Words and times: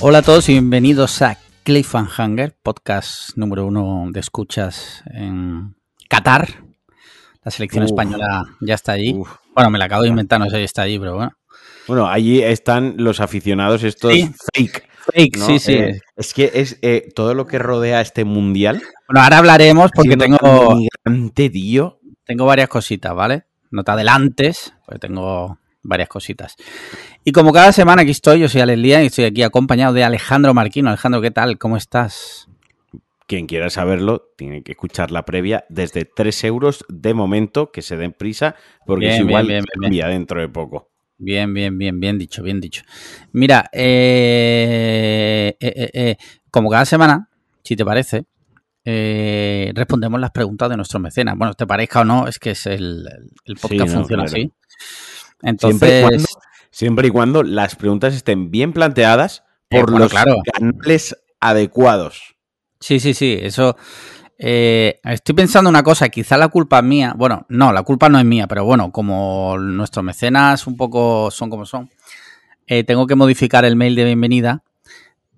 Hola 0.00 0.18
a 0.18 0.22
todos 0.22 0.48
y 0.48 0.52
bienvenidos 0.52 1.20
a 1.22 1.36
Cliffhanger, 1.64 2.54
podcast 2.62 3.36
número 3.36 3.66
uno 3.66 4.06
de 4.12 4.20
escuchas 4.20 5.02
en 5.12 5.74
Qatar. 6.08 6.48
La 7.42 7.50
selección 7.50 7.82
Uf. 7.84 7.90
española 7.90 8.44
ya 8.60 8.74
está 8.74 8.92
allí. 8.92 9.14
Uf. 9.14 9.30
Bueno, 9.54 9.70
me 9.70 9.78
la 9.78 9.86
acabo 9.86 10.02
de 10.02 10.08
inventar, 10.08 10.38
no 10.38 10.48
sé 10.48 10.58
si 10.58 10.62
está 10.64 10.82
allí, 10.82 10.98
pero 10.98 11.16
bueno. 11.16 11.32
Bueno, 11.88 12.08
allí 12.08 12.42
están 12.42 12.94
los 12.98 13.20
aficionados 13.20 13.82
estos 13.82 14.12
Sí. 14.12 14.30
fake. 14.54 14.88
Fake, 15.12 15.36
¿no? 15.38 15.46
sí, 15.46 15.58
sí. 15.58 15.72
Eh, 15.74 16.00
es 16.16 16.34
que 16.34 16.50
es 16.54 16.78
eh, 16.82 17.08
todo 17.14 17.34
lo 17.34 17.46
que 17.46 17.58
rodea 17.58 18.00
este 18.00 18.24
mundial. 18.24 18.82
bueno, 19.08 19.22
ahora 19.22 19.38
hablaremos 19.38 19.90
porque 19.94 20.16
tengo, 20.16 20.38
migrante, 20.76 21.48
tío. 21.50 22.00
Tengo 22.26 22.44
varias 22.44 22.68
cositas, 22.68 23.14
¿vale? 23.14 23.44
No 23.70 23.84
te 23.84 23.92
adelantes, 23.92 24.74
porque 24.84 24.98
tengo 24.98 25.58
varias 25.82 26.08
cositas. 26.08 26.56
Y 27.24 27.32
como 27.32 27.52
cada 27.52 27.72
semana 27.72 28.02
aquí 28.02 28.10
estoy, 28.10 28.40
yo 28.40 28.48
soy 28.48 28.60
Alex 28.60 28.78
Lía 28.78 29.02
y 29.02 29.06
estoy 29.06 29.24
aquí 29.24 29.42
acompañado 29.42 29.94
de 29.94 30.04
Alejandro 30.04 30.52
Marquino. 30.52 30.88
Alejandro, 30.88 31.20
¿qué 31.22 31.30
tal? 31.30 31.58
¿Cómo 31.58 31.76
estás? 31.76 32.48
Quien 33.26 33.46
quiera 33.46 33.70
saberlo, 33.70 34.32
tiene 34.36 34.62
que 34.62 34.72
escuchar 34.72 35.10
la 35.10 35.24
previa 35.24 35.64
desde 35.68 36.04
3 36.04 36.44
euros 36.44 36.84
de 36.88 37.14
momento, 37.14 37.72
que 37.72 37.82
se 37.82 37.96
den 37.96 38.12
prisa, 38.12 38.54
porque 38.84 39.06
Bien, 39.06 39.14
es 39.14 39.20
igual 39.20 39.46
bien, 39.46 39.64
bien, 39.88 40.08
dentro 40.08 40.40
de 40.40 40.48
poco. 40.48 40.90
Bien, 41.18 41.52
bien, 41.52 41.78
bien, 41.78 41.98
bien 41.98 42.18
dicho, 42.18 42.42
bien 42.42 42.60
dicho. 42.60 42.82
Mira, 43.32 43.68
eh, 43.72 45.56
eh, 45.58 45.72
eh, 45.76 45.90
eh, 45.94 46.16
como 46.50 46.70
cada 46.70 46.84
semana, 46.84 47.30
si 47.64 47.74
te 47.74 47.84
parece, 47.84 48.26
eh, 48.86 49.72
respondemos 49.74 50.18
las 50.20 50.30
preguntas 50.30 50.70
de 50.70 50.76
nuestros 50.76 51.02
mecenas. 51.02 51.36
Bueno, 51.36 51.54
te 51.54 51.66
parezca 51.66 52.00
o 52.00 52.04
no, 52.04 52.26
es 52.28 52.38
que 52.38 52.52
es 52.52 52.66
el, 52.66 53.06
el 53.44 53.56
podcast 53.56 53.90
Sí, 53.90 53.94
no, 53.94 54.00
funciona 54.00 54.24
claro. 54.24 54.26
así. 54.26 54.52
Siempre, 55.40 55.42
y 55.42 55.48
Entonces, 55.50 56.02
cuando, 56.02 56.24
siempre 56.70 57.08
y 57.08 57.10
cuando 57.10 57.42
las 57.42 57.76
preguntas 57.76 58.14
estén 58.14 58.50
bien 58.50 58.72
planteadas 58.72 59.42
Eh, 59.70 59.80
por 59.80 59.90
bueno, 59.90 60.04
los 60.04 60.10
claro. 60.12 60.36
canales 60.54 61.16
adecuados. 61.40 62.36
sí, 62.80 63.00
sí, 63.00 63.12
sí, 63.14 63.38
eso. 63.42 63.76
eh, 64.38 65.00
estoy 65.04 65.34
pensando 65.34 65.68
una 65.70 65.82
cosa, 65.82 66.08
quizá 66.08 66.36
la 66.36 66.48
culpa 66.48 66.78
es 66.78 66.84
mía. 66.84 67.14
Bueno, 67.16 67.46
no, 67.48 67.72
la 67.72 67.82
culpa 67.82 68.08
no 68.08 68.18
es 68.18 68.24
mía, 68.24 68.46
pero 68.46 68.64
bueno, 68.64 68.92
como 68.92 69.56
nuestros 69.58 70.04
mecenas 70.04 70.66
un 70.66 70.76
poco 70.76 71.30
son 71.30 71.50
como 71.50 71.66
son, 71.66 71.90
eh, 72.66 72.84
tengo 72.84 73.06
que 73.06 73.14
modificar 73.16 73.64
el 73.64 73.76
mail 73.76 73.94
de 73.96 74.04
bienvenida 74.04 74.62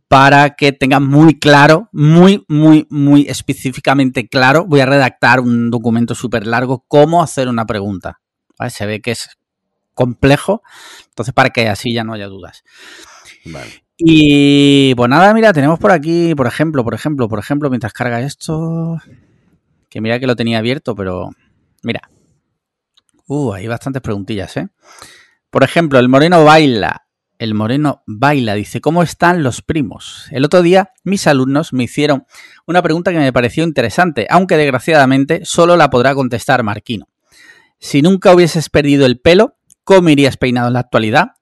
para 0.08 0.56
que 0.56 0.72
tenga 0.72 1.00
muy 1.00 1.38
claro, 1.38 1.88
muy, 1.92 2.44
muy, 2.48 2.86
muy 2.90 3.26
específicamente 3.28 4.28
claro. 4.28 4.64
Voy 4.66 4.80
a 4.80 4.86
redactar 4.86 5.40
un 5.40 5.70
documento 5.70 6.14
súper 6.14 6.46
largo, 6.46 6.84
cómo 6.88 7.22
hacer 7.22 7.48
una 7.48 7.66
pregunta. 7.66 8.20
¿vale? 8.58 8.70
Se 8.70 8.86
ve 8.86 9.00
que 9.00 9.12
es 9.12 9.38
complejo, 9.94 10.62
entonces 11.10 11.34
para 11.34 11.50
que 11.50 11.68
así 11.68 11.92
ya 11.92 12.04
no 12.04 12.14
haya 12.14 12.26
dudas. 12.26 12.62
Vale. 13.44 13.84
Y 13.98 14.94
pues 14.94 15.10
nada, 15.10 15.34
mira, 15.34 15.52
tenemos 15.52 15.78
por 15.78 15.90
aquí, 15.90 16.34
por 16.34 16.46
ejemplo, 16.46 16.84
por 16.84 16.94
ejemplo, 16.94 17.28
por 17.28 17.40
ejemplo, 17.40 17.68
mientras 17.68 17.92
carga 17.92 18.20
esto, 18.20 18.96
que 19.90 20.00
mira 20.00 20.20
que 20.20 20.26
lo 20.26 20.36
tenía 20.36 20.58
abierto, 20.58 20.94
pero 20.94 21.30
mira. 21.82 22.08
Uh, 23.26 23.52
hay 23.52 23.66
bastantes 23.66 24.00
preguntillas, 24.00 24.56
¿eh? 24.56 24.68
Por 25.50 25.64
ejemplo, 25.64 25.98
el 25.98 26.08
Moreno 26.08 26.44
baila. 26.44 27.07
El 27.38 27.54
Moreno 27.54 28.02
baila, 28.06 28.54
dice, 28.54 28.80
¿cómo 28.80 29.04
están 29.04 29.44
los 29.44 29.62
primos? 29.62 30.26
El 30.32 30.44
otro 30.44 30.60
día 30.60 30.90
mis 31.04 31.28
alumnos 31.28 31.72
me 31.72 31.84
hicieron 31.84 32.26
una 32.66 32.82
pregunta 32.82 33.12
que 33.12 33.18
me 33.18 33.32
pareció 33.32 33.62
interesante, 33.62 34.26
aunque 34.28 34.56
desgraciadamente 34.56 35.42
solo 35.44 35.76
la 35.76 35.88
podrá 35.88 36.16
contestar 36.16 36.64
Marquino. 36.64 37.08
Si 37.78 38.02
nunca 38.02 38.34
hubieses 38.34 38.68
perdido 38.70 39.06
el 39.06 39.20
pelo, 39.20 39.56
¿cómo 39.84 40.08
irías 40.08 40.36
peinado 40.36 40.66
en 40.66 40.74
la 40.74 40.80
actualidad? 40.80 41.32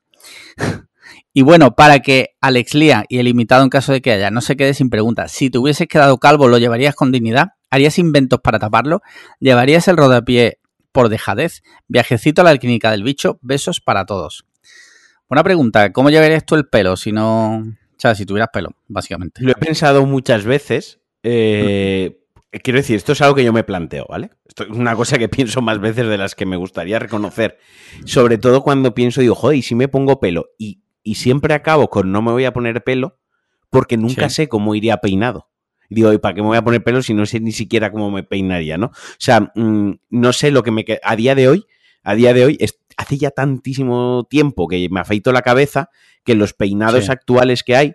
Y 1.33 1.43
bueno, 1.43 1.77
para 1.77 2.01
que 2.01 2.31
Alex 2.41 2.73
Lía 2.73 3.05
y 3.11 3.19
el 3.19 3.29
invitado 3.29 3.63
en 3.63 3.69
caso 3.69 3.93
de 3.93 4.01
que 4.01 4.11
haya 4.11 4.31
no 4.31 4.41
se 4.41 4.57
quede 4.57 4.73
sin 4.73 4.89
preguntas, 4.89 5.33
si 5.33 5.51
te 5.51 5.59
hubieses 5.59 5.87
quedado 5.87 6.17
calvo, 6.17 6.49
¿lo 6.49 6.57
llevarías 6.57 6.95
con 6.95 7.13
dignidad? 7.13 7.49
¿Harías 7.69 7.99
inventos 7.99 8.41
para 8.41 8.59
taparlo? 8.59 9.03
¿Llevarías 9.39 9.87
el 9.89 9.99
rodapié 9.99 10.61
por 10.93 11.11
dejadez? 11.11 11.63
Viajecito 11.89 12.41
a 12.41 12.45
la 12.45 12.57
clínica 12.57 12.91
del 12.91 13.03
bicho, 13.03 13.39
besos 13.43 13.83
para 13.83 14.07
todos. 14.07 14.47
Buena 15.29 15.43
pregunta, 15.43 15.93
¿cómo 15.93 16.11
llevarías 16.11 16.45
tú 16.47 16.55
el 16.55 16.67
pelo 16.67 16.97
si 16.97 17.13
no... 17.13 17.57
O 17.59 17.99
sea, 17.99 18.15
si 18.15 18.27
tuvieras 18.27 18.51
pelo, 18.53 18.71
básicamente. 18.89 19.43
Lo 19.43 19.53
he 19.53 19.55
pensado 19.55 20.05
muchas 20.07 20.45
veces. 20.45 21.01
eh, 21.23 22.19
quiero 22.63 22.79
decir, 22.79 22.97
esto 22.97 23.13
es 23.13 23.21
algo 23.23 23.35
que 23.35 23.43
yo 23.45 23.53
me 23.53 23.65
planteo, 23.65 24.07
¿vale? 24.09 24.31
Esto 24.47 24.65
es 24.65 24.71
una 24.71 24.95
cosa 24.95 25.19
que 25.19 25.29
pienso 25.31 25.63
más 25.63 25.81
veces 25.81 26.07
de 26.07 26.19
las 26.19 26.35
que 26.35 26.47
me 26.47 26.57
gustaría 26.57 26.99
reconocer. 26.99 27.59
Sobre 28.05 28.39
todo 28.39 28.63
cuando 28.63 28.95
pienso, 28.95 29.21
digo, 29.21 29.35
joder, 29.35 29.57
¿y 29.59 29.63
si 29.63 29.75
me 29.75 29.89
pongo 29.89 30.21
pelo? 30.21 30.51
Y, 30.59 30.83
y 31.03 31.17
siempre 31.17 31.55
acabo 31.55 31.89
con 31.89 32.13
no 32.13 32.23
me 32.23 32.33
voy 32.33 32.45
a 32.45 32.53
poner 32.53 32.85
pelo 32.85 33.19
porque 33.71 33.97
nunca 33.97 34.29
Sí. 34.29 34.37
sé 34.37 34.49
cómo 34.49 34.75
iría 34.75 34.99
peinado. 34.99 35.49
Y 35.89 35.95
digo, 35.97 36.13
¿y 36.13 36.19
para 36.19 36.35
qué 36.35 36.43
me 36.43 36.49
voy 36.49 36.57
a 36.59 36.63
poner 36.65 36.85
pelo 36.85 37.01
si 37.03 37.15
no 37.15 37.27
sé 37.27 37.41
ni 37.41 37.53
siquiera 37.53 37.91
cómo 37.91 38.11
me 38.11 38.23
peinaría, 38.23 38.77
¿no? 38.77 38.87
O 38.87 38.93
sea, 39.19 39.53
mm, 39.55 39.93
no 40.11 40.33
sé 40.33 40.51
lo 40.51 40.63
que 40.63 40.71
me 40.71 40.85
queda. 40.85 40.99
A 41.03 41.17
día 41.17 41.35
de 41.35 41.49
hoy, 41.49 41.65
a 42.03 42.15
día 42.15 42.33
de 42.35 42.45
hoy, 42.45 42.57
es- 42.61 42.79
hace 42.97 43.19
ya 43.19 43.31
tantísimo 43.31 44.27
tiempo 44.29 44.69
que 44.69 44.89
me 44.91 45.01
afeito 45.01 45.33
la 45.33 45.43
cabeza 45.43 45.91
que 46.25 46.35
los 46.35 46.55
peinados 46.55 47.05
Sí. 47.07 47.13
actuales 47.13 47.63
que 47.63 47.77
hay, 47.77 47.93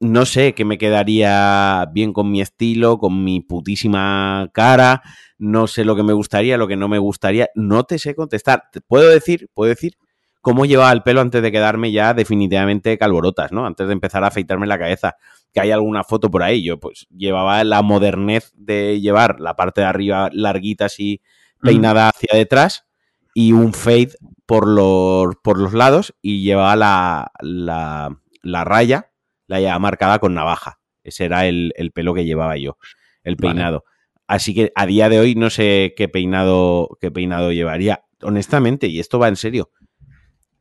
no 0.00 0.26
sé 0.26 0.54
que 0.54 0.64
me 0.64 0.78
quedaría 0.78 1.86
bien 1.92 2.12
con 2.12 2.30
mi 2.30 2.40
estilo, 2.40 2.98
con 2.98 3.22
mi 3.22 3.40
putísima 3.40 4.50
cara, 4.52 5.02
no 5.38 5.66
sé 5.68 5.84
lo 5.84 5.94
que 5.94 6.02
me 6.02 6.12
gustaría, 6.12 6.56
lo 6.56 6.66
que 6.66 6.76
no 6.76 6.88
me 6.88 6.98
gustaría, 6.98 7.48
no 7.54 7.84
te 7.84 7.98
sé 7.98 8.14
contestar. 8.14 8.64
Te 8.72 8.80
Puedo 8.80 9.08
decir, 9.10 9.48
puedo 9.54 9.68
decir 9.68 9.94
cómo 10.40 10.64
llevaba 10.66 10.90
el 10.92 11.04
pelo 11.04 11.20
antes 11.20 11.40
de 11.40 11.52
quedarme 11.52 11.92
ya 11.92 12.14
definitivamente 12.14 12.98
calborotas, 12.98 13.52
¿no? 13.52 13.64
Antes 13.64 13.86
de 13.86 13.92
empezar 13.92 14.24
a 14.24 14.28
afeitarme 14.28 14.66
la 14.66 14.76
cabeza, 14.78 15.14
que 15.52 15.60
hay 15.60 15.70
alguna 15.70 16.02
foto 16.02 16.30
por 16.32 16.42
ahí, 16.42 16.64
yo 16.64 16.80
pues 16.80 17.06
llevaba 17.16 17.62
la 17.62 17.82
modernez 17.82 18.50
de 18.56 19.00
llevar 19.00 19.38
la 19.38 19.54
parte 19.54 19.82
de 19.82 19.86
arriba 19.86 20.30
larguita 20.32 20.86
así 20.86 21.20
peinada 21.60 22.08
hacia 22.08 22.36
detrás 22.36 22.86
y 23.34 23.52
un 23.52 23.72
fade 23.72 24.12
por 24.46 24.68
los, 24.68 25.36
por 25.42 25.58
los 25.58 25.72
lados 25.72 26.14
y 26.20 26.42
llevaba 26.42 26.76
la, 26.76 27.32
la, 27.40 28.20
la 28.42 28.64
raya, 28.64 29.10
la 29.46 29.60
llevaba 29.60 29.78
marcada 29.78 30.18
con 30.18 30.34
navaja. 30.34 30.80
Ese 31.04 31.24
era 31.24 31.46
el, 31.46 31.72
el 31.76 31.90
pelo 31.92 32.14
que 32.14 32.24
llevaba 32.24 32.56
yo, 32.56 32.76
el 33.24 33.36
Vale. 33.36 33.54
peinado. 33.54 33.84
Así 34.26 34.54
que 34.54 34.72
a 34.74 34.86
día 34.86 35.08
de 35.08 35.18
hoy 35.18 35.34
no 35.34 35.50
sé 35.50 35.94
qué 35.96 36.08
peinado, 36.08 36.96
qué 37.00 37.10
peinado 37.10 37.52
llevaría. 37.52 38.04
Honestamente, 38.22 38.86
y 38.86 39.00
esto 39.00 39.18
va 39.18 39.28
en 39.28 39.36
serio, 39.36 39.70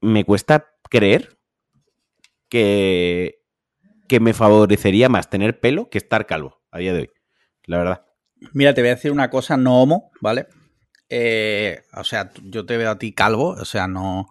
me 0.01 0.25
cuesta 0.25 0.71
creer 0.89 1.37
que, 2.49 3.39
que 4.07 4.19
me 4.19 4.33
favorecería 4.33 5.09
más 5.09 5.29
tener 5.29 5.59
pelo 5.59 5.89
que 5.89 5.99
estar 5.99 6.25
calvo 6.25 6.61
a 6.71 6.79
día 6.79 6.93
de 6.93 7.01
hoy. 7.01 7.09
La 7.65 7.77
verdad. 7.77 8.05
Mira, 8.53 8.73
te 8.73 8.81
voy 8.81 8.89
a 8.89 8.95
decir 8.95 9.11
una 9.11 9.29
cosa 9.29 9.55
no 9.57 9.81
homo, 9.81 10.11
¿vale? 10.19 10.47
Eh, 11.13 11.81
o 11.93 12.03
sea, 12.05 12.31
yo 12.43 12.65
te 12.65 12.77
veo 12.77 12.89
a 12.91 12.97
ti 12.97 13.11
calvo, 13.11 13.49
o 13.49 13.65
sea, 13.65 13.87
no, 13.87 14.29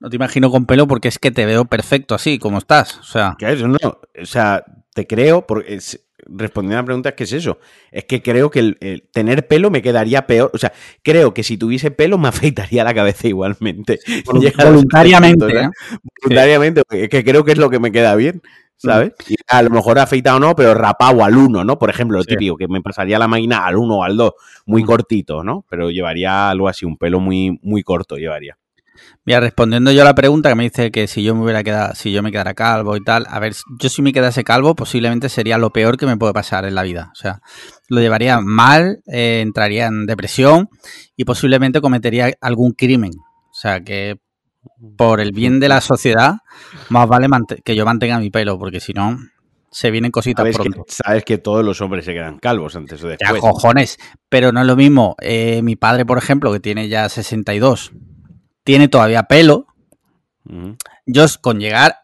no 0.00 0.10
te 0.10 0.16
imagino 0.16 0.50
con 0.50 0.66
pelo 0.66 0.86
porque 0.86 1.08
es 1.08 1.18
que 1.18 1.30
te 1.30 1.46
veo 1.46 1.64
perfecto 1.64 2.14
así, 2.14 2.38
como 2.38 2.58
estás. 2.58 2.98
O 2.98 3.04
sea, 3.04 3.36
no. 3.82 4.00
O 4.20 4.26
sea, 4.26 4.64
te 4.94 5.06
creo, 5.06 5.46
porque 5.46 5.74
es- 5.74 6.04
respondiendo 6.26 6.78
a 6.78 6.82
la 6.82 6.86
pregunta, 6.86 7.08
es 7.10 7.14
que 7.16 7.24
es 7.24 7.32
eso. 7.32 7.58
Es 7.90 8.04
que 8.04 8.22
creo 8.22 8.50
que 8.50 8.60
el, 8.60 8.78
el 8.80 9.02
tener 9.12 9.48
pelo 9.48 9.70
me 9.70 9.82
quedaría 9.82 10.26
peor. 10.26 10.50
O 10.54 10.58
sea, 10.58 10.72
creo 11.02 11.34
que 11.34 11.42
si 11.42 11.56
tuviese 11.58 11.90
pelo 11.90 12.18
me 12.18 12.28
afeitaría 12.28 12.84
la 12.84 12.94
cabeza 12.94 13.26
igualmente. 13.28 13.98
Voluntariamente. 14.26 15.46
¿eh? 15.60 15.68
Voluntariamente, 16.22 16.82
porque 16.88 17.04
es 17.04 17.08
que 17.10 17.24
creo 17.24 17.44
que 17.44 17.52
es 17.52 17.58
lo 17.58 17.70
que 17.70 17.80
me 17.80 17.90
queda 17.92 18.14
bien. 18.16 18.42
¿Sabes? 18.82 19.12
Y 19.28 19.36
a 19.48 19.62
lo 19.62 19.70
mejor 19.70 19.98
afeitado 19.98 20.40
no, 20.40 20.54
pero 20.54 20.74
rapado 20.74 21.24
al 21.24 21.36
uno, 21.36 21.64
¿no? 21.64 21.78
Por 21.78 21.90
ejemplo, 21.90 22.18
lo 22.18 22.24
Sí. 22.24 22.30
típico, 22.30 22.56
que 22.56 22.68
me 22.68 22.80
pasaría 22.80 23.18
la 23.18 23.28
máquina 23.28 23.64
al 23.66 23.76
uno 23.76 23.98
o 23.98 24.04
al 24.04 24.16
dos, 24.16 24.32
muy 24.66 24.82
cortito, 24.84 25.44
¿no? 25.44 25.64
Pero 25.70 25.90
llevaría 25.90 26.50
algo 26.50 26.68
así, 26.68 26.84
un 26.84 26.96
pelo 26.96 27.20
muy, 27.20 27.58
muy 27.62 27.82
corto 27.82 28.16
llevaría. 28.16 28.56
Mira, 29.24 29.40
respondiendo 29.40 29.90
yo 29.92 30.02
a 30.02 30.04
la 30.04 30.14
pregunta 30.14 30.48
que 30.48 30.54
me 30.54 30.64
dice 30.64 30.90
que 30.90 31.06
si 31.06 31.22
yo 31.22 31.34
me 31.34 31.42
hubiera 31.42 31.62
quedado, 31.64 31.94
si 31.94 32.12
yo 32.12 32.22
me 32.22 32.30
quedara 32.32 32.54
calvo 32.54 32.96
y 32.96 33.02
tal, 33.02 33.24
a 33.28 33.38
ver, 33.38 33.54
yo 33.78 33.88
si 33.88 34.02
me 34.02 34.12
quedase 34.12 34.44
calvo, 34.44 34.74
posiblemente 34.74 35.28
sería 35.28 35.58
lo 35.58 35.70
peor 35.70 35.96
que 35.96 36.06
me 36.06 36.16
puede 36.16 36.32
pasar 36.32 36.64
en 36.64 36.74
la 36.74 36.82
vida. 36.82 37.10
O 37.12 37.14
sea, 37.14 37.40
lo 37.88 38.00
llevaría 38.00 38.40
mal, 38.40 38.98
eh, 39.06 39.40
entraría 39.42 39.86
en 39.86 40.06
depresión 40.06 40.68
y 41.16 41.24
posiblemente 41.24 41.80
cometería 41.80 42.32
algún 42.40 42.72
crimen. 42.72 43.12
O 43.16 43.54
sea, 43.54 43.80
que 43.80 44.16
por 44.96 45.20
el 45.20 45.32
bien 45.32 45.60
de 45.60 45.68
la 45.68 45.80
sociedad, 45.80 46.36
más 46.88 47.08
vale 47.08 47.28
que 47.64 47.74
yo 47.74 47.84
mantenga 47.84 48.18
mi 48.18 48.30
pelo, 48.30 48.58
porque 48.58 48.80
si 48.80 48.92
no, 48.92 49.18
se 49.70 49.90
vienen 49.90 50.10
cositas 50.10 50.42
Sabes 50.42 50.56
que, 50.58 50.70
pronto. 50.70 50.84
sabes 50.88 51.24
que 51.24 51.38
todos 51.38 51.64
los 51.64 51.80
hombres 51.80 52.04
se 52.04 52.12
quedan 52.12 52.38
calvos 52.38 52.76
antes 52.76 53.02
o 53.02 53.06
Ya, 53.08 53.16
después. 53.18 53.40
cojones. 53.40 53.98
Pero 54.28 54.52
no 54.52 54.60
es 54.60 54.66
lo 54.66 54.76
mismo. 54.76 55.16
eh, 55.20 55.62
mi 55.62 55.76
padre, 55.76 56.04
por 56.04 56.18
ejemplo, 56.18 56.52
que 56.52 56.60
tiene 56.60 56.88
ya 56.88 57.08
62, 57.08 57.92
tiene 58.64 58.88
todavía 58.88 59.24
pelo. 59.24 59.66
Yo 61.06 61.24
con 61.40 61.58
llegar 61.60 61.96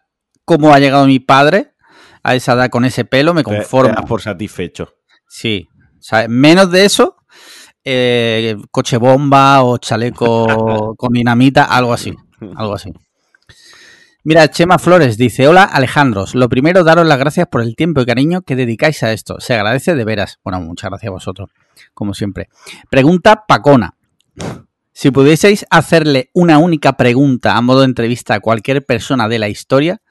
como 0.44 0.72
ha 0.72 0.78
llegado 0.78 1.06
mi 1.06 1.18
padre 1.20 1.72
a 2.22 2.34
esa 2.34 2.52
edad 2.54 2.70
con 2.70 2.84
ese 2.84 3.04
pelo 3.04 3.34
me 3.34 3.42
Te- 3.44 3.50
te 3.50 3.56
conformo. 3.56 3.94
das 3.94 4.04
por 4.06 4.22
satisfecho. 4.22 4.94
Sí. 5.28 5.68
O 5.98 6.00
sea, 6.02 6.26
menos 6.28 6.70
de 6.70 6.84
eso 6.84 7.16
eh, 7.84 8.56
coche 8.70 8.96
bomba 8.96 9.62
o 9.62 9.78
chaleco 9.78 10.94
con 10.96 11.12
dinamita, 11.12 11.64
algo 11.64 11.92
así, 11.92 12.14
algo 12.56 12.74
así. 12.74 12.92
Mira, 14.24 14.50
Chema 14.50 14.78
Flores 14.78 15.16
dice, 15.16 15.48
hola 15.48 15.62
Alejandros, 15.62 16.34
lo 16.34 16.48
primero 16.48 16.84
daros 16.84 17.06
las 17.06 17.18
gracias 17.18 17.46
por 17.46 17.62
el 17.62 17.76
tiempo 17.76 18.00
y 18.00 18.06
cariño 18.06 18.42
que 18.42 18.56
dedicáis 18.56 19.02
a 19.02 19.12
esto, 19.12 19.40
se 19.40 19.54
agradece 19.54 19.94
de 19.94 20.04
veras. 20.04 20.38
Bueno, 20.44 20.60
muchas 20.60 20.90
gracias 20.90 21.08
a 21.08 21.12
vosotros, 21.12 21.50
como 21.94 22.12
siempre. 22.14 22.48
Pregunta 22.90 23.44
Pacona. 23.46 23.96
Si 24.92 25.12
pudieseis 25.12 25.64
hacerle 25.70 26.30
una 26.34 26.58
única 26.58 26.94
pregunta 26.94 27.56
a 27.56 27.60
modo 27.62 27.80
de 27.80 27.86
entrevista 27.86 28.34
a 28.34 28.40
cualquier 28.40 28.84
persona 28.84 29.28
de 29.28 29.38
la 29.38 29.48
historia, 29.48 30.02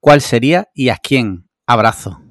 ¿cuál 0.00 0.22
sería 0.22 0.68
y 0.74 0.88
a 0.88 0.96
quién? 0.96 1.48
Abrazo. 1.66 2.22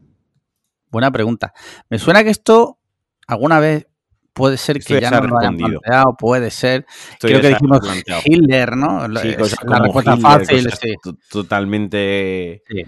Buena 0.90 1.12
pregunta. 1.12 1.54
Me 1.90 2.00
suena 2.00 2.24
que 2.24 2.32
esto 2.32 2.80
alguna 3.28 3.60
vez 3.60 3.88
puede 4.34 4.58
ser 4.58 4.80
que 4.84 5.02
ya 5.02 5.12
no 5.12 5.22
lo 5.28 5.40
hayan 5.40 5.58
planteado, 5.58 6.16
puede 6.18 6.52
ser. 6.52 6.86
Creo 7.20 7.42
que 7.42 7.50
dijimos 7.50 7.80
planteado. 7.82 8.22
Hitler, 8.26 8.76
¿no? 8.78 9.08
La- 9.08 9.22
Sí, 9.22 9.30
respuesta 9.36 10.14
Hitler, 10.16 10.20
fácil, 10.22 10.72
sí. 10.82 10.96
totalmente, 11.30 12.64
Sí. 12.70 12.84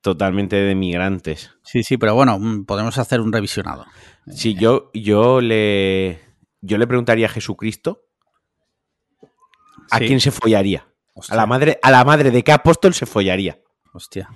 totalmente 0.00 0.56
de 0.56 0.74
migrantes. 0.74 1.50
Sí, 1.62 1.82
sí, 1.82 1.96
pero 1.98 2.14
bueno, 2.14 2.38
mm, 2.38 2.64
podemos 2.64 2.96
hacer 2.98 3.20
un 3.20 3.32
revisionado. 3.32 3.84
Si 4.30 4.54
yo, 4.54 4.90
yo 4.94 5.40
le, 5.40 6.20
yo 6.60 6.78
le 6.78 6.86
preguntaría 6.86 7.26
a 7.26 7.30
Jesucristo 7.30 8.02
a 9.90 9.98
Sí. 9.98 10.06
quién 10.06 10.20
se 10.20 10.30
follaría. 10.30 10.86
Hostia, 11.14 11.34
A 11.34 11.36
la 11.36 11.46
madre, 11.46 11.78
a 11.82 11.90
la 11.90 12.04
madre 12.04 12.30
de 12.30 12.44
qué 12.44 12.52
apóstol 12.52 12.94
se 12.94 13.06
follaría. 13.06 13.58
hostia. 13.92 14.28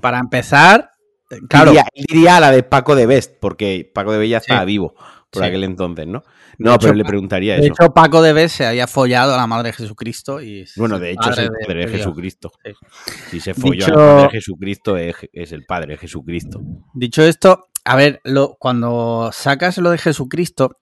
Para 0.00 0.18
empezar, 0.18 0.90
eh, 1.30 1.36
claro, 1.48 1.70
Diría, 1.70 1.84
diría 1.94 2.36
a 2.38 2.40
la 2.40 2.50
de 2.50 2.62
Paco 2.64 2.96
de 2.96 3.06
Best, 3.06 3.36
porque 3.40 3.88
Paco 3.94 4.12
de 4.12 4.34
estaba 4.34 4.60
Sí. 4.60 4.66
vivo 4.66 4.94
por 5.32 5.42
Sí. 5.42 5.48
aquel 5.48 5.64
entonces, 5.64 6.06
¿no? 6.06 6.20
De 6.20 6.64
No, 6.64 6.72
hecho, 6.74 6.80
pero 6.82 6.94
le 6.94 7.04
preguntaría 7.04 7.54
de 7.54 7.60
eso. 7.66 7.72
hecho 7.72 7.92
Paco 7.94 8.20
de 8.22 8.32
Bes 8.34 8.52
se 8.52 8.66
había 8.66 8.86
follado 8.86 9.34
a 9.34 9.38
la 9.38 9.46
madre 9.46 9.68
de 9.70 9.72
Jesucristo 9.72 10.42
y 10.42 10.66
bueno, 10.76 10.98
de 10.98 11.12
hecho 11.12 11.30
es 11.30 11.38
el 11.38 11.48
padre 11.66 11.80
de, 11.80 11.86
Dios. 11.86 11.90
Jesucristo. 11.98 12.52
Sí. 12.64 12.72
Si 13.30 13.40
se 13.40 13.54
folló 13.54 13.72
Dicho- 13.86 13.94
a 13.94 13.96
la 13.96 14.12
madre 14.14 14.22
de 14.24 14.30
Jesucristo, 14.30 14.96
es, 14.98 15.16
es 15.32 15.52
el 15.52 15.64
padre 15.64 15.92
de 15.94 15.98
Jesucristo. 15.98 16.60
Dicho 16.94 17.22
esto, 17.22 17.68
a 17.84 17.96
ver, 17.96 18.20
lo, 18.24 18.56
cuando 18.58 19.30
sacas 19.32 19.78
lo 19.78 19.90
de 19.90 19.98
Jesucristo, 19.98 20.78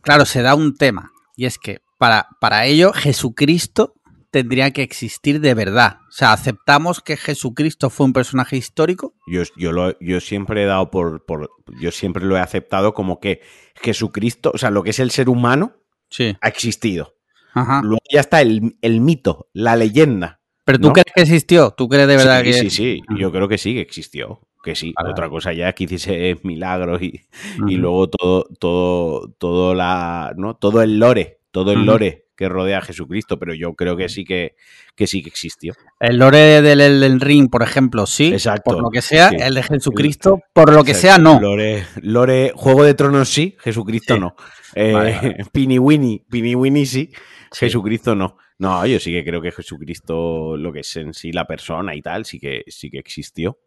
claro, 0.00 0.24
se 0.24 0.42
da 0.42 0.54
un 0.54 0.76
tema. 0.76 1.12
Y 1.36 1.44
es 1.44 1.58
que 1.58 1.80
para, 1.98 2.28
para 2.40 2.64
ello 2.66 2.92
Jesucristo 2.92 3.94
tendría 4.34 4.72
que 4.72 4.82
existir 4.82 5.40
de 5.40 5.54
verdad. 5.54 5.98
O 6.08 6.10
sea, 6.10 6.32
aceptamos 6.32 7.00
que 7.00 7.16
Jesucristo 7.16 7.88
fue 7.88 8.06
un 8.06 8.12
personaje 8.12 8.56
histórico. 8.56 9.14
Yo, 9.28 9.42
yo, 9.56 9.70
lo- 9.70 9.96
yo 10.00 10.20
siempre 10.20 10.64
he 10.64 10.66
dado 10.66 10.90
por, 10.90 11.24
por. 11.24 11.50
Yo 11.80 11.92
siempre 11.92 12.24
lo 12.24 12.36
he 12.36 12.40
aceptado 12.40 12.94
como 12.94 13.20
que 13.20 13.40
Jesucristo, 13.80 14.50
o 14.52 14.58
sea, 14.58 14.70
lo 14.70 14.82
que 14.82 14.90
es 14.90 14.98
el 14.98 15.12
ser 15.12 15.28
humano, 15.28 15.76
Sí. 16.10 16.36
ha 16.40 16.48
existido. 16.48 17.14
Ajá. 17.54 17.80
Luego 17.84 18.02
ya 18.12 18.18
está 18.20 18.40
el, 18.42 18.76
el 18.82 19.00
mito, 19.00 19.48
la 19.52 19.76
leyenda. 19.76 20.40
Pero 20.64 20.78
tú 20.80 20.88
¿no? 20.88 20.92
crees 20.94 21.12
que 21.14 21.22
existió, 21.22 21.70
tú 21.70 21.88
crees 21.88 22.08
de 22.08 22.16
verdad 22.16 22.40
sí, 22.40 22.44
que. 22.44 22.52
sí, 22.54 22.70
sí. 22.70 23.00
Ajá. 23.06 23.20
Yo 23.20 23.30
creo 23.30 23.46
que 23.48 23.58
sí, 23.58 23.74
que 23.74 23.80
existió. 23.82 24.40
Que 24.64 24.74
sí. 24.74 24.92
Otra 25.08 25.28
cosa 25.28 25.52
ya 25.52 25.72
que 25.74 25.84
hiciese 25.84 26.38
milagros 26.42 27.00
y, 27.02 27.20
y 27.68 27.76
luego 27.76 28.08
todo, 28.08 28.46
todo, 28.58 29.28
todo 29.38 29.74
la, 29.74 30.32
¿no? 30.36 30.56
Todo 30.56 30.82
el 30.82 30.98
lore, 30.98 31.38
todo 31.52 31.70
el 31.72 31.84
lore 31.84 32.23
que 32.36 32.48
rodea 32.48 32.78
a 32.78 32.82
Jesucristo, 32.82 33.38
pero 33.38 33.54
yo 33.54 33.74
creo 33.74 33.96
que 33.96 34.08
sí 34.08 34.24
que, 34.24 34.54
que 34.94 35.06
sí 35.06 35.22
que 35.22 35.28
existió. 35.28 35.74
El 36.00 36.18
lore 36.18 36.62
del 36.62 36.80
Elden 36.80 37.20
Ring, 37.20 37.48
por 37.50 37.62
ejemplo, 37.62 38.06
sí. 38.06 38.32
Exacto, 38.32 38.72
Por 38.72 38.82
lo 38.82 38.90
que 38.90 39.02
sea, 39.02 39.30
sí. 39.30 39.36
el 39.40 39.54
de 39.54 39.62
Jesucristo, 39.62 40.40
por 40.52 40.72
lo 40.72 40.84
que 40.84 40.94
sea, 40.94 41.18
no. 41.18 41.40
Lore, 41.40 41.84
lore, 42.02 42.52
Juego 42.54 42.84
de 42.84 42.94
Tronos 42.94 43.28
sí, 43.28 43.56
Jesucristo 43.60 44.14
Sí. 44.14 44.20
no. 44.20 44.34
Eh, 44.74 44.92
Vale, 44.92 45.12
vale. 45.22 45.36
Pini 45.52 45.78
Winnie, 45.78 46.24
Pini 46.28 46.54
Winnie 46.54 46.86
sí, 46.86 47.10
Sí. 47.52 47.66
Jesucristo 47.66 48.14
no. 48.14 48.36
No, 48.58 48.86
yo 48.86 48.98
sí 49.00 49.12
que 49.12 49.24
creo 49.24 49.42
que 49.42 49.50
Jesucristo, 49.50 50.56
lo 50.56 50.72
que 50.72 50.80
es 50.80 50.96
en 50.96 51.12
sí 51.12 51.32
la 51.32 51.44
persona 51.46 51.94
y 51.94 52.02
tal, 52.02 52.24
sí 52.24 52.38
que, 52.38 52.62
sí 52.68 52.90
que 52.90 52.98
existió. 52.98 53.58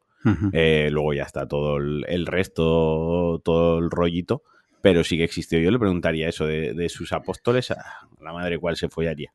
Eh, 0.52 0.90
luego 0.92 1.14
ya 1.14 1.24
está 1.24 1.48
todo 1.48 1.78
el, 1.78 2.04
el 2.08 2.26
resto, 2.26 3.42
todo 3.46 3.80
el 3.80 3.90
rollito, 3.90 4.44
pero 4.88 5.04
sí 5.04 5.18
que 5.18 5.26
existió. 5.26 5.60
Yo 5.60 5.70
le 5.70 5.78
preguntaría 5.80 6.30
eso 6.30 6.46
de, 6.46 6.74
de 6.74 6.88
sus 6.88 7.12
apóstoles 7.12 7.72
a 7.72 8.08
la 8.22 8.32
madre 8.32 8.58
cuál 8.58 8.78
se 8.78 8.88
follaría. 8.88 9.34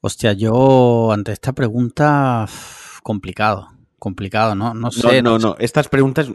Hostia, 0.00 0.32
yo 0.32 1.12
ante 1.12 1.32
esta 1.32 1.52
pregunta, 1.52 2.46
complicado. 3.02 3.68
Complicado, 3.98 4.54
¿no? 4.54 4.72
No 4.72 4.80
No, 4.80 4.90
sé. 4.90 5.20
no, 5.20 5.38
no, 5.38 5.56
estas 5.58 5.88
preguntas 5.88 6.30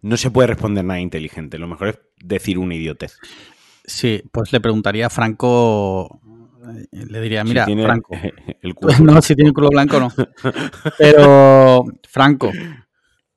no 0.00 0.16
se 0.16 0.30
puede 0.30 0.46
responder 0.48 0.82
nada 0.86 1.00
inteligente. 1.00 1.58
Lo 1.58 1.68
mejor 1.68 1.88
es 1.88 1.98
decir 2.24 2.56
una 2.58 2.74
idiotez. 2.76 3.18
Sí, 3.84 4.22
pues 4.32 4.52
le 4.54 4.60
preguntaría 4.60 5.06
a 5.06 5.10
Franco. 5.10 6.22
eh, 6.92 7.04
Le 7.10 7.20
diría, 7.20 7.44
mira, 7.44 7.64
si 7.64 7.66
tiene 7.74 7.84
Franco. 7.84 8.14
el 8.62 8.74
culo 8.74 8.94
No, 9.00 9.20
si 9.20 9.36
tiene 9.36 9.52
culo 9.52 9.68
blanco, 9.68 10.00
no. 10.00 10.10
Pero, 10.98 11.84
Franco. 12.08 12.50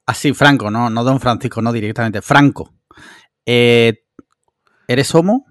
Así, 0.05 0.33
Franco, 0.33 0.71
no, 0.71 0.89
no 0.89 1.03
Don 1.03 1.19
Francisco, 1.19 1.61
no 1.61 1.73
directamente. 1.73 2.21
Franco. 2.21 2.73
eh, 3.45 4.02
¿Eres 4.87 5.13
homo? 5.15 5.45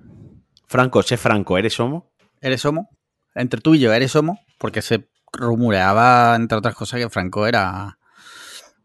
Franco, 0.66 1.02
sé 1.02 1.16
Franco, 1.16 1.58
¿eres 1.58 1.78
homo? 1.80 2.12
¿Eres 2.40 2.64
homo? 2.64 2.90
Entre 3.34 3.60
tú 3.60 3.74
y 3.74 3.80
yo, 3.80 3.92
¿eres 3.92 4.14
homo? 4.16 4.40
Porque 4.58 4.82
se 4.82 5.08
rumoreaba, 5.32 6.34
entre 6.36 6.58
otras 6.58 6.74
cosas, 6.74 7.00
que 7.00 7.08
Franco 7.08 7.46
era, 7.46 7.98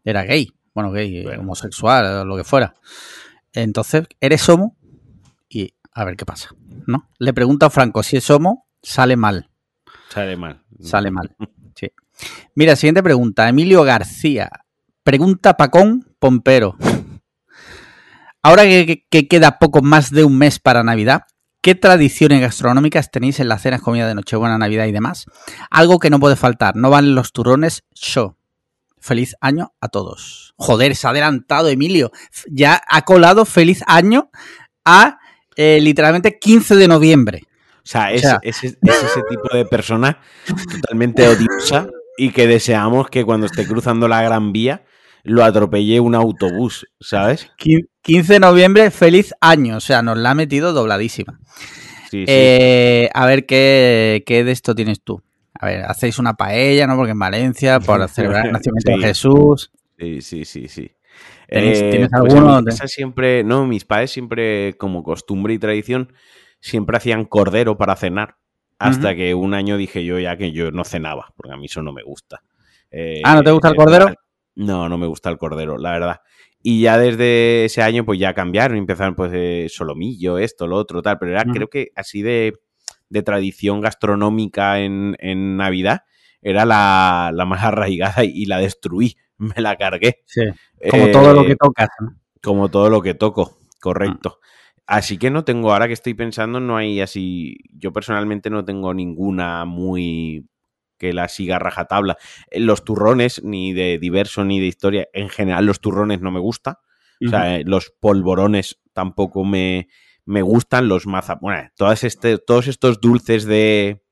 era 0.04 0.22
gay. 0.24 0.52
Bueno, 0.74 0.92
gay, 0.92 1.24
Bueno. 1.24 1.40
homosexual, 1.42 2.26
lo 2.26 2.36
que 2.36 2.44
fuera. 2.44 2.74
Entonces, 3.52 4.06
¿eres 4.20 4.48
homo? 4.48 4.76
Y 5.48 5.74
a 5.92 6.04
ver 6.04 6.16
qué 6.16 6.24
pasa, 6.24 6.50
¿no? 6.86 7.08
Le 7.18 7.32
pregunto 7.34 7.66
a 7.66 7.70
Franco 7.70 8.02
si 8.02 8.16
es 8.16 8.30
homo, 8.30 8.66
sale 8.82 9.16
mal. 9.16 9.50
Sale 10.10 10.36
mal. 10.36 10.62
Sale 10.80 11.10
mal. 11.10 11.34
Sí. 11.74 11.90
Mira, 12.54 12.76
siguiente 12.76 13.02
pregunta. 13.02 13.48
Emilio 13.48 13.82
García. 13.84 14.50
Pregunta 15.02 15.56
Pacón 15.56 16.14
Pompero. 16.18 16.76
Ahora 18.42 18.62
que, 18.64 18.86
que- 18.86 19.06
que 19.10 19.28
queda 19.28 19.58
poco 19.58 19.82
más 19.82 20.10
de 20.10 20.24
un 20.24 20.38
mes 20.38 20.58
para 20.58 20.82
Navidad, 20.82 21.22
¿qué 21.60 21.74
tradiciones 21.74 22.40
gastronómicas 22.40 23.10
tenéis 23.10 23.40
en 23.40 23.48
las 23.48 23.62
cenas, 23.62 23.80
comida 23.82 24.06
de 24.08 24.14
Nochebuena, 24.14 24.58
Navidad 24.58 24.86
y 24.86 24.92
demás? 24.92 25.26
Algo 25.70 25.98
que 25.98 26.10
no 26.10 26.20
puede 26.20 26.36
faltar. 26.36 26.76
No 26.76 26.90
van 26.90 27.14
los 27.14 27.32
turrones 27.32 27.84
show. 27.94 28.36
Feliz 29.00 29.36
año 29.40 29.72
a 29.80 29.88
todos. 29.88 30.54
Joder, 30.56 30.94
se 30.96 31.06
ha 31.06 31.10
adelantado 31.10 31.68
Emilio. 31.68 32.10
Ya 32.50 32.82
ha 32.88 33.02
colado 33.02 33.44
feliz 33.44 33.82
año 33.86 34.30
a 34.84 35.18
eh, 35.56 35.78
literalmente 35.80 36.38
15 36.38 36.76
de 36.76 36.88
noviembre. 36.88 37.42
O 37.78 37.90
sea, 37.90 38.12
es, 38.12 38.24
O 38.24 38.28
sea- 38.28 38.38
es- 38.42 38.64
es 38.64 38.76
ese 38.82 39.22
tipo 39.28 39.56
de 39.56 39.64
persona 39.64 40.20
totalmente 40.70 41.26
odiosa 41.28 41.88
y 42.16 42.30
que 42.32 42.46
deseamos 42.46 43.08
que 43.08 43.24
cuando 43.24 43.46
esté 43.46 43.66
cruzando 43.66 44.08
la 44.08 44.22
Gran 44.22 44.52
Vía 44.52 44.84
lo 45.28 45.44
atropelle 45.44 46.00
un 46.00 46.14
autobús, 46.14 46.86
¿sabes? 47.00 47.50
Quin- 47.58 47.88
15 48.02 48.34
de 48.34 48.40
noviembre, 48.40 48.90
feliz 48.90 49.34
año. 49.40 49.76
O 49.76 49.80
sea, 49.80 50.02
nos 50.02 50.18
la 50.18 50.30
ha 50.30 50.34
metido 50.34 50.72
dobladísima. 50.72 51.38
Sí, 52.10 52.20
sí. 52.20 52.24
Eh, 52.26 53.10
a 53.12 53.26
ver, 53.26 53.44
¿qué, 53.46 54.22
¿qué 54.26 54.42
de 54.44 54.52
esto 54.52 54.74
tienes 54.74 55.02
tú? 55.02 55.22
A 55.60 55.66
ver, 55.66 55.84
hacéis 55.84 56.18
una 56.18 56.34
paella, 56.34 56.86
¿no? 56.86 56.96
Porque 56.96 57.12
en 57.12 57.18
Valencia, 57.18 57.80
por 57.80 58.06
celebrar 58.08 58.46
el 58.46 58.52
nacimiento 58.52 58.92
Sí. 58.92 58.98
de 59.00 59.06
Jesús. 59.06 59.70
Sí, 59.98 60.20
sí, 60.22 60.44
sí, 60.44 60.68
sí. 60.68 60.90
¿Tenéis- 61.48 61.90
tienes 61.90 62.08
pues 62.10 62.34
alguno? 62.34 62.62
siempre, 62.86 63.42
no, 63.44 63.66
mis 63.66 63.84
padres 63.84 64.10
siempre, 64.10 64.74
como 64.78 65.02
costumbre 65.02 65.54
y 65.54 65.58
tradición, 65.58 66.12
siempre 66.60 66.96
hacían 66.96 67.24
cordero 67.24 67.76
para 67.76 67.96
cenar. 67.96 68.36
Hasta 68.78 69.16
que 69.16 69.34
un 69.34 69.54
año 69.54 69.76
dije 69.76 70.04
yo 70.04 70.20
ya 70.20 70.36
que 70.36 70.52
yo 70.52 70.70
no 70.70 70.84
cenaba, 70.84 71.32
porque 71.36 71.52
a 71.52 71.56
mí 71.56 71.66
eso 71.66 71.82
no 71.82 71.92
me 71.92 72.04
gusta. 72.04 72.42
Eh, 72.92 73.20
Ah, 73.24 73.34
¿no 73.34 73.42
te 73.42 73.50
gusta 73.50 73.68
el 73.68 73.74
eh, 73.74 73.76
cordero? 73.76 74.14
No, 74.58 74.88
no 74.88 74.98
me 74.98 75.06
gusta 75.06 75.30
el 75.30 75.38
cordero, 75.38 75.78
la 75.78 75.92
verdad. 75.92 76.20
Y 76.62 76.80
ya 76.82 76.98
desde 76.98 77.64
ese 77.66 77.80
año, 77.82 78.04
pues 78.04 78.18
ya 78.18 78.34
cambiaron, 78.34 78.76
empezaron 78.76 79.14
pues 79.14 79.30
eh, 79.32 79.68
solomillo, 79.70 80.38
esto, 80.38 80.66
lo 80.66 80.76
otro, 80.76 81.00
tal. 81.00 81.16
Pero 81.20 81.30
era, 81.32 81.44
creo 81.44 81.68
que 81.70 81.90
así 81.94 82.22
de, 82.22 82.54
de 83.08 83.22
tradición 83.22 83.80
gastronómica 83.80 84.80
en, 84.80 85.16
en 85.20 85.56
Navidad, 85.56 86.00
era 86.42 86.64
la, 86.64 87.30
la 87.32 87.44
más 87.44 87.62
arraigada 87.64 88.24
y, 88.24 88.46
la 88.46 88.58
destruí. 88.58 89.16
Me 89.38 89.62
la 89.62 89.76
cargué. 89.76 90.22
Sí. 90.26 90.42
Como 90.90 91.10
todo 91.12 91.32
lo 91.34 91.42
Eh, 91.42 91.46
que 91.46 91.56
tocas. 91.56 91.88
¿no? 92.00 92.16
como 92.42 92.68
todo 92.68 92.90
lo 92.90 93.00
que 93.02 93.14
toco, 93.14 93.58
correcto. 93.80 94.38
Así 94.86 95.18
que 95.18 95.30
no 95.30 95.44
tengo, 95.44 95.72
ahora 95.72 95.86
que 95.86 95.92
estoy 95.92 96.14
pensando, 96.14 96.58
no 96.60 96.76
hay 96.76 97.00
así. 97.00 97.56
Yo 97.74 97.92
personalmente 97.92 98.50
no 98.50 98.64
tengo 98.64 98.92
ninguna 98.94 99.64
muy 99.64 100.48
que 100.98 101.12
la 101.12 101.28
siga 101.28 101.58
rajatabla. 101.58 102.16
Eh, 102.50 102.60
Los 102.60 102.84
turrones, 102.84 103.42
ni 103.44 103.72
de 103.72 103.98
diverso 103.98 104.44
ni 104.44 104.60
de 104.60 104.66
historia, 104.66 105.08
en 105.12 105.28
general 105.28 105.66
los 105.66 105.80
turrones 105.80 106.20
no 106.20 106.30
me 106.30 106.40
gusta. 106.40 106.80
O 107.24 107.30
sea, 107.30 107.56
eh, 107.56 107.64
los 107.64 107.90
polvorones 107.98 108.78
tampoco 108.92 109.44
me, 109.44 109.88
me 110.24 110.42
gustan. 110.42 110.86
Los 110.86 111.06
mazap... 111.06 111.40
Bueno, 111.40 111.68
todas 111.76 112.04
este, 112.04 112.38
todos 112.38 112.68
estos 112.68 113.00
dulces 113.00 113.44
de. 113.44 114.04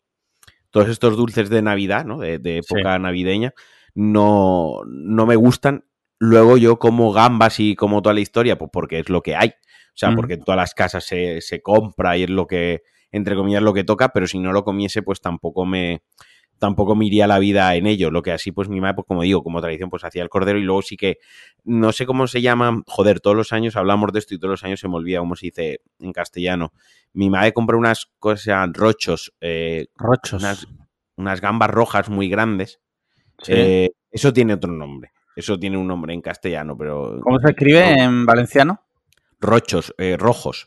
Todos 0.70 0.88
estos 0.88 1.16
dulces 1.16 1.48
de 1.48 1.62
Navidad, 1.62 2.04
¿no? 2.04 2.18
De, 2.18 2.38
de 2.38 2.58
época 2.58 2.98
navideña, 2.98 3.54
no, 3.94 4.80
no 4.86 5.24
me 5.24 5.36
gustan. 5.36 5.84
Luego 6.18 6.56
yo 6.56 6.78
como 6.78 7.12
gambas 7.12 7.60
y 7.60 7.76
como 7.76 8.02
toda 8.02 8.14
la 8.14 8.20
historia, 8.20 8.58
pues 8.58 8.70
porque 8.72 8.98
es 8.98 9.08
lo 9.08 9.22
que 9.22 9.36
hay. 9.36 9.50
O 9.50 9.98
sea, 9.98 10.14
porque 10.14 10.34
en 10.34 10.44
todas 10.44 10.58
las 10.58 10.74
casas 10.74 11.04
se, 11.04 11.40
se 11.40 11.62
compra 11.62 12.18
y 12.18 12.24
es 12.24 12.30
lo 12.30 12.46
que, 12.46 12.82
entre 13.12 13.34
comillas, 13.34 13.62
lo 13.62 13.72
que 13.72 13.84
toca, 13.84 14.10
pero 14.10 14.26
si 14.26 14.38
no 14.38 14.52
lo 14.52 14.62
comiese, 14.62 15.02
pues 15.02 15.22
tampoco 15.22 15.64
me 15.64 16.02
tampoco 16.58 16.94
me 16.94 17.06
iría 17.06 17.26
la 17.26 17.38
vida 17.38 17.74
en 17.74 17.86
ello. 17.86 18.10
Lo 18.10 18.22
que 18.22 18.32
así, 18.32 18.52
pues 18.52 18.68
mi 18.68 18.80
madre, 18.80 18.94
pues 18.94 19.06
como 19.06 19.22
digo, 19.22 19.42
como 19.42 19.60
tradición, 19.60 19.90
pues 19.90 20.04
hacía 20.04 20.22
el 20.22 20.28
cordero 20.28 20.58
y 20.58 20.62
luego 20.62 20.82
sí 20.82 20.96
que, 20.96 21.18
no 21.64 21.92
sé 21.92 22.06
cómo 22.06 22.26
se 22.26 22.40
llama, 22.40 22.82
joder, 22.86 23.20
todos 23.20 23.36
los 23.36 23.52
años 23.52 23.76
hablamos 23.76 24.12
de 24.12 24.18
esto 24.18 24.34
y 24.34 24.38
todos 24.38 24.50
los 24.52 24.64
años 24.64 24.80
se 24.80 24.88
me 24.88 24.96
olvida 24.96 25.18
cómo 25.20 25.36
se 25.36 25.46
dice 25.46 25.80
en 25.98 26.12
castellano. 26.12 26.72
Mi 27.12 27.30
madre 27.30 27.52
compró 27.52 27.78
unas 27.78 28.06
cosas, 28.18 28.68
rochos, 28.72 29.32
eh, 29.40 29.86
Rochos. 29.96 30.42
unas, 30.42 30.66
unas 31.16 31.40
gambas 31.40 31.70
rojas 31.70 32.08
muy 32.08 32.28
grandes. 32.28 32.80
Sí. 33.42 33.52
Eh, 33.54 33.90
eso 34.10 34.32
tiene 34.32 34.54
otro 34.54 34.72
nombre. 34.72 35.12
Eso 35.34 35.58
tiene 35.58 35.76
un 35.76 35.86
nombre 35.86 36.14
en 36.14 36.22
castellano, 36.22 36.76
pero. 36.78 37.20
¿Cómo 37.22 37.38
se 37.40 37.50
escribe 37.50 37.92
en 38.02 38.24
valenciano? 38.24 38.80
Rochos, 39.38 39.94
eh, 39.98 40.16
rojos. 40.18 40.66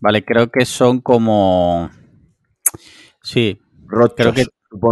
Vale, 0.00 0.24
creo 0.24 0.50
que 0.50 0.64
son 0.64 1.02
como. 1.02 1.90
Sí, 3.22 3.60
Rochos. 3.90 4.14
Creo 4.16 4.32
que- 4.32 4.44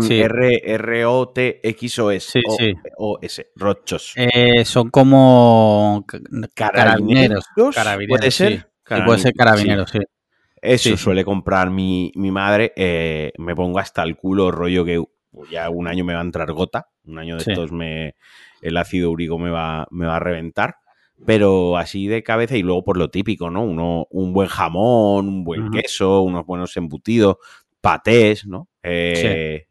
sí. 0.03 0.21
R, 0.21 0.61
R, 0.75 1.05
O, 1.07 1.29
T, 1.29 1.61
X, 1.63 1.99
O, 2.01 2.11
S. 2.11 2.31
Sí, 2.33 2.41
o, 2.47 2.57
sí. 2.57 2.75
O, 2.97 3.19
S. 3.23 3.47
Rochos. 3.55 4.13
eh, 4.17 4.65
son 4.65 4.91
como 4.91 6.05
ca- 6.07 6.19
carabineros. 6.55 7.45
Carabineros, 7.75 8.19
¿Puede 8.19 8.31
ser? 8.31 8.53
Sí, 8.59 8.95
puede 9.05 9.19
ser 9.19 9.33
carabineros, 9.35 9.91
sí. 9.91 9.99
Eso 10.61 10.97
suele 10.97 11.25
comprar 11.25 11.71
mi, 11.71 12.11
mi 12.17 12.31
madre. 12.33 12.73
eh, 12.75 13.33
me 13.39 13.55
pongo 13.55 13.79
hasta 13.79 14.03
el 14.03 14.17
culo, 14.17 14.51
rollo 14.51 14.85
que 14.85 15.01
pues, 15.31 15.49
ya 15.51 15.71
un 15.71 15.87
año 15.87 16.05
me 16.05 16.15
va 16.15 16.21
a 16.21 16.25
entrar 16.25 16.51
gota. 16.53 16.89
Un 17.07 17.19
año 17.19 17.37
de 17.37 17.45
estos 17.53 17.71
me, 17.71 18.17
el 18.61 18.77
ácido 18.77 19.11
úrico 19.13 19.39
me 19.39 19.51
va, 19.51 19.87
me 19.93 20.07
va 20.07 20.17
a 20.17 20.21
reventar. 20.21 20.77
Pero 21.27 21.77
así 21.77 22.07
de 22.07 22.23
cabeza 22.23 22.57
y 22.57 22.63
luego 22.63 22.85
por 22.85 22.97
lo 22.97 23.11
típico, 23.11 23.51
¿no? 23.51 23.63
Uno, 23.63 24.07
un 24.11 24.33
buen 24.33 24.49
jamón, 24.49 25.29
un 25.29 25.45
buen 25.45 25.63
queso, 25.71 26.23
unos 26.23 26.47
buenos 26.47 26.77
embutidos, 26.77 27.37
patés, 27.89 28.47
¿no? 28.47 28.69
Eh, 28.83 29.67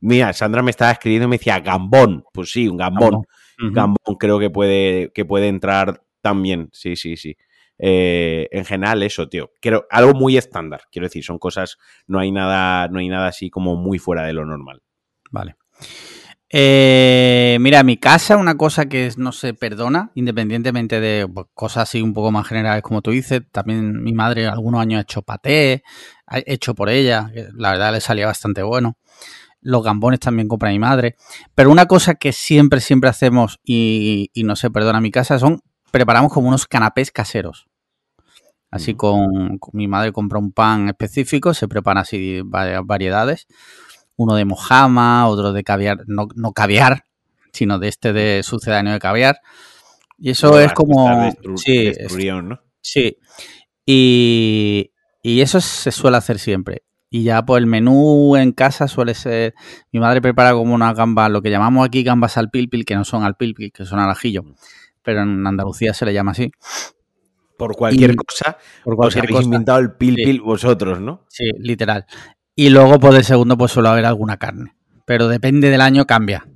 Mira, 0.00 0.32
Sandra 0.32 0.62
me 0.62 0.72
estaba 0.72 0.90
escribiendo 0.90 1.26
y 1.26 1.28
me 1.30 1.38
decía 1.38 1.60
gambón. 1.60 2.24
Pues 2.32 2.50
sí, 2.50 2.66
un 2.66 2.76
gambón. 2.76 3.14
Ujú. 3.14 3.72
Gambón 3.72 4.16
creo 4.18 4.40
que 4.40 4.50
puede, 4.50 5.12
que 5.12 5.24
puede 5.24 5.46
entrar 5.46 6.02
también. 6.20 6.68
Sí, 6.72 6.96
sí, 6.96 7.16
sí. 7.16 7.36
Eh, 7.78 8.48
en 8.50 8.64
general, 8.64 9.02
eso, 9.04 9.28
tío. 9.28 9.52
Creo, 9.60 9.86
algo 9.90 10.12
muy 10.12 10.36
estándar. 10.36 10.82
Quiero 10.90 11.06
decir, 11.06 11.22
son 11.22 11.38
cosas. 11.38 11.78
No 12.08 12.18
hay 12.18 12.32
nada, 12.32 12.88
no 12.88 12.98
hay 12.98 13.08
nada 13.08 13.28
así 13.28 13.48
como 13.48 13.76
muy 13.76 14.00
fuera 14.00 14.24
de 14.24 14.32
lo 14.32 14.44
normal. 14.44 14.82
Vale. 15.30 15.54
Eh, 16.54 17.56
mira, 17.60 17.82
mi 17.82 17.96
casa 17.96 18.36
una 18.36 18.58
cosa 18.58 18.84
que 18.84 19.10
no 19.16 19.32
se 19.32 19.54
perdona, 19.54 20.12
independientemente 20.14 21.00
de 21.00 21.26
pues, 21.26 21.46
cosas 21.54 21.84
así 21.84 22.02
un 22.02 22.12
poco 22.12 22.30
más 22.30 22.46
generales 22.46 22.82
como 22.82 23.00
tú 23.00 23.10
dices, 23.10 23.40
también 23.50 24.02
mi 24.02 24.12
madre 24.12 24.46
algunos 24.46 24.82
años 24.82 24.98
ha 24.98 25.02
hecho 25.02 25.22
paté, 25.22 25.82
ha 26.26 26.40
hecho 26.44 26.74
por 26.74 26.90
ella, 26.90 27.30
la 27.54 27.70
verdad 27.70 27.92
le 27.92 28.02
salía 28.02 28.26
bastante 28.26 28.62
bueno. 28.62 28.98
Los 29.62 29.82
gambones 29.82 30.20
también 30.20 30.48
compra 30.48 30.70
mi 30.70 30.78
madre. 30.78 31.16
Pero 31.54 31.70
una 31.70 31.86
cosa 31.86 32.16
que 32.16 32.32
siempre, 32.32 32.80
siempre 32.80 33.08
hacemos 33.08 33.60
y, 33.64 34.30
y 34.34 34.42
no 34.44 34.56
se 34.56 34.70
perdona 34.70 34.98
en 34.98 35.04
mi 35.04 35.10
casa 35.10 35.38
son, 35.38 35.62
preparamos 35.90 36.32
como 36.32 36.48
unos 36.48 36.66
canapés 36.66 37.12
caseros. 37.12 37.68
Así 38.70 38.94
con, 38.94 39.58
con 39.58 39.70
mi 39.72 39.88
madre 39.88 40.12
compra 40.12 40.38
un 40.38 40.52
pan 40.52 40.88
específico, 40.88 41.54
se 41.54 41.68
prepara 41.68 42.00
así 42.02 42.40
varias 42.44 42.82
variedades 42.84 43.46
uno 44.16 44.34
de 44.34 44.44
mojama, 44.44 45.26
otro 45.28 45.52
de 45.52 45.64
caviar, 45.64 45.98
no, 46.06 46.28
no 46.34 46.52
caviar, 46.52 47.04
sino 47.52 47.78
de 47.78 47.88
este 47.88 48.12
de 48.12 48.42
sucedáneo 48.42 48.92
de 48.92 48.98
caviar. 48.98 49.40
Y 50.18 50.30
eso 50.30 50.58
es 50.60 50.72
como... 50.72 51.32
Sí, 51.56 51.88
es- 51.88 52.16
¿no? 52.44 52.60
sí. 52.80 53.16
Y, 53.84 54.92
y 55.22 55.40
eso 55.40 55.60
se 55.60 55.90
suele 55.90 56.16
hacer 56.16 56.38
siempre. 56.38 56.82
Y 57.10 57.24
ya 57.24 57.42
pues 57.44 57.60
el 57.60 57.66
menú 57.66 58.36
en 58.36 58.52
casa 58.52 58.88
suele 58.88 59.14
ser... 59.14 59.54
Mi 59.90 60.00
madre 60.00 60.22
prepara 60.22 60.52
como 60.52 60.74
una 60.74 60.94
gamba, 60.94 61.28
lo 61.28 61.42
que 61.42 61.50
llamamos 61.50 61.84
aquí 61.86 62.02
gambas 62.02 62.36
al 62.38 62.50
pilpil, 62.50 62.84
que 62.84 62.94
no 62.94 63.04
son 63.04 63.22
al 63.24 63.36
pilpil, 63.36 63.72
que 63.72 63.84
son 63.84 63.98
al 63.98 64.10
ajillo. 64.10 64.44
Pero 65.02 65.22
en 65.22 65.46
Andalucía 65.46 65.92
se 65.94 66.06
le 66.06 66.14
llama 66.14 66.30
así. 66.30 66.52
Por 67.58 67.76
cualquier 67.76 68.12
Y- 68.12 68.16
cosa, 68.16 68.56
Por 68.84 68.94
os 68.94 68.96
cualquier 68.96 69.24
habéis 69.24 69.36
cosa. 69.36 69.44
inventado 69.44 69.78
el 69.80 69.92
pil 69.94 70.14
pil 70.16 70.40
vosotros, 70.40 71.00
¿no? 71.00 71.26
Sí, 71.28 71.50
literal. 71.58 72.06
Y 72.54 72.68
luego, 72.70 72.98
pues 73.00 73.14
de 73.14 73.24
segundo, 73.24 73.56
pues 73.56 73.72
suele 73.72 73.88
haber 73.88 74.04
alguna 74.04 74.36
carne. 74.38 74.74
Pero 75.06 75.28
depende 75.28 75.70
del 75.70 75.80
año, 75.80 76.06
cambia. 76.06 76.46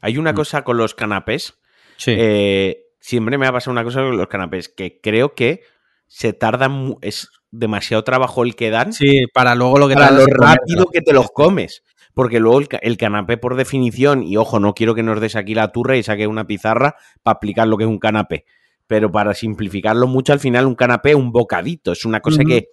Hay 0.00 0.18
una 0.18 0.32
Mm. 0.32 0.36
cosa 0.36 0.62
con 0.64 0.76
los 0.76 0.94
canapés. 0.94 1.54
Sí. 1.96 2.14
eh, 2.16 2.78
siempre 3.00 3.38
me 3.38 3.46
ha 3.46 3.52
pasado 3.52 3.70
una 3.72 3.84
cosa 3.84 4.00
con 4.00 4.16
los 4.16 4.26
canapés, 4.26 4.68
que 4.68 4.98
creo 5.00 5.34
que 5.34 5.60
se 6.08 6.32
tarda, 6.32 6.68
mu- 6.68 6.98
es 7.00 7.28
demasiado 7.52 8.02
trabajo 8.02 8.42
el 8.42 8.56
que 8.56 8.70
dan 8.70 8.92
Sí, 8.92 9.26
para 9.32 9.54
luego 9.54 9.78
lo 9.78 9.86
que 9.88 9.94
para 9.94 10.10
lo 10.10 10.26
rápido 10.26 10.86
que 10.86 11.00
te 11.00 11.12
los 11.12 11.30
comes. 11.30 11.82
Porque 12.14 12.40
luego 12.40 12.58
el, 12.58 12.66
ca- 12.68 12.78
el 12.82 12.96
canapé, 12.96 13.36
por 13.36 13.54
definición, 13.56 14.22
y 14.24 14.36
ojo, 14.36 14.58
no 14.58 14.74
quiero 14.74 14.94
que 14.96 15.02
nos 15.04 15.20
des 15.20 15.36
aquí 15.36 15.54
la 15.54 15.70
turra 15.70 15.96
y 15.96 16.02
saque 16.02 16.26
una 16.26 16.46
pizarra 16.46 16.96
para 17.22 17.34
explicar 17.34 17.68
lo 17.68 17.76
que 17.76 17.84
es 17.84 17.90
un 17.90 17.98
canapé. 17.98 18.44
Pero 18.88 19.10
para 19.12 19.32
simplificarlo 19.34 20.06
mucho, 20.08 20.32
al 20.32 20.40
final 20.40 20.66
un 20.66 20.74
canapé 20.74 21.10
es 21.10 21.16
un 21.16 21.30
bocadito. 21.30 21.92
Es 21.92 22.04
una 22.04 22.20
cosa 22.20 22.42
que 22.44 22.68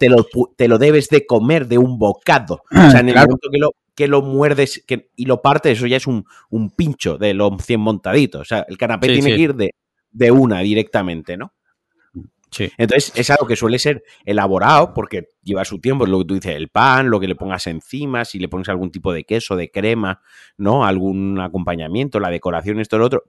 te 0.00 0.08
lo, 0.08 0.26
te 0.56 0.66
lo 0.66 0.78
debes 0.78 1.08
de 1.10 1.24
comer 1.26 1.68
de 1.68 1.78
un 1.78 1.98
bocado. 1.98 2.62
O 2.72 2.90
sea, 2.90 2.98
en 3.00 3.08
el 3.08 3.12
Claro. 3.14 3.28
momento 3.28 3.48
que 3.52 3.58
lo, 3.58 3.70
que 3.94 4.08
lo 4.08 4.22
muerdes 4.22 4.82
que- 4.86 5.10
y 5.14 5.26
lo 5.26 5.42
partes, 5.42 5.76
eso 5.78 5.86
ya 5.86 5.98
es 5.98 6.06
un, 6.08 6.24
un 6.48 6.70
pincho 6.70 7.18
de 7.18 7.34
los 7.34 7.52
100 7.62 7.80
montaditos. 7.80 8.40
O 8.40 8.44
sea, 8.44 8.64
el 8.68 8.76
canapé 8.78 9.06
Sí, 9.08 9.12
tiene 9.14 9.30
sí. 9.30 9.36
que 9.36 9.42
ir 9.42 9.54
de, 9.54 9.74
de 10.10 10.30
una 10.32 10.60
directamente, 10.60 11.36
¿no? 11.36 11.52
Sí. 12.50 12.68
Entonces 12.78 13.12
es 13.14 13.30
algo 13.30 13.46
que 13.46 13.54
suele 13.54 13.78
ser 13.78 14.02
elaborado 14.24 14.92
porque 14.92 15.28
lleva 15.44 15.64
su 15.64 15.78
tiempo, 15.80 16.04
es 16.04 16.10
lo 16.10 16.18
que 16.18 16.24
tú 16.24 16.34
dices, 16.34 16.56
el 16.56 16.68
pan, 16.68 17.08
lo 17.08 17.20
que 17.20 17.28
le 17.28 17.36
pongas 17.36 17.66
encima, 17.68 18.24
si 18.24 18.40
le 18.40 18.48
pones 18.48 18.68
algún 18.68 18.90
tipo 18.90 19.12
de 19.12 19.22
queso, 19.22 19.54
de 19.54 19.70
crema, 19.70 20.20
¿no? 20.56 20.84
Algún 20.84 21.38
acompañamiento, 21.38 22.18
la 22.18 22.28
decoración, 22.30 22.80
esto, 22.80 22.98
lo 22.98 23.06
otro. 23.06 23.22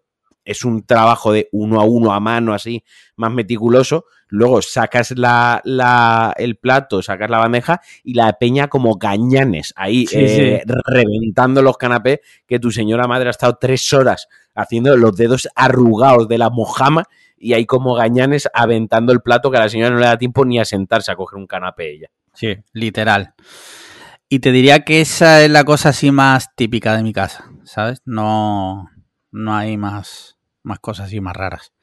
Es 0.43 0.65
un 0.65 0.83
trabajo 0.87 1.31
de 1.31 1.49
uno 1.51 1.79
a 1.79 1.83
uno 1.83 2.13
a 2.13 2.19
mano, 2.19 2.51
así, 2.55 2.83
más 3.15 3.31
meticuloso. 3.31 4.05
Luego 4.31 4.61
sacas 4.61 5.11
la, 5.11 5.61
la- 5.65 6.33
el 6.37 6.55
plato, 6.55 7.01
sacas 7.03 7.29
la 7.29 7.37
bandeja 7.37 7.81
y 8.03 8.13
la 8.15 8.31
peña 8.33 8.67
como 8.69 8.95
gañanes 8.95 9.73
ahí, 9.75 10.07
Sí, 10.07 10.15
eh, 10.19 10.63
reventando 10.87 11.61
los 11.61 11.77
canapés 11.77 12.19
que 12.47 12.57
tu 12.59 12.71
señora 12.71 13.07
madre 13.07 13.27
ha 13.27 13.31
estado 13.31 13.57
tres 13.59 13.91
horas 13.93 14.27
haciendo 14.55 14.95
los 14.97 15.15
dedos 15.15 15.47
arrugados 15.55 16.27
de 16.27 16.37
la 16.37 16.49
mojama 16.49 17.03
y 17.37 17.53
ahí 17.53 17.65
como 17.65 17.93
gañanes 17.93 18.47
aventando 18.53 19.11
el 19.13 19.21
plato 19.21 19.51
que 19.51 19.57
a 19.57 19.61
la 19.61 19.69
señora 19.69 19.91
no 19.91 19.99
le 19.99 20.05
da 20.05 20.17
tiempo 20.17 20.45
ni 20.45 20.59
a 20.59 20.65
sentarse 20.65 21.11
a 21.11 21.15
coger 21.15 21.37
un 21.37 21.47
canapé 21.47 21.91
ella. 21.91 22.07
Sí, 22.33 22.55
literal. 22.71 23.33
Y 24.29 24.39
te 24.39 24.51
diría 24.53 24.85
que 24.85 25.01
esa 25.01 25.43
es 25.43 25.51
la 25.51 25.65
cosa 25.65 25.89
así 25.89 26.09
más 26.11 26.55
típica 26.55 26.95
de 26.95 27.03
mi 27.03 27.11
casa, 27.11 27.51
¿sabes? 27.65 28.01
No, 28.05 28.89
no 29.31 29.55
hay 29.55 29.75
más, 29.75 30.37
más 30.63 30.79
cosas 30.79 31.07
así 31.07 31.19
más 31.19 31.35
raras. 31.35 31.73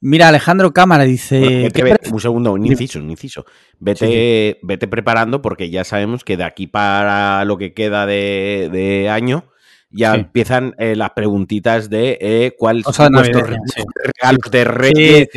Mira, 0.00 0.28
Alejandro 0.28 0.72
Cámara 0.72 1.04
dice... 1.04 1.40
Bueno, 1.40 1.56
vete- 1.64 1.72
¿qué 1.72 1.84
vete- 1.84 2.00
pref- 2.08 2.12
un 2.12 2.20
segundo, 2.20 2.52
un 2.52 2.66
inciso, 2.66 2.98
un 2.98 3.10
inciso. 3.10 3.44
Vete, 3.78 4.58
vete 4.62 4.86
preparando 4.88 5.40
porque 5.42 5.70
ya 5.70 5.84
sabemos 5.84 6.22
que 6.24 6.36
de 6.36 6.44
aquí 6.44 6.66
para 6.66 7.44
lo 7.44 7.56
que 7.56 7.72
queda 7.72 8.06
de, 8.06 8.68
de 8.72 9.08
año 9.08 9.44
ya 9.88 10.12
Sí. 10.14 10.20
empiezan 10.20 10.74
eh, 10.78 10.96
las 10.96 11.10
preguntitas 11.10 11.88
de 11.88 12.18
eh, 12.20 12.54
cuáles 12.58 12.84
Cosas 12.84 13.06
son 13.06 13.14
vuestros 13.14 13.42
navideñas, 13.44 13.70
sí. 13.74 13.82
regalos 14.04 14.50
de 14.50 14.64
Reyes, 14.64 15.28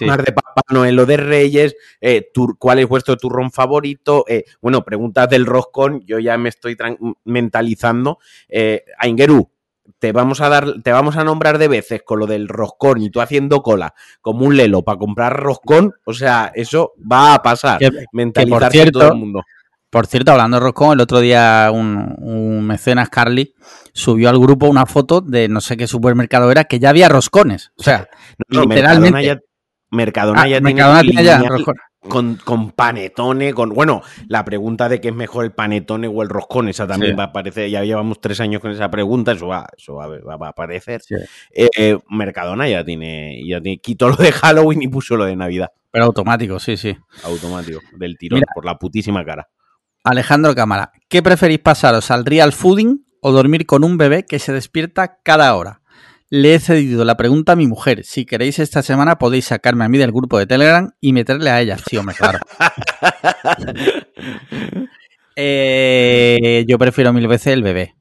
más 0.00 0.24
de 0.24 0.32
Papá 0.32 0.62
Noel 0.70 0.98
o 0.98 1.06
de 1.06 1.16
Reyes, 1.18 1.76
eh, 2.00 2.30
tur- 2.34 2.56
cuál 2.58 2.78
es 2.80 2.88
vuestro 2.88 3.16
turrón 3.16 3.52
favorito, 3.52 4.24
eh, 4.26 4.44
bueno, 4.62 4.82
preguntas 4.84 5.28
del 5.28 5.46
roscón, 5.46 6.02
yo 6.06 6.18
ya 6.18 6.36
me 6.38 6.48
estoy 6.48 6.76
mentalizando. 7.24 8.18
Eh, 8.48 8.82
Aingeru, 8.98 9.50
te 9.98 10.12
vamos 10.12 10.40
a 10.40 10.48
dar, 10.48 10.82
te 10.82 10.92
vamos 10.92 11.16
a 11.16 11.24
nombrar 11.24 11.58
de 11.58 11.68
veces 11.68 12.02
con 12.04 12.18
lo 12.18 12.26
del 12.26 12.48
roscón 12.48 13.02
y 13.02 13.10
tú 13.10 13.20
haciendo 13.20 13.62
cola 13.62 13.94
como 14.20 14.44
un 14.46 14.56
lelo 14.56 14.82
para 14.82 14.98
comprar 14.98 15.34
roscón, 15.40 15.94
o 16.04 16.12
sea, 16.12 16.52
eso 16.54 16.92
va 17.10 17.34
a 17.34 17.42
pasar. 17.42 17.78
Que- 17.78 17.90
Mentalizarse 18.12 18.70
cierto, 18.70 18.98
todo 19.00 19.12
el 19.12 19.18
mundo. 19.18 19.42
Por 19.90 20.06
cierto, 20.06 20.32
hablando 20.32 20.58
de 20.58 20.64
roscón, 20.64 20.92
el 20.92 21.00
otro 21.00 21.20
día 21.20 21.70
un, 21.72 22.14
un 22.18 22.66
mecenas 22.66 23.08
Carly 23.08 23.54
subió 23.92 24.28
al 24.28 24.38
grupo 24.38 24.66
una 24.66 24.84
foto 24.84 25.20
de 25.22 25.48
no 25.48 25.60
sé 25.62 25.76
qué 25.76 25.86
supermercado 25.86 26.50
era 26.50 26.64
que 26.64 26.78
ya 26.78 26.90
había 26.90 27.08
roscones. 27.08 27.72
O 27.78 27.82
sea, 27.82 28.06
No, 28.48 28.62
literalmente. 28.62 29.10
Mercadona 29.10 29.22
ya, 29.22 29.38
Mercadona 29.90 30.42
ah, 30.42 30.48
ya 30.48 30.60
Mercadona 30.60 31.00
tiene 31.00 31.12
tiene 31.12 31.24
ya 31.26 31.36
lineal 31.38 31.52
roscones. 31.54 31.82
Con, 32.08 32.36
con 32.36 32.70
panetone, 32.72 33.52
con. 33.54 33.70
Bueno, 33.70 34.02
la 34.28 34.44
pregunta 34.44 34.88
de 34.88 35.00
qué 35.00 35.08
es 35.08 35.14
mejor 35.14 35.44
el 35.44 35.52
panetone 35.52 36.08
o 36.08 36.22
el 36.22 36.28
roscón, 36.28 36.68
esa 36.68 36.86
también 36.86 37.12
Sí. 37.12 37.16
va 37.16 37.24
a 37.24 37.26
aparecer. 37.28 37.70
Ya 37.70 37.84
llevamos 37.84 38.20
tres 38.20 38.40
años 38.40 38.60
con 38.60 38.70
esa 38.70 38.90
pregunta, 38.90 39.32
eso 39.32 39.46
va, 39.48 39.66
eso 39.76 39.94
va, 39.94 40.06
va- 40.08 40.36
va 40.36 40.46
a 40.46 40.50
aparecer. 40.50 41.00
Sí. 41.02 41.14
Eh, 41.52 41.98
Mercadona 42.10 42.68
ya 42.68 42.84
tiene, 42.84 43.40
ya 43.46 43.60
tiene. 43.60 43.78
Quitó 43.78 44.08
lo 44.08 44.16
de 44.16 44.32
Halloween 44.32 44.82
y 44.82 44.88
puso 44.88 45.16
lo 45.16 45.24
de 45.24 45.36
Navidad. 45.36 45.68
Pero 45.90 46.04
automático, 46.06 46.58
sí, 46.58 46.76
sí. 46.76 46.96
Automático, 47.24 47.80
del 47.96 48.18
tirón, 48.18 48.40
Mira. 48.40 48.52
por 48.54 48.64
la 48.64 48.78
putísima 48.78 49.24
cara. 49.24 49.48
Alejandro 50.04 50.54
Cámara, 50.54 50.92
¿qué 51.08 51.22
preferís 51.22 51.58
pasaros 51.58 52.10
al 52.10 52.24
real 52.24 52.52
fooding 52.52 53.04
o 53.20 53.32
dormir 53.32 53.66
con 53.66 53.84
un 53.84 53.98
bebé 53.98 54.24
que 54.24 54.38
se 54.38 54.52
despierta 54.52 55.18
cada 55.22 55.54
hora? 55.56 55.80
Le 56.30 56.54
he 56.54 56.60
cedido 56.60 57.04
la 57.04 57.16
pregunta 57.16 57.52
a 57.52 57.56
mi 57.56 57.66
mujer. 57.66 58.04
Si 58.04 58.26
queréis 58.26 58.58
esta 58.58 58.82
semana 58.82 59.18
podéis 59.18 59.46
sacarme 59.46 59.84
a 59.84 59.88
mí 59.88 59.96
del 59.98 60.12
grupo 60.12 60.38
de 60.38 60.46
Telegram 60.46 60.90
y 61.00 61.12
meterle 61.14 61.50
a 61.50 61.60
ella. 61.60 61.78
Sí, 61.78 61.96
hombre, 61.96 62.14
claro. 62.16 62.38
Eh, 65.40 66.64
yo 66.66 66.78
prefiero 66.78 67.12
mil 67.12 67.28
veces 67.28 67.52
el 67.52 67.62
bebé. 67.62 67.94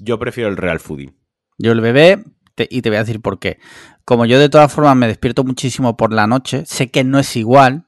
Yo 0.00 0.18
prefiero 0.18 0.50
el 0.50 0.56
Real 0.56 0.80
Fooding. 0.80 1.14
Yo 1.58 1.70
el 1.70 1.80
bebé, 1.80 2.24
te- 2.56 2.66
y 2.68 2.82
te 2.82 2.88
voy 2.90 2.96
a 2.96 3.04
decir 3.04 3.20
por 3.20 3.38
qué. 3.38 3.60
Como 4.04 4.26
yo 4.26 4.40
de 4.40 4.48
todas 4.48 4.72
formas 4.72 4.96
me 4.96 5.06
despierto 5.06 5.44
muchísimo 5.44 5.96
por 5.96 6.12
la 6.12 6.26
noche, 6.26 6.64
sé 6.66 6.90
que 6.90 7.04
no 7.04 7.20
es 7.20 7.36
igual, 7.36 7.86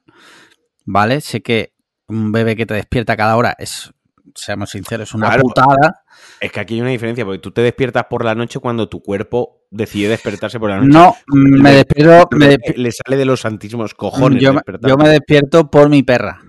¿vale? 0.85 1.19
Sé 1.19 1.41
que 1.41 1.73
un 2.07 2.31
bebé 2.31 2.55
que 2.55 2.65
te 2.65 2.73
despierta 2.75 3.17
cada 3.17 3.35
hora 3.35 3.53
es, 3.59 3.91
seamos 4.33 4.69
sinceros, 4.71 5.13
una 5.13 5.27
Claro. 5.27 5.43
putada. 5.43 6.03
Es 6.39 6.51
que 6.51 6.59
aquí 6.59 6.75
hay 6.75 6.81
una 6.81 6.89
diferencia, 6.89 7.23
porque 7.25 7.39
tú 7.39 7.51
te 7.51 7.61
despiertas 7.61 8.05
por 8.09 8.23
la 8.25 8.33
noche 8.35 8.59
cuando 8.59 8.89
tu 8.89 9.01
cuerpo 9.01 9.61
decide 9.69 10.09
despertarse 10.09 10.59
por 10.59 10.69
la 10.69 10.77
noche. 10.77 10.89
No, 10.89 11.15
me 11.27 11.71
Le- 11.71 11.75
despierto, 11.77 12.27
me 12.35 12.57
Le, 12.75 12.91
sale 12.91 13.17
de 13.17 13.25
los 13.25 13.41
santísimos 13.41 13.93
cojones 13.93 14.41
yo, 14.41 14.51
me- 14.53 14.57
despertar. 14.59 14.89
yo 14.89 14.97
me 14.97 15.09
despierto 15.09 15.69
por 15.69 15.89
mi 15.89 16.03
perra, 16.03 16.41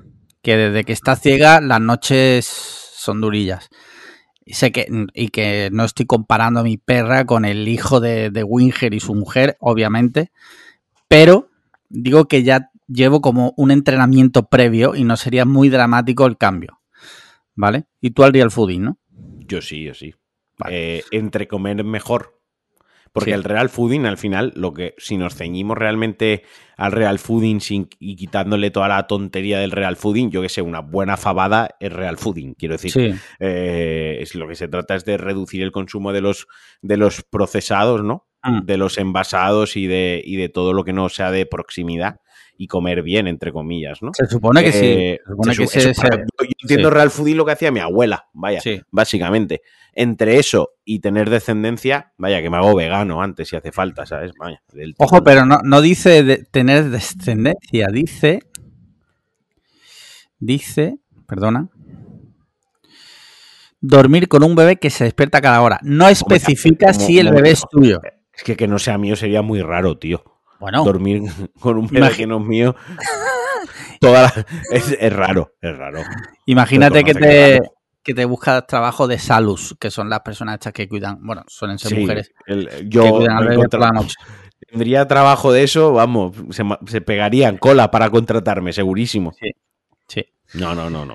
que 0.43 0.57
desde 0.57 0.85
que 0.85 0.93
está 0.93 1.17
ciega 1.17 1.61
las 1.61 1.81
noches 1.81 2.47
son 2.47 3.21
durillas. 3.21 3.69
Y 4.45 4.55
sé 4.55 4.71
que, 4.71 4.87
y 5.13 5.29
que 5.29 5.71
no 5.73 5.85
estoy 5.85 6.07
comparando 6.07 6.61
a 6.61 6.63
mi 6.63 6.77
perra 6.79 7.25
con 7.27 7.45
el 7.45 7.67
hijo 7.67 7.99
de, 8.01 8.31
de 8.31 8.45
Winger 8.45 8.95
y 8.95 9.01
su 9.01 9.15
mujer, 9.15 9.57
obviamente, 9.61 10.31
pero 11.09 11.49
digo 11.89 12.27
que 12.27 12.43
ya 12.45 12.71
llevo 12.89 13.21
como 13.21 13.53
un 13.57 13.73
entrenamiento 13.73 14.45
previo 14.45 14.95
y 14.95 15.03
no 15.05 15.17
sería 15.17 15.45
muy 15.45 15.69
dramático 15.69 16.27
el 16.27 16.37
cambio. 16.37 16.79
¿Vale? 17.57 17.87
Y 18.01 18.11
tú 18.11 18.23
al 18.23 18.33
real 18.33 18.51
fooding, 18.51 18.83
¿no? 18.85 18.99
Yo 19.11 19.61
sí, 19.63 19.83
yo 19.83 19.95
sí. 19.95 20.15
Vale. 20.59 20.99
Eh, 20.99 21.03
entre 21.11 21.49
comer 21.49 21.83
mejor. 21.85 22.35
Porque 23.13 23.31
Sí. 23.31 23.35
el 23.35 23.45
real 23.45 23.71
fooding, 23.71 24.05
al 24.05 24.19
final, 24.19 24.53
lo 24.57 24.75
que 24.75 24.95
si 24.99 25.17
nos 25.17 25.35
ceñimos 25.37 25.79
realmente 25.79 26.43
al 26.77 26.93
real 26.93 27.19
fooding 27.19 27.61
sin, 27.63 27.89
y 27.99 28.15
quitándole 28.15 28.71
toda 28.71 28.89
la 28.89 29.07
tontería 29.07 29.59
del 29.59 29.71
real 29.71 29.97
fooding, 29.97 30.31
yo 30.31 30.43
que 30.43 30.51
sé, 30.51 30.61
una 30.61 30.81
buena 30.81 31.17
fabada 31.17 31.71
es 31.81 31.91
real 31.91 32.19
fooding. 32.19 32.53
Quiero 32.55 32.75
decir, 32.75 32.91
Sí, 32.93 33.15
eh, 33.41 34.19
es 34.21 34.35
lo 34.35 34.47
que 34.47 34.55
se 34.55 34.69
trata 34.69 34.95
es 34.97 35.07
de 35.07 35.17
reducir 35.17 35.63
el 35.63 35.73
consumo 35.73 36.13
de 36.13 36.21
los, 36.21 36.47
de 36.83 36.99
los 36.99 37.23
procesados, 37.23 38.03
¿no? 38.05 38.27
Mm. 38.43 38.67
De 38.67 38.77
los 38.77 38.99
envasados 38.99 39.79
y 39.79 39.87
de, 39.87 40.23
y 40.23 40.37
de 40.37 40.51
todo 40.51 40.75
lo 40.75 40.85
que 40.85 40.93
no 40.93 41.09
sea 41.09 41.31
de 41.31 41.47
proximidad 41.47 42.21
y 42.59 42.67
comer 42.69 43.03
bien, 43.03 43.27
entre 43.27 43.53
comillas, 43.53 44.03
¿no? 44.03 44.13
se 44.15 44.27
supone 44.27 44.63
que 44.65 44.73
sí. 44.73 44.85
Eh, 44.87 45.21
Se 45.25 45.31
supone 45.31 45.55
se 45.55 45.63
que 45.63 45.69
se- 45.69 45.93
yo, 45.95 46.05
yo 46.41 46.47
entiendo 46.63 46.89
sí. 46.89 46.95
real 46.95 47.11
fooding 47.11 47.37
lo 47.37 47.45
que 47.45 47.53
hacía 47.53 47.71
mi 47.71 47.81
abuela, 47.81 48.29
vaya, 48.33 48.61
sí. 48.61 48.81
básicamente. 48.91 49.63
Entre 49.99 50.39
eso 50.39 50.73
y 50.85 50.99
tener 51.01 51.31
descendencia, 51.31 52.13
vaya, 52.19 52.43
que 52.43 52.51
me 52.51 52.57
hago 52.59 52.75
vegano 52.75 53.23
antes 53.23 53.49
si 53.49 53.57
hace 53.57 53.73
falta, 53.73 54.05
¿sabes? 54.07 54.33
Vaya, 54.39 54.63
del 54.73 54.95
Ojo, 54.99 55.23
pero 55.25 55.47
no, 55.47 55.59
no 55.65 55.81
dice 55.81 56.23
de 56.23 56.39
tener 56.51 56.91
descendencia, 56.91 57.89
dice. 57.93 58.41
Dice, 60.39 60.99
perdona. 61.27 61.69
Dormir 63.81 64.29
con 64.29 64.43
un 64.43 64.55
bebé 64.55 64.77
que 64.77 64.91
se 64.91 65.05
despierta 65.05 65.41
cada 65.41 65.61
hora. 65.63 65.79
No 65.83 66.09
especifica 66.09 66.93
como- 66.93 67.07
si 67.07 67.19
el 67.19 67.27
como- 67.29 67.37
bebé 67.37 67.51
es 67.53 67.63
tuyo. 67.71 68.01
Es 68.35 68.43
que 68.43 68.55
que 68.57 68.69
no 68.69 68.79
sea 68.79 68.99
mío 68.99 69.17
sería 69.17 69.41
muy 69.43 69.63
raro, 69.63 69.99
tío. 69.99 70.23
Bueno, 70.61 70.85
Dormir 70.85 71.23
con 71.61 71.79
un 71.79 71.87
bebé 71.87 72.07
Imagi- 72.09 72.17
que 72.17 72.27
no 72.27 72.39
es 72.39 72.45
mío. 72.47 72.75
Toda 74.01 74.23
la- 74.23 74.47
es, 74.73 74.97
es 74.99 75.13
raro, 75.13 75.53
es 75.61 75.77
raro. 75.77 76.03
imagínate 76.47 77.03
que 77.05 77.13
que 77.15 77.21
te, 77.21 77.61
que 78.03 78.15
te 78.15 78.25
buscas 78.25 78.67
trabajo 78.67 79.07
de 79.09 79.19
salus, 79.19 79.75
que 79.81 79.91
son 79.91 80.09
las 80.11 80.21
personas 80.21 80.55
estas 80.55 80.73
que 80.73 80.89
cuidan, 80.89 81.19
bueno, 81.23 81.43
suelen 81.49 81.79
ser 81.79 81.91
Sí, 81.93 81.99
mujeres, 82.01 82.31
el- 82.47 82.69
que 82.69 82.85
yo 82.89 83.11
cuidan 83.17 83.37
al 83.39 83.49
bebé 83.49 83.69
por 83.69 83.81
la 83.81 83.91
noche. 83.91 84.15
tendría 84.71 85.07
trabajo 85.09 85.53
de 85.53 85.63
eso, 85.65 85.93
vamos, 85.93 86.35
se, 86.51 86.63
se 86.87 87.01
pegarían 87.01 87.57
cola 87.59 87.91
para 87.91 88.11
contratarme, 88.11 88.73
segurísimo. 88.73 89.33
Sí. 90.09 90.25
No, 90.55 90.75
no, 90.75 90.89
no, 90.91 91.05
no. 91.05 91.15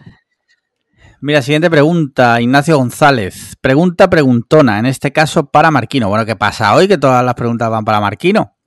Mira, 1.22 1.42
siguiente 1.42 1.70
pregunta, 1.70 2.42
Ignacio 2.42 2.78
González. 2.78 3.56
Pregunta 3.62 4.10
preguntona, 4.10 4.80
en 4.80 4.88
este 4.88 5.12
caso 5.14 5.46
para 5.50 5.70
Marquino. 5.72 6.10
Bueno, 6.10 6.26
¿qué 6.26 6.36
pasa 6.36 6.74
hoy? 6.76 6.88
Que 6.88 6.98
todas 6.98 7.24
las 7.24 7.36
preguntas 7.36 7.70
van 7.70 7.86
para 7.86 8.02
Marquino. 8.02 8.58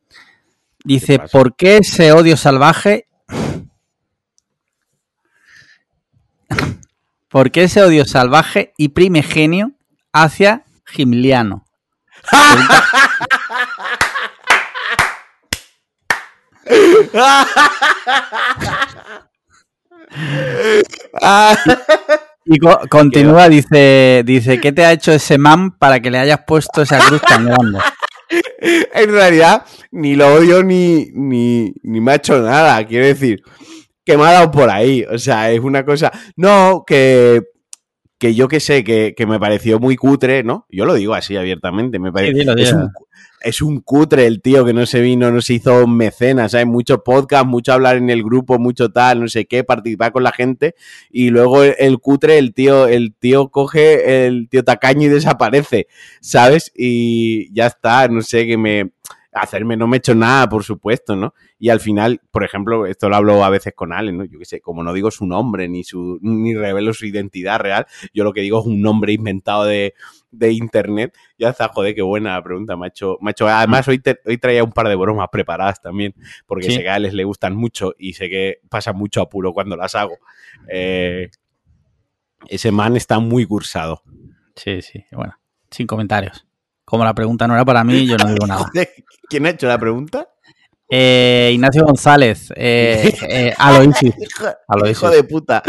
Dice? 0.84 1.18
¿por 1.18 1.56
qué 1.56 1.78
ese 1.78 2.12
odio 2.12 2.36
salvaje? 2.36 3.08
¿Por 7.28 7.50
qué 7.50 7.64
ese 7.64 7.82
odio 7.82 8.04
salvaje 8.04 8.72
y 8.76 8.90
primigenio 8.90 9.72
hacia 10.12 10.64
Gimliano? 10.84 11.66
Y 22.46 22.58
co- 22.58 22.80
continúa, 22.90 23.48
dice, 23.48 24.22
dice, 24.24 24.60
¿qué 24.60 24.72
te 24.72 24.84
ha 24.84 24.92
hecho 24.92 25.12
ese 25.12 25.38
man 25.38 25.70
para 25.72 26.00
que 26.00 26.10
le 26.10 26.18
hayas 26.18 26.40
puesto 26.46 26.82
esa 26.82 26.98
cruz 26.98 27.22
tan 27.22 27.46
grande? 27.46 27.78
en 28.94 29.10
realidad, 29.10 29.64
ni 29.90 30.14
lo 30.14 30.34
odio 30.34 30.62
ni, 30.62 31.10
ni, 31.12 31.72
ni 31.82 32.00
me 32.00 32.12
ha 32.12 32.14
hecho 32.16 32.40
nada. 32.40 32.84
Quiero 32.86 33.06
decir, 33.06 33.42
que 34.04 34.16
me 34.16 34.24
ha 34.24 34.32
dado 34.32 34.50
por 34.50 34.70
ahí. 34.70 35.04
O 35.04 35.18
sea, 35.18 35.50
es 35.50 35.60
una 35.60 35.84
cosa. 35.84 36.12
No, 36.36 36.84
que. 36.86 37.42
Que 38.24 38.34
yo 38.34 38.48
que 38.48 38.58
sé, 38.58 38.84
que, 38.84 39.12
que 39.14 39.26
me 39.26 39.38
pareció 39.38 39.78
muy 39.78 39.96
cutre, 39.96 40.42
¿no? 40.42 40.64
Yo 40.70 40.86
lo 40.86 40.94
digo 40.94 41.12
así 41.12 41.36
abiertamente. 41.36 41.98
Me 41.98 42.10
parece, 42.10 42.40
es, 42.56 42.72
un, 42.72 42.90
es 43.42 43.60
un 43.60 43.80
cutre 43.82 44.24
el 44.24 44.40
tío 44.40 44.64
que 44.64 44.72
no 44.72 44.86
se 44.86 45.02
vino, 45.02 45.30
no 45.30 45.42
se 45.42 45.52
hizo 45.52 45.86
mecenas, 45.86 46.52
¿sabes? 46.52 46.66
Mucho 46.66 47.04
podcast, 47.04 47.44
mucho 47.44 47.74
hablar 47.74 47.98
en 47.98 48.08
el 48.08 48.22
grupo, 48.22 48.58
mucho 48.58 48.88
tal, 48.88 49.20
no 49.20 49.28
sé 49.28 49.44
qué, 49.44 49.62
participar 49.62 50.12
con 50.12 50.22
la 50.22 50.32
gente. 50.32 50.74
Y 51.10 51.28
luego 51.28 51.64
el, 51.64 51.74
el 51.78 51.98
cutre, 51.98 52.38
el 52.38 52.54
tío, 52.54 52.88
el 52.88 53.12
tío 53.12 53.50
coge 53.50 54.24
el 54.26 54.48
tío 54.48 54.64
tacaño 54.64 55.02
y 55.02 55.10
desaparece. 55.10 55.86
¿sabes? 56.22 56.72
Y 56.74 57.52
ya 57.52 57.66
está, 57.66 58.08
no 58.08 58.22
sé, 58.22 58.46
que 58.46 58.56
me... 58.56 58.90
Hacerme 59.36 59.76
no 59.76 59.88
me 59.88 59.96
he 59.96 59.98
hecho 59.98 60.14
nada, 60.14 60.48
por 60.48 60.62
supuesto, 60.62 61.16
¿no? 61.16 61.34
Y 61.58 61.68
al 61.70 61.80
final, 61.80 62.20
por 62.30 62.44
ejemplo, 62.44 62.86
esto 62.86 63.08
lo 63.08 63.16
hablo 63.16 63.44
a 63.44 63.50
veces 63.50 63.72
con 63.74 63.92
Ale, 63.92 64.12
¿no? 64.12 64.24
Yo 64.24 64.38
qué 64.38 64.44
sé, 64.44 64.60
como 64.60 64.84
no 64.84 64.92
digo 64.92 65.10
su 65.10 65.26
nombre 65.26 65.68
ni 65.68 65.82
su 65.82 66.18
ni 66.22 66.54
revelo 66.54 66.92
su 66.94 67.04
identidad 67.06 67.58
real, 67.58 67.84
yo 68.12 68.22
lo 68.22 68.32
que 68.32 68.42
digo 68.42 68.60
es 68.60 68.66
un 68.66 68.80
nombre 68.80 69.12
inventado 69.12 69.64
de, 69.64 69.94
de 70.30 70.52
internet. 70.52 71.16
Ya 71.36 71.48
está, 71.50 71.68
joder, 71.68 71.96
qué 71.96 72.02
buena 72.02 72.40
pregunta, 72.44 72.76
me 72.76 72.86
ha 72.86 72.88
hecho. 72.88 73.18
Me 73.20 73.30
ha 73.30 73.32
hecho 73.32 73.48
además, 73.48 73.88
hoy, 73.88 73.98
te- 73.98 74.20
hoy 74.24 74.38
traía 74.38 74.62
un 74.62 74.70
par 74.72 74.86
de 74.88 74.94
bromas 74.94 75.28
preparadas 75.32 75.80
también, 75.82 76.14
porque 76.46 76.66
Sí. 76.66 76.76
sé 76.76 76.82
que 76.82 76.90
a 76.90 76.94
Alex 76.94 77.12
le 77.14 77.24
gustan 77.24 77.56
mucho 77.56 77.92
y 77.98 78.12
sé 78.12 78.30
que 78.30 78.60
pasa 78.68 78.92
mucho 78.92 79.20
apuro 79.20 79.52
cuando 79.52 79.76
las 79.76 79.96
hago. 79.96 80.16
Eh, 80.68 81.28
ese 82.48 82.70
man 82.70 82.96
está 82.96 83.18
muy 83.18 83.46
cursado. 83.46 84.02
Sí, 84.54 84.80
sí, 84.82 85.04
bueno, 85.10 85.34
sin 85.70 85.86
comentarios. 85.86 86.46
Como 86.84 87.04
la 87.04 87.14
pregunta 87.14 87.46
no 87.46 87.54
era 87.54 87.64
para 87.64 87.82
mí, 87.84 88.06
yo 88.06 88.16
no 88.16 88.26
digo 88.26 88.46
nada. 88.46 88.70
¿Quién 89.28 89.46
ha 89.46 89.50
hecho 89.50 89.66
la 89.66 89.78
pregunta? 89.78 90.28
Eh, 90.88 91.50
Ignacio 91.54 91.84
González, 91.84 92.52
eh, 92.56 93.14
eh, 93.28 93.54
Aloysius. 93.56 94.14
Hijo, 94.90 95.10
de 95.10 95.24
puta. 95.24 95.62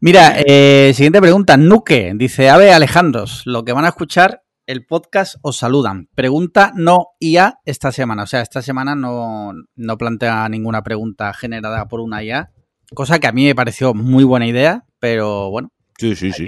Mira, 0.00 0.36
eh, 0.38 0.92
siguiente 0.94 1.20
pregunta. 1.20 1.56
Nuque 1.56 2.12
dice: 2.14 2.48
Ave 2.48 2.72
Alejandros, 2.72 3.42
lo 3.44 3.64
que 3.64 3.72
van 3.72 3.84
a 3.84 3.88
escuchar 3.88 4.42
el 4.66 4.86
podcast 4.86 5.36
os 5.42 5.56
saludan. 5.56 6.08
Pregunta 6.14 6.72
no 6.76 7.08
IA 7.18 7.58
esta 7.64 7.90
semana. 7.90 8.22
O 8.22 8.26
sea, 8.26 8.40
esta 8.40 8.62
semana 8.62 8.94
no, 8.94 9.52
no 9.74 9.98
plantea 9.98 10.48
ninguna 10.48 10.82
pregunta 10.82 11.34
generada 11.34 11.86
por 11.86 12.00
una 12.00 12.22
IA, 12.22 12.52
cosa 12.94 13.18
que 13.18 13.26
a 13.26 13.32
mí 13.32 13.44
me 13.44 13.54
pareció 13.54 13.94
muy 13.94 14.24
buena 14.24 14.46
idea, 14.46 14.84
pero 15.00 15.50
bueno, 15.50 15.70
Sí, 15.98 16.16
sí, 16.16 16.32
sí. 16.32 16.46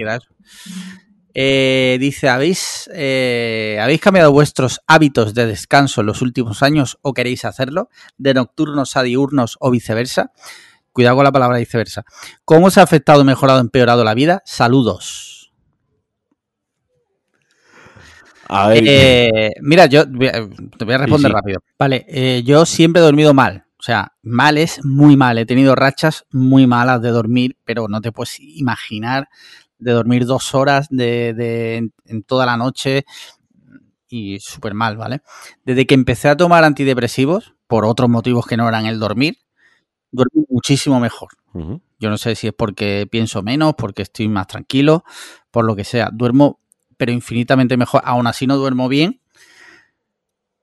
Eh, 1.39 1.97
dice, 1.99 2.29
¿habéis, 2.29 2.89
eh, 2.95 3.77
¿habéis 3.79 4.01
cambiado 4.01 4.31
vuestros 4.31 4.81
hábitos 4.87 5.35
de 5.35 5.45
descanso 5.45 6.01
en 6.01 6.07
los 6.07 6.23
últimos 6.23 6.63
años 6.63 6.97
o 7.03 7.13
queréis 7.13 7.45
hacerlo? 7.45 7.89
¿De 8.17 8.33
nocturnos 8.33 8.97
a 8.97 9.03
diurnos 9.03 9.55
o 9.59 9.69
viceversa? 9.69 10.31
Cuidado 10.91 11.17
con 11.17 11.25
la 11.25 11.31
palabra 11.31 11.59
viceversa. 11.59 12.05
¿Cómo 12.43 12.65
os 12.65 12.79
ha 12.79 12.81
afectado, 12.81 13.23
mejorado, 13.23 13.59
empeorado 13.59 14.03
la 14.03 14.15
vida? 14.15 14.41
Saludos. 14.45 15.53
A 18.47 18.69
ver, 18.69 18.83
Eh, 18.87 19.51
mira, 19.61 19.85
yo 19.85 20.05
te 20.09 20.85
voy 20.85 20.93
a 20.95 20.97
responder 20.97 21.19
Sí, 21.19 21.27
sí. 21.27 21.33
rápido. 21.33 21.59
Vale, 21.77 22.03
eh, 22.09 22.41
yo 22.43 22.65
siempre 22.65 22.99
he 22.99 23.05
dormido 23.05 23.35
mal. 23.35 23.65
O 23.79 23.83
sea, 23.83 24.13
mal 24.23 24.57
es 24.57 24.83
muy 24.83 25.15
mal. 25.15 25.37
He 25.37 25.45
tenido 25.45 25.75
rachas 25.75 26.25
muy 26.31 26.65
malas 26.65 26.99
de 26.99 27.09
dormir, 27.09 27.57
pero 27.63 27.87
no 27.87 28.01
te 28.01 28.11
puedes 28.11 28.39
imaginar 28.39 29.29
de 29.79 29.91
dormir 29.93 30.25
dos 30.25 30.53
horas 30.55 30.87
de, 30.89 31.33
de- 31.33 31.77
en, 31.77 31.93
en 32.05 32.23
toda 32.23 32.45
la 32.45 32.57
noche 32.57 33.05
y 34.09 34.39
súper 34.39 34.73
mal, 34.73 34.97
¿vale? 34.97 35.21
Desde 35.65 35.85
que 35.85 35.95
empecé 35.95 36.29
a 36.29 36.37
tomar 36.37 36.63
antidepresivos, 36.63 37.53
por 37.67 37.85
otros 37.85 38.09
motivos 38.09 38.45
que 38.47 38.55
no 38.57 38.67
eran 38.67 38.85
el 38.85 38.99
dormir, 38.99 39.37
duermo 40.11 40.45
muchísimo 40.49 40.99
mejor. 40.99 41.29
Yo 41.99 42.09
no 42.09 42.17
sé 42.17 42.35
si 42.35 42.47
es 42.47 42.53
porque 42.53 43.07
pienso 43.11 43.43
menos, 43.43 43.75
porque 43.77 44.03
estoy 44.03 44.27
más 44.29 44.47
tranquilo, 44.47 45.03
por 45.51 45.65
lo 45.65 45.75
que 45.75 45.83
sea. 45.85 46.09
Duermo 46.13 46.61
pero 46.97 47.11
infinitamente 47.13 47.77
mejor. 47.77 48.01
Aún 48.05 48.27
así 48.27 48.47
no 48.47 48.57
duermo 48.57 48.89
bien, 48.89 49.21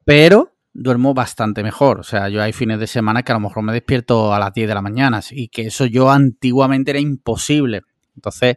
pero 0.04 0.52
duermo 0.72 1.14
bastante 1.14 1.62
mejor. 1.62 2.00
O 2.00 2.02
sea, 2.02 2.28
yo 2.28 2.42
hay 2.42 2.52
fines 2.52 2.78
de 2.80 2.86
semana 2.86 3.22
que 3.22 3.32
a 3.32 3.36
lo 3.36 3.40
mejor 3.40 3.62
me 3.62 3.72
despierto 3.72 4.34
a 4.34 4.38
las 4.38 4.52
10 4.52 4.68
de 4.68 4.74
la 4.74 4.82
mañana 4.82 5.20
y 5.30 5.48
que 5.48 5.62
eso 5.66 5.86
yo 5.86 6.10
antiguamente 6.10 6.90
era 6.90 7.00
imposible. 7.00 7.82
Entonces, 8.16 8.56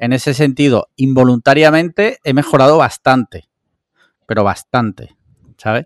en 0.00 0.14
ese 0.14 0.32
sentido, 0.32 0.88
involuntariamente 0.96 2.18
he 2.24 2.32
mejorado 2.32 2.78
bastante, 2.78 3.48
pero 4.26 4.42
bastante, 4.42 5.14
¿sabes? 5.58 5.84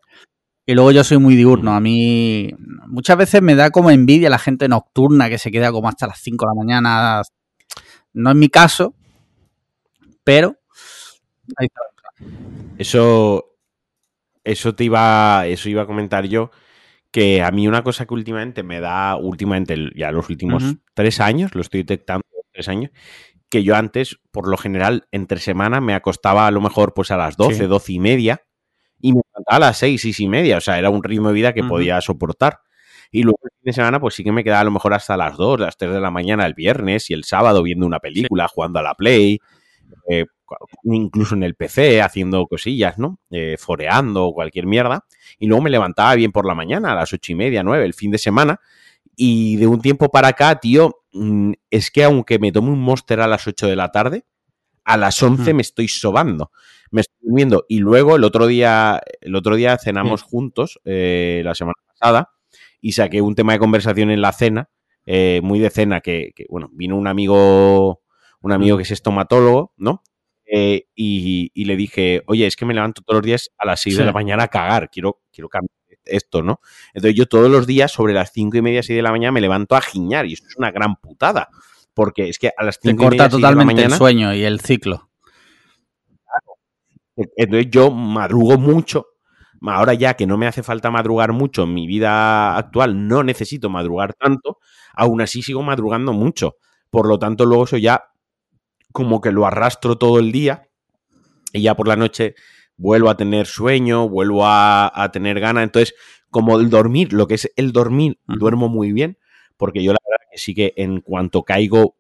Y 0.65 0.75
luego 0.75 0.93
yo 0.93 1.03
soy 1.03 1.19
muy 1.19 1.35
diurno. 1.35 1.75
A 1.75 1.81
mí 1.81 2.55
muchas 2.87 3.19
veces 3.19 3.43
me 3.43 3.57
da 3.57 3.71
como 3.71 3.91
envidia 3.91 4.31
la 4.31 4.39
gente 4.39 4.69
nocturna 4.69 5.29
que 5.29 5.39
se 5.39 5.51
queda 5.51 5.73
como 5.73 5.89
hasta 5.89 6.07
las 6.07 6.21
5 6.21 6.47
de 6.47 6.49
la 6.49 6.55
mañana. 6.55 7.23
No 8.13 8.31
es 8.31 8.37
mi 8.37 8.49
caso, 8.49 8.95
pero 10.23 10.61
ahí 11.57 11.67
está. 11.67 11.81
Eso, 12.79 13.57
eso 14.45 14.77
te 14.77 14.85
iba, 14.85 15.45
eso 15.49 15.69
iba 15.69 15.83
a 15.83 15.87
comentar 15.87 16.27
yo, 16.27 16.53
que 17.11 17.43
a 17.43 17.51
mí 17.51 17.67
una 17.67 17.83
cosa 17.83 18.07
que 18.07 18.15
últimamente 18.15 18.63
me 18.63 18.79
da, 18.79 19.17
últimamente, 19.17 19.77
ya 19.97 20.13
los 20.13 20.31
últimos 20.31 20.77
tres 20.95 21.21
años, 21.21 21.55
lo 21.57 21.63
estoy 21.63 21.81
detectando 21.81 22.25
tres 22.53 22.69
años, 22.69 22.93
que 23.55 23.63
yo 23.63 23.77
antes, 23.77 24.19
por 24.33 24.49
lo 24.49 24.57
general, 24.57 25.07
entre 25.13 25.39
semana 25.39 25.81
me 25.81 25.95
acostaba 25.95 26.49
a 26.49 26.51
lo 26.51 26.61
mejor 26.61 26.93
pues 26.93 27.13
a 27.13 27.17
las 27.17 27.37
12, 27.37 27.69
doce 27.69 27.93
y 27.93 28.01
media, 28.01 28.43
y 29.01 29.13
me 29.13 29.21
levantaba 29.33 29.57
a 29.57 29.61
las 29.61 29.79
seis, 29.79 30.03
seis 30.03 30.19
y 30.19 30.27
media, 30.27 30.57
o 30.57 30.61
sea, 30.61 30.77
era 30.77 30.91
un 30.91 31.05
ritmo 31.05 31.29
de 31.29 31.35
vida 31.35 31.53
que 31.53 31.63
podía 31.63 32.01
soportar. 32.01 32.59
Y 33.13 33.23
luego 33.23 33.39
el 33.45 33.51
fin 33.51 33.63
de 33.63 33.73
semana, 33.73 34.01
pues 34.01 34.15
sí 34.15 34.25
que 34.25 34.33
me 34.33 34.43
quedaba 34.43 34.63
a 34.63 34.65
lo 34.65 34.73
mejor 34.73 34.93
hasta 34.93 35.17
las 35.17 35.37
2, 35.37 35.61
las 35.61 35.77
3 35.77 35.93
de 35.93 36.01
la 36.01 36.11
mañana 36.11 36.47
el 36.47 36.55
viernes 36.55 37.11
y 37.11 37.15
el 37.15 37.23
sábado 37.23 37.63
viendo 37.63 37.87
una 37.87 38.01
película, 38.01 38.49
jugando 38.49 38.81
a 38.81 38.83
la 38.83 38.95
Play, 38.97 39.39
eh, 40.11 40.27
incluso 40.83 41.37
en 41.37 41.45
el 41.45 41.55
PC, 41.55 42.03
haciendo 42.03 42.45
cosillas, 42.49 42.99
¿no? 42.99 43.21
Eh, 43.31 43.55
foreando 43.57 44.25
o 44.25 44.35
cualquier 44.35 44.67
mierda. 44.67 45.05
Y 45.39 45.47
luego 45.47 45.63
me 45.63 45.71
levantaba 45.71 46.13
bien 46.17 46.33
por 46.33 46.45
la 46.45 46.57
mañana, 46.57 46.91
a 46.91 46.97
las 46.97 47.13
ocho 47.13 47.31
y 47.31 47.37
media, 47.37 47.63
nueve, 47.63 47.85
el 47.85 47.95
fin 47.95 48.11
de 48.11 48.19
semana. 48.19 48.59
Y 49.17 49.57
de 49.57 49.67
un 49.67 49.81
tiempo 49.81 50.11
para 50.11 50.29
acá, 50.29 50.59
tío, 50.61 51.03
mm, 51.13 51.53
es 51.71 51.91
que 51.91 52.05
aunque 52.05 52.39
me 52.39 52.53
tome 52.53 52.71
un 52.71 52.81
monster 52.81 53.21
a 53.21 53.27
las 53.27 53.47
8 53.47 53.67
de 53.67 53.77
la 53.77 53.91
tarde, 53.91 54.25
a 54.85 54.97
las 54.97 55.23
11 55.23 55.55
me 55.55 55.63
estoy 55.63 55.89
sobando. 55.89 56.51
Me 56.91 57.01
estoy 57.01 57.17
durmiendo. 57.23 57.65
Y 57.69 57.79
luego 57.79 58.17
el 58.17 58.25
otro 58.25 58.47
día, 58.47 59.01
el 59.21 59.35
otro 59.35 59.57
día 59.57 59.79
cenamos 59.79 60.23
juntos, 60.23 60.81
eh, 60.85 61.43
la 61.45 61.55
semana 61.55 61.77
pasada, 61.87 62.33
y 62.81 62.93
saqué 62.93 63.23
un 63.23 63.35
tema 63.35 63.55
de 63.55 63.59
conversación 63.59 64.11
en 64.11 64.21
la 64.21 64.33
cena, 64.33 64.69
eh, 65.07 65.41
muy 65.43 65.59
de 65.59 65.71
cena, 65.71 66.01
que, 66.01 66.33
que, 66.35 66.47
bueno, 66.49 66.69
vino 66.73 66.97
un 66.97 67.07
amigo, 67.07 68.03
un 68.41 68.53
amigo 68.53 68.77
que 68.77 68.83
es 68.83 68.91
estomatólogo, 68.91 69.73
¿no? 69.77 70.03
Eh, 70.47 70.87
y, 70.95 71.65
le 71.65 71.77
dije, 71.77 72.23
oye, 72.27 72.47
es 72.47 72.57
que 72.57 72.67
me 72.67 72.75
levanto 72.75 73.03
todos 73.03 73.19
los 73.19 73.27
días 73.27 73.51
a 73.59 73.67
las 73.67 73.81
6 73.81 73.97
de 73.97 74.05
la 74.05 74.13
mañana 74.13 74.45
a 74.45 74.49
cagar, 74.49 74.91
quiero, 74.91 75.23
quiero 75.33 75.49
cambiar 75.49 75.74
esto, 76.05 76.43
¿no? 76.43 76.61
Entonces 76.93 77.17
yo 77.17 77.27
todos 77.27 77.51
los 77.51 77.67
días 77.67 77.93
sobre 77.93 78.15
las 78.15 78.33
5 78.33 78.57
y 78.57 78.63
media, 78.63 78.83
6 78.83 78.97
de 78.97 79.03
la 79.03 79.11
mañana 79.11 79.33
me 79.33 79.41
levanto 79.41 79.77
a 79.77 79.81
giñar 79.81 80.27
y 80.27 80.35
eso 80.35 80.45
es 80.49 80.57
una 80.57 80.71
gran 80.71 80.97
putada, 80.97 81.49
porque 81.95 82.29
es 82.29 82.39
que 82.39 82.53
a 82.57 82.65
las 82.65 82.79
5 82.81 82.97
Te 82.97 83.05
corta 83.05 83.29
totalmente 83.29 83.85
el 83.85 83.93
sueño 83.93 84.35
y 84.35 84.45
el 84.45 84.61
ciclo. 84.61 85.11
Entonces 87.17 87.71
yo 87.71 87.91
madrugo 87.91 88.59
mucho, 88.59 89.07
ahora 89.63 89.95
ya 89.95 90.15
que 90.15 90.27
no 90.27 90.37
me 90.37 90.47
hace 90.47 90.63
falta 90.63 90.91
madrugar 90.91 91.33
mucho 91.33 91.63
en 91.63 91.75
mi 91.75 91.87
vida 91.87 92.57
actual, 92.57 93.07
no 93.07 93.23
necesito 93.23 93.71
madrugar 93.71 94.15
tanto, 94.15 94.59
aún 94.95 95.21
así 95.21 95.43
sigo 95.43 95.63
madrugando 95.63 96.13
mucho. 96.13 96.57
Por 96.91 97.09
lo 97.09 97.19
tanto, 97.19 97.45
luego 97.45 97.65
eso 97.65 97.77
ya 97.77 98.11
como 98.93 99.21
que 99.21 99.33
lo 99.33 99.47
arrastro 99.47 99.97
todo 99.97 100.19
el 100.19 100.31
día 100.33 100.69
y 101.53 101.63
ya 101.63 101.75
por 101.75 101.89
la 101.89 101.97
noche 101.97 102.35
vuelvo 102.77 103.11
a 103.11 103.17
tener 103.17 103.47
sueño, 103.47 104.09
vuelvo 104.09 104.43
a, 104.45 105.11
tener 105.13 105.41
ganas. 105.41 105.65
Entonces, 105.65 105.95
como 106.31 106.59
el 106.59 106.71
dormir, 106.71 107.13
lo 107.13 107.27
que 107.27 107.35
es 107.35 107.53
el 107.57 107.73
dormir, 107.73 108.19
duermo 108.27 108.69
muy 108.69 108.93
bien, 108.93 109.19
porque 109.57 109.83
yo 109.83 109.93
la 109.93 109.99
verdad 110.09 110.27
que 110.33 110.39
sí 110.39 110.55
que 110.55 110.75
en 110.77 111.01
cuanto 111.01 111.45
caigo 111.45 111.97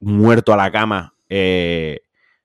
muerto 0.00 0.52
a 0.52 0.56
la 0.56 0.70
cama, 0.70 1.14
eh, 1.28 2.00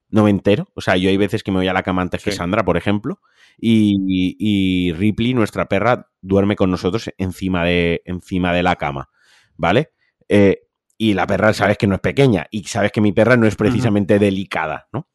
no 0.08 0.24
me 0.24 0.30
entero. 0.30 0.68
O 0.74 0.80
sea, 0.80 0.96
yo 0.96 1.10
hay 1.10 1.16
veces 1.16 1.42
que 1.42 1.50
me 1.50 1.58
voy 1.58 1.68
a 1.68 1.72
la 1.72 1.82
cama 1.82 2.02
antes 2.02 2.22
que 2.22 2.32
Sandra, 2.32 2.64
por 2.64 2.76
ejemplo, 2.76 3.20
y, 3.58 4.92
Ripley, 4.92 5.34
nuestra 5.34 5.68
perra, 5.68 6.10
duerme 6.20 6.56
con 6.56 6.70
nosotros 6.70 7.10
encima 7.18 7.64
de, 7.64 8.02
encima 8.04 8.52
de 8.52 8.62
la 8.62 8.76
cama, 8.76 9.10
¿vale? 9.56 9.92
Eh, 10.28 10.68
y 10.96 11.14
la 11.14 11.26
perra 11.26 11.52
sabes 11.52 11.76
que 11.76 11.86
no 11.86 11.96
es 11.96 12.00
pequeña 12.00 12.46
y 12.50 12.64
sabes 12.64 12.92
que 12.92 13.00
mi 13.00 13.12
perra 13.12 13.36
no 13.36 13.46
es 13.46 13.56
precisamente 13.56 14.18
delicada, 14.18 14.88
¿no? 14.92 15.08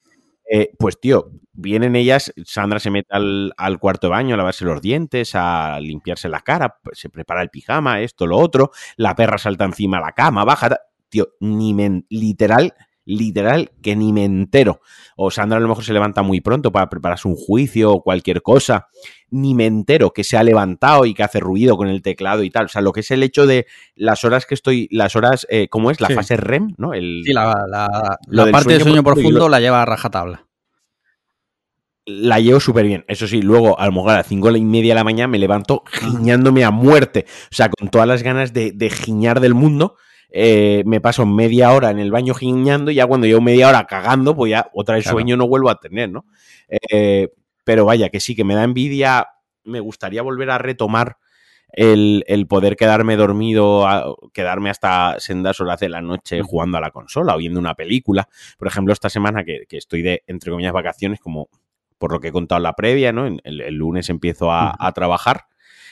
Eh, 0.52 0.72
pues 0.80 1.00
tío, 1.00 1.32
vienen 1.54 1.96
ellas, 1.96 2.34
Sandra 2.44 2.80
se 2.80 2.90
mete 2.90 3.10
al, 3.12 3.80
cuarto 3.80 4.08
de 4.08 4.12
baño 4.12 4.34
a 4.34 4.38
lavarse 4.38 4.66
los 4.66 4.82
dientes, 4.82 5.36
a 5.36 5.80
limpiarse 5.80 6.28
la 6.28 6.40
cara, 6.42 6.80
se 6.92 7.10
prepara 7.10 7.44
el 7.44 7.50
pijama, 7.50 8.02
esto, 8.02 8.26
lo 8.26 8.38
otro, 8.38 8.72
la 8.98 9.14
perra 9.14 9.38
salta 9.38 9.66
encima 9.66 9.98
de 9.98 10.06
la 10.06 10.14
cama, 10.14 10.44
baja, 10.46 10.80
tío, 11.10 11.28
ni 11.40 11.76
me, 11.76 12.04
literal, 12.10 12.74
literal 13.10 13.72
que 13.82 13.96
ni 13.96 14.14
me 14.14 14.24
entero. 14.24 14.82
O 15.16 15.32
Sandra 15.32 15.58
a 15.58 15.62
lo 15.62 15.68
mejor 15.68 15.84
se 15.84 15.94
levanta 15.94 16.22
muy 16.22 16.42
pronto 16.42 16.72
para 16.72 16.90
prepararse 16.90 17.28
un 17.28 17.36
juicio 17.36 17.92
o 17.92 18.04
cualquier 18.04 18.42
cosa. 18.42 18.88
Ni 19.32 19.56
me 19.56 19.66
entero 19.66 20.12
que 20.12 20.24
se 20.24 20.38
ha 20.38 20.44
levantado 20.44 21.06
y 21.06 21.14
que 21.14 21.24
hace 21.24 21.40
ruido 21.40 21.76
con 21.76 21.88
el 21.88 22.02
teclado 22.02 22.44
y 22.44 22.50
tal. 22.50 22.66
O 22.66 22.70
sea, 22.70 22.82
lo 22.82 22.94
que 22.94 23.02
es 23.02 23.12
el 23.12 23.24
hecho 23.24 23.48
de 23.48 23.66
las 23.96 24.24
horas 24.24 24.46
que 24.46 24.54
estoy, 24.54 24.88
las 24.92 25.16
horas, 25.16 25.48
eh, 25.50 25.68
¿cómo 25.70 25.92
es? 25.92 26.00
La 26.00 26.10
fase 26.10 26.38
REM, 26.38 26.76
¿no? 26.78 26.94
El, 26.94 27.24
sí, 27.26 27.34
la, 27.34 27.56
parte 28.52 28.74
del 28.74 28.84
sueño 28.84 29.04
profundo 29.04 29.50
la 29.50 29.60
lleva 29.60 29.82
a 29.82 29.86
rajatabla 29.86 30.46
la 32.06 32.40
llevo 32.40 32.60
súper 32.60 32.88
bien. 32.88 33.06
Eso 33.08 33.28
sí, 33.28 33.44
luego 33.44 33.80
a 33.80 33.86
lo 33.86 33.92
mejor 33.92 34.12
a 34.12 34.18
las 34.18 34.28
cinco 34.28 34.50
y 34.50 34.66
media 34.66 34.94
de 34.94 34.96
la 34.96 35.04
mañana 35.04 35.28
me 35.28 35.38
levanto 35.38 35.84
giñándome 35.86 36.64
a 36.64 36.72
muerte. 36.72 37.28
O 37.52 37.56
sea, 37.56 37.70
con 37.70 37.90
todas 37.90 38.08
las 38.08 38.24
ganas 38.24 38.52
de, 38.52 38.72
de 38.72 38.90
giñar 38.90 39.40
del 39.40 39.54
mundo. 39.54 39.96
Eh, 40.32 40.84
me 40.86 41.02
paso 41.02 41.26
media 41.26 41.72
hora 41.72 41.90
en 41.90 42.00
el 42.00 42.12
baño 42.12 42.34
giñando 42.34 42.92
y 42.92 42.96
ya 42.96 43.08
cuando 43.08 43.26
llevo 43.26 43.42
media 43.42 43.70
hora 43.70 43.88
cagando, 43.88 44.36
pues 44.36 44.52
ya 44.52 44.70
otra 44.74 44.96
vez 44.96 45.06
sueño 45.06 45.36
no 45.38 45.48
vuelvo 45.48 45.70
a 45.70 45.80
tener, 45.80 46.10
¿no? 46.12 46.26
Eh, 46.68 47.30
pero 47.64 47.86
vaya, 47.86 48.10
que 48.10 48.20
sí, 48.20 48.36
que 48.36 48.44
me 48.44 48.56
da 48.56 48.64
envidia, 48.64 49.28
me 49.64 49.80
gustaría 49.80 50.22
volver 50.22 50.52
a 50.52 50.58
retomar 50.58 51.18
el, 51.72 52.46
poder 52.48 52.76
quedarme 52.76 53.16
dormido, 53.16 54.18
quedarme 54.34 54.70
hasta 54.70 55.20
sendas 55.20 55.60
horas 55.62 55.80
de 55.80 55.90
la 55.90 56.02
noche 56.02 56.42
jugando 56.42 56.78
a 56.78 56.82
la 56.82 56.92
consola 56.92 57.36
o 57.36 57.38
viendo 57.38 57.60
una 57.60 57.76
película. 57.76 58.28
Por 58.58 58.68
ejemplo, 58.68 58.94
esta 58.94 59.10
semana 59.10 59.44
que, 59.44 59.66
estoy 59.70 60.02
de, 60.02 60.24
entre 60.28 60.52
comillas, 60.52 60.74
vacaciones, 60.74 61.20
como 61.20 61.50
por 61.98 62.12
lo 62.12 62.20
que 62.20 62.30
he 62.30 62.32
contado 62.32 62.58
en 62.58 62.64
la 62.64 62.74
previa, 62.74 63.12
¿no? 63.12 63.28
El, 63.28 63.76
lunes 63.76 64.10
empiezo 64.10 64.52
a, 64.52 64.92
trabajar 64.94 65.46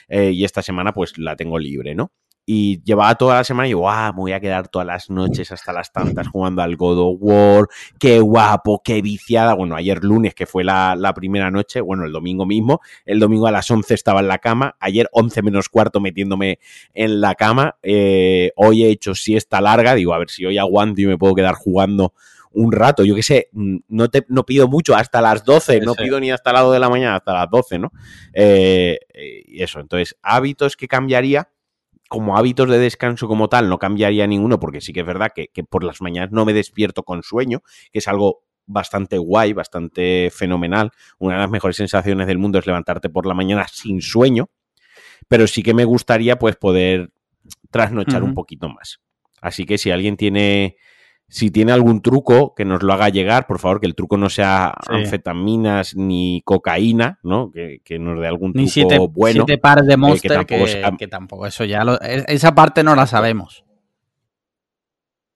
eh, 0.07 0.31
y 0.31 0.45
esta 0.45 0.61
semana 0.61 0.93
pues 0.93 1.17
la 1.17 1.35
tengo 1.35 1.59
libre, 1.59 1.95
¿no? 1.95 2.11
Y 2.49 2.81
llevaba 2.81 3.13
toda 3.15 3.35
la 3.35 3.43
semana 3.43 3.67
y 3.67 3.71
yo, 3.71 3.89
ah, 3.89 4.13
me 4.13 4.21
voy 4.21 4.31
a 4.31 4.39
quedar 4.39 4.69
todas 4.69 4.87
las 4.87 5.09
noches 5.09 5.51
hasta 5.51 5.73
las 5.73 5.91
tantas 5.91 6.29
jugando 6.29 6.61
al 6.61 6.77
God 6.77 6.97
of 6.97 7.17
War, 7.19 7.67
qué 7.99 8.21
guapo, 8.21 8.81
qué 8.81 9.01
viciada. 9.01 9.53
Bueno, 9.53 9.75
ayer 9.75 10.01
lunes, 10.01 10.33
que 10.33 10.45
fue 10.45 10.63
la, 10.63 11.11
primera 11.13 11.51
noche, 11.51 11.81
bueno, 11.81 12.05
el 12.05 12.13
domingo 12.13 12.45
mismo, 12.45 12.79
el 13.05 13.19
domingo 13.19 13.47
a 13.47 13.51
las 13.51 13.69
11 13.69 13.93
estaba 13.93 14.21
en 14.21 14.29
la 14.29 14.37
cama, 14.37 14.77
ayer 14.79 15.09
11 15.11 15.41
menos 15.41 15.67
cuarto 15.67 15.99
metiéndome 15.99 16.59
en 16.93 17.19
la 17.19 17.35
cama, 17.35 17.75
eh, 17.83 18.53
hoy 18.55 18.85
he 18.85 18.91
hecho 18.91 19.13
siesta 19.13 19.59
larga, 19.59 19.93
digo, 19.93 20.13
a 20.13 20.17
ver 20.17 20.29
si 20.29 20.45
hoy 20.45 20.57
aguanto 20.57 21.01
y 21.01 21.05
me 21.05 21.17
puedo 21.17 21.35
quedar 21.35 21.55
jugando 21.55 22.13
un 22.53 22.71
rato, 22.71 23.03
yo 23.03 23.13
qué 23.13 23.23
sé, 23.23 23.49
mm, 23.51 23.79
no, 23.89 24.09
te, 24.09 24.25
no 24.29 24.45
pido 24.45 24.69
mucho, 24.69 24.95
hasta 24.95 25.19
las 25.19 25.43
12, 25.43 25.81
no 25.81 25.95
pido 25.95 26.17
ni 26.21 26.31
hasta 26.31 26.51
el 26.51 26.53
lado 26.53 26.71
de 26.71 26.79
la 26.79 26.89
mañana, 26.89 27.17
hasta 27.17 27.33
las 27.33 27.49
12, 27.49 27.77
¿no? 27.77 27.91
Eh, 28.31 28.99
y 29.45 29.61
eso, 29.61 29.81
entonces, 29.81 30.15
hábitos 30.21 30.77
que 30.77 30.87
cambiaría 30.87 31.49
como 32.07 32.37
hábitos 32.37 32.69
de 32.69 32.79
descanso 32.79 33.27
como 33.27 33.49
tal 33.49 33.69
no 33.69 33.79
cambiaría 33.79 34.27
ninguno, 34.27 34.59
porque 34.59 34.81
sí 34.81 34.93
que 34.93 35.01
es 35.01 35.05
verdad 35.05 35.31
que, 35.33 35.49
por 35.63 35.83
las 35.83 36.01
mañanas 36.01 36.31
no 36.31 36.45
me 36.45 36.53
despierto 36.53 37.03
con 37.03 37.23
sueño, 37.23 37.61
que 37.91 37.99
es 37.99 38.07
algo 38.07 38.43
bastante 38.65 39.17
guay, 39.17 39.53
bastante 39.53 40.29
fenomenal. 40.31 40.91
Una 41.19 41.35
de 41.35 41.41
las 41.41 41.49
mejores 41.49 41.77
sensaciones 41.77 42.27
del 42.27 42.37
mundo 42.37 42.59
es 42.59 42.67
levantarte 42.67 43.09
por 43.09 43.25
la 43.25 43.33
mañana 43.33 43.67
sin 43.67 44.01
sueño, 44.01 44.49
pero 45.27 45.47
sí 45.47 45.63
que 45.63 45.73
me 45.73 45.85
gustaría 45.85 46.37
pues 46.37 46.55
poder 46.55 47.11
trasnochar 47.71 48.23
un 48.23 48.33
poquito 48.33 48.69
más. 48.69 48.99
Así 49.41 49.65
que 49.65 49.77
si 49.77 49.91
alguien 49.91 50.17
tiene 50.17 50.77
si 51.29 51.51
tiene 51.51 51.73
algún 51.73 52.01
truco, 52.01 52.53
que 52.55 52.63
nos 52.63 52.83
lo 52.83 52.93
haga 52.93 53.09
llegar, 53.09 53.47
por 53.47 53.59
favor, 53.59 53.81
que 53.81 53.87
el 53.87 53.95
truco 53.95 54.17
no 54.17 54.29
sea 54.29 54.73
anfetaminas 54.87 55.95
ni 55.95 56.41
cocaína, 56.45 57.19
¿no? 57.21 57.51
Que, 57.51 57.81
nos 57.99 58.19
dé 58.21 58.27
algún 58.27 58.53
truco 58.53 58.69
siete, 58.69 58.97
bueno. 58.97 59.43
Siete 59.45 59.57
pares 59.57 59.85
de 59.85 59.97
Monster, 59.97 60.45
que 60.45 61.07
tampoco, 61.07 61.45
eso 61.45 61.65
ya, 61.65 61.83
e, 62.01 62.23
esa 62.27 62.55
parte 62.55 62.83
no 62.83 62.95
la 62.95 63.07
sabemos. 63.07 63.65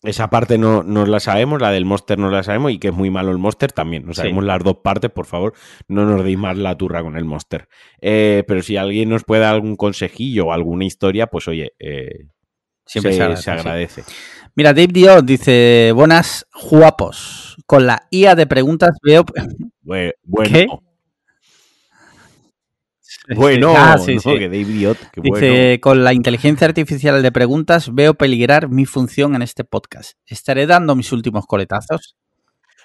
Esa 0.04 0.30
parte 0.32 0.58
no, 0.58 0.82
no, 0.82 1.06
la 1.06 1.20
sabemos, 1.20 1.62
la 1.62 1.72
del 1.72 1.86
Monster 1.86 2.18
no 2.18 2.32
la 2.32 2.42
sabemos 2.42 2.72
y 2.72 2.80
que 2.80 2.88
es 2.88 2.94
muy 2.94 3.12
malo 3.12 3.30
el 3.32 3.38
Monster 3.38 3.72
también. 3.72 4.04
No 4.06 4.14
sabemos 4.16 4.44
las 4.44 4.64
dos 4.64 4.78
partes, 4.84 5.12
por 5.12 5.28
favor, 5.28 5.54
no 5.88 6.06
nos 6.06 6.24
deis 6.24 6.40
más 6.40 6.58
la 6.58 6.76
turra 6.76 7.04
con 7.04 7.18
el 7.18 7.26
Monster. 7.26 7.68
Eh, 8.02 8.44
pero 8.48 8.64
si 8.64 8.78
alguien 8.78 9.10
nos 9.10 9.26
puede 9.26 9.42
dar 9.42 9.54
algún 9.54 9.76
consejillo 9.76 10.48
o 10.48 10.54
alguna 10.54 10.86
historia, 10.86 11.28
pues 11.28 11.48
oye, 11.48 11.74
eh, 11.78 12.30
Siempre 12.92 13.14
se, 13.14 13.38
se 13.38 13.52
agradece, 13.52 14.02
se 14.04 14.12
sí. 14.12 14.18
Mira, 14.56 14.74
Dave 14.74 14.90
Dios 14.92 15.26
dice, 15.26 15.92
buenas 15.96 16.46
guapos. 16.70 17.58
Con 17.66 17.88
la 17.88 18.08
IA 18.12 18.36
de 18.36 18.48
preguntas 18.48 18.92
veo... 19.02 19.24
Bue- 19.84 20.14
Bueno, 20.24 20.52
¿Qué? 20.52 20.68
bueno, 23.36 23.74
Ah, 23.78 23.98
sí, 23.98 24.16
no, 24.16 24.22
sí. 24.22 24.30
que 24.40 24.50
Dave 24.50 24.96
que 25.14 25.22
Dice, 25.22 25.50
bueno. 25.50 25.82
con 25.82 26.04
la 26.04 26.14
inteligencia 26.14 26.68
artificial 26.68 27.22
de 27.22 27.32
preguntas 27.32 27.94
veo 27.94 28.14
peligrar 28.16 28.68
mi 28.70 28.86
función 28.86 29.36
en 29.36 29.42
este 29.42 29.64
podcast. 29.64 30.14
¿Estaré 30.26 30.66
dando 30.66 30.96
mis 30.96 31.12
últimos 31.12 31.46
coletazos? 31.46 32.16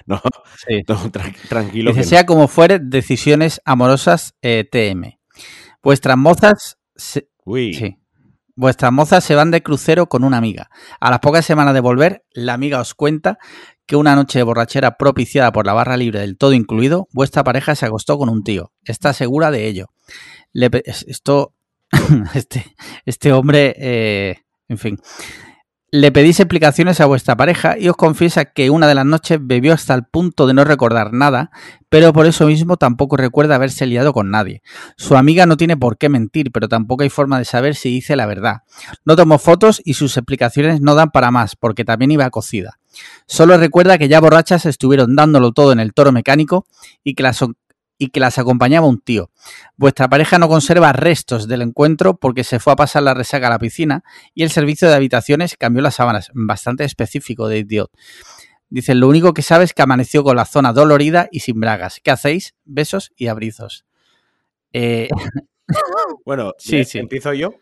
No, 0.08 0.20
Sí. 0.68 0.82
no, 0.86 0.94
tra- 1.10 1.34
tranquilo. 1.48 1.90
Dice, 1.90 2.00
que 2.00 2.04
no. 2.04 2.08
sea 2.10 2.26
como 2.26 2.46
fuere, 2.46 2.78
decisiones 2.78 3.60
amorosas 3.64 4.34
eh, 4.40 4.62
TM. 4.70 5.18
Vuestras 5.82 6.16
mozas... 6.16 6.78
se- 6.94 7.28
Uy, 7.44 7.74
Sí. 7.74 7.96
Vuestras 8.56 8.90
mozas 8.90 9.22
se 9.22 9.34
van 9.34 9.50
de 9.50 9.62
crucero 9.62 10.08
con 10.08 10.24
una 10.24 10.38
amiga. 10.38 10.70
A 10.98 11.10
las 11.10 11.20
pocas 11.20 11.44
semanas 11.44 11.74
de 11.74 11.80
volver, 11.80 12.24
la 12.32 12.54
amiga 12.54 12.80
os 12.80 12.94
cuenta 12.94 13.38
que 13.84 13.96
una 13.96 14.16
noche 14.16 14.38
de 14.38 14.44
borrachera 14.44 14.96
propiciada 14.96 15.52
por 15.52 15.66
la 15.66 15.74
barra 15.74 15.98
libre 15.98 16.20
del 16.20 16.38
todo 16.38 16.54
incluido, 16.54 17.06
vuestra 17.12 17.44
pareja 17.44 17.74
se 17.74 17.84
acostó 17.84 18.16
con 18.16 18.30
un 18.30 18.42
tío. 18.42 18.72
Está 18.82 19.12
segura 19.12 19.50
de 19.50 19.66
ello. 19.66 19.90
Le 20.52 20.70
esto, 20.84 21.52
este, 22.34 22.74
este 23.04 23.32
hombre, 23.32 23.74
eh, 23.78 24.36
en 24.68 24.78
fin. 24.78 24.98
Le 25.98 26.12
pedís 26.12 26.40
explicaciones 26.40 27.00
a 27.00 27.06
vuestra 27.06 27.36
pareja 27.36 27.78
y 27.78 27.88
os 27.88 27.96
confiesa 27.96 28.44
que 28.44 28.68
una 28.68 28.86
de 28.86 28.94
las 28.94 29.06
noches 29.06 29.38
bebió 29.40 29.72
hasta 29.72 29.94
el 29.94 30.04
punto 30.04 30.46
de 30.46 30.52
no 30.52 30.62
recordar 30.62 31.14
nada, 31.14 31.50
pero 31.88 32.12
por 32.12 32.26
eso 32.26 32.44
mismo 32.46 32.76
tampoco 32.76 33.16
recuerda 33.16 33.54
haberse 33.54 33.86
liado 33.86 34.12
con 34.12 34.30
nadie. 34.30 34.60
Su 34.98 35.16
amiga 35.16 35.46
no 35.46 35.56
tiene 35.56 35.74
por 35.74 35.96
qué 35.96 36.10
mentir, 36.10 36.52
pero 36.52 36.68
tampoco 36.68 37.02
hay 37.02 37.08
forma 37.08 37.38
de 37.38 37.46
saber 37.46 37.76
si 37.76 37.88
dice 37.88 38.14
la 38.14 38.26
verdad. 38.26 38.58
No 39.06 39.16
tomó 39.16 39.38
fotos 39.38 39.80
y 39.86 39.94
sus 39.94 40.18
explicaciones 40.18 40.82
no 40.82 40.94
dan 40.94 41.12
para 41.12 41.30
más, 41.30 41.56
porque 41.56 41.82
también 41.86 42.10
iba 42.10 42.28
cocida. 42.28 42.78
Solo 43.26 43.56
recuerda 43.56 43.96
que 43.96 44.08
ya 44.08 44.20
borrachas 44.20 44.66
estuvieron 44.66 45.16
dándolo 45.16 45.52
todo 45.52 45.72
en 45.72 45.80
el 45.80 45.94
toro 45.94 46.12
mecánico 46.12 46.66
y 47.04 47.14
que 47.14 47.22
las, 47.22 47.42
y 47.98 48.08
que 48.08 48.20
las 48.20 48.38
acompañaba 48.38 48.86
un 48.86 49.00
tío. 49.00 49.30
Vuestra 49.76 50.08
pareja 50.08 50.38
no 50.38 50.48
conserva 50.48 50.92
restos 50.92 51.48
del 51.48 51.62
encuentro 51.62 52.16
porque 52.16 52.44
se 52.44 52.58
fue 52.60 52.72
a 52.72 52.76
pasar 52.76 53.02
la 53.02 53.14
resaca 53.14 53.46
a 53.46 53.50
la 53.50 53.58
piscina 53.58 54.02
y 54.34 54.42
el 54.42 54.50
servicio 54.50 54.88
de 54.88 54.94
habitaciones 54.94 55.56
cambió 55.56 55.82
las 55.82 55.94
sábanas. 55.96 56.30
Bastante 56.34 56.84
específico 56.84 57.48
de 57.48 57.58
idiot. 57.58 57.90
Dicen, 58.68 58.98
lo 59.00 59.08
único 59.08 59.32
que 59.32 59.42
sabe 59.42 59.64
es 59.64 59.72
que 59.74 59.82
amaneció 59.82 60.24
con 60.24 60.36
la 60.36 60.44
zona 60.44 60.72
dolorida 60.72 61.28
y 61.30 61.40
sin 61.40 61.60
bragas. 61.60 62.00
¿Qué 62.02 62.10
hacéis? 62.10 62.54
Besos 62.64 63.12
y 63.16 63.28
abrizos. 63.28 63.84
Eh, 64.72 65.08
bueno, 66.24 66.52
Sí, 66.58 66.78
eh, 66.78 66.84
sí. 66.84 66.98
empiezo 66.98 67.32
yo. 67.32 67.54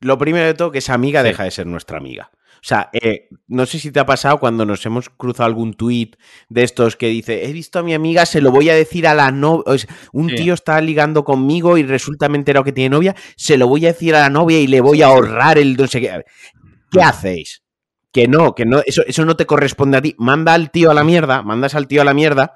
Lo 0.00 0.18
primero 0.18 0.44
de 0.46 0.54
todo, 0.54 0.70
que 0.70 0.78
esa 0.78 0.94
amiga 0.94 1.22
Sí. 1.22 1.28
deja 1.28 1.44
de 1.44 1.50
ser 1.50 1.66
nuestra 1.66 1.98
amiga. 1.98 2.30
O 2.56 2.68
sea, 2.68 2.90
eh, 2.92 3.28
no 3.48 3.66
sé 3.66 3.78
si 3.78 3.92
te 3.92 4.00
ha 4.00 4.06
pasado 4.06 4.38
cuando 4.40 4.64
nos 4.64 4.84
hemos 4.86 5.08
cruzado 5.10 5.46
algún 5.46 5.74
tuit 5.74 6.16
de 6.48 6.62
estos 6.64 6.96
que 6.96 7.08
dice, 7.08 7.46
he 7.46 7.52
visto 7.52 7.78
a 7.78 7.82
mi 7.82 7.94
amiga, 7.94 8.26
se 8.26 8.40
lo 8.40 8.50
voy 8.50 8.70
a 8.70 8.74
decir 8.74 9.06
a 9.06 9.14
la 9.14 9.30
novia. 9.30 9.64
un 10.12 10.30
Sí. 10.30 10.36
tío 10.36 10.54
está 10.54 10.80
ligando 10.80 11.24
conmigo 11.24 11.78
y 11.78 11.82
resulta 11.82 12.28
me 12.28 12.42
que 12.44 12.72
tiene 12.72 12.90
novia, 12.90 13.14
se 13.36 13.56
lo 13.56 13.68
voy 13.68 13.84
a 13.86 13.88
decir 13.92 14.14
a 14.14 14.20
la 14.20 14.30
novia 14.30 14.60
y 14.60 14.66
le 14.66 14.80
voy 14.80 15.02
a 15.02 15.06
ahorrar 15.06 15.58
el 15.58 15.76
no 15.76 15.86
sé 15.86 16.00
qué. 16.00 16.24
¿Qué 16.90 17.02
hacéis? 17.02 17.62
Que 18.12 18.28
no, 18.28 18.54
que 18.54 18.64
no, 18.64 18.80
eso, 18.86 19.02
eso 19.06 19.24
no 19.24 19.36
te 19.36 19.46
corresponde 19.46 19.98
a 19.98 20.02
ti. 20.02 20.14
Manda 20.18 20.54
al 20.54 20.70
tío 20.70 20.90
a 20.90 20.94
la 20.94 21.04
mierda, 21.04 21.42
mandas 21.42 21.74
al 21.74 21.86
tío 21.88 22.02
a 22.02 22.04
la 22.04 22.14
mierda 22.14 22.54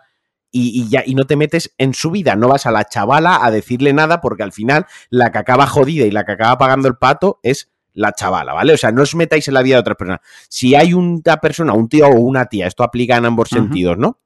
y, 0.50 0.80
y 0.80 0.88
ya, 0.88 1.02
y 1.04 1.14
no 1.14 1.24
te 1.24 1.36
metes 1.36 1.74
en 1.78 1.92
su 1.94 2.10
vida. 2.10 2.36
No 2.36 2.48
vas 2.48 2.66
a 2.66 2.70
la 2.70 2.84
chavala 2.84 3.44
a 3.44 3.50
decirle 3.50 3.92
nada 3.92 4.20
porque 4.20 4.42
al 4.42 4.52
final 4.52 4.86
la 5.10 5.32
que 5.32 5.38
acaba 5.38 5.66
jodida 5.66 6.06
y 6.06 6.10
la 6.10 6.24
que 6.24 6.32
acaba 6.32 6.56
pagando 6.58 6.88
el 6.88 6.96
pato 6.96 7.40
es 7.42 7.70
la 7.94 8.12
chavala, 8.12 8.52
¿vale? 8.52 8.72
O 8.72 8.76
sea, 8.76 8.92
no 8.92 9.02
os 9.02 9.14
metáis 9.14 9.48
en 9.48 9.54
la 9.54 9.62
vida 9.62 9.76
de 9.76 9.80
otras 9.80 9.96
personas. 9.96 10.20
Si 10.48 10.74
hay 10.74 10.94
una 10.94 11.36
persona, 11.38 11.72
un 11.72 11.88
tío 11.88 12.08
o 12.08 12.20
una 12.20 12.46
tía, 12.46 12.66
esto 12.66 12.82
aplica 12.82 13.16
en 13.16 13.24
ambos 13.24 13.48
sentidos, 13.48 13.98
¿no? 13.98 14.20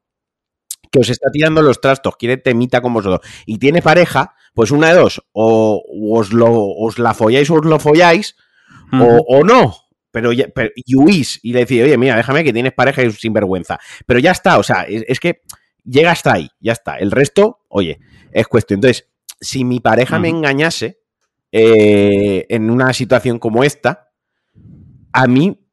Que 0.91 0.99
os 0.99 1.09
está 1.09 1.29
tirando 1.31 1.61
los 1.61 1.81
trastos, 1.81 2.15
quiere 2.17 2.37
temita 2.37 2.81
con 2.81 2.93
vosotros 2.93 3.21
y 3.45 3.57
tiene 3.57 3.81
pareja, 3.81 4.35
pues 4.53 4.71
una 4.71 4.89
de 4.89 4.99
dos, 4.99 5.21
o 5.33 5.83
os, 6.11 6.31
lo, 6.31 6.51
os 6.51 6.99
la 6.99 7.13
folláis 7.13 7.49
o 7.49 7.55
os 7.55 7.65
lo 7.65 7.79
folláis, 7.79 8.35
o, 8.93 9.23
o 9.27 9.43
no. 9.43 9.75
Pero, 10.11 10.31
ya, 10.31 10.47
pero 10.55 10.69
y 10.75 10.95
huís 10.95 11.41
y 11.43 11.51
le 11.51 11.59
decís, 11.59 11.83
oye, 11.83 11.97
mira, 11.97 12.15
déjame 12.15 12.45
que 12.45 12.53
tienes 12.53 12.71
pareja 12.71 13.03
y 13.03 13.07
es 13.07 13.19
sinvergüenza. 13.19 13.79
Pero 14.05 14.19
ya 14.19 14.31
está, 14.31 14.57
o 14.57 14.63
sea, 14.63 14.83
es, 14.83 15.03
es 15.07 15.19
que 15.19 15.41
llega 15.83 16.11
hasta 16.11 16.33
ahí, 16.33 16.49
ya 16.61 16.71
está. 16.71 16.97
El 16.97 17.11
resto, 17.11 17.59
oye, 17.67 17.99
es 18.31 18.47
cuestión. 18.47 18.77
Entonces, 18.77 19.09
si 19.41 19.65
mi 19.65 19.81
pareja 19.81 20.17
me 20.17 20.29
engañase 20.29 20.99
eh, 21.57 22.45
en 22.49 22.69
una 22.69 22.91
situación 22.91 23.39
como 23.39 23.63
esta, 23.63 24.11
a 25.13 25.25
mí, 25.25 25.65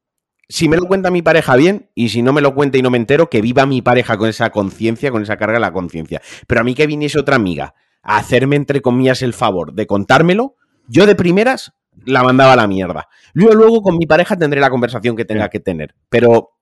si 0.48 0.68
me 0.68 0.76
lo 0.76 0.86
cuenta 0.86 1.10
mi 1.10 1.22
pareja 1.22 1.56
bien, 1.56 1.90
y 1.96 2.10
si 2.10 2.22
no 2.22 2.32
me 2.32 2.40
lo 2.40 2.54
cuenta 2.54 2.78
y 2.78 2.82
no 2.82 2.90
me 2.90 2.98
entero, 2.98 3.28
que 3.28 3.42
viva 3.42 3.66
mi 3.66 3.82
pareja 3.82 4.16
con 4.16 4.28
esa 4.28 4.50
conciencia, 4.50 5.10
con 5.10 5.24
esa 5.24 5.36
carga 5.36 5.54
de 5.54 5.60
la 5.60 5.72
conciencia. 5.72 6.22
Pero 6.46 6.60
a 6.60 6.64
mí 6.64 6.76
que 6.76 6.86
viniese 6.86 7.18
otra 7.18 7.34
amiga 7.34 7.74
a 8.00 8.18
hacerme, 8.18 8.54
entre 8.54 8.80
comillas, 8.80 9.22
el 9.22 9.32
favor 9.32 9.72
de 9.72 9.88
contármelo, 9.88 10.54
yo 10.86 11.04
de 11.04 11.16
primeras 11.16 11.72
la 12.04 12.22
mandaba 12.22 12.52
a 12.52 12.56
la 12.56 12.68
mierda. 12.68 13.08
Luego, 13.32 13.54
luego 13.56 13.82
con 13.82 13.98
mi 13.98 14.06
pareja 14.06 14.36
tendré 14.36 14.60
la 14.60 14.70
conversación 14.70 15.16
que 15.16 15.24
tenga 15.24 15.48
que 15.48 15.58
tener. 15.58 15.96
Pero 16.08 16.52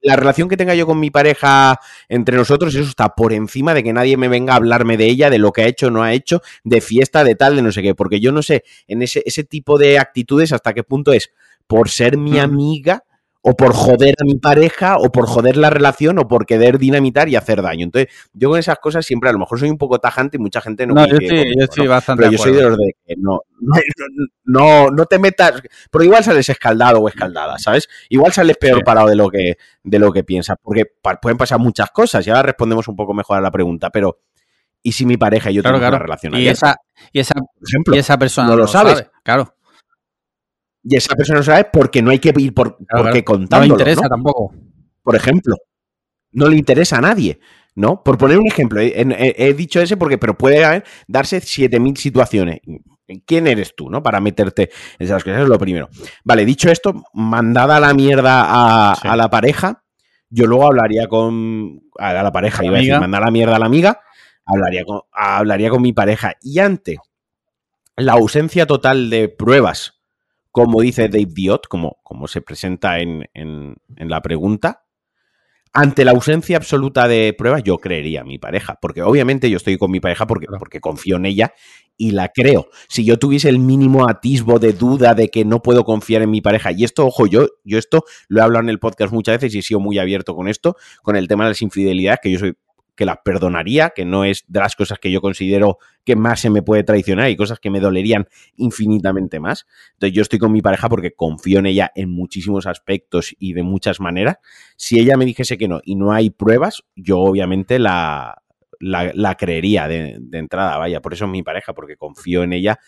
la 0.00 0.16
relación 0.16 0.48
que 0.48 0.56
tenga 0.56 0.74
yo 0.74 0.86
con 0.86 0.98
mi 0.98 1.10
pareja 1.10 1.78
entre 2.08 2.36
nosotros, 2.36 2.74
eso 2.74 2.88
está 2.88 3.14
por 3.14 3.32
encima 3.32 3.74
de 3.74 3.82
que 3.82 3.92
nadie 3.92 4.16
me 4.16 4.28
venga 4.28 4.52
a 4.52 4.56
hablarme 4.56 4.96
de 4.96 5.06
ella, 5.06 5.30
de 5.30 5.38
lo 5.38 5.52
que 5.52 5.62
ha 5.62 5.66
hecho 5.66 5.86
o 5.88 5.90
no 5.90 6.02
ha 6.02 6.12
hecho, 6.12 6.42
de 6.64 6.80
fiesta, 6.80 7.24
de 7.24 7.34
tal, 7.34 7.56
de 7.56 7.62
no 7.62 7.72
sé 7.72 7.82
qué. 7.82 7.94
Porque 7.94 8.20
yo 8.20 8.32
no 8.32 8.42
sé 8.42 8.64
en 8.86 9.02
ese, 9.02 9.22
ese 9.26 9.44
tipo 9.44 9.78
de 9.78 9.98
actitudes 9.98 10.52
hasta 10.52 10.74
qué 10.74 10.82
punto 10.82 11.12
es 11.12 11.30
por 11.66 11.90
ser 11.90 12.16
mi 12.16 12.32
Ujú. 12.32 12.40
amiga 12.40 13.04
o 13.40 13.54
por 13.54 13.72
joder 13.72 14.14
a 14.20 14.24
mi 14.24 14.34
pareja 14.34 14.96
o 14.98 15.10
por 15.12 15.26
joder 15.26 15.56
la 15.56 15.70
relación 15.70 16.18
o 16.18 16.26
por 16.26 16.44
querer 16.44 16.76
dinamitar 16.78 17.28
y 17.28 17.36
hacer 17.36 17.62
daño. 17.62 17.84
Entonces, 17.84 18.12
yo 18.32 18.50
con 18.50 18.58
esas 18.58 18.78
cosas 18.78 19.06
siempre 19.06 19.30
a 19.30 19.32
lo 19.32 19.38
mejor 19.38 19.58
soy 19.60 19.70
un 19.70 19.78
poco 19.78 19.98
tajante 20.00 20.36
y 20.36 20.40
mucha 20.40 20.60
gente 20.60 20.86
no 20.86 20.94
No, 20.94 21.06
yo 21.06 21.14
estoy, 21.18 21.28
conmigo, 21.38 21.54
yo 21.58 21.64
estoy 21.64 21.84
¿no? 21.84 21.90
bastante 21.90 22.20
Pero 22.22 22.32
yo 22.32 22.38
soy 22.38 22.52
de 22.52 22.62
los 22.62 22.76
de 22.76 22.92
que 23.06 23.14
no, 23.16 23.40
no, 23.60 23.76
no, 24.44 24.90
no 24.90 25.04
te 25.06 25.18
metas, 25.18 25.62
pero 25.90 26.04
igual 26.04 26.24
sales 26.24 26.48
escaldado 26.48 26.98
o 27.00 27.08
escaldada, 27.08 27.58
¿sabes? 27.58 27.88
Igual 28.08 28.32
sales 28.32 28.56
peor 28.56 28.78
Sí. 28.78 28.84
parado 28.84 29.08
de 29.08 29.16
lo 29.16 29.28
que, 29.30 29.56
de 29.82 29.98
lo 29.98 30.12
que 30.12 30.24
piensas, 30.24 30.56
porque 30.60 30.84
pa- 31.00 31.20
pueden 31.20 31.38
pasar 31.38 31.58
muchas 31.58 31.90
cosas 31.90 32.26
y 32.26 32.30
ahora 32.30 32.42
respondemos 32.42 32.88
un 32.88 32.96
poco 32.96 33.14
mejor 33.14 33.38
a 33.38 33.40
la 33.40 33.50
pregunta, 33.50 33.90
pero 33.90 34.18
¿y 34.82 34.92
si 34.92 35.06
mi 35.06 35.16
pareja 35.16 35.50
y 35.50 35.54
yo 35.54 35.62
Claro, 35.62 35.78
una 35.78 35.98
relación 35.98 36.34
Y 36.34 36.36
abierta, 36.38 36.70
esa, 36.70 36.76
y, 37.12 37.20
esa, 37.20 37.34
por 37.34 37.68
ejemplo? 37.68 37.94
y 37.94 37.98
esa 37.98 38.18
persona 38.18 38.48
no 38.48 38.56
lo 38.56 38.66
sabes. 38.66 38.98
sabe, 38.98 39.10
claro. 39.22 39.54
Y 40.88 40.96
esa 40.96 41.14
persona 41.14 41.40
no 41.40 41.44
sabe 41.44 41.64
porque 41.72 42.00
no 42.02 42.10
hay 42.10 42.18
que 42.18 42.32
ir 42.36 42.54
por, 42.54 42.76
claro, 42.78 43.04
porque 43.04 43.24
claro. 43.24 43.38
No 43.40 43.46
contándolo, 43.48 43.74
interesa 43.74 44.02
¿no? 44.02 44.08
tampoco. 44.08 44.54
por 45.02 45.16
ejemplo. 45.16 45.56
No 46.32 46.48
le 46.48 46.56
interesa 46.56 46.98
a 46.98 47.00
nadie, 47.00 47.40
¿no? 47.74 48.02
Por 48.02 48.18
poner 48.18 48.38
un 48.38 48.46
ejemplo, 48.46 48.80
he, 48.80 48.88
he- 49.00 49.34
he 49.48 49.54
dicho 49.54 49.80
ese 49.80 49.96
porque, 49.96 50.18
pero 50.18 50.36
puede 50.36 50.64
haber, 50.64 50.84
darse 51.06 51.40
7.000 51.40 51.96
situaciones. 51.96 52.60
¿Quién 53.26 53.46
eres 53.46 53.74
tú, 53.74 53.88
no? 53.88 54.02
Para 54.02 54.20
meterte 54.20 54.70
en 54.98 55.06
esas 55.06 55.24
cosas, 55.24 55.42
es 55.42 55.48
lo 55.48 55.58
primero. 55.58 55.88
Vale, 56.24 56.44
dicho 56.44 56.70
esto, 56.70 57.02
mandada 57.14 57.76
a 57.76 57.80
la 57.80 57.94
mierda 57.94 58.44
a, 58.92 58.94
Sí. 58.96 59.08
a 59.08 59.16
la 59.16 59.30
pareja, 59.30 59.82
yo 60.28 60.46
luego 60.46 60.66
hablaría 60.66 61.06
con. 61.06 61.80
A 61.98 62.12
la 62.12 62.30
pareja, 62.32 62.64
iba 62.64 62.76
a 62.76 62.80
decir, 62.80 63.00
mandar 63.00 63.22
la 63.24 63.30
mierda 63.30 63.56
a 63.56 63.58
la 63.58 63.66
amiga, 63.66 64.00
hablaría 64.44 64.84
con, 64.84 65.00
hablaría 65.12 65.70
con 65.70 65.80
mi 65.80 65.94
pareja. 65.94 66.34
Y 66.42 66.58
ante 66.58 66.98
la 67.96 68.12
ausencia 68.12 68.66
total 68.66 69.08
de 69.08 69.30
pruebas, 69.30 69.97
como 70.64 70.80
dice 70.82 71.08
Dave 71.08 71.26
Diot, 71.32 71.66
como, 71.68 71.98
como 72.02 72.26
se 72.28 72.40
presenta 72.42 72.98
en, 73.00 73.28
en- 73.34 73.76
en 73.96 74.08
la 74.10 74.20
pregunta, 74.22 74.84
ante 75.72 76.04
la 76.04 76.12
ausencia 76.12 76.56
absoluta 76.56 77.06
de 77.08 77.34
pruebas, 77.36 77.62
yo 77.62 77.76
creería 77.78 78.22
a 78.22 78.24
mi 78.24 78.38
pareja. 78.38 78.78
Porque 78.80 79.02
obviamente 79.02 79.50
yo 79.50 79.58
estoy 79.58 79.76
con 79.76 79.90
mi 79.90 80.00
pareja 80.00 80.26
porque, 80.26 80.46
porque 80.58 80.80
confío 80.80 81.16
en 81.16 81.26
ella 81.26 81.52
y 81.96 82.12
la 82.12 82.28
creo. 82.28 82.68
Si 82.88 83.04
yo 83.04 83.18
tuviese 83.18 83.48
el 83.50 83.58
mínimo 83.58 84.08
atisbo 84.08 84.58
de 84.58 84.72
duda 84.72 85.14
de 85.14 85.28
que 85.28 85.44
no 85.44 85.60
puedo 85.62 85.84
confiar 85.84 86.22
en 86.22 86.30
mi 86.30 86.40
pareja, 86.40 86.72
y 86.72 86.84
esto, 86.84 87.06
ojo, 87.06 87.26
yo, 87.26 87.48
yo 87.64 87.78
esto 87.78 88.04
lo 88.28 88.40
he 88.40 88.44
hablado 88.44 88.62
en 88.64 88.70
el 88.70 88.78
podcast 88.78 89.12
muchas 89.12 89.36
veces 89.36 89.54
y 89.54 89.58
he 89.58 89.62
sido 89.62 89.78
muy 89.80 89.98
abierto 89.98 90.34
con 90.34 90.48
esto, 90.48 90.76
con 91.02 91.16
el 91.16 91.28
tema 91.28 91.44
de 91.44 91.50
las 91.50 91.62
infidelidades, 91.62 92.20
que 92.22 92.30
yo 92.32 92.38
soy 92.38 92.54
que 92.98 93.06
las 93.06 93.18
perdonaría, 93.24 93.90
que 93.90 94.04
no 94.04 94.24
es 94.24 94.44
de 94.48 94.58
las 94.58 94.74
cosas 94.74 94.98
que 94.98 95.12
yo 95.12 95.20
considero 95.20 95.78
que 96.04 96.16
más 96.16 96.40
se 96.40 96.50
me 96.50 96.62
puede 96.62 96.82
traicionar 96.82 97.30
y 97.30 97.36
cosas 97.36 97.60
que 97.60 97.70
me 97.70 97.78
dolerían 97.78 98.26
infinitamente 98.56 99.38
más. 99.38 99.66
Entonces 99.92 100.16
yo 100.16 100.22
estoy 100.22 100.40
con 100.40 100.50
mi 100.50 100.60
pareja 100.62 100.88
porque 100.88 101.12
confío 101.12 101.60
en 101.60 101.66
ella 101.66 101.92
en 101.94 102.10
muchísimos 102.10 102.66
aspectos 102.66 103.36
y 103.38 103.52
de 103.52 103.62
muchas 103.62 104.00
maneras. 104.00 104.38
Si 104.76 104.98
ella 104.98 105.16
me 105.16 105.24
dijese 105.26 105.56
que 105.56 105.68
no 105.68 105.80
y 105.84 105.94
no 105.94 106.12
hay 106.12 106.30
pruebas, 106.30 106.82
yo 106.96 107.20
obviamente 107.20 107.78
la, 107.78 108.42
la, 108.80 109.12
la 109.14 109.36
creería 109.36 109.86
de, 109.86 110.16
de 110.20 110.38
entrada, 110.38 110.76
vaya, 110.76 111.00
por 111.00 111.14
eso 111.14 111.26
es 111.26 111.30
mi 111.30 111.44
pareja, 111.44 111.74
porque 111.74 111.96
confío 111.96 112.42
en 112.42 112.52
ella 112.52 112.80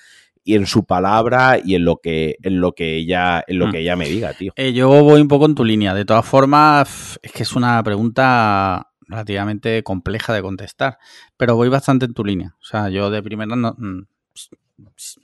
y 0.43 0.57
en 0.57 0.67
su 0.67 0.85
palabra 0.87 1.59
y 1.63 1.77
en 1.77 1.85
lo 1.85 1.99
que, 1.99 2.37
en 2.43 2.61
lo 2.61 2.73
que 2.73 2.97
ella, 2.97 3.45
en 3.47 3.61
lo 3.61 3.69
Mm. 3.69 3.71
que 3.71 3.79
ella 3.79 3.95
me 3.95 4.09
diga, 4.09 4.33
tío. 4.33 4.53
Eh, 4.57 4.73
yo 4.73 4.89
voy 4.89 5.21
un 5.21 5.29
poco 5.29 5.47
en 5.47 5.55
tu 5.55 5.65
línea. 5.65 5.95
De 5.95 6.05
todas 6.05 6.27
formas, 6.27 7.21
es 7.23 7.31
que 7.31 7.45
es 7.45 7.55
una 7.55 7.81
pregunta 7.85 8.90
relativamente 9.11 9.83
compleja 9.83 10.33
de 10.33 10.43
contestar, 10.43 10.99
pero 11.37 11.57
voy 11.57 11.69
bastante 11.69 12.07
en 12.07 12.15
tu 12.15 12.25
línea. 12.25 12.55
O 12.61 12.65
sea, 12.65 12.89
yo 12.89 13.11
de 13.11 13.23
primera 13.23 13.55
no, 13.57 13.75
mm, 13.77 14.03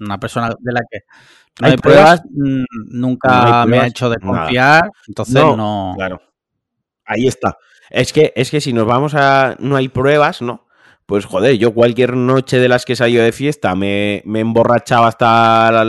una 0.01 0.21
persona 0.21 0.49
de 0.59 0.73
la 0.73 0.83
que 0.91 1.01
no 1.61 1.69
hay, 1.69 1.77
pruebas, 1.77 2.23
mm, 2.31 2.65
nunca 2.91 3.65
me 3.67 3.79
ha 3.79 3.87
hecho 3.87 4.11
desconfiar, 4.11 4.91
entonces 5.07 5.35
no, 5.35 5.95
Claro. 5.97 6.21
Ahí 7.07 7.27
está. 7.27 7.57
Es 7.89 8.13
que, 8.13 8.33
es 8.35 8.51
que 8.51 8.61
si 8.61 8.73
nos 8.73 8.85
vamos 8.85 9.15
a. 9.15 9.57
No 9.61 9.77
hay 9.77 9.89
pruebas, 9.89 10.43
¿no? 10.43 10.67
Pues 11.07 11.25
joder, 11.25 11.57
yo 11.57 11.73
cualquier 11.73 12.17
noche 12.17 12.59
de 12.59 12.69
las 12.69 12.85
que 12.85 12.97
salió 12.97 13.23
de 13.23 13.31
fiesta 13.31 13.77
me, 13.77 14.23
me 14.27 14.41
emborrachaba 14.41 15.07
hasta. 15.07 15.85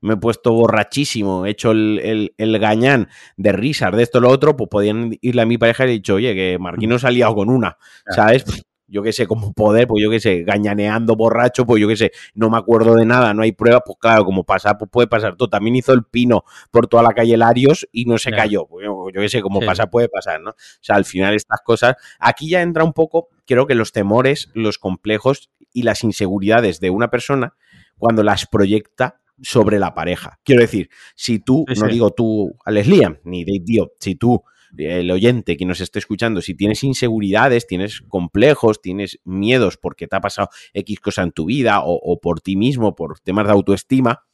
Me 0.00 0.14
he 0.14 0.16
puesto 0.16 0.52
borrachísimo, 0.52 1.46
he 1.46 1.50
hecho 1.50 1.72
el, 1.72 2.32
el, 2.36 2.58
gañán 2.58 3.08
de 3.36 3.52
risas, 3.52 3.94
de 3.94 4.02
esto 4.02 4.20
lo 4.20 4.30
otro, 4.30 4.56
pues 4.56 4.68
podían 4.70 5.16
irle 5.20 5.42
a 5.42 5.46
mi 5.46 5.58
pareja 5.58 5.84
y 5.84 5.88
he 5.88 5.92
dicho, 5.92 6.14
oye, 6.14 6.34
que 6.34 6.58
Marquino 6.58 6.98
se 6.98 7.06
ha 7.06 7.10
liado 7.10 7.34
con 7.34 7.50
una, 7.50 7.76
¿sabes? 8.08 8.44
yo 8.90 9.02
qué 9.02 9.12
sé, 9.12 9.26
como 9.26 9.52
poder, 9.52 9.86
pues 9.86 10.02
yo 10.02 10.10
qué 10.10 10.18
sé, 10.18 10.42
gañaneando 10.42 11.14
borracho, 11.14 11.64
pues 11.64 11.80
yo 11.80 11.86
qué 11.86 11.96
sé, 11.96 12.10
no 12.34 12.50
me 12.50 12.58
acuerdo 12.58 12.96
de 12.96 13.06
nada, 13.06 13.32
no 13.32 13.42
hay 13.42 13.52
pruebas, 13.52 13.82
pues 13.86 13.96
claro, 14.00 14.24
como 14.24 14.44
pasa, 14.44 14.76
pues 14.76 14.90
puede 14.90 15.06
pasar 15.06 15.36
todo. 15.36 15.48
También 15.48 15.76
hizo 15.76 15.92
el 15.92 16.04
pino 16.04 16.44
por 16.70 16.88
toda 16.88 17.04
la 17.04 17.10
calle 17.10 17.36
Larios 17.36 17.88
y 17.92 18.04
no 18.04 18.18
se 18.18 18.32
cayó. 18.32 18.66
Pues 18.66 18.84
yo, 18.84 19.20
qué 19.20 19.28
sé, 19.28 19.40
como 19.40 19.60
pasa, 19.60 19.86
puede 19.86 20.08
pasar, 20.08 20.40
¿no? 20.40 20.50
O 20.50 20.54
sea, 20.80 20.96
al 20.96 21.04
final 21.04 21.34
estas 21.34 21.60
cosas, 21.64 21.94
aquí 22.18 22.50
ya 22.50 22.62
entra 22.62 22.82
un 22.82 22.92
poco, 22.92 23.28
creo 23.46 23.66
que 23.66 23.76
los 23.76 23.92
temores, 23.92 24.50
los 24.54 24.78
complejos 24.78 25.50
y 25.72 25.84
las 25.84 26.02
inseguridades 26.02 26.80
de 26.80 26.90
una 26.90 27.10
persona 27.10 27.54
cuando 27.96 28.24
las 28.24 28.46
proyecta 28.46 29.19
sobre 29.42 29.78
la 29.78 29.94
pareja. 29.94 30.38
Quiero 30.44 30.62
decir, 30.62 30.90
si 31.14 31.38
tú, 31.38 31.64
no 31.80 31.88
digo 31.88 32.10
tú, 32.10 32.56
Alex 32.64 32.88
Liam, 32.88 33.18
ni 33.24 33.44
Dave 33.44 33.62
Dio, 33.64 33.92
si 33.98 34.14
tú 34.14 34.42
el 34.76 35.10
oyente 35.10 35.56
que 35.56 35.66
nos 35.66 35.80
esté 35.80 35.98
escuchando, 35.98 36.40
si 36.40 36.54
tienes 36.54 36.84
inseguridades, 36.84 37.66
tienes 37.66 38.02
complejos, 38.02 38.80
tienes 38.80 39.18
miedos 39.24 39.76
porque 39.76 40.06
te 40.06 40.16
ha 40.16 40.20
pasado 40.20 40.48
X 40.74 41.00
cosa 41.00 41.22
en 41.22 41.32
tu 41.32 41.46
vida 41.46 41.80
o, 41.84 42.20
por 42.20 42.40
ti 42.40 42.56
mismo, 42.56 42.94
por 42.94 43.18
temas 43.20 43.46
de 43.46 43.52
autoestima, 43.52 44.24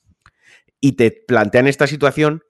y 0.80 0.92
te 0.92 1.10
plantean 1.10 1.66
esta 1.66 1.86
situación, 1.86 2.42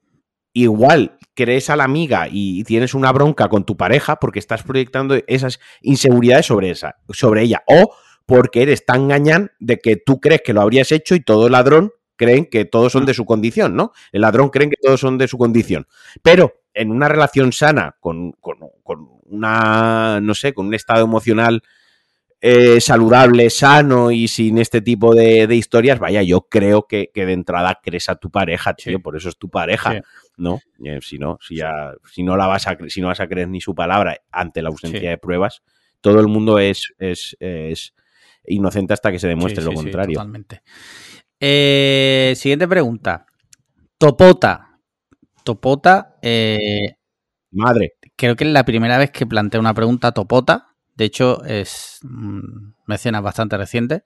igual 0.53 1.17
crees 1.33 1.69
a 1.69 1.75
la 1.75 1.85
amiga 1.85 2.27
y 2.29 2.63
tienes 2.65 2.93
una 2.93 3.11
bronca 3.11 3.47
con 3.47 3.63
tu 3.63 3.77
pareja 3.77 4.17
porque 4.17 4.39
estás 4.39 4.63
proyectando 4.63 5.15
esas 5.27 5.59
inseguridades 5.81 6.45
sobre, 6.47 6.71
esa, 6.71 6.97
sobre 7.09 7.43
ella, 7.43 7.63
o 7.67 7.95
porque 8.25 8.63
eres 8.63 8.85
tan 8.85 9.07
gañán 9.07 9.51
de 9.59 9.77
que 9.77 9.95
tú 9.95 10.19
crees 10.19 10.41
que 10.43 10.53
lo 10.53 10.61
habrías 10.61 10.91
hecho 10.91 11.15
y 11.15 11.21
todo 11.21 11.47
ladrón 11.47 11.91
creen 12.17 12.45
que 12.45 12.65
todos 12.65 12.91
son 12.91 13.05
de 13.05 13.13
su 13.13 13.23
condición, 13.23 13.75
¿no? 13.75 13.93
El 14.11 14.21
ladrón 14.21 14.49
creen 14.49 14.69
que 14.69 14.77
todos 14.81 14.99
son 14.99 15.17
de 15.17 15.27
su 15.27 15.37
condición. 15.37 15.87
Pero 16.21 16.61
en 16.73 16.91
una 16.91 17.07
relación 17.07 17.53
sana, 17.53 17.95
con, 17.99 18.35
una, 19.25 20.19
no 20.21 20.35
sé, 20.35 20.53
con 20.53 20.67
un 20.67 20.73
estado 20.73 21.05
emocional 21.05 21.63
eh, 22.39 22.79
saludable, 22.81 23.49
sano 23.49 24.11
y 24.11 24.27
sin 24.27 24.59
este 24.59 24.81
tipo 24.81 25.15
de, 25.15 25.47
historias, 25.55 25.97
vaya, 25.97 26.21
yo 26.21 26.41
creo 26.41 26.85
que, 26.85 27.09
de 27.13 27.33
entrada 27.33 27.79
crees 27.81 28.09
a 28.09 28.15
tu 28.15 28.29
pareja, 28.29 28.75
tío, 28.75 28.99
por 28.99 29.15
eso 29.17 29.29
es 29.29 29.37
tu 29.37 29.49
pareja, 29.49 30.01
¿no? 30.37 30.61
Eh, 30.83 30.99
si 31.01 31.17
no, 31.17 31.39
si 31.41 31.55
ya, 31.55 31.93
si 32.11 32.21
no 32.21 32.37
la 32.37 32.45
vas 32.45 32.67
a, 32.67 32.77
si 32.89 33.01
no 33.01 33.07
vas 33.07 33.19
a 33.21 33.27
creer 33.27 33.47
ni 33.47 33.59
su 33.59 33.73
palabra 33.73 34.21
ante 34.31 34.61
la 34.61 34.69
ausencia 34.69 35.09
de 35.09 35.17
pruebas, 35.17 35.63
todo 35.99 36.19
el 36.19 36.27
mundo 36.27 36.59
es, 36.59 36.93
es, 36.99 37.35
inocente 38.45 38.93
hasta 38.93 39.11
que 39.11 39.19
se 39.19 39.27
demuestre 39.27 39.63
lo 39.63 39.73
contrario. 39.73 40.13
totalmente. 40.13 40.61
Eh, 41.39 42.33
siguiente 42.35 42.67
pregunta. 42.67 43.25
Topota 43.97 44.67
Topota. 45.47 46.17
Eh, 46.21 46.97
Madre. 47.51 47.93
Creo 48.17 48.35
que 48.35 48.43
es 48.43 48.49
la 48.49 48.65
primera 48.65 48.97
vez 48.97 49.11
que 49.11 49.25
planteo 49.25 49.61
una 49.61 49.73
pregunta 49.73 50.11
Topota. 50.11 50.75
De 50.95 51.05
hecho, 51.05 51.41
es 51.45 51.99
mm, 52.03 52.73
mecenas 52.85 53.21
bastante 53.21 53.55
reciente. 53.55 54.03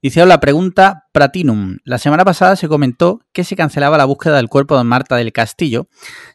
Dice, 0.00 0.24
la 0.24 0.40
pregunta 0.40 1.04
Pratinum. 1.12 1.76
La 1.84 1.98
semana 1.98 2.24
pasada 2.24 2.56
se 2.56 2.68
comentó 2.68 3.20
que 3.32 3.44
se 3.44 3.56
cancelaba 3.56 3.98
la 3.98 4.06
búsqueda 4.06 4.36
del 4.36 4.48
cuerpo 4.48 4.78
de 4.78 4.84
Marta 4.84 5.16
del 5.16 5.32
Castillo, 5.32 5.88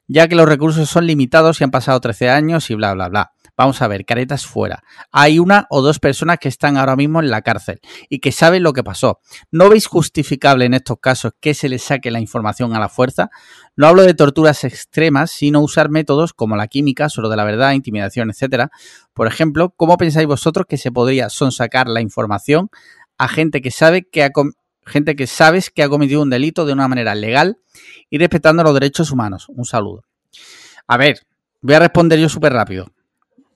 ya 0.08 0.28
que 0.28 0.36
los 0.36 0.48
recursos 0.48 0.88
son 0.88 1.08
limitados 1.08 1.60
y 1.60 1.64
han 1.64 1.72
pasado 1.72 2.00
13 2.00 2.30
años 2.30 2.70
y 2.70 2.76
bla, 2.76 2.94
bla, 2.94 3.10
bla. 3.10 3.32
Vamos 3.60 3.82
a 3.82 3.90
ver, 3.90 4.06
caretas 4.06 4.46
fuera. 4.46 4.86
Hay 5.12 5.38
una 5.38 5.68
o 5.70 5.82
dos 5.82 6.00
personas 6.00 6.38
que 6.40 6.48
están 6.48 6.78
ahora 6.78 6.96
mismo 6.96 7.20
en 7.20 7.30
la 7.30 7.42
cárcel 7.42 7.82
y 8.08 8.20
que 8.20 8.32
saben 8.32 8.64
lo 8.64 8.72
que 8.72 8.86
pasó. 8.86 9.20
¿No 9.52 9.68
veis 9.68 9.86
justificable 9.86 10.64
en 10.64 10.76
estos 10.76 10.98
casos 11.02 11.34
que 11.42 11.54
se 11.54 11.68
les 11.68 11.84
saque 11.84 12.10
la 12.10 12.22
información 12.22 12.74
a 12.74 12.80
la 12.80 12.88
fuerza? 12.88 13.32
No 13.76 13.88
hablo 13.88 14.04
de 14.04 14.14
torturas 14.14 14.64
extremas, 14.64 15.32
sino 15.32 15.60
usar 15.60 15.90
métodos 15.90 16.32
como 16.32 16.56
la 16.56 16.68
química, 16.68 17.10
solo 17.10 17.28
de 17.28 17.36
la 17.36 17.44
verdad, 17.44 17.74
intimidación, 17.74 18.30
etcétera. 18.30 18.72
Por 19.14 19.28
ejemplo, 19.28 19.74
¿cómo 19.76 19.98
pensáis 19.98 20.26
vosotros 20.26 20.66
que 20.66 20.78
se 20.78 20.94
podría 20.94 21.28
sonsacar 21.28 21.90
la 21.90 22.00
información 22.00 22.70
a 23.18 23.28
gente 23.28 23.62
que 23.62 23.72
sabe 23.72 24.08
que 24.10 24.24
ha 24.24 24.32
gente 24.86 25.18
que 25.18 25.28
sabes 25.28 25.70
que 25.70 25.84
ha 25.84 25.90
cometido 25.90 26.22
un 26.22 26.30
delito 26.30 26.66
de 26.66 26.72
una 26.72 26.88
manera 26.88 27.14
legal 27.14 27.58
y 28.10 28.20
respetando 28.20 28.64
los 28.64 28.74
derechos 28.74 29.12
humanos? 29.12 29.48
Un 29.50 29.66
saludo. 29.66 30.06
A 30.88 30.96
ver, 30.96 31.20
voy 31.60 31.76
a 31.76 31.80
responder 31.80 32.20
yo 32.20 32.30
súper 32.30 32.54
rápido 32.54 32.90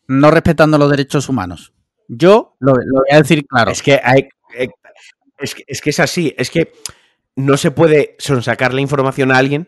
no 0.08 0.32
respetando 0.32 0.78
los 0.78 0.90
derechos 0.90 1.30
humanos. 1.30 1.74
Yo 2.08 2.56
lo, 2.60 2.74
voy 2.74 3.06
a 3.12 3.18
decir 3.18 3.46
claro. 3.48 3.72
Es 3.72 3.82
que, 3.82 4.00
hay, 4.04 4.30
eh, 4.58 4.70
es 5.38 5.56
que, 5.56 5.64
es 5.68 5.82
que 5.82 5.90
es 5.90 6.00
así, 6.00 6.34
es 6.38 6.50
que 6.50 6.74
no 7.36 7.58
se 7.58 7.72
puede 7.72 8.16
sonsacar 8.20 8.74
la 8.74 8.82
información 8.82 9.32
a 9.32 9.38
alguien 9.38 9.68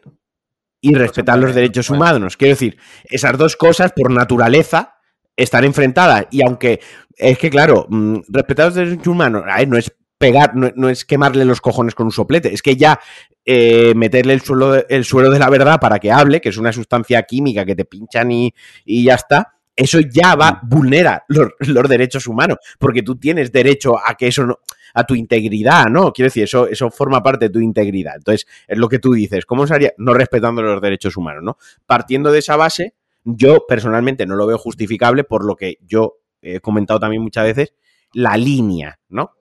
y 0.81 0.93
respetar 0.93 1.39
los 1.39 1.55
derechos 1.55 1.89
humanos. 1.89 2.37
Quiero 2.37 2.53
decir, 2.53 2.77
esas 3.05 3.37
dos 3.37 3.55
cosas 3.55 3.91
por 3.93 4.11
naturaleza 4.11 4.95
están 5.35 5.63
enfrentadas. 5.63 6.27
Y 6.31 6.43
aunque 6.43 6.79
es 7.17 7.37
que, 7.37 7.49
claro, 7.49 7.87
mm, 7.89 8.19
respetar 8.27 8.67
los 8.67 8.75
derechos 8.75 9.07
humanos 9.07 9.43
no 9.67 9.77
es 9.77 9.91
pegar, 10.17 10.55
no, 10.55 10.89
es 10.89 11.05
quemarle 11.05 11.43
los 11.43 11.59
cojones 11.59 11.93
con 11.93 12.05
un 12.05 12.11
soplete, 12.11 12.53
es 12.53 12.61
que 12.61 12.77
ya 12.77 12.99
eh, 13.43 13.93
meterle 13.95 14.33
el 14.33 14.41
suelo, 14.41 14.87
el 14.87 15.03
suelo 15.03 15.29
de 15.29 15.39
la 15.39 15.49
verdad 15.49 15.79
para 15.79 15.99
que 15.99 16.11
hable, 16.11 16.39
que 16.39 16.49
es 16.49 16.57
una 16.57 16.71
sustancia 16.71 17.21
química 17.23 17.65
que 17.65 17.75
te 17.75 17.85
pinchan 17.85 18.31
y, 18.31 18.53
y 18.85 19.03
ya 19.03 19.15
está, 19.15 19.54
eso 19.75 19.99
ya 19.99 20.35
va, 20.35 20.59
vulnera 20.63 21.25
los, 21.27 21.49
derechos 21.89 22.27
humanos, 22.27 22.57
porque 22.79 23.03
tú 23.03 23.17
tienes 23.17 23.51
derecho 23.51 23.95
a 23.97 24.15
que 24.15 24.27
eso 24.27 24.45
no, 24.45 24.59
a 24.93 25.03
tu 25.05 25.15
integridad, 25.15 25.87
¿no? 25.87 26.13
Quiero 26.13 26.27
decir, 26.27 26.43
eso, 26.43 26.67
eso 26.67 26.89
forma 26.89 27.21
parte 27.21 27.45
de 27.45 27.49
tu 27.49 27.59
integridad. 27.59 28.15
Entonces, 28.15 28.47
es 28.67 28.77
lo 28.77 28.87
que 28.87 28.99
tú 28.99 29.13
dices, 29.13 29.45
¿cómo 29.45 29.67
se 29.67 29.73
haría? 29.73 29.93
No 29.97 30.13
respetando 30.13 30.61
los 30.61 30.81
derechos 30.81 31.17
humanos, 31.17 31.43
¿no? 31.43 31.57
Partiendo 31.85 32.31
de 32.31 32.39
esa 32.39 32.55
base, 32.55 32.93
yo 33.25 33.65
personalmente 33.67 34.25
no 34.25 34.35
lo 34.35 34.47
veo 34.47 34.57
justificable 34.57 35.23
por 35.23 35.45
lo 35.45 35.55
que 35.55 35.79
yo 35.81 36.19
he 36.41 36.59
comentado 36.59 36.99
también 36.99 37.21
muchas 37.21 37.43
veces, 37.43 37.73
la 38.13 38.37
línea, 38.37 38.99
¿no? 39.09 39.31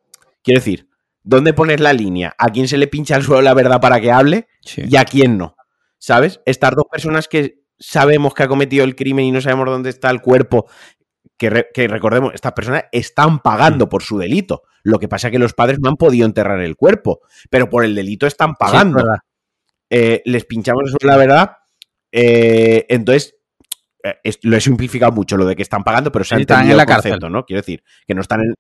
Quiero 0.43 0.61
decir, 0.61 0.89
¿dónde 1.23 1.55
pones 1.55 1.81
la 1.81 1.93
línea? 1.93 2.35
¿A 2.39 2.49
quién 2.49 2.67
se 2.67 2.79
le 2.79 2.89
pincha 2.89 3.17
el 3.17 3.23
suelo 3.23 3.43
la 3.43 3.55
verdad 3.55 3.81
para 3.81 4.01
que 4.01 4.11
hable 4.11 4.49
y 4.77 4.97
a 4.97 5.05
quién 5.05 5.39
no? 5.39 5.57
¿Sabes? 5.99 6.41
Estas 6.45 6.75
dos 6.75 6.87
personas 6.91 7.29
que 7.29 7.64
sabemos 7.79 8.35
que 8.35 8.43
ha 8.43 8.49
cometido 8.49 8.85
el 8.85 8.97
crimen 8.97 9.27
y 9.27 9.33
no 9.33 9.41
sabemos 9.41 9.67
dónde 9.67 9.91
está 9.91 10.11
el 10.11 10.21
cuerpo, 10.21 10.67
que, 11.37 11.89
recordemos, 11.89 12.33
estas 12.35 12.53
personas 12.53 12.85
están 12.93 13.41
pagando 13.41 13.87
mm. 13.87 13.89
por 13.89 14.03
su 14.03 14.19
delito. 14.19 14.63
Lo 14.83 14.99
que 14.99 15.09
pasa 15.09 15.29
es 15.29 15.33
que 15.33 15.39
los 15.39 15.55
padres 15.55 15.79
no 15.81 15.89
han 15.89 15.97
podido 15.97 16.27
enterrar 16.27 16.61
el 16.61 16.77
cuerpo, 16.77 17.21
pero 17.51 17.69
por 17.69 17.85
el 17.85 17.95
delito 17.95 18.27
están 18.27 18.55
pagando. 18.55 19.03
Eh, 19.91 20.23
les 20.25 20.45
pinchamos 20.45 20.85
eso, 20.87 20.97
la 21.03 21.17
verdad. 21.17 21.57
Eh, 22.13 22.87
entonces, 22.89 23.35
eh, 24.03 24.33
lo 24.43 24.57
he 24.57 24.61
simplificado 24.61 25.13
mucho, 25.13 25.37
lo 25.37 25.47
de 25.47 25.57
que 25.57 25.63
están 25.63 25.83
pagando, 25.83 26.13
pero 26.13 26.25
se 26.25 26.35
han 26.35 26.43
están 26.43 26.71
en 26.71 26.77
la 26.77 26.87
cárcel, 26.87 27.19
¿no? 27.31 27.45
Quiero 27.45 27.61
decir, 27.61 27.83
que 28.07 28.15
no 28.15 28.21
están 28.21 28.41
en, 28.41 28.55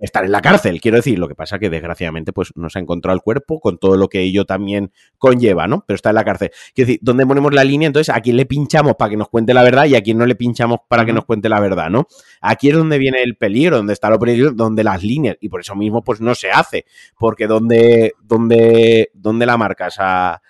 estar 0.00 0.24
en 0.24 0.32
la 0.32 0.40
cárcel, 0.40 0.80
quiero 0.80 0.96
decir. 0.96 1.18
Lo 1.18 1.28
que 1.28 1.34
pasa 1.34 1.58
que 1.58 1.70
desgraciadamente 1.70 2.32
pues 2.32 2.52
no 2.56 2.70
se 2.70 2.78
ha 2.78 2.82
encontrado 2.82 3.14
el 3.14 3.22
cuerpo 3.22 3.60
con 3.60 3.78
todo 3.78 3.96
lo 3.96 4.08
que 4.08 4.20
ello 4.20 4.44
también 4.44 4.92
conlleva, 5.18 5.66
¿no? 5.66 5.84
Pero 5.86 5.94
está 5.94 6.10
en 6.10 6.16
la 6.16 6.24
cárcel. 6.24 6.50
Quiero 6.74 6.88
decir, 6.88 7.00
¿dónde 7.02 7.26
ponemos 7.26 7.52
la 7.52 7.64
línea? 7.64 7.86
Entonces, 7.86 8.14
¿a 8.14 8.20
quién 8.20 8.36
le 8.36 8.46
pinchamos 8.46 8.94
para 8.96 9.10
que 9.10 9.16
nos 9.16 9.28
cuente 9.28 9.54
la 9.54 9.62
verdad 9.62 9.84
y 9.84 9.94
a 9.94 10.02
quién 10.02 10.18
no 10.18 10.26
le 10.26 10.34
pinchamos 10.34 10.80
para 10.88 11.04
que 11.04 11.12
nos 11.12 11.24
cuente 11.24 11.48
la 11.48 11.60
verdad, 11.60 11.90
¿no? 11.90 12.06
Aquí 12.40 12.68
es 12.68 12.76
donde 12.76 12.98
viene 12.98 13.22
el 13.22 13.36
peligro, 13.36 13.76
donde 13.76 13.92
está 13.92 14.10
lo 14.10 14.18
peligroso, 14.18 14.54
donde 14.54 14.82
las 14.84 15.02
líneas, 15.02 15.36
y 15.40 15.48
por 15.48 15.60
eso 15.60 15.74
mismo 15.74 16.02
pues 16.02 16.20
no 16.20 16.34
se 16.34 16.50
hace, 16.50 16.86
porque 17.18 17.46
donde, 17.46 18.14
donde, 18.22 19.10
donde 19.14 19.46
la 19.46 19.56
marcas 19.56 19.96
a 19.98 20.40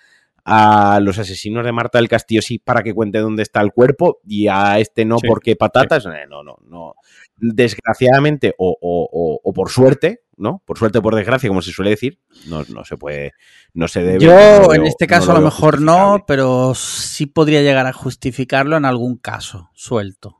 a 0.43 0.99
los 1.01 1.19
asesinos 1.19 1.63
de 1.63 1.71
Marta 1.71 1.97
del 1.97 2.07
Castillo 2.07 2.41
sí 2.41 2.57
para 2.57 2.81
que 2.83 2.93
cuente 2.93 3.19
dónde 3.19 3.43
está 3.43 3.61
el 3.61 3.71
cuerpo 3.71 4.19
y 4.25 4.47
a 4.47 4.79
este 4.79 5.05
no 5.05 5.17
porque 5.25 5.55
patatas. 5.55 6.05
Eh, 6.05 6.25
no, 6.29 6.43
no, 6.43 6.57
no. 6.67 6.95
Desgraciadamente 7.43 8.53
o, 8.57 9.53
por 9.53 9.69
suerte, 9.69 10.21
¿no? 10.37 10.61
Por 10.65 10.77
suerte 10.77 10.99
o 10.99 11.01
por 11.01 11.15
desgracia, 11.15 11.49
como 11.49 11.61
se 11.61 11.71
suele 11.71 11.89
decir, 11.91 12.19
no, 12.47 12.63
no 12.69 12.85
se 12.85 12.97
puede, 12.97 13.33
no 13.73 13.87
se 13.87 14.03
debe. 14.03 14.19
Yo 14.19 14.73
en 14.73 14.85
este 14.85 15.07
caso 15.07 15.31
a 15.31 15.35
lo 15.35 15.41
mejor 15.41 15.81
no, 15.81 16.23
pero 16.27 16.73
sí 16.75 17.25
podría 17.25 17.61
llegar 17.61 17.87
a 17.87 17.93
justificarlo 17.93 18.77
en 18.77 18.85
algún 18.85 19.17
caso, 19.17 19.71
suelto. 19.73 20.37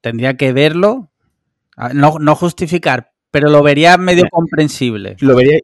Tendría 0.00 0.36
que 0.36 0.52
verlo, 0.52 1.10
no, 1.94 2.18
no 2.20 2.34
justificar, 2.36 3.12
pero 3.30 3.50
lo 3.50 3.62
vería 3.62 3.96
medio 3.96 4.24
comprensible. 4.30 5.16
Lo 5.20 5.34
vería, 5.34 5.58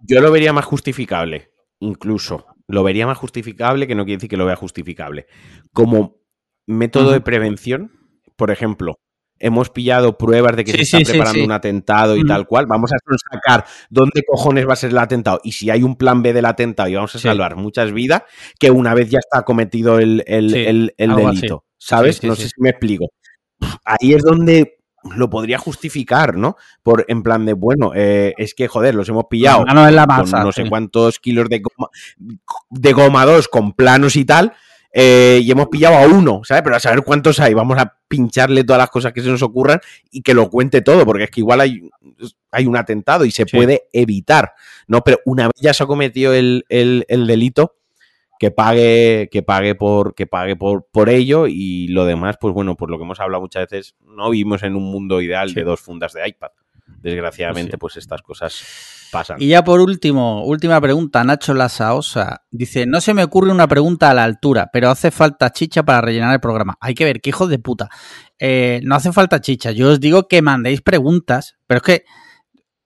yo 0.00 0.20
lo 0.20 0.32
vería 0.32 0.52
más 0.52 0.64
justificable 0.64 1.50
incluso 1.80 2.46
lo 2.70 2.84
vería 2.84 3.06
más 3.06 3.18
justificable, 3.18 3.86
que 3.86 3.94
no 3.94 4.04
quiere 4.04 4.18
decir 4.18 4.30
que 4.30 4.36
lo 4.36 4.46
vea 4.46 4.56
justificable. 4.56 5.26
Como 5.72 6.18
método 6.66 7.10
de 7.10 7.20
prevención, 7.20 7.90
por 8.36 8.50
ejemplo, 8.50 9.00
hemos 9.40 9.70
pillado 9.70 10.16
pruebas 10.16 10.54
de 10.54 10.64
que 10.64 10.72
Sí, 10.72 10.78
se 10.78 10.82
está 10.84 10.98
sí, 10.98 11.04
preparando 11.06 11.38
sí. 11.40 11.44
un 11.44 11.50
atentado 11.52 12.16
y 12.16 12.22
Mm. 12.22 12.26
tal 12.28 12.46
cual. 12.46 12.66
Vamos 12.66 12.92
a 12.92 12.96
sacar 13.32 13.64
dónde 13.88 14.22
cojones 14.24 14.68
va 14.68 14.74
a 14.74 14.76
ser 14.76 14.90
el 14.90 14.98
atentado 14.98 15.40
y 15.42 15.52
si 15.52 15.70
hay 15.70 15.82
un 15.82 15.96
plan 15.96 16.22
B 16.22 16.32
del 16.32 16.44
atentado 16.44 16.88
y 16.88 16.94
vamos 16.94 17.14
a 17.16 17.18
salvar 17.18 17.56
muchas 17.56 17.92
vidas, 17.92 18.22
que 18.58 18.70
una 18.70 18.94
vez 18.94 19.10
ya 19.10 19.18
está 19.18 19.42
cometido 19.42 19.98
el, 19.98 20.22
el- 20.26 20.54
el- 20.54 20.94
el 20.96 21.10
algo 21.10 21.28
así. 21.28 21.38
delito. 21.40 21.64
¿Sabes? 21.78 22.22
No 22.22 22.36
sé 22.36 22.44
si 22.48 22.54
me 22.60 22.70
explico. 22.70 23.06
Ahí 23.84 24.12
es 24.14 24.22
donde 24.22 24.76
lo 25.16 25.30
podría 25.30 25.58
justificar, 25.58 26.36
¿no? 26.36 26.56
Por 26.82 27.06
en 27.08 27.22
plan 27.22 27.46
de, 27.46 27.54
bueno, 27.54 27.92
eh, 27.94 28.34
es 28.36 28.52
que 28.54 28.68
joder, 28.68 28.94
los 28.94 29.08
hemos 29.08 29.24
pillado 29.30 29.60
La 29.64 29.72
mano 29.72 29.88
en 29.88 29.96
la 29.96 30.06
con 30.06 30.16
masa, 30.18 30.44
no 30.44 30.52
sé 30.52 30.68
cuántos 30.68 31.18
kilos 31.18 31.48
de 31.48 31.60
goma, 31.60 31.88
de 32.68 32.92
goma 32.92 33.24
2 33.24 33.48
con 33.48 33.72
planos 33.72 34.16
y 34.16 34.26
tal, 34.26 34.52
eh, 34.92 35.40
y 35.42 35.50
hemos 35.50 35.68
pillado 35.68 35.96
a 35.96 36.06
uno, 36.06 36.40
¿sabes? 36.44 36.62
Pero 36.64 36.76
a 36.76 36.80
saber 36.80 37.02
cuántos 37.02 37.38
hay, 37.40 37.54
vamos 37.54 37.78
a 37.78 37.96
pincharle 38.08 38.64
todas 38.64 38.80
las 38.80 38.90
cosas 38.90 39.12
que 39.12 39.20
se 39.22 39.28
nos 39.28 39.42
ocurran 39.42 39.80
y 40.10 40.22
que 40.22 40.34
lo 40.34 40.50
cuente 40.50 40.82
todo, 40.82 41.04
porque 41.06 41.24
es 41.24 41.30
que 41.30 41.40
igual 41.40 41.60
hay, 41.60 41.88
hay 42.50 42.66
un 42.66 42.76
atentado 42.76 43.24
y 43.24 43.30
se 43.30 43.44
Sí. 43.44 43.56
puede 43.56 43.84
evitar, 43.92 44.52
¿no? 44.88 45.02
Pero 45.02 45.18
una 45.24 45.44
vez 45.44 45.52
ya 45.60 45.72
se 45.72 45.82
ha 45.84 45.86
cometido 45.86 46.34
el, 46.34 46.64
el- 46.68 47.04
el 47.08 47.26
delito, 47.26 47.76
que 48.38 48.50
pague, 48.50 49.28
que 49.30 49.42
pague 49.42 49.74
por, 49.74 50.14
que 50.14 50.26
pague 50.26 50.56
por, 50.56 50.86
por 50.90 51.10
ello 51.10 51.46
y 51.46 51.88
lo 51.88 52.06
demás, 52.06 52.36
pues 52.40 52.54
bueno, 52.54 52.74
por 52.74 52.90
lo 52.90 52.96
que 52.96 53.04
hemos 53.04 53.20
hablado 53.20 53.42
muchas 53.42 53.68
veces, 53.68 53.94
no 54.06 54.30
vivimos 54.30 54.62
en 54.62 54.76
un 54.76 54.84
mundo 54.84 55.20
ideal 55.20 55.50
Sí. 55.50 55.56
de 55.56 55.64
dos 55.64 55.80
fundas 55.80 56.14
de 56.14 56.26
iPad. 56.26 56.48
Desgraciadamente, 57.02 57.78
Pues 57.78 57.94
pues 57.94 57.96
estas 58.02 58.22
cosas 58.22 59.08
pasan. 59.10 59.40
Y 59.40 59.48
ya 59.48 59.64
por 59.64 59.80
último, 59.80 60.44
última 60.44 60.80
pregunta, 60.80 61.24
Nacho 61.24 61.54
Lasaosa. 61.54 62.42
Dice, 62.50 62.86
no 62.86 63.00
se 63.00 63.14
me 63.14 63.24
ocurre 63.24 63.50
una 63.50 63.68
pregunta 63.68 64.10
a 64.10 64.14
la 64.14 64.24
altura, 64.24 64.70
pero 64.72 64.90
hace 64.90 65.10
falta 65.10 65.50
chicha 65.50 65.82
para 65.82 66.00
rellenar 66.00 66.32
el 66.34 66.40
programa. 66.40 66.76
Hay 66.80 66.94
que 66.94 67.04
ver, 67.04 67.20
qué 67.20 67.30
hijos 67.30 67.48
de 67.48 67.58
puta. 67.58 67.88
Eh, 68.38 68.80
no 68.84 68.94
hace 68.94 69.12
falta 69.12 69.40
chicha. 69.40 69.70
Yo 69.70 69.90
os 69.90 70.00
digo 70.00 70.28
que 70.28 70.42
mandéis 70.42 70.82
preguntas, 70.82 71.56
pero 71.66 71.78
es 71.78 71.82
que 71.82 72.04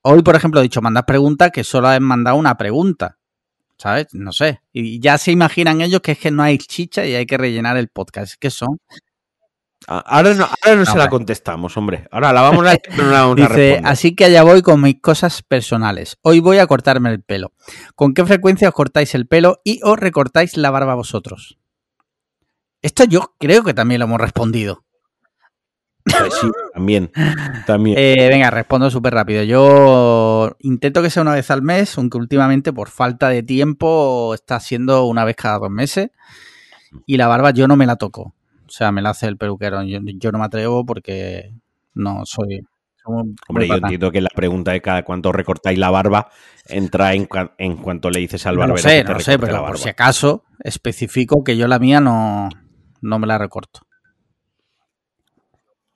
hoy, 0.02 0.22
por 0.22 0.36
ejemplo, 0.36 0.60
he 0.60 0.64
dicho, 0.64 0.82
mandad 0.82 1.04
preguntas 1.04 1.50
que 1.50 1.64
solo 1.64 1.88
han 1.88 2.02
mandado 2.02 2.36
una 2.36 2.56
pregunta. 2.56 3.18
¿Sabes? 3.76 4.06
No 4.12 4.30
sé. 4.30 4.60
Y 4.72 5.00
ya 5.00 5.18
se 5.18 5.32
imaginan 5.32 5.80
ellos 5.80 6.00
que 6.00 6.12
es 6.12 6.18
que 6.18 6.30
no 6.30 6.44
hay 6.44 6.58
chicha 6.58 7.04
y 7.04 7.14
hay 7.14 7.26
que 7.26 7.36
rellenar 7.36 7.76
el 7.76 7.88
podcast. 7.88 8.32
Es 8.32 8.36
que 8.36 8.50
son. 8.50 8.78
A- 9.86 9.98
Ahora 9.98 10.34
no, 10.34 10.48
ahora 10.62 10.76
no 10.76 10.84
se 10.86 10.96
la 10.98 11.08
contestamos, 11.08 11.76
hombre. 11.76 12.08
Ahora 12.10 12.32
la 12.32 12.42
vamos 12.42 12.66
a 12.66 12.74
no 12.96 13.10
la 13.10 13.20
vamos 13.22 13.36
Dice, 13.36 13.80
así 13.84 14.14
que 14.14 14.24
allá 14.26 14.42
voy 14.42 14.62
con 14.62 14.80
mis 14.80 15.00
cosas 15.00 15.42
personales. 15.42 16.16
Hoy 16.22 16.40
voy 16.40 16.58
a 16.58 16.66
cortarme 16.66 17.10
el 17.10 17.22
pelo. 17.22 17.52
¿Con 17.94 18.14
qué 18.14 18.24
frecuencia 18.24 18.68
os 18.68 18.74
cortáis 18.74 19.14
el 19.14 19.26
pelo 19.26 19.60
y 19.64 19.80
os 19.82 19.98
recortáis 19.98 20.56
la 20.56 20.70
barba 20.70 20.94
vosotros? 20.94 21.58
Esto 22.82 23.04
yo 23.04 23.34
creo 23.38 23.62
que 23.64 23.74
también 23.74 23.98
lo 24.00 24.06
hemos 24.06 24.20
respondido. 24.20 24.84
Pues 26.04 26.34
sí, 26.34 26.50
también. 26.74 27.10
también. 27.66 27.96
Eh, 27.98 28.28
venga, 28.28 28.50
respondo 28.50 28.90
súper 28.90 29.14
rápido. 29.14 29.42
Yo 29.42 30.54
intento 30.60 31.00
que 31.02 31.08
sea 31.10 31.22
una 31.22 31.32
vez 31.34 31.50
al 31.50 31.62
mes, 31.62 31.96
aunque 31.96 32.18
últimamente 32.18 32.72
por 32.74 32.88
falta 32.90 33.28
de 33.30 33.42
tiempo 33.42 34.34
está 34.34 34.60
siendo 34.60 35.04
una 35.06 35.24
vez 35.24 35.36
cada 35.36 35.58
dos 35.58 35.70
meses. 35.70 36.10
Y 37.06 37.16
la 37.16 37.26
barba 37.26 37.50
yo 37.50 37.66
no 37.66 37.76
me 37.76 37.86
la 37.86 37.96
toco. 37.96 38.34
O 38.74 38.76
sea, 38.76 38.90
me 38.90 39.02
la 39.02 39.10
hace 39.10 39.28
el 39.28 39.36
peluquero. 39.36 39.84
Yo, 39.84 40.00
yo 40.02 40.32
no 40.32 40.38
me 40.40 40.46
atrevo 40.46 40.84
porque 40.84 41.54
no 41.94 42.26
soy... 42.26 42.62
muy 43.06 43.34
Hombre, 43.48 43.68
yo 43.68 43.74
entiendo 43.76 44.10
que 44.10 44.20
la 44.20 44.30
pregunta 44.34 44.72
de 44.72 44.80
cada 44.80 45.04
cuánto 45.04 45.30
recortáis 45.30 45.78
la 45.78 45.90
barba 45.90 46.28
entra 46.66 47.14
en, 47.14 47.28
cua- 47.28 47.52
en 47.58 47.76
cuanto 47.76 48.10
le 48.10 48.18
dices 48.18 48.44
al 48.46 48.56
No 48.56 48.62
barbero 48.62 48.82
sé, 48.82 48.98
que 48.98 49.04
te 49.04 49.12
no 49.12 49.20
sé, 49.20 49.38
pero 49.38 49.64
por 49.64 49.78
si 49.78 49.88
acaso 49.90 50.42
especifico 50.58 51.44
que 51.44 51.56
yo 51.56 51.68
la 51.68 51.78
mía 51.78 52.00
no, 52.00 52.48
no 53.00 53.18
me 53.20 53.28
la 53.28 53.38
recorto. 53.38 53.82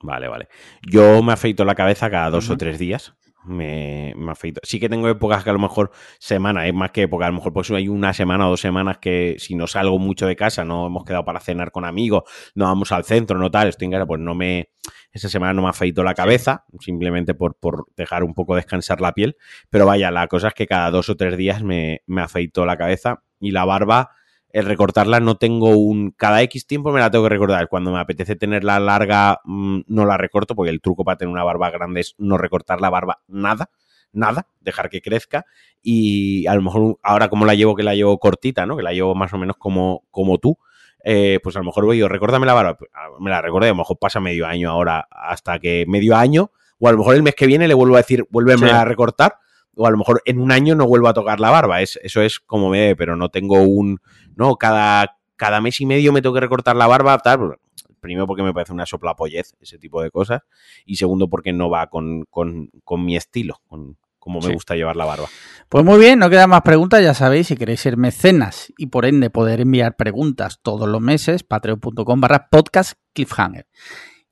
Vale, 0.01 0.29
vale. 0.29 0.47
Yo 0.89 1.21
me 1.21 1.33
afeito 1.33 1.65
la 1.65 1.75
cabeza 1.75 2.09
cada 2.09 2.29
dos 2.29 2.49
o 2.49 2.55
tres 2.57 2.79
días. 2.79 3.13
Me, 3.45 4.13
me 4.17 4.31
afeito. 4.31 4.59
Sí 4.63 4.79
que 4.79 4.89
tengo 4.89 5.07
épocas 5.07 5.43
que 5.43 5.49
a 5.49 5.53
lo 5.53 5.59
mejor 5.59 5.91
semana, 6.19 6.67
es 6.67 6.73
más 6.73 6.91
que 6.91 7.03
época, 7.03 7.25
a 7.25 7.29
lo 7.29 7.35
mejor 7.35 7.53
pues 7.53 7.71
hay 7.71 7.87
una 7.87 8.13
semana 8.13 8.47
o 8.47 8.51
dos 8.51 8.61
semanas 8.61 8.97
que 8.97 9.35
si 9.39 9.55
no 9.55 9.65
salgo 9.65 9.97
mucho 9.97 10.27
de 10.27 10.35
casa, 10.35 10.65
no 10.65 10.87
hemos 10.87 11.05
quedado 11.05 11.23
para 11.23 11.39
cenar 11.39 11.71
con 11.71 11.85
amigos, 11.85 12.23
no 12.53 12.65
vamos 12.65 12.91
al 12.91 13.05
centro, 13.05 13.39
no 13.39 13.49
tal, 13.49 13.69
estoy 13.69 13.85
en 13.85 13.91
casa, 13.91 14.05
pues 14.05 14.19
no 14.19 14.35
me, 14.35 14.71
esa 15.11 15.29
semana 15.29 15.53
no 15.53 15.61
me 15.63 15.69
afeito 15.69 16.03
la 16.03 16.13
cabeza, 16.13 16.65
simplemente 16.79 17.33
por, 17.33 17.55
por 17.55 17.87
dejar 17.95 18.23
un 18.23 18.33
poco 18.33 18.55
descansar 18.55 19.01
la 19.01 19.13
piel. 19.13 19.37
Pero 19.69 19.85
vaya, 19.85 20.11
la 20.11 20.27
cosa 20.27 20.49
es 20.49 20.53
que 20.53 20.67
cada 20.67 20.91
dos 20.91 21.09
o 21.09 21.15
tres 21.15 21.37
días 21.37 21.63
me, 21.63 22.01
me 22.05 22.21
afeito 22.21 22.65
la 22.65 22.77
cabeza 22.77 23.23
y 23.39 23.51
la 23.51 23.65
barba, 23.65 24.11
el 24.51 24.65
recortarla 24.65 25.19
no 25.19 25.35
tengo 25.37 25.69
un... 25.77 26.11
Cada 26.11 26.41
X 26.43 26.65
tiempo 26.67 26.91
me 26.91 26.99
la 26.99 27.11
tengo 27.11 27.25
que 27.25 27.29
recordar. 27.29 27.67
Cuando 27.69 27.91
me 27.91 27.99
apetece 27.99 28.35
tenerla 28.35 28.79
larga, 28.79 29.41
mm, 29.43 29.81
no 29.87 30.05
la 30.05 30.17
recorto, 30.17 30.55
porque 30.55 30.71
el 30.71 30.81
truco 30.81 31.03
para 31.03 31.17
tener 31.17 31.31
una 31.31 31.43
barba 31.43 31.69
grande 31.69 32.01
es 32.01 32.15
no 32.17 32.37
recortar 32.37 32.81
la 32.81 32.89
barba 32.89 33.21
nada, 33.27 33.69
nada, 34.11 34.47
dejar 34.61 34.89
que 34.89 35.01
crezca. 35.01 35.45
Y 35.83 36.47
a 36.47 36.55
lo 36.55 36.61
mejor 36.63 36.97
ahora 37.03 37.29
como 37.29 37.45
la 37.45 37.53
llevo, 37.55 37.75
que 37.75 37.83
la 37.83 37.93
llevo 37.95 38.17
cortita, 38.19 38.65
¿no? 38.65 38.75
Que 38.75 38.83
la 38.83 38.91
llevo 38.93 39.13
más 39.15 39.31
o 39.33 39.37
menos 39.37 39.55
como, 39.57 40.03
como 40.11 40.37
tú. 40.39 40.57
eh, 41.05 41.39
pues 41.41 41.55
a 41.55 41.59
lo 41.59 41.65
mejor 41.65 41.85
voy 41.85 41.97
yo, 41.99 42.09
recórdame 42.09 42.45
la 42.45 42.53
barba, 42.53 42.75
Pues, 42.75 42.91
ah, 42.93 43.07
me 43.21 43.29
la 43.29 43.41
recordé, 43.41 43.67
a 43.67 43.71
lo 43.71 43.75
mejor 43.77 43.97
pasa 43.99 44.19
medio 44.19 44.45
año 44.45 44.69
ahora, 44.69 45.07
hasta 45.09 45.57
que 45.59 45.85
medio 45.87 46.15
año, 46.17 46.51
o 46.77 46.89
a 46.89 46.91
lo 46.91 46.97
mejor 46.97 47.15
el 47.15 47.23
mes 47.23 47.35
que 47.35 47.47
viene 47.47 47.67
le 47.69 47.73
vuelvo 47.73 47.95
a 47.95 47.99
decir, 47.99 48.25
vuélveme 48.29 48.67
Sí. 48.67 48.73
a 48.73 48.83
recortar, 48.83 49.35
o 49.75 49.85
a 49.87 49.91
lo 49.91 49.97
mejor 49.97 50.21
en 50.25 50.39
un 50.39 50.51
año 50.51 50.75
no 50.75 50.85
vuelvo 50.87 51.07
a 51.07 51.13
tocar 51.13 51.39
la 51.39 51.49
barba, 51.49 51.81
es, 51.81 51.99
eso 52.03 52.21
es 52.21 52.39
como 52.39 52.69
me 52.69 52.95
pero 52.95 53.15
no 53.15 53.29
tengo 53.29 53.61
un, 53.61 53.99
no, 54.35 54.55
cada, 54.55 55.17
cada 55.35 55.61
mes 55.61 55.79
y 55.81 55.85
medio 55.85 56.11
me 56.13 56.21
tengo 56.21 56.33
que 56.35 56.41
recortar 56.41 56.75
la 56.75 56.87
barba, 56.87 57.17
tal, 57.19 57.37
pues, 57.39 57.59
primero 57.99 58.27
porque 58.27 58.43
me 58.43 58.53
parece 58.53 58.73
una 58.73 58.85
soplapollez 58.85 59.55
ese 59.59 59.77
tipo 59.77 60.01
de 60.01 60.11
cosas, 60.11 60.41
y 60.85 60.95
segundo 60.95 61.29
porque 61.29 61.53
no 61.53 61.69
va 61.69 61.87
con, 61.87 62.25
con, 62.29 62.69
con 62.83 63.03
mi 63.05 63.15
estilo, 63.15 63.61
con 63.67 63.97
como 64.19 64.41
me 64.41 64.47
Sí. 64.47 64.53
gusta 64.53 64.75
llevar 64.75 64.97
la 64.97 65.05
barba. 65.05 65.27
Pues 65.69 65.85
muy 65.85 65.97
bien, 65.97 66.19
no 66.19 66.29
quedan 66.29 66.49
más 66.49 66.61
preguntas, 66.61 67.01
ya 67.01 67.13
sabéis, 67.13 67.47
si 67.47 67.55
queréis 67.55 67.79
ser 67.79 67.95
mecenas 67.95 68.71
y 68.77 68.87
por 68.87 69.05
ende 69.05 69.29
poder 69.29 69.61
enviar 69.61 69.95
preguntas 69.95 70.59
todos 70.61 70.89
los 70.89 70.99
meses, 71.01 71.43
patreon.com 71.43 72.19
barra 72.19 72.49
podcast 72.51 72.99
cliffhanger. 73.13 73.65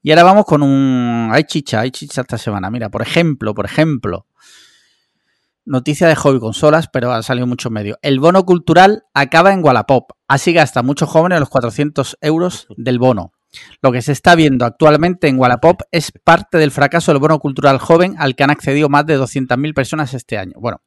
Y 0.03 0.11
ahora 0.11 0.23
vamos 0.23 0.45
con 0.45 0.61
un... 0.61 1.29
Hay 1.31 1.45
chicha, 1.45 1.79
hay 1.79 1.91
chicha 1.91 2.21
esta 2.21 2.37
semana. 2.37 2.69
Mira, 2.69 2.89
por 2.89 3.01
ejemplo, 3.01 3.55
por 3.55 3.65
ejemplo, 3.65 4.26
noticia 5.67 6.07
de 6.07 6.15
hobby 6.15 6.39
consolas, 6.39 6.87
pero 6.91 7.11
han 7.11 7.23
salido 7.23 7.45
muchos 7.45 7.71
medios. 7.71 7.97
El 8.01 8.19
bono 8.19 8.45
cultural 8.45 9.03
acaba 9.13 9.53
en 9.53 9.63
Wallapop, 9.63 10.11
así 10.27 10.53
gasta 10.53 10.81
muchos 10.81 11.09
jóvenes 11.09 11.39
los 11.39 11.49
400 11.49 12.17
euros 12.21 12.67
del 12.77 12.97
bono. 12.97 13.33
Lo 13.81 13.91
que 13.91 14.01
se 14.01 14.11
está 14.11 14.35
viendo 14.35 14.65
actualmente 14.65 15.27
en 15.27 15.39
Wallapop 15.39 15.81
es 15.91 16.11
parte 16.23 16.57
del 16.57 16.71
fracaso 16.71 17.11
del 17.11 17.19
bono 17.19 17.39
cultural 17.39 17.79
joven 17.79 18.15
al 18.17 18.35
que 18.35 18.43
han 18.43 18.49
accedido 18.49 18.89
más 18.89 19.05
de 19.05 19.19
200.000 19.19 19.73
personas 19.73 20.13
este 20.13 20.37
año. 20.37 20.53
Bueno, 20.57 20.81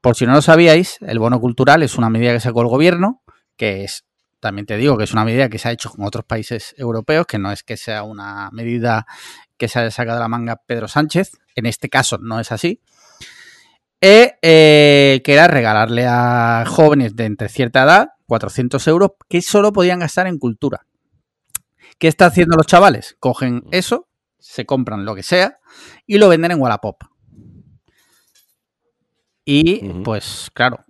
por 0.00 0.14
si 0.14 0.26
no 0.26 0.34
lo 0.34 0.42
sabíais, 0.42 0.98
el 1.00 1.18
bono 1.18 1.40
cultural 1.40 1.82
es 1.82 1.96
una 1.96 2.10
medida 2.10 2.32
que 2.32 2.40
sacó 2.40 2.62
el 2.62 2.68
gobierno, 2.68 3.22
que 3.56 3.84
es, 3.84 4.04
también 4.40 4.66
te 4.66 4.76
digo, 4.76 4.96
que 4.96 5.04
es 5.04 5.12
una 5.12 5.24
medida 5.24 5.48
que 5.48 5.58
se 5.58 5.68
ha 5.68 5.72
hecho 5.72 5.90
con 5.90 6.04
otros 6.04 6.24
países 6.24 6.74
europeos, 6.78 7.26
que 7.26 7.38
no 7.38 7.50
es 7.50 7.62
que 7.62 7.76
sea 7.76 8.02
una 8.02 8.50
medida 8.52 9.06
que 9.56 9.68
se 9.68 9.78
haya 9.78 9.90
sacado 9.90 10.18
de 10.18 10.22
la 10.22 10.28
manga 10.28 10.60
Pedro 10.66 10.86
Sánchez, 10.86 11.32
en 11.54 11.66
este 11.66 11.88
caso 11.88 12.18
no 12.18 12.40
es 12.40 12.52
así, 12.52 12.82
e, 14.06 14.38
eh, 14.40 15.20
que 15.24 15.32
era 15.32 15.48
regalarle 15.48 16.06
a 16.06 16.62
jóvenes 16.64 17.16
de 17.16 17.24
entre 17.24 17.48
cierta 17.48 17.82
edad 17.82 18.10
400 18.26 18.86
euros 18.86 19.10
que 19.28 19.42
solo 19.42 19.72
podían 19.72 19.98
gastar 19.98 20.28
en 20.28 20.38
cultura. 20.38 20.86
¿Qué 21.98 22.06
está 22.06 22.26
haciendo 22.26 22.56
los 22.56 22.66
chavales? 22.66 23.16
Cogen 23.18 23.64
eso, 23.72 24.08
se 24.38 24.64
compran 24.64 25.04
lo 25.04 25.16
que 25.16 25.24
sea 25.24 25.58
y 26.06 26.18
lo 26.18 26.28
venden 26.28 26.52
en 26.52 26.60
Wallapop. 26.60 27.02
Y 29.44 29.88
pues 30.04 30.50
claro, 30.54 30.84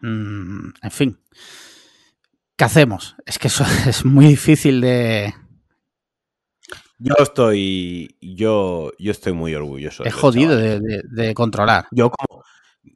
mm, 0.00 0.70
en 0.80 0.90
fin, 0.90 1.20
¿qué 2.56 2.64
hacemos? 2.64 3.16
Es 3.26 3.38
que 3.38 3.48
eso 3.48 3.64
es 3.86 4.06
muy 4.06 4.28
difícil 4.28 4.80
de... 4.80 5.34
Yo 7.02 7.14
estoy, 7.18 8.14
yo, 8.20 8.92
yo 8.98 9.10
estoy 9.10 9.32
muy 9.32 9.54
orgulloso. 9.54 10.04
Es 10.04 10.12
los 10.12 10.20
jodido 10.20 10.54
de, 10.56 10.80
de- 10.80 11.02
de 11.10 11.34
controlar. 11.34 11.86
Yo 11.92 12.10
como, 12.10 12.42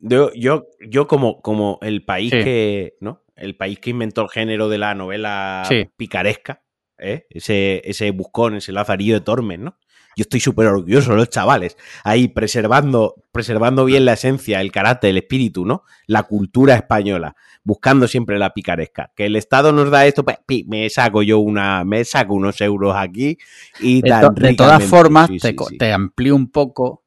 yo, 0.02 0.30
yo, 0.34 0.66
yo 0.86 1.07
como, 1.09 1.40
como 1.40 1.78
el 1.80 2.05
país 2.05 2.30
Sí. 2.30 2.44
que, 2.44 2.96
¿no? 3.00 3.22
El 3.34 3.57
país 3.57 3.78
que 3.80 3.90
inventó 3.90 4.20
el 4.22 4.28
género 4.28 4.68
de 4.68 4.76
la 4.78 4.94
novela 4.94 5.62
Sí. 5.66 5.88
picaresca, 5.96 6.62
¿eh? 6.98 7.26
Ese, 7.30 7.80
ese 7.84 8.11
buscón, 8.11 8.57
ese 8.57 8.72
lazarillo 8.72 9.14
de 9.14 9.20
Tormes, 9.22 9.59
¿no? 9.59 9.78
Yo 10.16 10.22
estoy 10.22 10.40
súper 10.40 10.66
orgulloso 10.66 11.10
de 11.10 11.16
los 11.16 11.30
chavales, 11.30 11.76
ahí 12.04 12.28
preservando, 12.28 13.14
preservando 13.32 13.84
bien 13.84 14.04
la 14.04 14.12
esencia, 14.14 14.60
el 14.60 14.70
carácter, 14.72 15.10
el 15.10 15.16
espíritu, 15.18 15.64
¿no? 15.66 15.82
La 16.06 16.22
cultura 16.24 16.74
española, 16.74 17.34
buscando 17.64 18.06
siempre 18.08 18.38
la 18.38 18.54
picaresca. 18.54 19.10
Que 19.14 19.26
el 19.26 19.36
Estado 19.36 19.72
nos 19.72 19.90
da 19.90 20.06
esto, 20.06 20.24
pues, 20.24 20.38
pi, 20.46 20.64
me 20.68 20.88
saco 20.90 21.22
yo 21.22 21.38
una, 21.40 21.84
me 21.84 22.04
saco 22.04 22.34
unos 22.34 22.60
euros 22.60 22.94
aquí 22.96 23.38
y 23.80 24.02
De, 24.02 24.10
tan 24.10 24.20
to- 24.34 24.40
de 24.42 24.54
todas 24.54 24.84
formas, 24.84 25.28
Sí, 25.28 25.38
te, 25.38 25.54
sí, 25.68 25.84
amplío 25.92 26.36
un 26.36 26.50
poco 26.50 27.02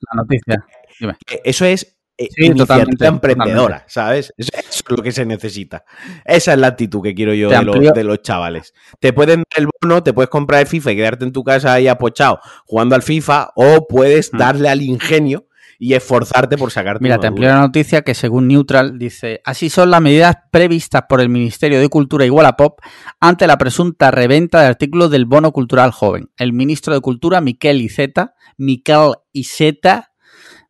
la 0.00 0.22
noticia. 0.22 0.64
Dime. 1.00 1.14
Eh, 1.30 1.40
Eso 1.44 1.64
es 1.64 1.96
eh, 2.18 2.28
iniciativa 2.38 3.06
emprendedora, 3.06 3.84
¿sabes? 3.88 4.32
Eso, 4.36 4.50
es 4.54 4.82
lo 4.88 5.02
que 5.02 5.12
se 5.12 5.24
necesita. 5.24 5.84
Esa 6.24 6.52
es 6.52 6.58
la 6.58 6.68
actitud 6.68 7.02
que 7.02 7.14
quiero 7.14 7.34
yo 7.34 7.48
de 7.48 7.62
los, 7.62 7.94
de 7.94 8.04
los, 8.04 8.22
chavales. 8.22 8.74
Te 9.00 9.12
pueden 9.12 9.40
dar 9.40 9.62
el 9.62 9.68
bono, 9.80 10.02
te 10.02 10.12
puedes 10.12 10.28
comprar 10.28 10.60
el 10.60 10.66
FIFA 10.66 10.92
y 10.92 10.96
quedarte 10.96 11.24
en 11.24 11.32
tu 11.32 11.42
casa 11.42 11.72
ahí 11.72 11.88
apochado 11.88 12.40
jugando 12.66 12.94
al 12.94 13.02
FIFA, 13.02 13.50
o 13.54 13.86
puedes 13.88 14.32
mm. 14.32 14.36
darle 14.36 14.68
al 14.68 14.82
ingenio 14.82 15.46
y 15.82 15.94
esforzarte 15.94 16.56
por 16.56 16.70
sacarte. 16.70 17.02
Mira, 17.02 17.18
te 17.18 17.26
amplio 17.26 17.48
la 17.48 17.58
noticia 17.58 18.02
que 18.02 18.14
según 18.14 18.46
Neutral 18.46 19.00
dice, 19.00 19.40
así 19.44 19.68
son 19.68 19.90
las 19.90 20.00
medidas 20.00 20.36
previstas 20.52 21.02
por 21.08 21.20
el 21.20 21.28
Ministerio 21.28 21.80
de 21.80 21.88
Cultura 21.88 22.24
y 22.24 22.30
Pop 22.56 22.78
ante 23.18 23.48
la 23.48 23.58
presunta 23.58 24.12
reventa 24.12 24.60
de 24.60 24.68
artículos 24.68 25.10
del 25.10 25.24
bono 25.24 25.50
cultural 25.50 25.90
joven. 25.90 26.30
El 26.36 26.52
ministro 26.52 26.94
de 26.94 27.00
Cultura, 27.00 27.40
Miquel 27.40 27.80
Iceta, 27.80 28.34
Miquel 28.58 29.14
Iceta, 29.32 30.11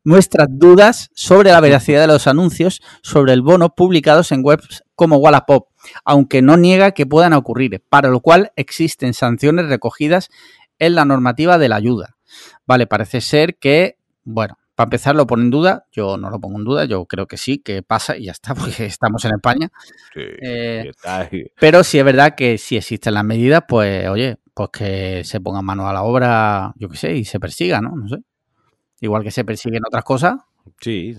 muestra 0.05 0.47
dudas 0.49 1.11
sobre 1.15 1.51
la 1.51 1.61
veracidad 1.61 2.01
de 2.01 2.07
los 2.07 2.27
anuncios 2.27 2.83
sobre 3.03 3.33
el 3.33 3.43
bono 3.43 3.75
publicados 3.75 4.33
en 4.33 4.45
webs 4.45 4.85
como 4.95 5.17
Wallapop, 5.17 5.69
aunque 6.05 6.43
no 6.43 6.57
niega 6.57 6.93
que 6.93 7.07
puedan 7.07 7.33
ocurrir, 7.33 7.83
para 7.89 8.09
lo 8.09 8.21
cual 8.21 8.53
existen 8.57 9.15
sanciones 9.15 9.69
recogidas 9.69 10.31
en 10.79 10.95
la 10.95 11.05
normativa 11.05 11.59
de 11.59 11.69
la 11.69 11.77
ayuda. 11.77 12.17
Vale, 12.67 12.87
parece 12.87 13.21
ser 13.21 13.57
que, 13.57 13.99
bueno, 14.25 14.57
para 14.75 14.87
empezar, 14.87 15.15
lo 15.15 15.27
pone 15.27 15.45
en 15.45 15.51
duda. 15.51 15.87
Yo 15.93 16.17
no 16.17 16.31
lo 16.31 16.41
pongo 16.41 16.59
en 16.59 16.65
duda. 16.65 16.85
Yo 16.87 17.05
creo 17.05 17.27
que 17.27 17.37
sí, 17.37 17.59
que 17.59 17.83
pasa 17.83 18.17
y 18.17 18.25
ya 18.25 18.33
está, 18.33 18.55
porque 18.55 18.87
estamos 18.87 19.25
en 19.25 19.33
España. 19.35 19.71
Eh, 20.17 20.91
pero 21.61 21.85
sí 21.85 21.99
es 21.99 22.05
verdad 22.05 22.35
que 22.35 22.59
si 22.59 22.77
existen 22.77 23.15
las 23.15 23.25
medidas, 23.25 23.65
pues 23.69 24.09
oye, 24.09 24.39
pues 24.55 24.71
que 24.73 25.25
se 25.25 25.41
pongan 25.41 25.65
mano 25.65 25.89
a 25.89 25.93
la 25.93 26.03
obra, 26.03 26.73
yo 26.77 26.89
qué 26.89 26.97
sé, 26.97 27.17
y 27.17 27.25
se 27.25 27.39
persiga, 27.39 27.81
¿no? 27.81 27.95
No 27.97 28.09
sé. 28.09 28.17
Igual 29.03 29.23
que 29.23 29.31
se 29.31 29.45
persiguen 29.45 29.83
otras 29.87 30.05
cosas. 30.05 30.37
Sí. 30.81 31.15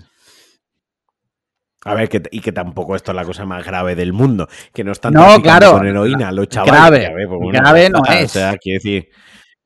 A 1.84 1.94
ver, 1.94 2.08
que, 2.08 2.22
y 2.32 2.40
que 2.40 2.50
tampoco 2.50 2.96
esto 2.96 3.12
es 3.12 3.16
la 3.16 3.24
cosa 3.24 3.44
más 3.44 3.64
grave 3.64 3.94
del 3.94 4.12
mundo. 4.12 4.48
Que 4.72 4.82
no 4.82 4.90
están 4.90 5.12
no, 5.14 5.40
claro, 5.40 5.72
con 5.72 5.86
heroína 5.86 6.32
los 6.32 6.48
chavales. 6.48 7.02
Grave, 7.02 7.28
pues 7.28 7.52
grave 7.52 7.90
no 7.90 8.00
es. 8.10 8.24
O 8.24 8.28
sea, 8.28 8.56
quiero 8.56 8.78
decir, 8.82 9.08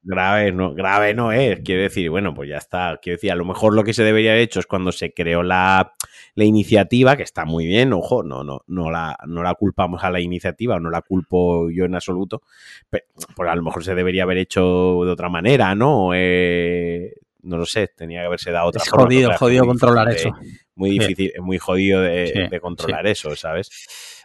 Grave 0.08 0.52
no, 0.52 0.74
grave 0.74 1.12
no 1.12 1.32
es, 1.32 1.60
quiero 1.60 1.82
decir, 1.82 2.08
bueno, 2.08 2.32
pues 2.32 2.48
ya 2.48 2.56
está. 2.56 2.98
Quiero 3.02 3.16
decir, 3.16 3.30
a 3.30 3.34
lo 3.34 3.44
mejor 3.44 3.74
lo 3.74 3.84
que 3.84 3.92
se 3.92 4.04
debería 4.04 4.30
haber 4.30 4.42
hecho 4.42 4.58
es 4.58 4.66
cuando 4.66 4.90
se 4.90 5.12
creó 5.12 5.42
la, 5.42 5.92
iniciativa, 6.34 7.16
que 7.16 7.24
está 7.24 7.44
muy 7.44 7.66
bien, 7.66 7.92
ojo, 7.92 8.22
no, 8.22 8.42
no, 8.42 8.62
no, 8.68 8.90
la, 8.90 9.18
no 9.26 9.42
la 9.42 9.54
culpamos 9.54 10.04
a 10.04 10.10
la 10.10 10.20
iniciativa, 10.20 10.80
no 10.80 10.88
la 10.88 11.02
culpo 11.02 11.68
yo 11.70 11.84
en 11.84 11.94
absoluto, 11.94 12.42
pero, 12.88 13.04
pues 13.36 13.50
a 13.50 13.54
lo 13.54 13.62
mejor 13.62 13.84
se 13.84 13.94
debería 13.94 14.22
haber 14.22 14.38
hecho 14.38 15.00
de 15.04 15.10
otra 15.10 15.28
manera, 15.28 15.74
¿no? 15.74 16.12
Eh, 16.14 17.12
no 17.40 17.56
lo 17.56 17.66
sé, 17.66 17.88
tenía 17.88 18.20
que 18.20 18.26
haberse 18.26 18.50
dado 18.50 18.68
otra 18.68 18.82
es 18.82 18.90
Jodido, 18.90 19.32
jodido 19.36 19.66
controlar 19.66 20.08
eso. 20.10 20.30
Muy 20.74 20.90
difícil, 20.90 21.32
muy 21.40 21.58
jodido 21.58 22.00
de, 22.00 22.58
controlar 22.60 23.06
eso, 23.06 23.34
¿sabes? 23.36 23.70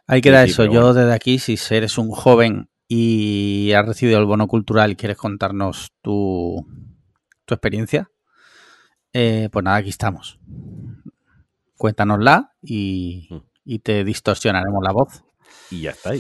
Ahí 0.07 0.21
queda 0.21 0.43
eso. 0.43 0.65
Yo 0.65 0.93
desde 0.93 1.13
aquí, 1.13 1.39
si 1.39 1.57
eres 1.73 1.97
un 1.97 2.09
joven 2.09 2.69
y 2.87 3.71
has 3.73 3.85
recibido 3.85 4.19
el 4.19 4.25
bono 4.25 4.47
cultural 4.47 4.91
y 4.91 4.95
quieres 4.95 5.17
contarnos 5.17 5.93
tu, 6.01 6.65
tu 7.45 7.53
experiencia, 7.53 8.09
eh, 9.13 9.49
pues 9.51 9.63
nada, 9.63 9.77
aquí 9.77 9.89
estamos. 9.89 10.39
Cuéntanosla 11.77 12.55
y, 12.61 13.27
mm. 13.29 13.37
y, 13.65 13.79
te 13.79 14.03
distorsionaremos 14.03 14.83
la 14.83 14.91
voz. 14.91 15.23
Y 15.69 15.81
ya 15.81 15.91
está. 15.91 16.11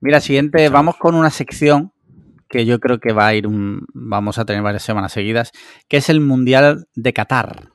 Mira, 0.00 0.20
siguiente, 0.20 0.68
vamos 0.68 0.96
con 0.96 1.14
una 1.14 1.30
sección 1.30 1.92
que 2.52 2.66
yo 2.66 2.78
creo 2.80 3.00
que 3.00 3.14
va 3.14 3.28
a 3.28 3.34
ir, 3.34 3.46
un, 3.46 3.86
vamos 3.94 4.38
a 4.38 4.44
tener 4.44 4.62
varias 4.62 4.82
semanas 4.82 5.10
seguidas, 5.12 5.52
que 5.88 5.96
es 5.96 6.10
el 6.10 6.20
Mundial 6.20 6.86
de 6.94 7.14
Qatar. 7.14 7.70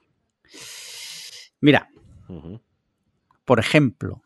Mira, 1.60 1.90
por 3.44 3.60
ejemplo, 3.60 4.22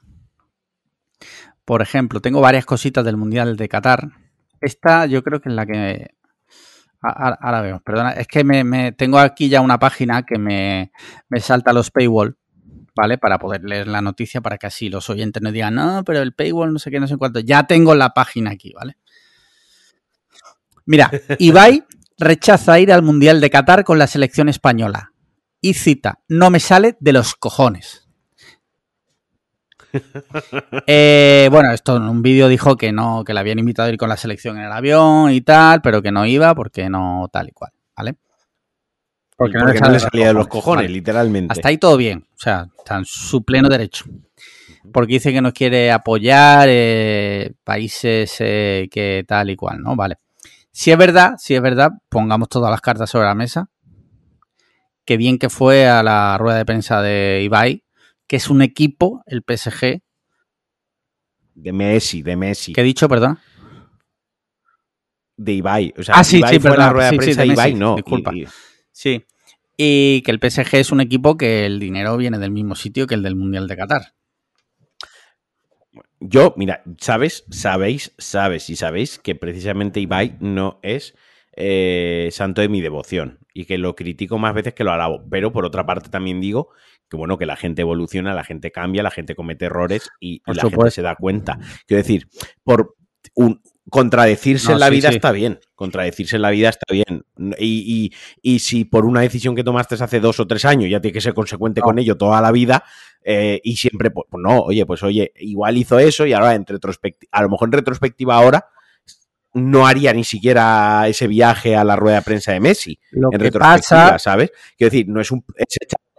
por 1.63 1.81
ejemplo, 1.81 2.19
tengo 2.19 2.41
varias 2.41 2.65
cositas 2.65 3.05
del 3.05 3.15
Mundial 3.15 3.55
de 3.55 3.69
Qatar. 3.69 4.09
Esta 4.59 5.05
yo 5.05 5.23
creo 5.23 5.39
que 5.39 5.47
es 5.47 5.55
la 5.55 5.65
que... 5.65 6.15
Ahora 7.01 7.61
vemos, 7.61 7.81
perdona. 7.81 8.11
Es 8.11 8.27
que 8.27 8.43
me, 8.43 8.91
tengo 8.91 9.19
aquí 9.19 9.47
ya 9.47 9.61
una 9.61 9.79
página 9.79 10.23
que 10.23 10.37
me, 10.37 10.91
salta 11.39 11.71
los 11.71 11.91
paywall, 11.91 12.37
¿vale? 12.93 13.17
Para 13.17 13.39
poder 13.39 13.63
leer 13.63 13.87
la 13.87 14.01
noticia 14.01 14.41
para 14.41 14.57
que 14.57 14.67
así 14.67 14.89
los 14.89 15.09
oyentes 15.09 15.41
no 15.41 15.53
digan, 15.53 15.75
no, 15.75 16.03
pero 16.03 16.19
el 16.19 16.33
paywall 16.33 16.73
no 16.73 16.77
sé 16.77 16.91
qué, 16.91 16.99
no 16.99 17.07
sé 17.07 17.15
cuánto. 17.15 17.39
Ya 17.39 17.63
tengo 17.63 17.95
la 17.95 18.09
página 18.09 18.51
aquí, 18.51 18.73
¿vale? 18.73 18.97
Mira, 20.86 21.11
Ibai 21.39 21.84
rechaza 22.17 22.79
ir 22.79 22.91
al 22.91 23.01
Mundial 23.01 23.41
de 23.41 23.49
Qatar 23.49 23.84
con 23.84 23.99
la 23.99 24.07
selección 24.07 24.49
española. 24.49 25.13
Y 25.59 25.75
cita, 25.75 26.19
no 26.27 26.49
me 26.49 26.59
sale 26.59 26.97
de 26.99 27.13
los 27.13 27.36
cojones. 27.36 28.07
Eh, 30.88 31.49
bueno, 31.51 31.71
esto 31.71 31.97
en 31.97 32.03
un 32.03 32.21
vídeo 32.21 32.47
dijo 32.47 32.77
que 32.77 32.93
no, 32.93 33.23
que 33.25 33.34
le 33.34 33.41
habían 33.41 33.59
invitado 33.59 33.89
a 33.89 33.91
ir 33.91 33.97
con 33.97 34.07
la 34.07 34.15
selección 34.15 34.57
en 34.57 34.63
el 34.63 34.71
avión 34.71 35.32
y 35.32 35.41
tal, 35.41 35.82
pero 35.82 36.01
que 36.01 36.11
no 36.11 36.25
iba 36.25 36.55
porque 36.55 36.89
no 36.89 37.29
tal 37.32 37.49
y 37.49 37.51
cual, 37.51 37.71
¿vale? 37.95 38.15
Porque, 39.36 39.57
no, 39.57 39.65
le 39.67 39.99
salía 39.99 40.27
de 40.27 40.34
los 40.34 40.47
cojones, 40.47 40.89
literalmente. 40.89 41.51
Hasta 41.51 41.69
ahí 41.69 41.77
todo 41.77 41.97
bien, 41.97 42.25
o 42.32 42.39
sea, 42.39 42.67
está 42.77 42.97
en 42.97 43.05
su 43.05 43.43
pleno 43.43 43.69
derecho. 43.69 44.05
Porque 44.93 45.13
dice 45.13 45.34
que 45.34 45.41
no 45.41 45.51
quiere 45.51 45.91
apoyar 45.91 46.67
eh, 46.69 47.53
países 47.63 48.36
eh, 48.39 48.88
que 48.91 49.23
tal 49.27 49.49
y 49.49 49.55
cual, 49.55 49.82
¿no? 49.82 49.95
Vale. 49.95 50.17
Si 50.72 50.91
es 50.91 50.97
verdad, 50.97 51.36
si 51.38 51.55
es 51.55 51.61
verdad, 51.61 51.91
pongamos 52.09 52.49
todas 52.49 52.72
las 52.72 52.82
cartas 52.82 53.09
sobre 53.09 53.26
la 53.26 53.36
mesa. 53.36 53.69
Que 55.05 55.17
bien 55.17 55.38
que 55.38 55.49
fue 55.49 55.88
a 55.88 56.03
la 56.03 56.38
rueda 56.38 56.57
de 56.57 56.65
prensa 56.65 57.01
de 57.01 57.41
Ibai, 57.43 57.84
que 58.28 58.38
es 58.38 58.49
un 58.49 58.61
equipo, 58.61 59.24
el 59.26 59.43
PSG. 59.45 60.01
De 61.55 61.74
Messi, 61.74 62.22
de 62.22 62.36
Messi. 62.36 62.74
¿Qué 62.74 62.82
he 62.82 62.84
dicho, 62.86 63.09
perdón? 63.09 63.38
De 65.36 65.53
Ibai. 65.53 65.93
O 65.97 66.03
sea, 66.03 66.15
ah, 66.15 66.24
sí, 66.24 66.38
Ibai 66.38 66.53
sí, 66.53 66.59
fue 66.59 66.78
la 66.78 66.89
rueda 66.91 67.11
de 67.11 67.17
prensa, 67.17 67.45
Ibai 67.45 67.74
no. 67.74 67.95
Disculpa. 67.95 68.32
Sí. 68.91 69.26
Y 69.76 70.22
que 70.22 70.32
el 70.32 70.39
PSG 70.39 70.76
es 70.76 70.91
un 70.91 71.01
equipo 71.01 71.36
que 71.36 71.65
el 71.65 71.80
dinero 71.80 72.15
viene 72.15 72.38
del 72.38 72.51
mismo 72.51 72.76
sitio 72.76 73.07
que 73.07 73.15
el 73.15 73.24
del 73.24 73.36
Mundial 73.36 73.67
de 73.67 73.76
Qatar. 73.76 74.13
Yo, 76.22 76.53
mira, 76.55 76.84
sabes, 76.99 77.45
sabéis, 77.49 78.13
sabes 78.17 78.69
y 78.69 78.76
sabéis 78.76 79.17
que 79.17 79.36
precisamente 79.36 79.99
Ibai 79.99 80.38
no 80.39 80.80
es 80.84 81.15
eh, 81.57 82.30
santo 82.32 82.61
de 82.61 82.69
mi 82.69 82.80
devoción 82.80 83.39
y 83.53 83.65
que 83.65 83.80
lo 83.80 83.95
critico 83.95 84.38
más 84.38 84.53
veces 84.53 84.76
que 84.76 84.84
lo 84.84 84.91
alabo. 84.91 85.24
Pero 85.30 85.51
por 85.51 85.65
otra 85.65 85.86
parte 85.86 86.09
también 86.09 86.39
digo 86.39 86.69
que 87.09 87.17
bueno, 87.17 87.38
que 87.38 87.45
la 87.45 87.57
gente 87.57 87.82
evoluciona, 87.82 88.34
la 88.34 88.45
gente 88.45 88.72
cambia, 88.72 89.03
la 89.03 89.11
gente 89.11 89.36
comete 89.36 89.65
errores 89.65 90.09
y, 90.19 90.41
la 90.45 90.61
gente 90.61 90.91
se 90.91 91.01
da 91.01 91.15
cuenta. 91.15 91.59
Quiero 91.86 92.03
decir, 92.03 92.28
por 92.63 92.95
un, 93.36 93.61
contradecirse 93.89 94.72
en 94.72 94.80
la 94.80 94.89
vida 94.89 95.09
está 95.09 95.32
bien. 95.34 95.59
Contradecirse 95.76 96.38
en 96.38 96.41
la 96.43 96.51
vida 96.51 96.69
está 96.69 96.86
bien. 96.91 97.26
Y, 97.59 98.11
si 98.59 98.86
por 98.86 99.05
una 99.05 99.22
decisión 99.22 99.55
que 99.55 99.63
tomaste 99.63 99.95
hace 99.95 100.19
dos 100.19 100.39
o 100.39 100.47
tres 100.47 100.63
años 100.63 100.89
ya 100.89 101.01
tienes 101.01 101.15
que 101.15 101.22
ser 101.22 101.34
consecuente 101.34 101.82
con 101.82 101.99
ello 101.99 102.15
toda 102.15 102.39
la 102.41 102.51
vida, 102.51 102.86
eh, 103.24 103.59
y 103.63 103.76
siempre, 103.76 104.11
pues, 104.11 104.28
pues, 104.30 104.41
no, 104.41 104.61
oye, 104.61 104.86
pues 104.86 105.03
oye, 105.03 105.32
igual 105.38 105.78
hizo 105.78 105.99
eso 105.99 106.26
y 106.26 106.34
ahora 106.34 106.55
en 106.55 106.65
retrospectiva, 106.65 107.30
a 107.32 107.41
lo 107.43 107.49
mejor 107.49 107.69
en 107.69 107.74
retrospectiva 107.74 108.36
ahora 108.36 108.65
no 109.53 109.86
haría 109.86 110.13
ni 110.13 110.24
siquiera 110.24 111.07
ese 111.07 111.28
viaje 111.28 111.76
a 111.76 111.84
la 111.84 111.95
rueda 111.95 112.17
de 112.17 112.22
prensa 112.22 112.53
de 112.53 112.59
Messi. 112.61 112.99
en 113.11 113.39
retrospectiva, 113.39 114.17
¿sabes? 114.17 114.51
Quiero 114.78 114.91
decir, 114.91 115.09
no 115.09 115.19
es 115.19 115.32
un 115.32 115.43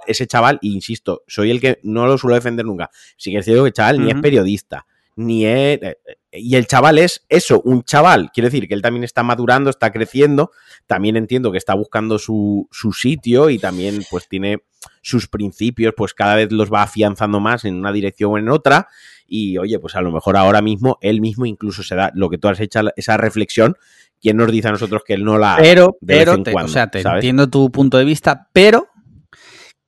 ese 0.07 0.27
chaval, 0.27 0.59
insisto, 0.63 1.23
soy 1.27 1.51
el 1.51 1.61
que 1.61 1.79
no 1.83 2.07
lo 2.07 2.19
suelo 2.19 2.35
defender 2.35 2.67
nunca. 2.67 2.91
Sí 3.17 3.31
que 3.31 3.39
es 3.39 3.45
cierto 3.45 3.63
que 3.63 3.69
el 3.69 3.75
chaval 3.75 4.01
ni 4.01 4.11
es 4.11 4.21
periodista, 4.21 4.87
ni 5.17 5.47
es. 5.47 5.83
Eh, 5.83 5.99
eh, 6.07 6.17
y 6.33 6.57
el 6.57 6.67
chaval 6.67 6.99
es 6.99 7.25
eso, 7.29 7.61
un 7.65 7.85
chaval. 7.85 8.31
Quiero 8.33 8.49
decir 8.49 8.67
que 8.67 8.75
él 8.75 8.83
también 8.83 9.05
está 9.05 9.23
madurando, 9.23 9.71
está 9.71 9.93
creciendo. 9.93 10.51
También 10.87 11.17
entiendo 11.17 11.53
que 11.53 11.59
está 11.59 11.75
buscando 11.75 12.19
su, 12.19 12.69
su 12.71 12.93
sitio 12.93 13.51
y 13.51 13.59
también, 13.59 14.03
pues, 14.11 14.29
tiene 14.29 14.63
sus 15.03 15.29
principios, 15.29 15.93
pues 15.97 16.15
cada 16.15 16.37
vez 16.37 16.51
los 16.51 16.73
va 16.73 16.83
afianzando 16.83 17.41
más 17.41 17.65
en 17.65 17.75
una 17.77 17.93
dirección 17.93 18.33
o 18.33 18.39
en 18.39 18.49
otra. 18.49 18.89
Y 19.27 19.59
oye, 19.59 19.79
pues 19.79 19.95
a 19.97 20.01
lo 20.01 20.13
mejor 20.13 20.37
ahora 20.37 20.63
mismo 20.63 20.99
él 21.03 21.21
mismo 21.21 21.45
incluso 21.45 21.83
se 21.83 21.95
da 21.95 22.11
lo 22.15 22.31
que 22.31 22.39
tú 22.39 22.49
has 22.49 22.61
hecho, 22.61 22.81
esa 22.97 23.17
reflexión. 23.17 23.77
¿Quién 24.21 24.37
nos 24.37 24.53
dice 24.53 24.69
a 24.69 24.73
nosotros 24.73 25.03
que 25.05 25.15
él 25.15 25.25
no 25.25 25.37
la 25.37 25.57
pero, 25.59 25.99
pero, 26.07 26.37
o 26.37 26.69
sea, 26.69 26.87
te 26.87 27.01
entiendo 27.01 27.51
tu 27.51 27.73
punto 27.73 27.99
de 27.99 28.05
vista, 28.05 28.49
pero 28.53 28.87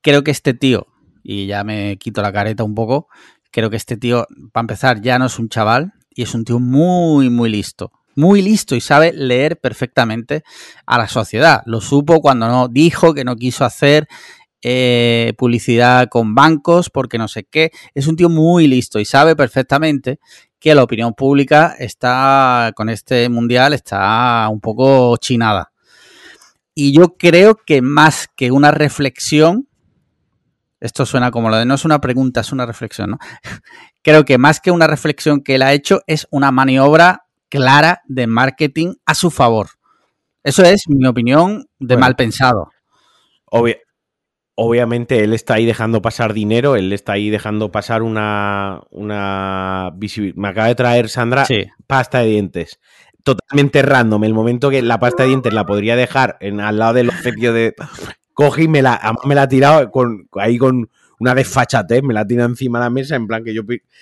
creo 0.01 0.23
que 0.25 0.31
este 0.31 0.53
tío, 0.53 0.87
y 1.23 1.47
ya 1.47 1.63
me 1.63 1.97
quito 1.97 2.21
la 2.21 2.33
careta 2.33 2.65
un 2.65 2.75
poco, 2.75 3.07
creo 3.49 3.69
que 3.69 3.77
este 3.77 3.95
tío, 3.95 4.27
para 4.51 4.63
empezar, 4.63 5.01
ya 5.01 5.17
no 5.17 5.27
es 5.27 5.39
un 5.39 5.47
chaval 5.47 5.93
y 6.09 6.23
es 6.23 6.35
un 6.35 6.43
tío 6.43 6.59
muy, 6.59 7.29
muy 7.29 7.49
listo. 7.49 7.93
Muy 8.13 8.41
listo 8.41 8.75
y 8.75 8.81
sabe 8.81 9.13
leer 9.13 9.59
perfectamente 9.59 10.43
a 10.85 10.97
la 10.97 11.07
sociedad. 11.07 11.61
Lo 11.65 11.81
supo 11.81 12.21
cuando 12.21 12.47
no 12.47 12.67
dijo 12.67 13.13
que 13.13 13.23
no 13.23 13.35
quiso 13.35 13.65
hacer 13.65 14.07
eh, 14.61 15.33
publicidad 15.37 16.07
con 16.09 16.35
bancos 16.35 16.89
porque 16.89 17.17
no 17.17 17.27
sé 17.27 17.43
qué. 17.45 17.71
Es 17.93 18.07
un 18.07 18.15
tío 18.15 18.29
muy 18.29 18.67
listo 18.67 18.99
y 18.99 19.05
sabe 19.05 19.35
perfectamente 19.35 20.19
que 20.59 20.73
la 20.75 20.83
opinión 20.83 21.13
pública 21.13 21.75
está 21.77 22.71
con 22.75 22.89
este 22.89 23.29
mundial 23.29 23.73
está 23.73 24.47
un 24.49 24.59
poco 24.61 25.15
chinada. 25.17 25.71
Y 26.73 26.93
yo 26.93 27.15
creo 27.17 27.55
que 27.55 27.81
más 27.81 28.27
que 28.35 28.51
una 28.51 28.71
reflexión, 28.71 29.67
Esto 30.79 31.05
suena 31.05 31.31
como 31.31 31.49
lo 31.49 31.55
de 31.57 31.65
no 31.65 31.73
es 31.75 31.85
una 31.85 31.99
pregunta, 32.01 32.41
es 32.41 32.51
una 32.51 32.65
reflexión, 32.65 33.11
¿no? 33.11 33.17
Creo 34.03 34.25
que 34.25 34.37
más 34.37 34.59
que 34.59 34.71
una 34.71 34.87
reflexión 34.87 35.41
que 35.41 35.55
él 35.55 35.61
ha 35.63 35.73
hecho, 35.73 36.01
es 36.05 36.27
una 36.31 36.51
maniobra 36.51 37.25
clara 37.49 38.01
de 38.07 38.27
marketing 38.27 38.93
a 39.05 39.15
su 39.15 39.31
favor. 39.31 39.69
Eso 40.43 40.63
es 40.63 40.83
mi 40.87 41.07
opinión 41.07 41.65
de 41.79 41.95
Bueno. 41.95 42.01
mal 42.01 42.15
pensado. 42.15 42.69
Obvia- 43.45 43.79
obviamente 44.55 45.23
él 45.23 45.33
está 45.33 45.55
ahí 45.55 45.65
dejando 45.65 46.01
pasar 46.01 46.33
dinero, 46.33 46.75
él 46.75 46.91
está 46.93 47.13
ahí 47.13 47.29
dejando 47.29 47.71
pasar 47.71 48.01
una, 48.03 48.81
una 48.91 49.91
visibilidad. 49.95 50.37
Me 50.37 50.47
acaba 50.47 50.67
de 50.67 50.75
traer 50.75 51.09
Sandra 51.09 51.45
Sí. 51.45 51.65
pasta 51.87 52.19
de 52.19 52.27
dientes. 52.27 52.79
Totalmente 53.23 53.81
random. 53.81 54.23
El 54.23 54.33
momento 54.33 54.69
que 54.69 54.81
la 54.81 54.99
pasta 54.99 55.23
de 55.23 55.29
dientes 55.29 55.53
la 55.53 55.65
podría 55.65 55.95
dejar 55.95 56.37
en, 56.39 56.59
al 56.61 56.77
lado 56.77 56.93
del 56.93 57.09
obsequio 57.09 57.53
de. 57.53 57.73
Cogí 58.33 58.63
y 58.63 58.67
me 58.67 58.81
la, 58.81 58.95
además 58.95 59.25
me 59.25 59.35
la 59.35 59.43
ha 59.43 59.47
tirado 59.47 59.89
con, 59.91 60.27
ahí 60.33 60.57
con 60.57 60.89
una 61.19 61.33
desfachatez, 61.33 62.03
me 62.03 62.13
la 62.13 62.21
ha 62.21 62.27
tirado 62.27 62.49
encima 62.49 62.79
de 62.79 62.85
la 62.85 62.89
mesa, 62.89 63.15
en 63.15 63.25
plan 63.27 63.43
que 63.43 63.53
yo, 63.53 63.61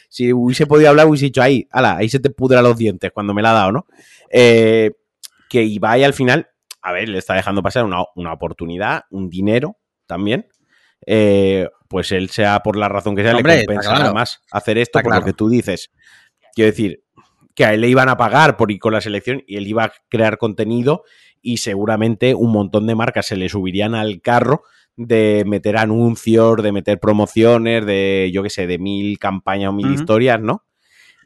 si 0.09 0.33
hubiese 0.33 0.65
podido 0.65 0.89
hablar, 0.89 1.05
hubiese 1.05 1.25
dicho 1.25 1.43
ahí, 1.43 1.67
ala, 1.71 1.97
ahí 1.97 2.09
se 2.09 2.19
te 2.19 2.31
pudra 2.31 2.63
los 2.63 2.75
dientes 2.75 3.11
cuando 3.13 3.35
me 3.35 3.43
la 3.43 3.51
ha 3.51 3.53
dado, 3.53 3.71
¿no? 3.71 3.85
Eh, 4.31 4.91
que 5.47 5.61
Ibai 5.63 6.03
al 6.03 6.13
final, 6.13 6.47
a 6.81 6.91
ver, 6.91 7.09
le 7.09 7.19
está 7.19 7.35
dejando 7.35 7.61
pasar 7.61 7.85
una, 7.85 8.03
una 8.15 8.33
oportunidad, 8.33 9.03
un 9.11 9.29
dinero 9.29 9.77
también. 10.05 10.47
Eh, 11.05 11.67
pues 11.87 12.11
él 12.11 12.29
sea 12.29 12.61
por 12.61 12.75
la 12.75 12.89
razón 12.89 13.15
que 13.15 13.23
sea, 13.23 13.35
Hombre, 13.35 13.57
le 13.57 13.65
compensará 13.65 13.97
claro. 13.97 14.13
más 14.13 14.41
hacer 14.51 14.77
esto 14.77 14.99
Está 14.99 15.03
por 15.03 15.11
claro. 15.11 15.21
lo 15.21 15.25
que 15.25 15.37
tú 15.37 15.49
dices. 15.49 15.91
Quiero 16.55 16.71
decir, 16.71 17.03
que 17.55 17.65
a 17.65 17.73
él 17.73 17.81
le 17.81 17.89
iban 17.89 18.09
a 18.09 18.17
pagar 18.17 18.57
por 18.57 18.71
ir 18.71 18.79
con 18.79 18.93
la 18.93 19.01
selección 19.01 19.43
y 19.47 19.57
él 19.57 19.67
iba 19.67 19.83
a 19.85 19.93
crear 20.09 20.37
contenido 20.37 21.03
y 21.41 21.57
seguramente 21.57 22.35
un 22.35 22.51
montón 22.51 22.87
de 22.87 22.95
marcas 22.95 23.27
se 23.27 23.35
le 23.35 23.49
subirían 23.49 23.95
al 23.95 24.21
carro 24.21 24.63
de 24.95 25.43
meter 25.45 25.77
anuncios, 25.77 26.61
de 26.61 26.71
meter 26.71 26.99
promociones, 26.99 27.85
de 27.85 28.31
yo 28.33 28.43
qué 28.43 28.49
sé, 28.49 28.67
de 28.67 28.77
mil 28.77 29.17
campañas 29.19 29.69
o 29.69 29.73
mil 29.73 29.91
historias, 29.91 30.39
¿no? 30.39 30.65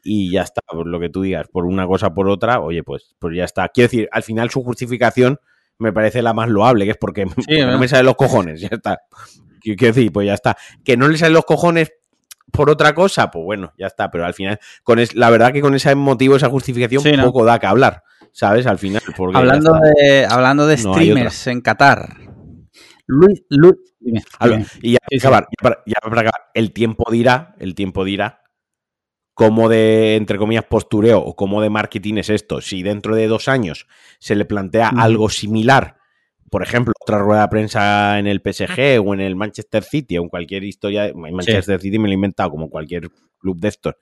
Y 0.02 0.30
ya 0.30 0.42
está, 0.42 0.62
por 0.66 0.86
lo 0.86 1.00
que 1.00 1.10
tú 1.10 1.22
digas, 1.22 1.48
por 1.48 1.66
una 1.66 1.86
cosa 1.86 2.14
por 2.14 2.28
otra, 2.28 2.60
oye, 2.60 2.82
pues, 2.82 3.14
pues 3.18 3.36
ya 3.36 3.44
está. 3.44 3.68
Quiero 3.68 3.90
decir, 3.90 4.08
al 4.10 4.22
final 4.22 4.50
su 4.50 4.62
justificación 4.62 5.38
me 5.78 5.92
parece 5.92 6.22
la 6.22 6.32
más 6.34 6.48
loable, 6.48 6.84
que 6.84 6.92
es 6.92 6.96
porque, 6.96 7.26
porque 7.26 7.64
no 7.66 7.78
me 7.78 7.88
salen 7.88 8.06
los 8.06 8.16
cojones, 8.16 8.60
ya 8.60 8.68
está. 8.72 8.98
Quiero 9.60 9.86
decir, 9.86 10.12
pues 10.12 10.26
ya 10.26 10.34
está. 10.34 10.56
Que 10.84 10.96
no 10.96 11.08
le 11.08 11.18
salen 11.18 11.34
los 11.34 11.44
cojones 11.44 11.92
por 12.52 12.70
otra 12.70 12.94
cosa, 12.94 13.30
pues 13.30 13.44
bueno, 13.44 13.72
ya 13.78 13.86
está. 13.86 14.10
Pero 14.10 14.24
al 14.24 14.34
final, 14.34 14.58
con 14.82 14.98
es, 14.98 15.14
la 15.14 15.30
verdad 15.30 15.52
que 15.52 15.60
con 15.60 15.74
ese 15.74 15.94
motivo, 15.94 16.36
esa 16.36 16.48
justificación, 16.48 17.02
Sí, 17.02 17.12
¿no? 17.12 17.24
poco 17.24 17.44
da 17.44 17.58
que 17.58 17.66
hablar, 17.66 18.02
¿sabes? 18.32 18.66
Al 18.66 18.78
final. 18.78 19.02
Hablando 19.34 19.72
de, 19.96 20.26
hablando 20.28 20.66
de 20.66 20.76
No 20.78 20.94
streamers 20.94 21.46
en 21.48 21.60
Qatar. 21.60 22.16
Luis, 23.06 23.42
Luis, 23.48 23.74
dime, 24.00 24.22
Habla- 24.38 24.56
dime. 24.58 24.68
Y 24.82 24.92
ya, 24.92 24.98
para 25.00 25.18
acabar, 25.18 25.48
ya 25.50 25.62
para, 25.62 25.82
ya 25.86 25.94
para 26.02 26.20
acabar, 26.22 26.42
el 26.54 26.72
tiempo 26.72 27.10
dirá, 27.10 27.54
el 27.58 27.74
tiempo 27.74 28.04
dirá 28.04 28.42
cómo 29.38 29.68
de, 29.68 30.16
entre 30.16 30.36
comillas, 30.36 30.64
postureo 30.64 31.20
o 31.20 31.36
cómo 31.36 31.62
de 31.62 31.70
marketing 31.70 32.14
es 32.14 32.28
esto. 32.28 32.60
Si 32.60 32.82
dentro 32.82 33.14
de 33.14 33.28
dos 33.28 33.46
años 33.46 33.86
se 34.18 34.34
le 34.34 34.44
plantea 34.44 34.88
algo 34.88 35.30
similar, 35.30 35.96
por 36.50 36.64
ejemplo, 36.64 36.92
otra 37.00 37.20
rueda 37.20 37.42
de 37.42 37.48
prensa 37.48 38.18
en 38.18 38.26
el 38.26 38.40
PSG 38.40 39.00
o 39.00 39.14
en 39.14 39.20
el 39.20 39.36
Manchester 39.36 39.84
City 39.84 40.18
o 40.18 40.22
en 40.22 40.28
cualquier 40.28 40.64
historia, 40.64 41.06
en 41.06 41.20
Manchester 41.20 41.80
City 41.80 42.00
me 42.00 42.08
lo 42.08 42.12
he 42.12 42.14
inventado 42.14 42.50
como 42.50 42.68
cualquier 42.68 43.10
club 43.38 43.60
de 43.60 43.68
estos, 43.68 43.94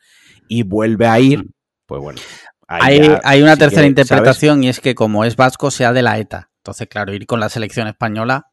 y 0.48 0.62
vuelve 0.62 1.06
a 1.06 1.20
ir, 1.20 1.44
pues 1.84 2.00
bueno. 2.00 2.18
Hay, 2.66 3.02
ya, 3.02 3.20
hay 3.22 3.42
una 3.42 3.52
si 3.52 3.58
tercera 3.58 3.82
quieres, 3.82 4.08
¿sabes? 4.08 4.08
interpretación 4.08 4.64
y 4.64 4.70
es 4.70 4.80
que 4.80 4.94
como 4.94 5.26
es 5.26 5.36
vasco, 5.36 5.70
sea 5.70 5.92
de 5.92 6.00
la 6.00 6.18
ETA. 6.18 6.50
Entonces, 6.60 6.88
claro, 6.88 7.12
ir 7.12 7.26
con 7.26 7.40
la 7.40 7.50
selección 7.50 7.88
española, 7.88 8.52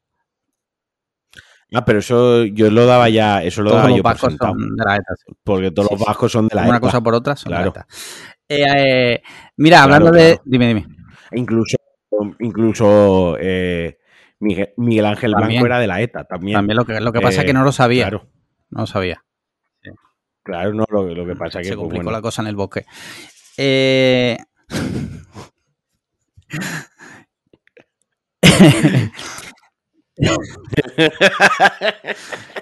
Ah, 1.73 1.83
pero 1.85 1.99
eso 1.99 2.45
yo 2.45 2.69
lo 2.69 2.85
daba 2.85 3.09
ya, 3.09 3.43
eso 3.43 3.61
lo 3.63 3.71
todos 3.71 3.81
daba 3.81 3.89
los 3.89 3.97
yo 3.97 4.03
por 4.03 4.11
vascos 4.13 4.29
sentado, 4.31 4.53
son 4.53 4.75
de 4.75 4.83
la 4.85 4.95
ETA. 4.95 5.13
sí. 5.25 5.33
porque 5.43 5.71
todos 5.71 5.87
Sí, 5.89 5.95
los 5.95 6.05
vascos 6.05 6.31
son 6.31 6.47
de 6.47 6.55
la 6.55 6.61
Una 6.63 6.71
ETA. 6.77 6.79
cosa 6.79 7.01
por 7.01 7.15
otra 7.15 7.35
son 7.35 7.49
claro. 7.51 7.71
de 7.71 7.79
la 7.79 7.81
ETA. 7.81 7.87
Eh, 8.49 9.13
eh, 9.15 9.23
mira, 9.57 9.77
Claro, 9.83 9.93
hablando 9.95 10.11
de... 10.11 10.39
Dime, 10.45 10.67
dime. 10.67 10.85
Incluso, 11.31 11.77
incluso 12.39 13.37
eh, 13.39 13.97
Miguel, 14.39 14.73
Miguel 14.77 15.05
Ángel 15.05 15.31
También. 15.31 15.61
Blanco 15.61 15.65
era 15.65 15.79
de 15.79 15.87
la 15.87 16.01
ETA 16.01 16.25
también. 16.25 16.55
También 16.57 16.77
lo 16.77 16.85
que, 16.85 16.99
lo 16.99 17.11
que 17.11 17.21
pasa 17.21 17.41
es 17.41 17.45
que 17.47 17.53
no 17.53 17.63
lo 17.63 17.71
sabía. 17.71 18.03
Claro, 18.09 18.27
No 18.69 18.81
lo 18.81 18.87
sabía. 18.87 19.23
claro, 20.43 20.73
no, 20.73 20.85
lo, 20.89 21.05
lo 21.15 21.25
que 21.25 21.35
pasa 21.35 21.59
que 21.59 21.65
Se 21.65 21.69
pues, 21.71 21.79
complicó 21.79 22.03
bueno, 22.03 22.17
la 22.17 22.21
cosa 22.21 22.41
en 22.43 22.49
el 22.49 22.55
bosque. 22.55 22.85
Eh... 23.57 24.37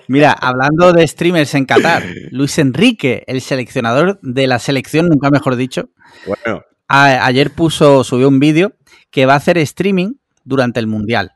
Mira, 0.07 0.31
hablando 0.33 0.93
de 0.93 1.07
streamers 1.07 1.53
en 1.55 1.65
Qatar, 1.65 2.03
Luis 2.31 2.57
Enrique, 2.59 3.23
el 3.27 3.41
seleccionador 3.41 4.19
de 4.21 4.47
la 4.47 4.59
selección, 4.59 5.07
nunca 5.07 5.29
mejor 5.29 5.55
dicho, 5.55 5.89
bueno, 6.25 6.63
a- 6.87 7.25
ayer 7.25 7.51
puso, 7.51 8.03
subió 8.03 8.27
un 8.27 8.39
vídeo 8.39 8.73
que 9.09 9.25
va 9.25 9.33
a 9.33 9.37
hacer 9.37 9.57
streaming 9.57 10.13
durante 10.43 10.79
el 10.79 10.87
Mundial. 10.87 11.33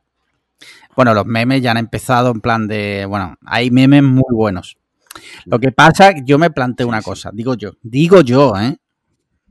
Bueno, 0.95 1.13
los 1.13 1.26
memes 1.26 1.61
ya 1.61 1.72
han 1.72 1.78
empezado 1.78 2.32
en 2.32 2.41
plan 2.41 2.68
de, 2.68 3.05
bueno, 3.07 3.36
hay 3.45 3.72
memes 3.72 4.03
muy 4.03 4.24
buenos. 4.32 4.78
Lo 5.45 5.59
que 5.59 5.72
pasa, 5.72 6.13
yo 6.26 6.38
me 6.38 6.49
planteo 6.49 6.88
una 6.88 7.01
cosa, 7.01 7.32
digo 7.34 7.53
yo, 7.55 7.74
digo 7.82 8.22
yo, 8.22 8.53
¿eh? 8.57 8.78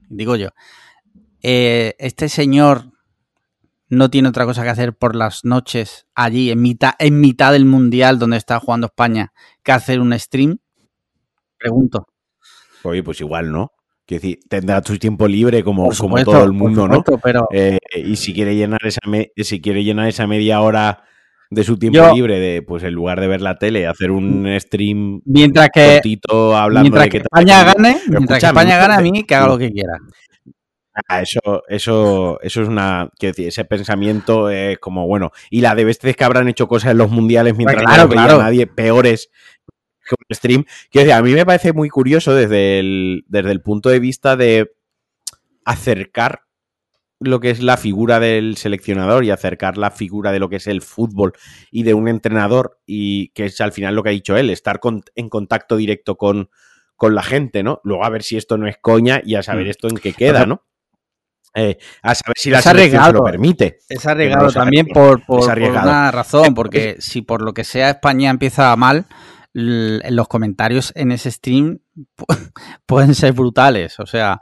Digo 0.09 0.37
yo. 0.37 0.51
Eh, 1.43 1.95
este 1.99 2.29
señor 2.29 2.85
no 3.89 4.11
tiene 4.11 4.29
otra 4.29 4.45
cosa 4.47 4.63
que 4.63 4.71
hacer 4.71 4.95
por 4.97 5.15
las 5.15 5.45
noches 5.45 6.07
allí, 6.15 6.51
en 6.51 6.63
mitad, 6.63 6.93
en 6.99 7.21
mitad 7.21 7.53
del 7.53 7.65
Mundial 7.67 8.19
donde 8.19 8.37
está 8.37 8.59
jugando 8.61 8.87
España, 8.87 9.33
que 9.63 9.73
hacer 9.73 10.01
un 10.01 10.19
stream. 10.19 10.59
Pregunto. 11.59 12.07
oye, 12.83 13.03
pues 13.03 13.21
igual, 13.21 13.51
¿no? 13.51 13.71
Quiero 14.07 14.21
decir, 14.21 14.41
tendrá 14.51 14.83
tu 14.83 14.99
tiempo 14.99 15.27
libre 15.27 15.65
como, 15.65 15.89
como 15.99 16.23
todo 16.23 16.45
el 16.45 16.53
mundo, 16.53 16.87
¿no? 16.87 17.03
Pero 17.23 17.49
Eh, 17.53 17.79
y 17.95 18.17
si 18.17 18.35
quiere 18.35 18.55
llenar 18.55 18.81
esa 18.85 19.01
me- 19.07 19.31
si 19.37 19.63
quiere 19.63 19.83
llenar 19.83 20.09
esa 20.09 20.27
media 20.27 20.61
hora 20.61 21.05
de 21.51 21.65
su 21.65 21.79
tiempo 21.79 21.97
Yo- 21.99 22.15
libre, 22.15 22.39
de 22.39 22.61
pues 22.61 22.83
en 22.83 22.93
lugar 22.93 23.21
de 23.21 23.29
ver 23.29 23.41
la 23.41 23.57
tele, 23.57 23.87
hacer 23.87 24.11
un 24.11 24.47
stream 24.61 25.23
mientras 25.25 25.71
que, 25.73 25.95
cortito 25.95 26.55
hablando 26.55 26.83
mientras 26.91 27.05
de 27.05 27.11
que 27.11 27.19
tal- 27.21 27.27
España 27.47 27.65
gane, 27.65 27.97
mientras 28.09 28.41
que 28.41 28.47
España 28.47 28.77
gane 28.77 28.95
a 28.95 29.01
mí, 29.01 29.25
que 29.25 29.35
haga 29.35 29.47
lo 29.47 29.57
que 29.57 29.71
quiera. 29.71 29.95
Ah, 31.09 31.23
eso, 31.23 31.63
eso, 31.69 32.39
eso 32.41 32.63
es 32.63 32.69
una. 32.69 33.11
Quiero 33.19 33.33
decir, 33.33 33.49
ese 33.49 33.65
pensamiento 33.65 34.49
es 34.51 34.79
como, 34.79 35.07
bueno, 35.07 35.33
y 35.51 35.61
la 35.61 35.75
de 35.75 35.85
veces 35.85 36.15
que 36.17 36.25
habrán 36.25 36.49
hecho 36.49 36.69
cosas 36.69 36.93
en 36.93 36.99
los 36.99 37.11
mundiales 37.11 37.57
mientras 37.57 37.83
Pues 37.83 37.87
claro, 37.87 38.03
no 38.05 38.09
veía 38.11 38.25
claro. 38.25 38.39
nadie 38.43 38.67
peores 38.69 39.31
que 40.09 40.15
un 40.19 40.35
stream. 40.37 40.65
Quiero 40.91 41.07
decir, 41.07 41.13
a 41.19 41.23
mí 41.23 41.33
me 41.33 41.45
parece 41.47 41.73
muy 41.73 41.89
curioso 41.89 42.35
desde 42.35 42.79
el, 42.79 43.25
desde 43.27 43.51
el 43.51 43.61
punto 43.61 43.89
de 43.89 43.99
vista 43.99 44.37
de 44.37 44.71
acercar 45.65 46.43
lo 47.21 47.41
que 47.41 47.51
es 47.51 47.63
la 47.63 47.77
figura 47.77 48.21
del 48.21 48.57
seleccionador 48.57 49.25
y 49.25 49.31
acercar 49.31 49.79
la 49.79 49.91
figura 49.91 50.31
de 50.31 50.41
lo 50.41 50.49
que 50.51 50.57
es 50.57 50.67
el 50.67 50.83
fútbol 50.83 51.33
y 51.71 51.85
de 51.85 51.95
un 51.95 52.07
entrenador 52.09 52.79
y 52.87 53.29
que 53.29 53.47
es 53.47 53.61
al 53.61 53.73
final 53.73 53.95
lo 53.95 54.03
que 54.03 54.11
ha 54.11 54.13
dicho 54.13 54.37
él, 54.37 54.51
estar 54.51 54.79
con- 54.79 55.03
en 55.15 55.29
contacto 55.31 55.77
directo 55.77 56.17
con, 56.17 56.51
con 56.97 57.15
la 57.15 57.23
gente, 57.23 57.63
¿no? 57.63 57.81
Luego 57.83 58.05
a 58.05 58.11
ver 58.11 58.23
si 58.25 58.37
esto 58.37 58.59
no 58.59 58.67
es 58.69 58.77
coña 58.79 59.23
y 59.25 59.37
a 59.37 59.43
saber 59.43 59.67
Mm. 59.67 59.71
esto 59.71 59.89
en 59.89 59.97
qué 59.97 60.13
queda, 60.13 60.45
¿no? 60.45 60.65
Eh, 61.55 61.79
a 62.03 62.15
saber 62.15 62.35
si 62.37 62.51
la 62.51 62.59
Es 62.59 62.65
selección 62.65 63.05
se 63.05 63.13
lo 63.13 63.23
permite. 63.25 63.79
Es 63.89 64.05
arriesgado 64.07 64.51
también 64.51 64.87
por, 64.89 65.25
por- 65.25 65.59
una 65.59 66.11
razón, 66.11 66.53
porque 66.55 66.97
si 66.99 67.23
por 67.23 67.43
lo 67.43 67.55
que 67.55 67.63
sea 67.65 67.91
España 67.91 68.31
empieza 68.31 68.75
mal, 68.77 69.07
los 69.53 70.27
comentarios 70.27 70.93
en 70.97 71.13
ese 71.13 71.31
stream 71.31 71.79
pu- 72.17 72.27
pueden 72.87 73.15
ser 73.15 73.33
brutales. 73.35 74.01
O 74.01 74.07
sea, 74.07 74.41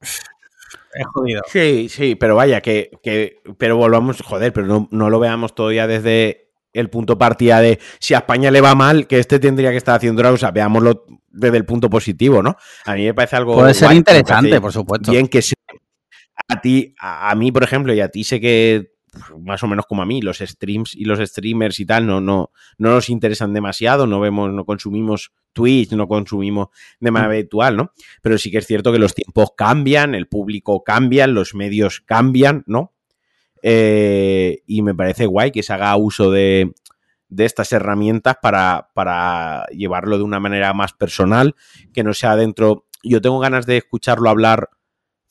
es 0.00 1.06
jodido. 1.12 1.42
Sí, 1.46 1.88
sí, 1.88 2.14
pero 2.16 2.34
vaya, 2.36 2.60
que, 2.60 2.90
que 3.02 3.36
pero 3.58 3.76
volvamos, 3.76 4.20
joder, 4.22 4.52
pero 4.52 4.66
no, 4.66 4.88
no 4.90 5.10
lo 5.10 5.20
veamos 5.20 5.54
todavía 5.54 5.86
desde 5.86 6.48
el 6.72 6.88
punto 6.88 7.18
partida 7.18 7.60
de 7.60 7.78
si 7.98 8.14
a 8.14 8.18
España 8.18 8.50
le 8.50 8.60
va 8.60 8.74
mal, 8.74 9.06
que 9.06 9.18
este 9.18 9.38
tendría 9.38 9.70
que 9.70 9.76
estar 9.76 9.96
haciendo 9.96 10.20
otra 10.20 10.30
cosa, 10.30 10.50
veámoslo 10.50 11.04
desde 11.28 11.56
el 11.56 11.64
punto 11.64 11.90
positivo, 11.90 12.42
¿no? 12.42 12.56
A 12.86 12.94
mí 12.94 13.04
me 13.04 13.14
parece 13.14 13.36
algo 13.36 13.54
Puede 13.54 13.74
ser 13.74 13.88
guay, 13.88 13.98
interesante, 13.98 14.60
por 14.60 14.72
supuesto. 14.72 15.10
Bien 15.10 15.28
que 15.28 15.42
se- 15.42 15.54
a 16.50 16.60
ti, 16.60 16.94
a, 16.98 17.30
a 17.30 17.34
mí, 17.34 17.52
por 17.52 17.62
ejemplo, 17.62 17.94
y 17.94 18.00
a 18.00 18.08
ti 18.08 18.24
sé 18.24 18.40
que 18.40 18.92
más 19.38 19.62
o 19.62 19.66
menos 19.66 19.86
como 19.86 20.02
a 20.02 20.06
mí, 20.06 20.20
los 20.22 20.38
streams 20.38 20.94
y 20.94 21.04
los 21.04 21.18
streamers 21.18 21.80
y 21.80 21.86
tal 21.86 22.06
no, 22.06 22.20
no, 22.20 22.52
no 22.78 22.90
nos 22.90 23.08
interesan 23.08 23.52
demasiado, 23.52 24.06
no 24.06 24.20
vemos, 24.20 24.52
no 24.52 24.64
consumimos 24.64 25.32
Twitch, 25.52 25.92
no 25.92 26.06
consumimos 26.06 26.68
de 27.00 27.10
manera 27.10 27.32
habitual, 27.32 27.76
¿no? 27.76 27.92
Pero 28.22 28.38
sí 28.38 28.50
que 28.50 28.58
es 28.58 28.66
cierto 28.66 28.92
que 28.92 28.98
los 28.98 29.14
tiempos 29.14 29.50
cambian, 29.56 30.14
el 30.14 30.28
público 30.28 30.84
cambia, 30.84 31.26
los 31.26 31.54
medios 31.54 32.00
cambian, 32.00 32.62
¿no? 32.66 32.92
Eh, 33.62 34.62
y 34.66 34.82
me 34.82 34.94
parece 34.94 35.26
guay 35.26 35.50
que 35.50 35.62
se 35.62 35.72
haga 35.72 35.96
uso 35.96 36.30
de, 36.30 36.72
de 37.28 37.44
estas 37.44 37.72
herramientas 37.72 38.36
para, 38.40 38.90
para 38.94 39.66
llevarlo 39.66 40.18
de 40.18 40.24
una 40.24 40.40
manera 40.40 40.72
más 40.72 40.92
personal, 40.92 41.56
que 41.92 42.04
no 42.04 42.14
sea 42.14 42.36
dentro. 42.36 42.86
Yo 43.02 43.20
tengo 43.20 43.40
ganas 43.40 43.66
de 43.66 43.78
escucharlo 43.78 44.30
hablar 44.30 44.70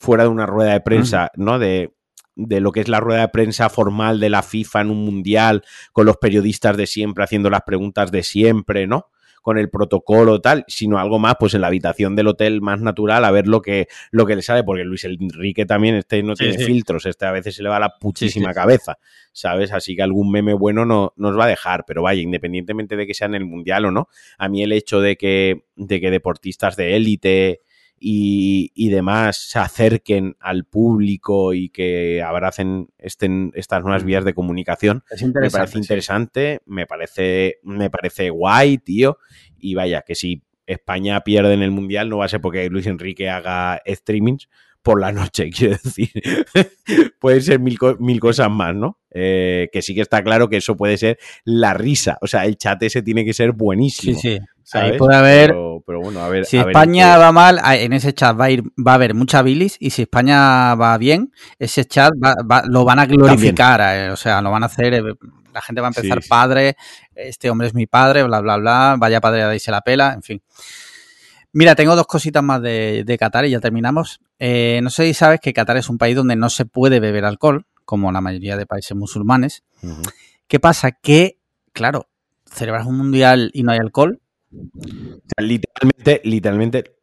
fuera 0.00 0.24
de 0.24 0.30
una 0.30 0.46
rueda 0.46 0.72
de 0.72 0.80
prensa, 0.80 1.30
¿no? 1.36 1.58
De, 1.58 1.94
de 2.34 2.60
lo 2.60 2.72
que 2.72 2.80
es 2.80 2.88
la 2.88 3.00
rueda 3.00 3.20
de 3.20 3.28
prensa 3.28 3.68
formal 3.68 4.18
de 4.18 4.30
la 4.30 4.42
FIFA 4.42 4.80
en 4.80 4.90
un 4.90 5.04
mundial, 5.04 5.62
con 5.92 6.06
los 6.06 6.16
periodistas 6.16 6.76
de 6.76 6.86
siempre 6.86 7.22
haciendo 7.22 7.50
las 7.50 7.62
preguntas 7.62 8.10
de 8.10 8.22
siempre, 8.22 8.86
¿no? 8.86 9.10
con 9.42 9.58
el 9.58 9.70
protocolo 9.70 10.40
tal, 10.40 10.64
sino 10.68 10.98
algo 10.98 11.18
más, 11.18 11.36
pues 11.38 11.54
en 11.54 11.62
la 11.62 11.68
habitación 11.68 12.14
del 12.14 12.28
hotel 12.28 12.60
más 12.60 12.80
natural, 12.80 13.24
a 13.24 13.30
ver 13.30 13.46
lo 13.46 13.62
que, 13.62 13.88
lo 14.10 14.26
que 14.26 14.36
le 14.36 14.42
sale, 14.42 14.64
porque 14.64 14.84
Luis 14.84 15.04
Enrique 15.04 15.64
también 15.64 15.94
este 15.94 16.22
no 16.22 16.34
tiene 16.34 16.58
filtros, 16.58 17.06
este 17.06 17.26
a 17.26 17.32
veces 17.32 17.54
se 17.54 17.62
le 17.62 17.68
va 17.68 17.78
la 17.78 17.96
putísima 17.98 18.52
cabeza, 18.52 18.98
¿sabes? 19.32 19.72
Así 19.72 19.96
que 19.96 20.02
algún 20.02 20.30
meme 20.30 20.52
bueno 20.52 20.84
no, 20.84 21.14
nos 21.16 21.38
va 21.38 21.44
a 21.44 21.48
dejar, 21.48 21.84
pero 21.86 22.02
vaya, 22.02 22.20
independientemente 22.20 22.96
de 22.96 23.06
que 23.06 23.14
sea 23.14 23.26
en 23.28 23.34
el 23.34 23.46
Mundial 23.46 23.86
o 23.86 23.90
no, 23.90 24.08
a 24.38 24.48
mí 24.48 24.62
el 24.62 24.72
hecho 24.72 25.00
de 25.00 25.16
que, 25.16 25.64
de 25.76 26.00
que 26.00 26.10
deportistas 26.10 26.76
de 26.76 26.96
élite 26.96 27.60
y, 28.02 28.88
demás 28.88 29.36
se 29.36 29.58
acerquen 29.58 30.36
al 30.40 30.64
público 30.64 31.52
y 31.52 31.68
que 31.68 32.22
abracen 32.22 32.88
estén 32.98 33.52
estas 33.54 33.82
nuevas 33.82 34.04
vías 34.04 34.24
de 34.24 34.34
comunicación. 34.34 35.04
me 35.22 35.50
parece 35.50 35.78
interesante, 35.78 36.60
me 36.64 36.86
parece, 36.86 37.58
me 37.62 37.90
parece 37.90 38.30
guay, 38.30 38.78
tío. 38.78 39.18
Y 39.58 39.74
vaya, 39.74 40.02
que 40.02 40.14
si 40.14 40.42
España 40.66 41.20
pierde 41.20 41.52
en 41.52 41.62
el 41.62 41.70
Mundial 41.70 42.08
no 42.08 42.18
va 42.18 42.24
a 42.24 42.28
ser 42.28 42.40
porque 42.40 42.68
Luis 42.70 42.86
Enrique 42.86 43.28
haga 43.28 43.82
streamings 43.86 44.48
por 44.82 44.98
la 44.98 45.12
noche, 45.12 45.50
quiero 45.56 45.76
decir. 45.82 46.10
puede 47.20 47.42
ser 47.42 47.60
mil, 47.60 47.76
mil, 47.98 48.18
cosas 48.18 48.50
más, 48.50 48.74
¿no? 48.74 48.98
Eh, 49.10 49.68
que 49.72 49.82
sí 49.82 49.94
que 49.94 50.00
está 50.00 50.22
claro 50.22 50.48
que 50.48 50.56
eso 50.56 50.76
puede 50.76 50.96
ser 50.96 51.18
la 51.44 51.74
risa. 51.74 52.18
O 52.22 52.26
sea, 52.26 52.46
el 52.46 52.56
chat 52.56 52.82
ese 52.82 53.02
tiene 53.02 53.24
que 53.24 53.34
ser 53.34 53.52
buenísimo. 53.52 54.18
Sí, 54.18 54.38
sí. 54.38 54.44
Ahí 54.72 54.96
puede 54.96 55.16
haber. 55.16 55.50
Pero, 55.86 56.00
bueno, 56.00 56.20
a 56.20 56.28
ver. 56.28 56.44
Si 56.44 56.58
España 56.58 57.16
va 57.16 57.32
mal, 57.32 57.60
en 57.64 57.92
ese 57.92 58.12
chat 58.12 58.38
va 58.38 58.46
a, 58.46 58.50
ir, 58.50 58.62
va 58.76 58.92
a 58.92 58.94
haber 58.94 59.14
mucha 59.14 59.42
bilis. 59.42 59.76
Y 59.80 59.90
si 59.90 60.02
España 60.02 60.74
va 60.74 60.96
bien, 60.98 61.32
ese 61.58 61.84
chat 61.84 62.12
lo 62.68 62.84
van 62.84 62.98
a 62.98 63.06
glorificar. 63.06 63.80
Eh, 63.96 64.10
o 64.10 64.16
sea, 64.16 64.40
lo 64.40 64.50
van 64.50 64.62
a 64.62 64.66
hacer. 64.66 64.94
Eh, 64.94 65.02
la 65.52 65.60
gente 65.60 65.80
va 65.80 65.88
a 65.88 65.90
empezar 65.94 66.20
padre. 66.28 66.76
Este 67.14 67.50
hombre 67.50 67.66
es 67.68 67.74
mi 67.74 67.86
padre, 67.86 68.22
bla, 68.22 68.40
bla, 68.40 68.56
bla. 68.56 68.96
Vaya 68.98 69.20
padre, 69.20 69.42
ahí 69.42 69.58
se 69.58 69.70
la 69.70 69.80
pela. 69.80 70.12
En 70.12 70.22
fin. 70.22 70.42
Mira, 71.52 71.74
tengo 71.74 71.96
dos 71.96 72.06
cositas 72.06 72.42
más 72.42 72.62
de, 72.62 73.16
Qatar 73.18 73.44
y 73.44 73.50
ya 73.50 73.60
terminamos. 73.60 74.20
Eh, 74.38 74.80
no 74.82 74.90
sé 74.90 75.06
si 75.06 75.14
sabes 75.14 75.40
que 75.40 75.52
Qatar 75.52 75.76
es 75.76 75.88
un 75.88 75.98
país 75.98 76.14
donde 76.14 76.36
no 76.36 76.48
se 76.48 76.64
puede 76.64 77.00
beber 77.00 77.24
alcohol, 77.24 77.66
como 77.84 78.12
la 78.12 78.20
mayoría 78.20 78.56
de 78.56 78.66
países 78.66 78.96
musulmanes. 78.96 79.64
¿Qué 80.46 80.60
pasa? 80.60 80.92
Que, 80.92 81.38
claro, 81.72 82.08
celebras 82.46 82.86
un 82.86 82.98
mundial 82.98 83.50
y 83.52 83.64
no 83.64 83.72
hay 83.72 83.78
alcohol, 83.78 84.20
literalmente, 85.38 86.20
literalmente 86.24 86.96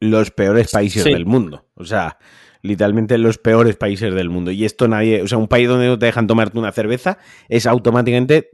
los 0.00 0.30
peores 0.30 0.70
países 0.70 1.04
del 1.04 1.26
mundo. 1.26 1.66
O 1.74 1.84
sea, 1.84 2.18
literalmente 2.62 3.18
los 3.18 3.38
peores 3.38 3.76
países 3.76 4.14
del 4.14 4.30
mundo. 4.30 4.50
Y 4.50 4.64
esto 4.64 4.88
nadie, 4.88 5.22
o 5.22 5.28
sea, 5.28 5.38
un 5.38 5.48
país 5.48 5.68
donde 5.68 5.86
no 5.86 5.98
te 5.98 6.06
dejan 6.06 6.26
tomarte 6.26 6.58
una 6.58 6.72
cerveza 6.72 7.18
es 7.48 7.66
automáticamente 7.66 8.50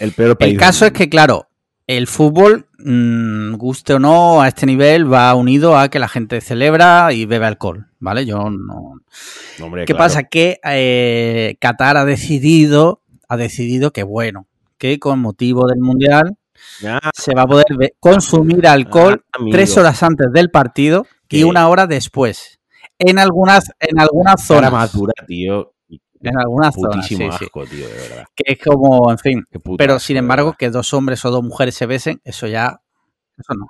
el 0.00 0.12
peor 0.12 0.36
país. 0.36 0.54
El 0.54 0.58
caso 0.58 0.86
es 0.86 0.92
que, 0.92 1.08
claro, 1.08 1.48
el 1.86 2.06
fútbol, 2.06 2.66
mm, 2.78 3.54
guste 3.54 3.94
o 3.94 3.98
no, 3.98 4.42
a 4.42 4.48
este 4.48 4.66
nivel 4.66 5.10
va 5.10 5.34
unido 5.34 5.78
a 5.78 5.88
que 5.88 5.98
la 5.98 6.08
gente 6.08 6.40
celebra 6.40 7.12
y 7.12 7.24
bebe 7.24 7.46
alcohol, 7.46 7.86
¿vale? 7.98 8.26
Yo 8.26 8.50
no. 8.50 9.00
¿Qué 9.86 9.94
pasa? 9.94 10.24
Que 10.24 10.60
eh, 10.64 11.56
Qatar 11.60 11.96
ha 11.96 12.04
decidido, 12.04 13.02
ha 13.28 13.36
decidido 13.36 13.92
que, 13.92 14.02
bueno, 14.02 14.46
que 14.76 14.98
con 14.98 15.18
motivo 15.20 15.66
del 15.66 15.80
mundial 15.80 16.36
se 17.14 17.34
va 17.34 17.42
a 17.42 17.46
poder 17.46 17.66
consumir 18.00 18.66
alcohol 18.66 19.24
ah, 19.32 19.38
tres 19.50 19.76
horas 19.76 20.02
antes 20.02 20.32
del 20.32 20.50
partido 20.50 21.06
y 21.28 21.44
una 21.44 21.68
hora 21.68 21.86
después. 21.86 22.60
En 22.98 23.18
algunas, 23.18 23.70
en 23.78 24.00
algunas 24.00 24.44
zonas. 24.44 24.92
tío. 25.26 25.74
En 26.20 26.36
algunas 26.36 26.74
zonas. 26.74 27.06
Sí, 27.06 27.22
asco, 27.22 27.64
Tío, 27.64 27.86
de 27.86 27.94
verdad. 27.94 28.24
Que 28.34 28.52
es 28.52 28.58
como, 28.58 29.10
en 29.10 29.18
fin. 29.18 29.44
Pero 29.76 29.98
sin 30.00 30.16
embargo, 30.16 30.54
que 30.58 30.70
dos 30.70 30.92
hombres 30.92 31.24
o 31.24 31.30
dos 31.30 31.44
mujeres 31.44 31.76
se 31.76 31.86
besen, 31.86 32.20
eso 32.24 32.46
ya. 32.48 32.80
Eso 33.36 33.54
no. 33.54 33.66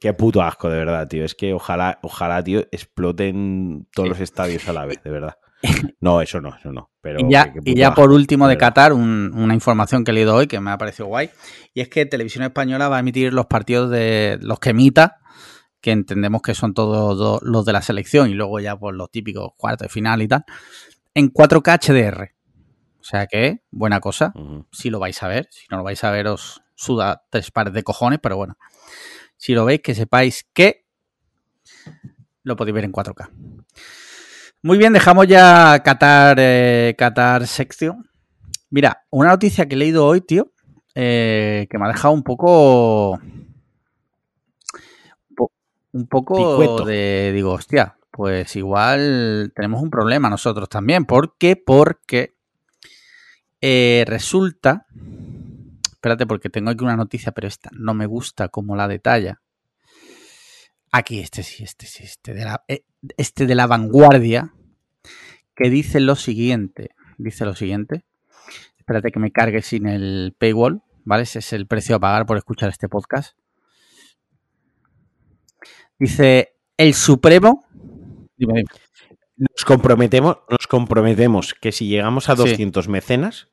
Qué 0.00 0.14
puto 0.14 0.40
asco, 0.40 0.70
de 0.70 0.78
verdad, 0.78 1.06
tío. 1.06 1.24
Es 1.24 1.34
que 1.34 1.52
ojalá, 1.52 1.98
ojalá, 2.02 2.42
tío, 2.42 2.60
exploten 2.70 3.86
todos 3.92 4.08
los 4.08 4.20
estadios 4.20 4.66
a 4.68 4.72
la 4.72 4.86
vez, 4.86 5.02
de 5.02 5.10
verdad. 5.10 5.36
No, 6.00 6.22
eso 6.22 6.40
no, 6.40 6.56
eso 6.56 6.72
no. 6.72 6.90
Pero 7.00 7.20
y 7.20 7.30
ya, 7.30 7.52
y 7.64 7.74
ya 7.74 7.94
por 7.94 8.10
último 8.10 8.48
de 8.48 8.56
Qatar, 8.56 8.92
una 8.92 9.54
información 9.54 10.04
que 10.04 10.10
he 10.10 10.14
leído 10.14 10.34
hoy 10.34 10.46
que 10.46 10.60
me 10.60 10.70
ha 10.70 10.78
parecido 10.78 11.06
guay, 11.06 11.30
y 11.74 11.80
es 11.80 11.88
que 11.88 12.06
Televisión 12.06 12.44
Española 12.44 12.88
va 12.88 12.96
a 12.96 13.00
emitir 13.00 13.32
los 13.32 13.46
partidos 13.46 13.90
de 13.90 14.38
los 14.40 14.58
que 14.58 14.70
emita, 14.70 15.18
que 15.80 15.92
entendemos 15.92 16.42
que 16.42 16.54
son 16.54 16.74
todos 16.74 17.42
los 17.42 17.64
de 17.64 17.72
la 17.72 17.82
selección, 17.82 18.30
y 18.30 18.34
luego 18.34 18.60
ya 18.60 18.78
por 18.78 18.94
los 18.94 19.10
típicos 19.10 19.50
cuartos 19.56 19.86
de 19.86 19.88
final 19.90 20.22
y 20.22 20.28
tal, 20.28 20.44
en 21.14 21.32
4K 21.32 21.78
HDR. 21.78 22.34
O 23.00 23.04
sea 23.04 23.26
que, 23.26 23.62
buena 23.70 24.00
cosa, 24.00 24.32
si 24.72 24.90
lo 24.90 24.98
vais 24.98 25.22
a 25.22 25.28
ver, 25.28 25.48
si 25.50 25.66
no 25.70 25.78
lo 25.78 25.84
vais 25.84 26.02
a 26.04 26.10
ver 26.10 26.28
os 26.28 26.62
suda 26.74 27.24
tres 27.30 27.50
pares 27.50 27.72
de 27.72 27.82
cojones, 27.82 28.20
pero 28.22 28.36
bueno, 28.36 28.56
si 29.36 29.54
lo 29.54 29.64
veis, 29.64 29.80
que 29.80 29.94
sepáis 29.94 30.46
que 30.52 30.86
lo 32.42 32.56
podéis 32.56 32.74
ver 32.74 32.84
en 32.84 32.92
4K. 32.92 33.30
Muy 34.62 34.76
bien, 34.76 34.92
dejamos 34.92 35.26
ya 35.26 35.82
Qatar, 35.82 36.36
eh, 36.38 36.94
Qatar 36.98 37.46
sección. 37.46 38.10
Mira, 38.68 39.06
una 39.08 39.30
noticia 39.30 39.66
que 39.66 39.74
he 39.74 39.78
leído 39.78 40.04
hoy, 40.04 40.20
tío, 40.20 40.52
eh, 40.94 41.66
que 41.70 41.78
me 41.78 41.86
ha 41.86 41.88
dejado 41.88 42.12
un 42.12 42.22
poco. 42.22 43.18
Un 45.92 46.06
poco 46.06 46.84
de. 46.84 47.32
Digo, 47.34 47.52
hostia, 47.52 47.96
pues 48.10 48.54
igual 48.54 49.50
tenemos 49.56 49.80
un 49.80 49.88
problema 49.88 50.28
nosotros 50.28 50.68
también. 50.68 51.06
¿Por 51.06 51.38
qué? 51.38 51.56
Porque 51.56 52.36
eh, 53.62 54.04
resulta. 54.06 54.86
Espérate, 55.90 56.26
porque 56.26 56.50
tengo 56.50 56.70
aquí 56.70 56.84
una 56.84 56.96
noticia, 56.96 57.32
pero 57.32 57.48
esta 57.48 57.70
no 57.72 57.94
me 57.94 58.04
gusta 58.04 58.48
como 58.48 58.76
la 58.76 58.88
detalla. 58.88 59.40
Aquí, 60.92 61.20
este 61.20 61.42
sí, 61.42 61.64
este 61.64 61.86
sí, 61.86 62.04
este 62.04 62.34
de 62.34 62.44
la, 62.44 62.62
eh, 62.68 62.84
este 63.16 63.46
de 63.46 63.54
la 63.54 63.66
vanguardia, 63.66 64.54
que 65.54 65.70
dice 65.70 66.00
lo 66.00 66.16
siguiente. 66.16 66.90
Dice 67.18 67.44
lo 67.44 67.54
siguiente. 67.54 68.04
Espérate 68.78 69.10
que 69.10 69.20
me 69.20 69.30
cargue 69.30 69.62
sin 69.62 69.86
el 69.86 70.34
paywall, 70.38 70.82
¿vale? 71.04 71.24
Ese 71.24 71.40
es 71.40 71.52
el 71.52 71.66
precio 71.66 71.96
a 71.96 72.00
pagar 72.00 72.26
por 72.26 72.36
escuchar 72.36 72.70
este 72.70 72.88
podcast. 72.88 73.36
Dice, 75.98 76.54
el 76.76 76.94
Supremo... 76.94 77.64
Nos 79.36 79.64
comprometemos, 79.64 80.38
nos 80.50 80.66
comprometemos 80.66 81.54
que 81.54 81.72
si 81.72 81.88
llegamos 81.88 82.28
a 82.28 82.34
200 82.34 82.88
mecenas, 82.88 83.48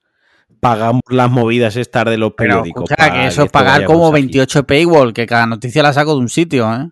pagamos 0.60 1.02
las 1.10 1.30
movidas 1.30 1.76
estas 1.76 2.06
de 2.06 2.18
los 2.18 2.34
periódicos. 2.34 2.84
O 2.84 2.96
sea, 2.96 3.12
que 3.12 3.28
eso 3.28 3.44
es 3.44 3.52
pagar 3.52 3.86
como 3.86 4.12
28 4.12 4.66
paywall, 4.66 5.14
que 5.14 5.26
cada 5.26 5.46
noticia 5.46 5.84
la 5.84 5.94
saco 5.94 6.14
de 6.14 6.20
un 6.20 6.30
sitio, 6.30 6.74
¿eh? 6.74 6.90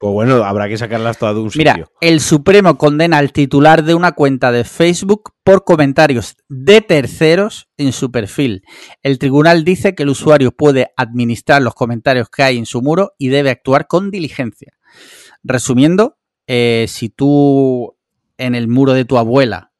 Pues 0.00 0.14
bueno, 0.14 0.44
habrá 0.44 0.66
que 0.66 0.78
sacarlas 0.78 1.18
todas 1.18 1.34
de 1.34 1.40
un 1.42 1.50
sitio. 1.50 1.74
Mira, 1.74 1.88
el 2.00 2.20
Supremo 2.20 2.78
condena 2.78 3.18
al 3.18 3.32
titular 3.32 3.84
de 3.84 3.94
una 3.94 4.12
cuenta 4.12 4.50
de 4.50 4.64
Facebook 4.64 5.34
por 5.44 5.62
comentarios 5.64 6.36
de 6.48 6.80
terceros 6.80 7.68
en 7.76 7.92
su 7.92 8.10
perfil. 8.10 8.62
El 9.02 9.18
tribunal 9.18 9.62
dice 9.62 9.94
que 9.94 10.04
el 10.04 10.08
usuario 10.08 10.52
puede 10.52 10.90
administrar 10.96 11.60
los 11.60 11.74
comentarios 11.74 12.30
que 12.30 12.42
hay 12.42 12.56
en 12.56 12.64
su 12.64 12.80
muro 12.80 13.12
y 13.18 13.28
debe 13.28 13.50
actuar 13.50 13.88
con 13.88 14.10
diligencia. 14.10 14.72
Resumiendo, 15.42 16.16
eh, 16.46 16.86
si 16.88 17.10
tú 17.10 17.94
en 18.38 18.54
el 18.54 18.68
muro 18.68 18.94
de 18.94 19.04
tu 19.04 19.18
abuela 19.18 19.70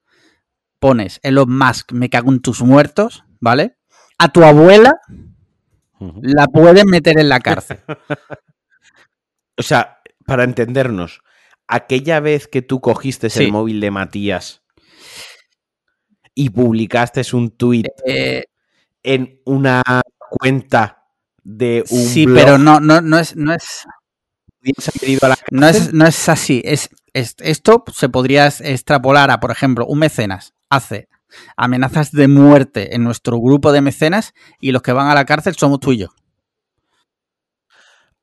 pones 0.81 1.19
Elon 1.23 1.49
Musk, 1.51 1.93
me 1.93 2.11
cago 2.11 2.31
en 2.31 2.43
tus 2.43 2.61
muertos, 2.61 3.25
¿vale? 3.41 3.79
A 4.19 4.29
tu 4.29 4.45
abuela 4.45 5.01
la 6.21 6.47
pueden 6.47 6.89
meter 6.89 7.19
en 7.19 7.31
la 7.31 7.41
cárcel. 7.41 7.81
o 9.57 9.63
sea, 9.63 9.97
para 10.31 10.45
entendernos, 10.45 11.23
aquella 11.67 12.21
vez 12.21 12.47
que 12.47 12.63
tú 12.63 12.81
cogiste 12.81 13.27
el 13.35 13.51
móvil 13.51 13.81
de 13.81 13.91
Matías 13.91 14.63
y 16.37 16.51
publicaste 16.51 17.23
un 17.33 17.51
tuit 17.51 17.89
eh, 18.07 18.45
en 19.03 19.41
una 19.45 19.83
cuenta 20.19 21.03
de 21.43 21.83
un 21.91 21.99
Sí, 21.99 22.29
pero 22.29 22.59
no, 22.59 22.79
no, 22.79 23.01
no 23.01 23.19
es, 23.19 23.35
no 23.35 23.53
es. 23.53 23.85
no 25.51 25.67
es, 25.67 25.93
no 25.93 26.07
es 26.07 26.29
así. 26.29 26.63
Es, 26.65 26.91
esto 27.13 27.83
se 27.93 28.09
podría 28.09 28.47
extrapolar 28.47 29.33
a, 29.33 29.41
por 29.41 29.51
ejemplo, 29.51 29.85
un 29.85 29.99
mecenas 29.99 30.55
hace 30.69 31.09
amenazas 31.57 32.13
de 32.13 32.29
muerte 32.29 32.95
en 32.95 33.03
nuestro 33.03 33.41
grupo 33.41 33.73
de 33.73 33.81
mecenas 33.81 34.33
y 34.61 34.71
los 34.71 34.83
que 34.83 34.93
van 34.93 35.09
a 35.09 35.15
la 35.17 35.25
cárcel 35.25 35.57
somos 35.57 35.81
tú 35.81 35.91
y 35.91 35.99
yo. 35.99 36.11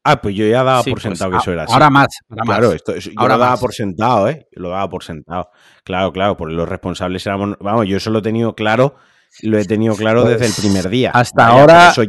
Ah, 0.10 0.22
pues 0.22 0.36
yo 0.36 0.47
ya 0.47 0.64
daba 0.64 0.84
por 0.84 0.93
pues, 0.93 1.03
sentado 1.03 1.32
que 1.32 1.38
eso 1.38 1.51
era 1.51 1.64
así. 1.64 1.74
Ahora 1.74 1.89
más. 1.89 2.08
claro, 2.45 2.72
Esto, 2.72 2.95
yo 2.95 3.12
lo 3.16 3.38
daba 3.38 3.58
por 3.58 3.74
sentado, 3.74 4.30
¿eh? 4.30 4.47
Lo 4.51 4.70
daba 4.70 4.89
por 4.89 5.03
sentado. 5.03 5.49
Claro, 5.84 6.12
claro, 6.14 6.38
porque 6.38 6.53
los 6.55 6.68
responsables 6.70 7.26
éramos. 7.26 7.58
Vamos, 7.60 7.88
yo 7.88 7.97
eso 7.97 8.10
lo 8.10 8.20
he 8.20 8.22
tenido 8.22 8.55
claro, 8.55 8.95
lo 9.41 9.58
he 9.58 9.66
tenido 9.66 9.95
claro 9.95 10.24
desde 10.24 10.45
el 10.45 10.53
primer 10.53 10.89
día. 10.89 11.12
Hasta 11.14 11.47
ahora. 11.47 11.89
Eso 11.91 12.03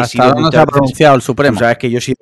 hasta 0.00 0.24
ahora 0.24 0.40
no 0.40 0.50
se 0.50 0.58
ha 0.58 0.66
pronunciado 0.66 1.14
el 1.16 1.22
Supremo. 1.22 1.56
Tú 1.56 1.60
sabes 1.60 1.78
que 1.78 1.90
yo 1.90 1.98
he 1.98 2.00
sido. 2.00 2.16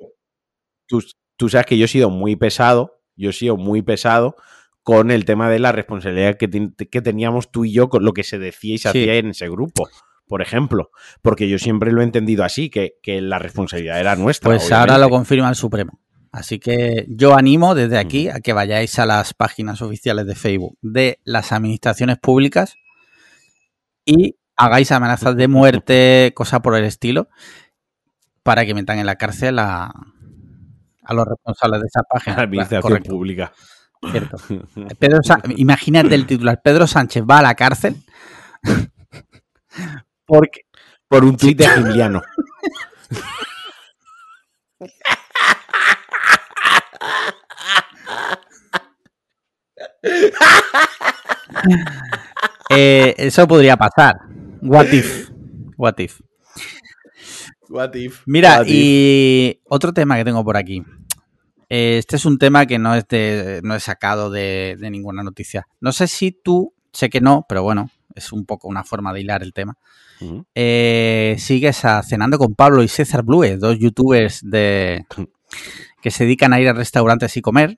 Tú, 0.87 1.49
sabes 1.49 1.65
que 1.65 1.77
yo 1.77 1.85
he 1.85 1.87
sido 1.89 2.09
muy 2.09 2.35
pesado. 2.35 2.99
Yo 3.15 3.29
he 3.29 3.33
sido 3.33 3.55
muy 3.57 3.81
pesado 3.81 4.35
con 4.83 5.09
el 5.09 5.25
tema 5.25 5.49
de 5.49 5.57
la 5.59 5.71
responsabilidad 5.71 6.35
que, 6.37 6.47
ten- 6.47 6.75
que 6.75 7.01
teníamos 7.01 7.49
tú 7.51 7.65
y 7.65 7.71
yo 7.71 7.89
con 7.89 8.03
lo 8.03 8.13
que 8.13 8.23
se 8.23 8.37
decía 8.37 8.75
y 8.75 8.77
se 8.77 8.91
Sí. 8.91 8.99
hacía 8.99 9.15
en 9.15 9.29
ese 9.29 9.49
grupo, 9.49 9.87
por 10.27 10.41
ejemplo. 10.41 10.89
Porque 11.21 11.47
yo 11.49 11.57
siempre 11.59 11.91
lo 11.91 12.01
he 12.01 12.03
entendido 12.03 12.43
así, 12.43 12.69
que, 12.69 12.93
que 13.01 13.21
la 13.21 13.39
responsabilidad 13.39 13.99
era 13.99 14.15
nuestra. 14.15 14.49
Pues 14.49 14.71
ahora 14.71 14.97
lo 14.97 15.09
confirma 15.09 15.49
el 15.49 15.55
Supremo. 15.55 15.99
Así 16.31 16.59
que 16.59 17.05
yo 17.07 17.33
animo 17.35 17.75
desde 17.75 17.97
aquí 17.97 18.27
a 18.27 18.41
que 18.41 18.51
vayáis 18.51 18.99
a 18.99 19.05
las 19.05 19.33
páginas 19.33 19.81
oficiales 19.81 20.25
de 20.27 20.35
Facebook 20.35 20.77
de 20.81 21.19
las 21.23 21.51
administraciones 21.53 22.17
públicas 22.17 22.75
y 24.05 24.35
hagáis 24.57 24.91
amenazas 24.91 25.35
de 25.37 25.47
muerte, 25.47 26.33
cosas 26.35 26.59
por 26.59 26.75
el 26.75 26.83
estilo, 26.83 27.29
para 28.43 28.65
que 28.65 28.73
metan 28.73 28.99
en 28.99 29.05
la 29.05 29.15
cárcel 29.15 29.59
a, 29.59 29.85
a 31.03 31.13
los 31.13 31.25
responsables 31.25 31.81
de 31.81 31.87
esa 31.87 32.03
página. 32.03 32.35
La 32.35 32.43
administración 32.43 32.81
Correcto, 32.81 33.09
pública. 33.11 33.53
cierto. 34.11 34.37
Pedro 34.99 35.19
Sa- 35.23 35.41
Imagínate 35.55 36.15
el 36.15 36.25
titular, 36.25 36.61
Pedro 36.61 36.85
Sánchez 36.85 37.23
va 37.23 37.39
a 37.39 37.43
la 37.43 37.55
cárcel 37.55 37.95
porque 40.25 40.61
Por 41.07 41.23
un 41.23 41.37
tuit 41.37 41.57
de 41.57 41.67
Gimliano. 41.67 42.21
eh, 52.69 53.13
eso 53.17 53.47
podría 53.47 53.77
pasar. 53.77 54.15
What 54.61 54.87
if? 54.91 55.29
What 55.77 55.99
if? 55.99 56.21
What 57.69 57.95
if? 57.95 58.21
Mira, 58.25 58.59
What 58.59 58.67
if? 58.67 58.73
y 58.73 59.61
otro 59.65 59.93
tema 59.93 60.17
que 60.17 60.25
tengo 60.25 60.43
por 60.43 60.57
aquí. 60.57 60.83
Eh, 61.69 61.97
Este 61.97 62.15
es 62.15 62.25
un 62.25 62.37
tema 62.37 62.65
que 62.65 62.79
no 62.79 62.95
es 62.95 63.07
de, 63.07 63.61
no 63.63 63.75
he 63.75 63.79
sacado 63.79 64.29
de, 64.29 64.77
de 64.79 64.89
ninguna 64.89 65.23
noticia. 65.23 65.67
No 65.79 65.91
sé 65.91 66.07
si 66.07 66.31
tú, 66.31 66.73
sé 66.93 67.09
que 67.09 67.21
no, 67.21 67.45
pero 67.49 67.63
bueno, 67.63 67.89
es 68.13 68.31
un 68.31 68.45
poco 68.45 68.67
una 68.67 68.83
forma 68.83 69.13
de 69.13 69.21
hilar 69.21 69.43
el 69.43 69.53
tema. 69.53 69.77
Eh, 70.53 71.35
sigues 71.39 71.85
a 71.85 72.01
Cenando 72.03 72.37
con 72.37 72.55
Pablo 72.55 72.83
y 72.83 72.87
César 72.87 73.23
Blue, 73.23 73.57
dos 73.57 73.77
youtubers 73.79 74.41
de 74.43 75.05
que 76.01 76.11
se 76.11 76.23
dedican 76.23 76.53
a 76.53 76.59
ir 76.59 76.69
a 76.69 76.73
restaurantes 76.73 77.35
y 77.37 77.41
comer. 77.41 77.77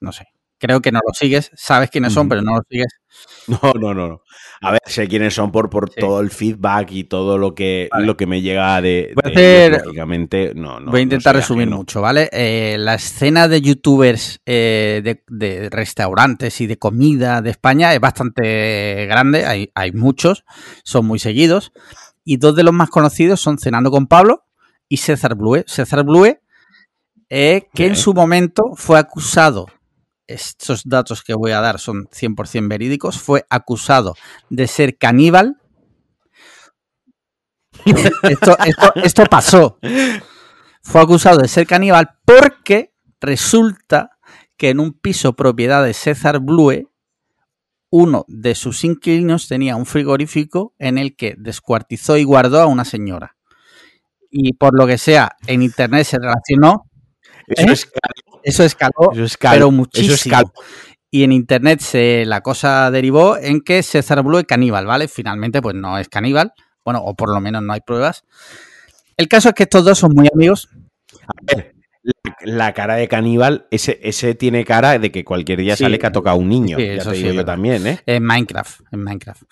No 0.00 0.12
sé. 0.12 0.26
Creo 0.58 0.80
que 0.80 0.90
no 0.92 1.00
los 1.06 1.16
sigues. 1.16 1.50
Sabes 1.54 1.88
quiénes 1.90 2.12
son, 2.12 2.28
pero 2.28 2.42
no 2.42 2.54
los 2.56 2.64
sigues. 2.70 2.86
No, 3.48 3.72
no, 3.74 3.94
no, 3.94 4.08
no. 4.08 4.22
A 4.60 4.72
ver, 4.72 4.80
sé 4.84 5.08
quiénes 5.08 5.32
son 5.34 5.50
por, 5.50 5.70
por 5.70 5.88
Sí. 5.90 5.98
todo 6.00 6.20
el 6.20 6.30
feedback 6.30 6.92
y 6.92 7.04
todo 7.04 7.38
lo 7.38 7.54
que, 7.54 7.88
Vale. 7.90 8.06
lo 8.06 8.16
que 8.16 8.26
me 8.26 8.42
llega 8.42 8.80
de, 8.82 9.12
Voy 9.14 9.32
a 9.32 9.34
hacer- 9.34 9.82
no, 10.54 10.78
no. 10.80 10.90
Voy 10.90 11.00
a 11.00 11.04
no 11.04 11.04
intentar 11.04 11.34
resumir 11.34 11.68
mucho, 11.68 12.00
¿vale? 12.02 12.28
Eh, 12.32 12.76
la 12.78 12.94
escena 12.94 13.48
de 13.48 13.60
youtubers 13.62 14.40
eh, 14.44 15.00
de, 15.02 15.24
de 15.28 15.70
restaurantes 15.70 16.60
y 16.60 16.66
de 16.66 16.76
comida 16.78 17.40
de 17.40 17.50
España 17.50 17.94
es 17.94 18.00
bastante 18.00 19.06
grande, 19.06 19.46
hay, 19.46 19.70
hay 19.74 19.92
muchos, 19.92 20.44
son 20.84 21.06
muy 21.06 21.18
seguidos. 21.18 21.72
Y 22.24 22.36
dos 22.36 22.54
de 22.54 22.62
los 22.64 22.74
más 22.74 22.90
conocidos 22.90 23.40
son 23.40 23.58
Cenando 23.58 23.90
con 23.90 24.06
Pablo 24.06 24.44
y 24.88 24.98
César 24.98 25.34
Blue. 25.34 25.64
César 25.66 26.04
Blue, 26.04 26.26
eh, 27.30 27.68
que 27.74 27.86
en 27.86 27.96
su 27.96 28.12
momento 28.14 28.72
fue 28.76 28.98
acusado, 28.98 29.66
estos 30.28 30.82
datos 30.84 31.24
que 31.24 31.34
voy 31.34 31.52
a 31.52 31.60
dar 31.60 31.80
son 31.80 32.06
100% 32.08 32.68
verídicos, 32.68 33.18
fue 33.18 33.44
acusado 33.50 34.14
de 34.50 34.66
ser 34.68 34.96
caníbal. 34.96 35.56
esto, 38.22 38.56
esto, 38.64 38.92
esto 38.96 39.24
pasó 39.26 39.78
fue 40.88 41.02
acusado 41.02 41.38
de 41.42 41.48
ser 41.48 41.66
caníbal 41.66 42.16
porque 42.24 42.94
resulta 43.20 44.18
que 44.56 44.70
en 44.70 44.80
un 44.80 44.94
piso 44.94 45.34
propiedad 45.34 45.84
de 45.84 45.92
César 45.92 46.40
Blue, 46.40 46.90
uno 47.90 48.24
de 48.26 48.54
sus 48.54 48.84
inquilinos 48.84 49.48
tenía 49.48 49.76
un 49.76 49.84
frigorífico 49.84 50.74
en 50.78 50.96
el 50.96 51.14
que 51.14 51.34
descuartizó 51.36 52.16
y 52.16 52.24
guardó 52.24 52.60
a 52.60 52.66
una 52.66 52.86
señora. 52.86 53.36
Y 54.30 54.54
por 54.54 54.78
lo 54.78 54.86
que 54.86 54.96
sea, 54.96 55.36
en 55.46 55.62
internet 55.62 56.04
se 56.04 56.18
relacionó, 56.18 56.86
Eso 57.46 57.68
¿Eh? 57.68 57.72
es 57.72 57.90
eso 58.48 58.64
escaló, 58.64 59.12
eso 59.12 59.36
pero 59.40 59.54
eso 59.56 59.70
muchísimo. 59.70 60.14
es 60.14 60.24
calo. 60.24 60.52
Y 61.10 61.24
en 61.24 61.32
internet 61.32 61.80
se, 61.80 62.24
la 62.26 62.42
cosa 62.42 62.90
derivó 62.90 63.38
en 63.38 63.60
que 63.62 63.82
César 63.82 64.22
Blue 64.22 64.38
es 64.38 64.44
caníbal, 64.44 64.84
¿vale? 64.86 65.08
Finalmente, 65.08 65.62
pues 65.62 65.74
no 65.74 65.96
es 65.98 66.08
caníbal. 66.08 66.52
Bueno, 66.84 67.00
o 67.02 67.14
por 67.14 67.32
lo 67.32 67.40
menos 67.40 67.62
no 67.62 67.72
hay 67.72 67.80
pruebas. 67.80 68.24
El 69.16 69.26
caso 69.28 69.48
es 69.48 69.54
que 69.54 69.62
estos 69.64 69.84
dos 69.84 69.98
son 69.98 70.12
muy 70.14 70.28
amigos. 70.32 70.68
A 71.26 71.54
ver, 71.56 71.74
la, 72.02 72.36
la 72.42 72.74
cara 72.74 72.94
de 72.96 73.08
caníbal, 73.08 73.66
ese, 73.70 73.98
ese 74.02 74.34
tiene 74.34 74.64
cara 74.64 74.98
de 74.98 75.10
que 75.10 75.24
cualquier 75.24 75.60
día 75.60 75.76
Sí. 75.76 75.84
sale 75.84 75.98
que 75.98 76.06
ha 76.06 76.12
tocado 76.12 76.36
a 76.36 76.38
un 76.38 76.48
niño. 76.48 76.76
Sí, 76.78 76.86
ya 76.86 76.92
eso 76.94 77.10
te 77.10 77.16
sí, 77.16 77.22
digo 77.22 77.34
yo 77.34 77.44
también, 77.44 77.86
¿eh? 77.86 78.00
En 78.06 78.22
Minecraft, 78.24 78.80
en 78.92 79.02
Minecraft. 79.02 79.42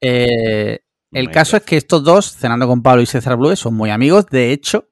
Eh, 0.00 0.80
el 0.80 0.80
Minecraft. 1.12 1.34
caso 1.34 1.56
es 1.58 1.62
que 1.62 1.76
estos 1.76 2.02
dos, 2.04 2.36
Cenando 2.36 2.66
con 2.66 2.82
Pablo 2.82 3.02
y 3.02 3.06
César 3.06 3.36
Blue, 3.36 3.54
son 3.56 3.74
muy 3.74 3.90
amigos. 3.90 4.26
De 4.30 4.52
hecho, 4.52 4.88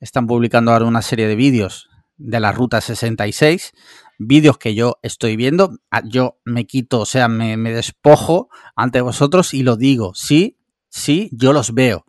están 0.00 0.26
publicando 0.26 0.72
ahora 0.72 0.84
una 0.84 1.02
serie 1.02 1.26
de 1.28 1.36
vídeos 1.36 1.88
de 2.16 2.40
la 2.40 2.52
Ruta 2.52 2.80
66. 2.80 3.72
Vídeos 4.18 4.58
que 4.58 4.74
yo 4.74 4.98
estoy 5.02 5.36
viendo. 5.36 5.76
Ah, 5.90 6.02
Yo 6.04 6.38
me 6.44 6.66
quito, 6.66 7.00
o 7.00 7.06
sea, 7.06 7.28
me, 7.28 7.56
me 7.56 7.72
despojo 7.72 8.48
ante 8.76 9.00
vosotros 9.00 9.54
y 9.54 9.62
lo 9.62 9.76
digo. 9.76 10.14
Sí, 10.14 10.58
sí, 10.88 11.30
yo 11.32 11.52
los 11.52 11.74
veo. 11.74 12.04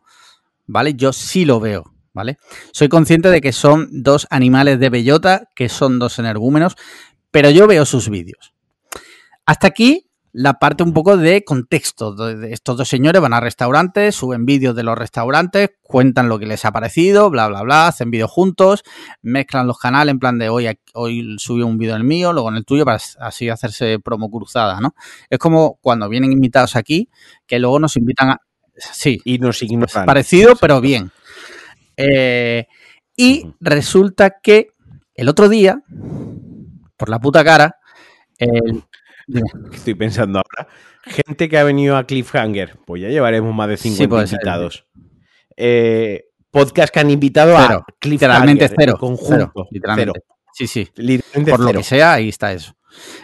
¿Vale? 0.67 0.93
Yo 0.95 1.13
sí 1.13 1.45
lo 1.45 1.59
veo. 1.59 1.93
¿Vale? 2.13 2.37
Soy 2.71 2.87
consciente 2.87 3.29
de 3.29 3.41
que 3.41 3.51
son 3.51 3.89
dos 3.91 4.25
animales 4.29 4.79
de 4.79 4.89
bellota, 4.89 5.49
que 5.53 5.67
son 5.67 5.99
dos 5.99 6.17
energúmenos, 6.17 6.77
pero 7.29 7.49
yo 7.49 7.67
veo 7.67 7.85
sus 7.85 8.07
vídeos. 8.09 8.53
Hasta 9.45 9.67
aquí 9.67 10.09
la 10.37 10.55
parte 10.59 10.83
un 10.83 10.91
poco 10.91 11.15
de 11.15 11.45
contexto. 11.45 12.13
Estos 12.43 12.75
dos 12.75 12.89
señores 12.89 13.21
van 13.21 13.31
a 13.31 13.39
restaurantes, 13.39 14.15
suben 14.15 14.45
vídeos 14.45 14.75
de 14.75 14.83
los 14.83 14.97
restaurantes, 14.97 15.69
cuentan 15.81 16.27
lo 16.27 16.37
que 16.37 16.45
les 16.45 16.65
ha 16.65 16.73
parecido, 16.73 17.29
bla, 17.29 17.47
bla, 17.47 17.61
bla, 17.61 17.87
hacen 17.87 18.11
vídeos 18.11 18.29
juntos, 18.31 18.83
mezclan 19.21 19.65
los 19.65 19.77
canales 19.79 20.11
en 20.11 20.19
plan 20.19 20.37
de 20.37 20.49
hoy, 20.49 20.67
hoy 20.93 21.37
subí 21.37 21.61
un 21.61 21.77
vídeo 21.77 21.95
en 21.95 22.01
el 22.01 22.07
mío, 22.07 22.33
luego 22.33 22.49
en 22.49 22.57
el 22.57 22.65
tuyo, 22.65 22.83
para 22.83 22.99
así 23.21 23.47
hacerse 23.47 23.97
promo 23.99 24.29
cruzada, 24.29 24.81
¿no? 24.81 24.93
Es 25.29 25.39
como 25.39 25.79
cuando 25.81 26.09
vienen 26.09 26.33
invitados 26.33 26.75
aquí, 26.75 27.07
que 27.47 27.57
luego 27.57 27.79
nos 27.79 27.95
invitan 27.95 28.31
a... 28.31 28.41
Sí, 28.75 29.21
Y 29.23 29.39
nos 29.39 29.63
ignoran. 29.63 30.05
parecido, 30.05 30.57
pero 30.57 30.81
bien. 30.81 31.11
Eh, 31.95 32.67
y 33.15 33.53
resulta 33.61 34.31
que 34.43 34.67
el 35.13 35.29
otro 35.29 35.47
día, 35.47 35.81
por 36.97 37.07
la 37.07 37.19
puta 37.19 37.41
cara, 37.45 37.77
el- 38.37 38.83
Estoy 39.73 39.93
pensando 39.95 40.39
ahora. 40.39 40.69
Gente 41.03 41.49
que 41.49 41.57
ha 41.57 41.63
venido 41.63 41.97
a 41.97 42.05
Cliffhanger, 42.05 42.77
pues 42.85 43.01
ya 43.01 43.09
llevaremos 43.09 43.53
más 43.53 43.69
de 43.69 43.77
50 43.77 44.09
puede 44.09 44.27
ser. 44.27 44.35
invitados. 44.37 44.87
Eh, 45.57 46.25
podcast 46.51 46.93
que 46.93 46.99
han 46.99 47.09
invitado 47.11 47.55
Cero, 47.57 47.85
a 47.87 47.91
Cliffhanger. 47.99 48.11
literalmente 48.11 48.65
en 48.65 48.73
cero, 48.77 48.97
Conjunto. 48.99 49.51
cero, 49.53 49.67
literalmente. 49.71 50.19
Sí, 50.53 50.67
sí. 50.67 50.85
Cero. 50.85 50.93
Literalmente 51.07 51.51
Por 51.51 51.59
lo 51.59 51.67
cero. 51.67 51.79
que 51.79 51.83
sea, 51.83 52.13
ahí 52.13 52.29
está 52.29 52.53
eso. 52.53 52.75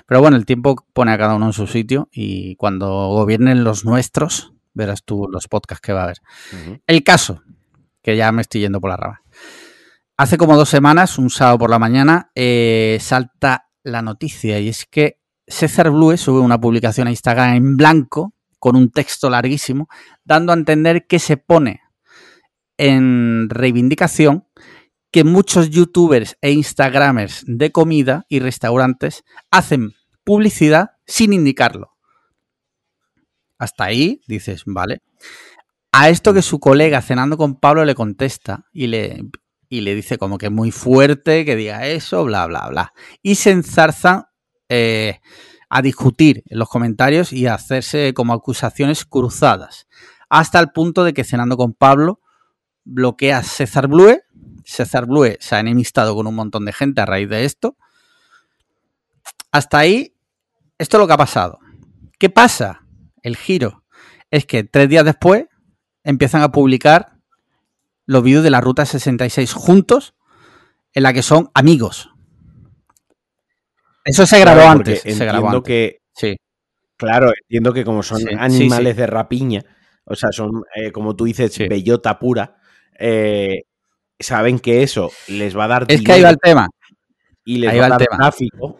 Pero 0.06 0.20
bueno, 0.22 0.36
el 0.38 0.46
tiempo 0.46 0.76
pone 0.94 1.12
a 1.14 1.18
cada 1.18 1.36
uno 1.36 1.46
en 1.48 1.54
su 1.54 1.66
sitio 1.66 2.10
y 2.12 2.56
cuando 2.58 2.88
gobiernen 3.10 3.64
los 3.64 3.86
nuestros, 3.86 4.54
verás 4.74 5.04
tú 5.06 5.28
los 5.32 5.48
podcasts 5.48 5.82
que 5.82 5.94
va 5.94 6.02
a 6.02 6.04
haber. 6.06 6.18
El 6.88 7.04
caso, 7.04 7.42
que 8.02 8.18
ya 8.18 8.32
me 8.34 8.42
estoy 8.42 8.62
yendo 8.62 8.82
por 8.82 8.90
la 8.90 8.98
rama. 8.98 9.22
Hace 10.18 10.38
como 10.38 10.58
dos 10.58 10.68
semanas, 10.70 11.18
un 11.18 11.30
sábado 11.30 11.58
por 11.60 11.70
la 11.70 11.80
mañana, 11.80 12.32
eh, 12.36 12.98
salta 13.00 13.70
la 13.84 14.02
noticia 14.02 14.60
y 14.60 14.68
es 14.68 14.86
que 14.86 15.21
César 15.52 15.92
Blue 15.92 16.18
sube 16.18 16.40
una 16.40 16.60
publicación 16.60 17.08
a 17.08 17.12
Instagram 17.12 17.56
en 17.56 17.78
blanco 17.78 18.34
con 18.60 18.76
un 18.76 18.92
texto 18.92 19.30
larguísimo, 19.30 19.88
dando 20.24 20.52
a 20.52 20.56
entender 20.56 21.08
que 21.08 21.20
se 21.20 21.38
pone 21.38 21.82
en 22.78 23.50
reivindicación 23.50 24.48
que 25.12 25.24
muchos 25.24 25.70
youtubers 25.70 26.38
e 26.42 26.52
instagramers 26.52 27.44
de 27.46 27.72
comida 27.72 28.26
y 28.30 28.40
restaurantes 28.40 29.24
hacen 29.52 29.94
publicidad 30.24 30.92
sin 31.06 31.34
indicarlo. 31.34 31.92
Hasta 33.58 33.84
ahí 33.84 34.22
dices, 34.28 34.64
vale. 34.66 35.02
A 35.92 36.10
esto 36.10 36.34
que 36.34 36.42
su 36.42 36.60
colega 36.60 37.02
cenando 37.02 37.38
con 37.38 37.60
Pablo 37.60 37.84
le 37.84 37.94
contesta 37.94 38.66
y 38.72 38.88
le, 38.88 39.26
y 39.68 39.82
le 39.82 39.94
dice 39.94 40.18
como 40.18 40.38
que 40.38 40.50
muy 40.50 40.72
fuerte 40.72 41.44
que 41.46 41.56
diga 41.56 41.86
eso, 41.88 42.24
bla, 42.24 42.48
bla, 42.48 42.70
bla. 42.70 42.94
Y 43.22 43.36
se 43.36 43.52
enzarzan 43.52 44.26
eh, 44.74 45.20
a 45.70 45.82
discutir 45.82 46.44
en 46.48 46.60
los 46.60 46.70
comentarios 46.70 47.34
y 47.34 47.46
a 47.46 47.56
hacerse 47.56 48.14
como 48.14 48.32
acusaciones 48.32 49.04
cruzadas. 49.04 49.88
Hasta 50.30 50.62
el 50.62 50.72
punto 50.72 51.04
de 51.04 51.14
que 51.14 51.26
cenando 51.26 51.58
con 51.58 51.74
Pablo 51.74 52.22
bloquea 52.86 53.40
a 53.40 53.44
César 53.44 53.90
Blue. 53.90 54.22
César 54.64 55.08
Blue 55.08 55.36
se 55.42 55.56
ha 55.56 55.60
enemistado 55.60 56.16
con 56.16 56.26
un 56.26 56.36
montón 56.36 56.64
de 56.64 56.72
gente 56.72 57.02
a 57.02 57.06
raíz 57.06 57.28
de 57.28 57.44
esto. 57.44 57.76
Hasta 59.52 59.80
ahí, 59.80 60.16
esto 60.78 60.96
es 60.96 61.02
lo 61.02 61.08
que 61.08 61.14
ha 61.14 61.18
pasado. 61.18 61.60
¿Qué 62.18 62.30
pasa? 62.30 62.86
El 63.22 63.36
giro 63.36 63.84
es 64.30 64.46
que 64.46 64.64
tres 64.64 64.88
días 64.88 65.04
después 65.04 65.48
empiezan 66.06 66.44
a 66.44 66.54
publicar 66.54 67.18
los 68.06 68.24
vídeos 68.24 68.44
de 68.44 68.52
la 68.52 68.62
Ruta 68.62 68.86
66 68.86 69.52
juntos, 69.52 70.16
en 70.94 71.04
la 71.04 71.12
que 71.12 71.24
son 71.24 71.52
amigos. 71.54 72.12
Eso 74.04 74.26
se 74.26 74.40
grabó 74.40 74.58
Claro, 74.62 74.72
antes. 74.80 75.00
porque 75.00 75.14
Se 75.16 75.26
grabó 75.26 75.38
entiendo 75.48 75.58
antes. 75.58 75.68
que, 75.68 75.98
Sí. 76.16 76.36
claro, 76.98 77.32
entiendo 77.44 77.74
que 77.74 77.84
como 77.84 78.04
son 78.04 78.20
Sí, 78.20 78.28
animales 78.38 78.96
sí. 78.96 79.02
de 79.02 79.08
rapiña, 79.08 79.62
o 80.06 80.16
sea, 80.16 80.32
son, 80.32 80.64
eh, 80.76 80.92
como 80.92 81.16
tú 81.16 81.26
dices, 81.26 81.54
Sí. 81.54 81.68
bellota 81.68 82.18
pura, 82.20 82.56
eh, 83.00 83.64
saben 84.20 84.60
que 84.60 84.84
eso 84.84 85.12
les 85.28 85.58
va 85.58 85.66
a 85.66 85.68
dar 85.68 85.86
Es 85.88 86.02
que 86.02 86.12
ahí 86.12 86.22
va 86.22 86.30
el 86.30 86.38
tema. 86.38 86.68
y 87.46 87.58
les 87.60 87.72
ahí 87.72 87.78
va 87.80 87.82
va 87.82 87.86
a 87.86 87.88
el 87.88 88.00
dar 88.00 88.08
tema. 88.08 88.18
tráfico 88.18 88.78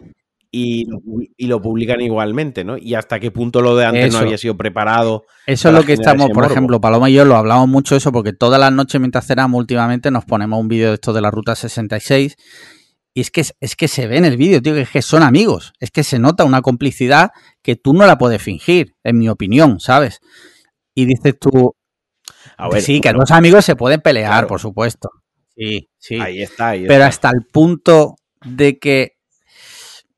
y, 0.54 0.84
lo 0.86 0.98
pu- 0.98 1.30
y 1.36 1.46
lo 1.46 1.62
publican 1.62 2.00
igualmente, 2.00 2.62
¿no? 2.62 2.76
Y 2.76 2.94
hasta 2.94 3.18
qué 3.18 3.30
punto 3.30 3.60
lo 3.62 3.74
de 3.74 3.86
antes 3.86 4.06
Eso. 4.08 4.18
no 4.18 4.24
había 4.24 4.36
sido 4.38 4.56
preparado. 4.56 5.24
Eso 5.46 5.70
es 5.70 5.74
lo 5.74 5.82
que 5.84 5.94
estamos, 5.94 6.26
por 6.28 6.36
morbo. 6.42 6.50
ejemplo, 6.50 6.80
Paloma 6.80 7.08
y 7.08 7.14
yo 7.14 7.24
lo 7.24 7.36
hablamos 7.36 7.68
mucho 7.68 7.96
eso 7.96 8.12
porque 8.12 8.32
todas 8.34 8.60
las 8.60 8.70
noches 8.72 9.00
mientras 9.00 9.26
cenamos 9.26 9.58
últimamente 9.58 10.10
nos 10.10 10.24
ponemos 10.26 10.60
un 10.60 10.68
vídeo 10.68 10.88
de 10.88 10.94
esto 10.94 11.12
de 11.14 11.22
la 11.22 11.30
ruta 11.30 11.54
66 11.54 12.36
y 13.14 13.20
es 13.20 13.30
que, 13.30 13.44
es 13.60 13.76
que 13.76 13.88
se 13.88 14.06
ve 14.06 14.16
en 14.16 14.24
el 14.24 14.36
vídeo, 14.36 14.62
tío, 14.62 14.74
que 14.74 14.82
es 14.82 14.90
que 14.90 15.02
son 15.02 15.22
amigos, 15.22 15.72
es 15.80 15.90
que 15.90 16.02
se 16.02 16.18
nota 16.18 16.44
una 16.44 16.62
complicidad 16.62 17.30
que 17.60 17.76
tú 17.76 17.92
no 17.92 18.06
la 18.06 18.16
puedes 18.16 18.40
fingir, 18.42 18.94
en 19.04 19.18
mi 19.18 19.28
opinión, 19.28 19.80
¿sabes? 19.80 20.20
Y 20.94 21.04
dices 21.04 21.38
tú, 21.38 21.74
A 22.56 22.68
ver, 22.68 22.80
sí, 22.80 23.00
que 23.00 23.12
dos 23.12 23.30
amigos 23.30 23.64
se 23.64 23.76
pueden 23.76 24.00
pelear, 24.00 24.30
claro. 24.30 24.48
por 24.48 24.60
supuesto. 24.60 25.10
Sí, 25.54 25.90
sí. 25.98 26.18
ahí 26.18 26.42
está. 26.42 26.70
ahí 26.70 26.86
pero 26.86 27.04
está. 27.04 27.08
hasta 27.08 27.30
el 27.30 27.44
punto 27.44 28.16
de 28.42 28.78
que 28.78 29.18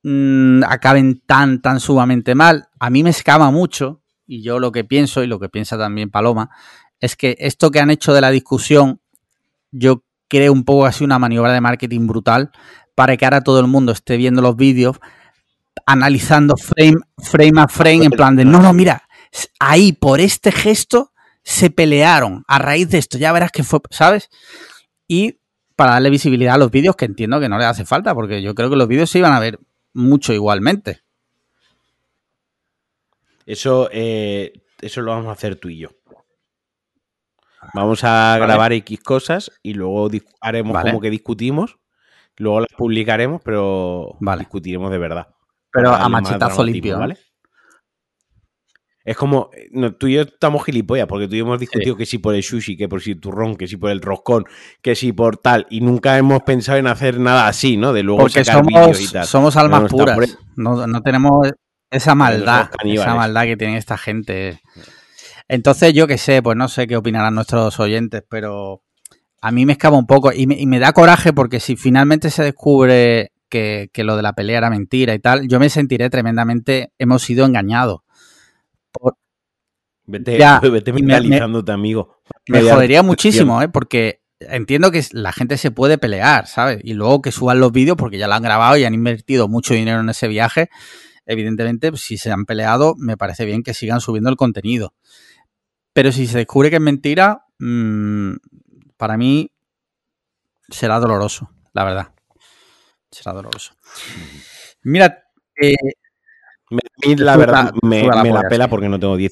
mm, 0.05 0.63
acaben 0.69 1.21
tan, 1.27 1.61
tan 1.61 1.81
sumamente 1.81 2.37
mal, 2.37 2.69
a 2.79 2.91
mí 2.91 3.03
me 3.03 3.11
escama 3.11 3.51
mucho, 3.51 4.03
y 4.27 4.43
yo 4.43 4.61
lo 4.61 4.71
que 4.71 4.85
pienso, 4.85 5.25
y 5.25 5.27
lo 5.27 5.41
que 5.41 5.49
piensa 5.49 5.77
también 5.77 6.11
Paloma, 6.11 6.51
es 7.01 7.17
que 7.17 7.37
esto 7.41 7.73
que 7.73 7.81
han 7.81 7.91
hecho 7.91 8.15
de 8.15 8.21
la 8.21 8.31
discusión, 8.31 9.01
yo 9.73 10.05
creo 10.29 10.53
un 10.53 10.65
poco 10.65 10.87
así 10.87 11.05
una 11.05 11.19
maniobra 11.19 11.53
de 11.53 11.61
marketing 11.61 12.07
brutal 12.07 12.53
para 12.95 13.17
que 13.17 13.25
ahora 13.25 13.43
todo 13.43 13.61
el 13.61 13.67
mundo 13.67 13.93
esté 13.93 14.17
viendo 14.17 14.43
los 14.43 14.57
vídeos, 14.57 14.99
analizando 15.87 16.57
frame, 16.57 17.01
frame 17.19 17.61
a 17.61 17.69
frame, 17.69 18.05
en 18.05 18.11
plan 18.11 18.37
de, 18.37 18.45
no, 18.45 18.61
no, 18.61 18.73
mira, 18.73 19.09
ahí 19.59 19.93
por 19.93 20.21
este 20.21 20.53
gesto 20.53 21.13
se 21.43 21.71
pelearon 21.71 22.45
a 22.49 22.59
raíz 22.59 22.89
de 22.89 22.99
esto, 22.99 23.19
ya 23.19 23.33
verás 23.33 23.51
que 23.53 23.65
fue, 23.65 23.81
¿sabes? 23.91 24.31
Y 25.09 25.39
para 25.77 25.93
darle 25.93 26.11
visibilidad 26.11 26.55
a 26.55 26.59
los 26.59 26.71
vídeos 26.71 26.97
que 26.97 27.05
entiendo 27.05 27.41
que 27.41 27.49
no 27.49 27.59
le 27.59 27.65
hace 27.65 27.85
falta, 27.85 28.15
porque 28.15 28.43
yo 28.43 28.55
creo 28.55 28.71
que 28.71 28.77
los 28.77 28.89
vídeos 28.89 29.11
se 29.11 29.19
iban 29.19 29.33
a 29.33 29.41
ver 29.41 29.59
mucho 29.93 30.33
igualmente. 30.33 31.03
Eso, 33.47 33.89
eh, 33.93 34.53
eso 34.81 35.03
lo 35.03 35.11
vamos 35.11 35.29
a 35.29 35.33
hacer 35.33 35.57
tú 35.57 35.69
y 35.69 35.79
yo. 35.79 35.91
Vamos 37.73 38.05
a 38.05 38.37
grabar 38.39 38.73
X 38.73 39.01
cosas 39.01 39.51
y 39.63 39.75
luego 39.75 40.11
haremos 40.41 40.75
Vale. 40.75 40.91
como 40.91 41.01
que 41.01 41.11
discutimos. 41.11 41.79
Luego 42.37 42.61
las 42.61 42.69
publicaremos, 42.77 43.41
pero 43.45 44.17
Vale. 44.21 44.41
discutiremos 44.41 44.91
de 44.91 44.99
verdad. 44.99 45.29
Pero 45.73 45.93
a 45.93 46.09
machetazo 46.09 46.65
limpio, 46.65 46.99
¿vale? 46.99 47.17
Es 49.05 49.17
como, 49.19 49.51
eh, 49.53 49.69
no, 49.71 49.95
tú 49.95 50.07
y 50.07 50.15
yo 50.15 50.23
estamos 50.23 50.65
gilipollas, 50.65 51.07
porque 51.07 51.29
tú 51.29 51.35
y 51.35 51.39
yo 51.39 51.45
hemos 51.45 51.61
discutido 51.61 51.95
que 51.95 52.07
si 52.07 52.17
por 52.19 52.35
el 52.35 52.43
sushi, 52.43 52.77
que 52.77 52.89
por 52.89 53.03
si 53.03 53.11
el 53.11 53.21
turrón, 53.21 53.55
que 53.57 53.69
si 53.69 53.77
por 53.77 53.91
el 53.91 54.01
roscón, 54.01 54.45
que 54.81 54.95
si 54.95 55.13
por 55.13 55.37
tal, 55.37 55.67
y 55.69 55.83
nunca 55.83 56.17
hemos 56.17 56.43
pensado 56.43 56.79
en 56.79 56.87
hacer 56.87 57.21
nada 57.21 57.47
así, 57.47 57.77
¿no? 57.77 57.93
De 57.93 58.03
luego 58.03 58.21
Porque 58.23 58.45
sacar 58.45 58.65
somos, 58.65 59.01
y 59.01 59.13
tal. 59.13 59.27
somos 59.27 59.57
almas 59.57 59.83
No, 59.83 59.89
puras. 59.89 60.39
No, 60.57 60.87
no 60.87 61.03
tenemos 61.03 61.51
esa 61.91 62.15
maldad, 62.15 62.71
esa 62.83 63.15
maldad 63.15 63.45
que 63.45 63.57
tiene 63.59 63.77
esta 63.77 63.99
gente. 63.99 64.61
Entonces, 65.49 65.93
yo 65.93 66.07
qué 66.07 66.17
sé, 66.17 66.43
pues 66.43 66.57
no 66.57 66.69
sé 66.69 66.87
qué 66.87 66.97
opinarán 66.97 67.35
nuestros 67.35 67.79
oyentes, 67.79 68.25
pero 68.31 68.81
a 69.47 69.51
mí 69.53 69.67
me 69.67 69.73
escapa 69.73 69.97
un 69.97 70.07
poco 70.07 70.33
y 70.33 70.47
me, 70.47 70.59
y 70.59 70.67
me 70.67 70.79
da 70.79 70.93
coraje 70.95 71.35
porque 71.35 71.61
si 71.61 71.77
finalmente 71.77 72.31
se 72.31 72.43
descubre 72.43 73.31
que, 73.51 73.91
que 73.93 74.03
lo 74.03 74.17
de 74.17 74.23
la 74.23 74.33
pelea 74.33 74.57
era 74.57 74.71
mentira 74.71 75.13
y 75.13 75.19
tal, 75.19 75.47
yo 75.49 75.61
me 75.61 75.69
sentiré 75.69 76.09
tremendamente, 76.09 76.93
hemos 76.99 77.23
sido 77.23 77.45
engañados. 77.45 78.01
Por- 78.91 79.17
Vete, 80.07 80.39
Ya, 80.39 80.61
vete 80.63 80.91
y 80.91 80.95
me- 80.95 81.01
mentalizándote, 81.03 81.73
amigo. 81.73 82.17
Me 82.49 82.63
jodería 82.63 83.03
muchísimo, 83.11 83.61
¿eh? 83.61 83.69
Porque 83.69 84.23
entiendo 84.41 84.91
que 84.91 85.03
la 85.13 85.33
gente 85.33 85.59
se 85.59 85.71
puede 85.71 85.99
pelear, 85.99 86.47
¿sabes? 86.47 86.79
Y 86.83 86.95
luego 86.95 87.21
que 87.21 87.31
suban 87.31 87.61
los 87.61 87.71
vídeos 87.71 87.99
porque 87.99 88.17
ya 88.17 88.27
lo 88.29 88.35
han 88.35 88.43
grabado 88.43 88.79
y 88.79 88.85
han 88.85 88.95
invertido 88.95 89.47
mucho 89.49 89.75
dinero 89.75 90.01
en 90.01 90.09
ese 90.09 90.27
viaje. 90.27 90.71
Evidentemente, 91.27 91.91
pues, 91.91 92.01
si 92.03 92.17
se 92.17 92.31
han 92.33 92.47
peleado, 92.47 92.95
me 92.97 93.19
parece 93.19 93.45
bien 93.45 93.63
que 93.63 93.75
sigan 93.75 94.01
subiendo 94.01 94.31
el 94.31 94.37
contenido. 94.37 94.95
Pero 95.93 96.13
si 96.13 96.27
se 96.27 96.39
descubre 96.39 96.71
que 96.71 96.77
es 96.77 96.83
mentira, 96.83 97.45
mmm, 97.59 98.35
para 99.05 99.19
mí 99.19 99.51
será 100.71 100.99
doloroso, 100.99 101.51
la 101.75 101.85
verdad. 101.85 102.15
Será 103.11 103.35
doloroso. 103.35 103.75
Mira, 104.83 105.25
eh, 105.61 105.75
Me- 106.71 106.79
a 107.05 107.07
mí, 107.07 107.17
la 107.17 107.37
verdad, 107.37 107.71
me, 107.83 108.03
la 108.05 108.23
me 108.23 108.31
la 108.31 108.37
polla, 108.37 108.49
pela 108.49 108.69
porque 108.69 108.89
no 108.89 108.99
tengo 108.99 109.19
10 109.19 109.31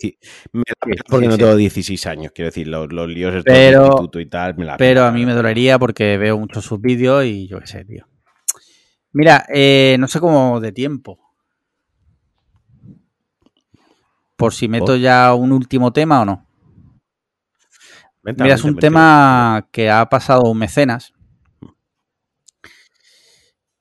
me 0.53 0.63
la 0.69 0.75
pela 0.85 1.03
porque 1.09 1.27
no 1.27 1.39
tengo 1.39 1.57
16 1.57 2.07
años, 2.07 2.33
quiero 2.35 2.51
decir, 2.51 2.69
los, 2.69 2.93
los 2.93 3.09
líos 3.09 3.31
estos 3.35 3.45
Pero- 3.51 3.81
de 3.81 3.87
instituto 3.87 4.21
y 4.21 4.27
tal, 4.27 4.57
me 4.59 4.67
la 4.67 4.77
pero 4.77 5.01
pela, 5.01 5.09
a 5.09 5.11
mí 5.13 5.25
me 5.25 5.33
dolería 5.33 5.79
porque 5.79 6.19
veo 6.19 6.37
muchos 6.39 6.67
sus 6.67 6.79
vídeos 6.79 7.25
y 7.25 7.47
yo 7.49 7.59
qué 7.59 7.67
sé, 7.67 7.87
tío. 7.87 8.07
Mira, 9.13 9.47
eh, 9.49 9.97
no 9.99 10.07
sé 10.07 10.21
cómo 10.21 10.61
de 10.61 10.73
tiempo. 10.73 11.19
Por 14.37 14.53
si 14.53 14.69
meto 14.69 14.97
ya 14.97 15.33
un 15.33 15.51
último 15.53 15.95
tema 15.95 16.21
o 16.21 16.25
no. 16.27 16.47
Mira, 18.25 18.55
es 18.55 18.65
un 18.65 18.77
tema 18.77 19.69
que 19.73 19.91
ha 19.91 20.09
pasado 20.09 20.43
un 20.43 20.59
mecenas. 20.59 21.13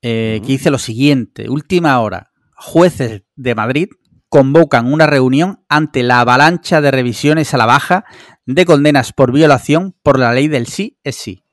eh, 0.02 0.40
que 0.42 0.48
dice 0.48 0.72
lo 0.72 0.80
siguiente: 0.80 1.50
última 1.50 2.00
hora. 2.00 2.32
Jueces 2.56 3.24
de 3.36 3.56
Madrid 3.56 3.90
convocan 4.30 4.92
una 4.92 5.08
reunión 5.08 5.64
ante 5.68 6.04
la 6.04 6.20
avalancha 6.22 6.80
de 6.82 6.92
revisiones 6.92 7.54
a 7.54 7.58
la 7.58 7.66
baja 7.66 8.06
de 8.46 8.66
condenas 8.66 9.14
por 9.14 9.32
violación 9.32 9.96
por 10.04 10.18
la 10.20 10.34
ley 10.34 10.48
del 10.48 10.68
sí 10.68 10.98
es 11.04 11.16
sí. 11.16 11.44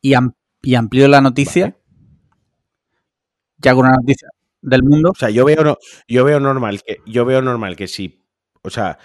Y, 0.00 0.14
am- 0.14 0.34
y 0.62 0.74
amplió 0.76 1.08
la 1.08 1.20
noticia. 1.20 1.64
Vale. 1.64 1.76
Ya 3.58 3.74
con 3.74 3.86
una 3.86 3.96
noticia 3.96 4.28
del 4.62 4.82
mundo. 4.84 5.10
O 5.10 5.14
sea, 5.14 5.30
yo 5.30 5.44
veo, 5.44 5.64
no, 5.64 5.76
yo 6.06 6.24
veo 6.24 6.40
normal 6.40 6.80
que, 6.86 6.98
yo 7.06 7.24
veo 7.24 7.42
normal 7.42 7.74
que 7.76 7.88
si, 7.88 8.22
o 8.62 8.70
sea, 8.70 8.98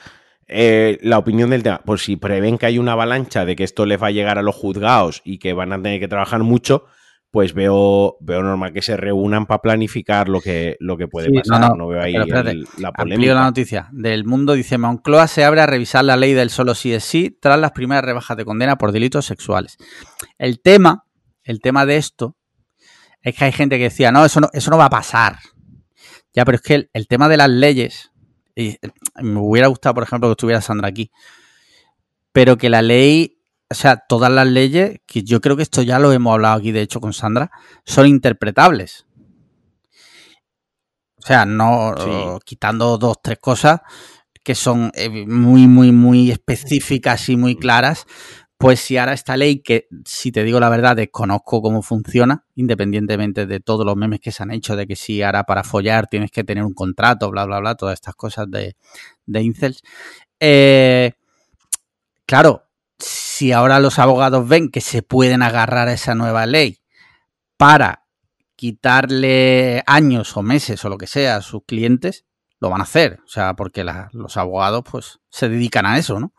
eh, 0.53 0.99
la 1.01 1.17
opinión 1.17 1.49
del 1.49 1.63
tema, 1.63 1.81
pues 1.85 2.03
si 2.03 2.15
prevén 2.15 2.57
que 2.57 2.65
hay 2.67 2.77
una 2.77 2.93
avalancha 2.93 3.43
de 3.45 3.55
que 3.55 3.63
esto 3.63 3.85
les 3.85 4.01
va 4.01 4.07
a 4.07 4.11
llegar 4.11 4.37
a 4.37 4.41
los 4.43 4.55
juzgados 4.55 5.21
y 5.25 5.39
que 5.39 5.53
van 5.53 5.73
a 5.73 5.81
tener 5.81 5.99
que 5.99 6.07
trabajar 6.07 6.41
mucho, 6.43 6.85
pues 7.31 7.55
veo, 7.55 8.15
veo 8.21 8.43
normal 8.43 8.71
que 8.73 8.83
se 8.83 8.95
reúnan 8.95 9.47
para 9.47 9.59
planificar 9.61 10.29
lo 10.29 10.39
que, 10.39 10.77
lo 10.79 10.97
que 10.97 11.07
puede 11.07 11.29
Sí, 11.29 11.33
pasar. 11.39 11.59
no, 11.61 11.69
No, 11.69 11.75
no, 11.75 11.87
veo 11.87 12.01
ahí 12.01 12.13
pero 12.13 12.25
espérate, 12.25 12.51
el- 12.51 12.67
la 12.77 12.91
polémica. 12.91 13.33
la 13.33 13.43
noticia 13.45 13.89
del 13.91 14.23
mundo. 14.23 14.53
Dice, 14.53 14.77
Moncloa 14.77 15.27
se 15.27 15.43
abre 15.43 15.61
a 15.61 15.65
revisar 15.65 16.05
la 16.05 16.15
ley 16.15 16.33
del 16.33 16.51
solo 16.51 16.75
sí 16.75 16.93
es 16.93 17.03
sí 17.03 17.35
tras 17.41 17.59
las 17.59 17.71
primeras 17.71 18.05
rebajas 18.05 18.37
de 18.37 18.45
condena 18.45 18.77
por 18.77 18.91
delitos 18.91 19.25
sexuales. 19.25 19.77
El 20.37 20.61
tema, 20.61 21.05
el 21.43 21.59
tema 21.59 21.87
de 21.87 21.97
esto, 21.97 22.37
es 23.23 23.35
que 23.35 23.45
hay 23.45 23.51
gente 23.51 23.77
que 23.79 23.85
decía, 23.85 24.11
no, 24.11 24.23
eso 24.25 24.39
no, 24.39 24.49
eso 24.53 24.69
no 24.69 24.77
va 24.77 24.85
a 24.85 24.89
pasar. 24.91 25.37
Ya, 26.35 26.45
pero 26.45 26.57
es 26.57 26.61
que 26.61 26.75
el, 26.75 26.89
el 26.93 27.07
tema 27.07 27.29
de 27.29 27.37
las 27.37 27.49
leyes, 27.49 28.11
y 28.55 28.77
me 29.15 29.39
hubiera 29.39 29.67
gustado, 29.67 29.95
por 29.95 30.03
ejemplo, 30.03 30.29
que 30.29 30.33
estuviera 30.33 30.61
Sandra 30.61 30.87
aquí, 30.87 31.11
pero 32.31 32.57
que 32.57 32.69
la 32.69 32.81
ley, 32.81 33.39
o 33.69 33.75
sea, 33.75 33.97
todas 33.97 34.31
las 34.31 34.47
leyes, 34.47 35.01
que 35.05 35.23
yo 35.23 35.41
creo 35.41 35.55
que 35.55 35.63
esto 35.63 35.81
ya 35.81 35.99
lo 35.99 36.11
hemos 36.11 36.33
hablado 36.33 36.55
aquí, 36.57 36.71
de 36.71 36.81
hecho, 36.81 36.99
con 36.99 37.13
Sandra, 37.13 37.51
son 37.85 38.07
interpretables. 38.07 39.05
O 41.17 41.25
sea, 41.25 41.45
no 41.45 41.93
Sí. 41.97 42.11
quitando 42.45 42.97
dos, 42.97 43.17
tres 43.23 43.39
cosas 43.39 43.81
que 44.43 44.55
son 44.55 44.91
eh, 44.93 45.25
muy, 45.25 45.67
muy, 45.67 45.91
muy 45.93 46.29
específicas 46.31 47.29
y 47.29 47.37
muy 47.37 47.55
claras, 47.55 48.05
pues 48.63 48.79
si 48.79 48.95
ahora 48.95 49.11
esta 49.11 49.35
ley, 49.35 49.61
que 49.61 49.89
si 50.05 50.31
te 50.31 50.45
digo 50.45 50.57
la 50.57 50.69
verdad, 50.69 50.95
desconozco 50.95 51.61
cómo 51.61 51.81
funciona, 51.81 52.45
independientemente 52.55 53.45
de 53.45 53.59
todos 53.59 53.85
los 53.85 53.97
memes 53.97 54.21
que 54.21 54.31
se 54.31 54.41
han 54.41 54.51
hecho, 54.51 54.77
de 54.77 54.87
que 54.87 54.95
si 54.95 55.21
ahora 55.21 55.43
para 55.43 55.65
follar 55.65 56.07
tienes 56.07 56.31
que 56.31 56.45
tener 56.45 56.63
un 56.63 56.73
contrato, 56.73 57.29
bla, 57.29 57.43
bla, 57.43 57.59
bla, 57.59 57.75
todas 57.75 57.95
estas 57.95 58.15
cosas 58.15 58.49
de, 58.49 58.77
de 59.25 59.41
incels. 59.41 59.81
Eh, 60.39 61.11
claro, 62.25 62.63
si 62.97 63.51
ahora 63.51 63.81
los 63.81 63.99
abogados 63.99 64.47
ven 64.47 64.71
que 64.71 64.79
se 64.79 65.01
pueden 65.01 65.41
agarrar 65.41 65.89
a 65.89 65.93
esa 65.93 66.15
nueva 66.15 66.45
ley 66.45 66.79
para 67.57 68.05
quitarle 68.55 69.83
años 69.87 70.37
o 70.37 70.41
meses 70.41 70.85
o 70.85 70.89
lo 70.89 70.97
que 70.97 71.07
sea 71.07 71.35
a 71.35 71.41
sus 71.41 71.65
clientes, 71.65 72.23
lo 72.61 72.69
van 72.69 72.79
a 72.79 72.85
hacer. 72.85 73.19
O 73.25 73.27
sea, 73.27 73.55
porque 73.55 73.83
los 74.13 74.37
abogados 74.37 74.85
pues 74.89 75.19
se 75.29 75.49
dedican 75.49 75.85
a 75.85 75.97
eso, 75.97 76.17
¿no? 76.21 76.33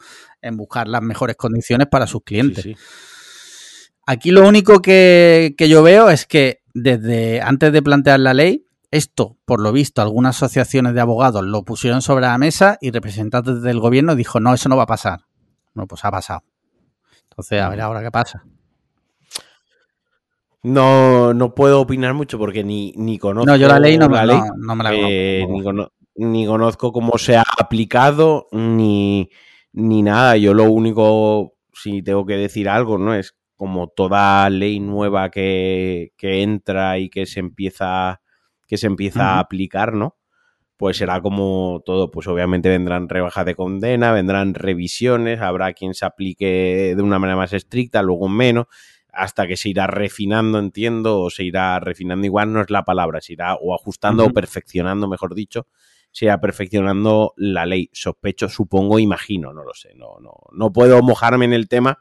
En 0.45 0.57
buscar 0.57 0.87
las 0.89 1.03
mejores 1.03 1.37
condiciones 1.37 1.87
para 1.89 2.07
sus 2.07 2.23
clientes. 2.23 2.63
sí. 2.65 2.77
Aquí 4.07 4.31
lo 4.31 4.47
único 4.47 4.83
que, 4.83 5.55
que 5.57 5.69
yo 5.69 5.83
veo 5.83 6.11
es 6.11 6.27
que 6.27 6.61
desde 6.75 7.41
antes 7.41 7.73
de 7.73 7.83
plantear 7.83 8.21
la 8.21 8.35
ley, 8.35 8.67
esto, 8.91 9.39
por 9.47 9.61
lo 9.61 9.73
visto, 9.73 10.03
algunas 10.03 10.37
asociaciones 10.37 10.93
de 10.95 11.01
abogados 11.01 11.43
lo 11.43 11.63
pusieron 11.65 12.03
sobre 12.03 12.27
la 12.27 12.37
mesa 12.37 12.77
y 12.83 12.91
representantes 12.91 13.63
del 13.63 13.81
gobierno 13.81 14.15
dijo, 14.15 14.41
no, 14.41 14.53
eso 14.53 14.69
no 14.69 14.77
va 14.77 14.83
a 14.83 14.87
pasar. 14.87 15.21
No, 15.73 15.87
pues 15.87 16.05
ha 16.05 16.11
pasado. 16.11 16.43
Entonces, 17.31 17.61
a 17.63 17.69
ver 17.71 17.81
ahora 17.81 18.03
qué 18.03 18.11
pasa. 18.11 18.45
No, 20.63 21.35
no 21.35 21.55
puedo 21.55 21.81
opinar 21.81 22.15
mucho 22.15 22.39
porque 22.39 22.65
ni, 22.65 22.93
ni 22.97 23.19
conozco. 23.19 23.47
No, 23.51 23.57
yo 23.57 23.69
la 23.69 23.79
ley 23.79 23.99
no, 23.99 24.09
la 24.09 24.25
no, 24.25 24.33
ley, 24.33 24.41
no 24.57 24.77
me 24.77 24.85
la 24.85 24.91
eh, 24.95 25.41
conozco. 25.47 25.53
ni, 25.59 25.63
cono- 25.65 25.93
ni 26.17 26.47
conozco 26.47 26.93
cómo 26.93 27.19
se 27.19 27.37
ha 27.37 27.45
aplicado 27.59 28.47
ni, 28.53 29.29
ni 29.75 30.03
nada. 30.03 30.37
Yo 30.37 30.55
lo 30.55 30.70
único, 30.70 31.55
si 31.72 32.03
tengo 32.03 32.25
que 32.25 32.37
decir 32.37 32.68
algo, 32.68 32.97
¿no? 32.97 33.14
Es 33.14 33.37
como 33.57 33.89
toda 33.89 34.49
ley 34.51 34.81
nueva 34.81 35.31
que, 35.31 36.12
que 36.16 36.43
entra 36.43 36.99
y 36.99 37.11
que 37.11 37.27
se 37.27 37.41
empieza, 37.41 38.20
que 38.66 38.79
se 38.79 38.87
empieza 38.87 39.33
a 39.33 39.41
aplicar, 39.41 39.93
¿no? 39.93 40.16
Pues 40.77 40.97
será 40.97 41.20
como 41.20 41.83
todo, 41.85 42.11
pues 42.11 42.27
obviamente 42.27 42.68
vendrán 42.68 43.09
rebajas 43.09 43.47
de 43.47 43.55
condena, 43.55 44.12
vendrán 44.12 44.55
revisiones, 44.55 45.41
habrá 45.41 45.72
quien 45.72 45.95
se 45.95 46.05
aplique 46.05 46.95
de 46.97 47.03
una 47.03 47.18
manera 47.18 47.37
más 47.37 47.53
estricta, 47.53 48.03
luego 48.03 48.29
menos, 48.29 48.66
hasta 49.12 49.47
que 49.47 49.57
se 49.57 49.68
irá 49.68 49.87
refinando, 49.87 50.59
entiendo, 50.59 51.20
o 51.20 51.31
se 51.31 51.45
irá 51.45 51.79
refinando, 51.81 52.27
igual 52.27 52.53
no 52.53 52.61
es 52.61 52.70
la 52.70 52.85
palabra, 52.85 53.20
se 53.20 53.35
irá 53.35 53.55
o 53.55 53.75
ajustando 53.75 54.27
o 54.27 54.31
perfeccionando, 54.31 55.09
mejor 55.09 55.35
dicho, 55.35 55.68
se 56.15 56.27
irá 56.27 56.41
perfeccionando 56.41 57.35
la 57.37 57.67
ley. 57.67 57.91
Sospecho, 57.93 58.49
supongo, 58.49 59.01
imagino, 59.01 59.53
no 59.53 59.65
lo 59.65 59.75
sé, 59.75 59.95
no, 59.97 60.21
no, 60.21 60.33
no 60.53 60.73
puedo 60.73 61.03
mojarme 61.03 61.45
en 61.45 61.53
el 61.53 61.69
tema 61.69 61.99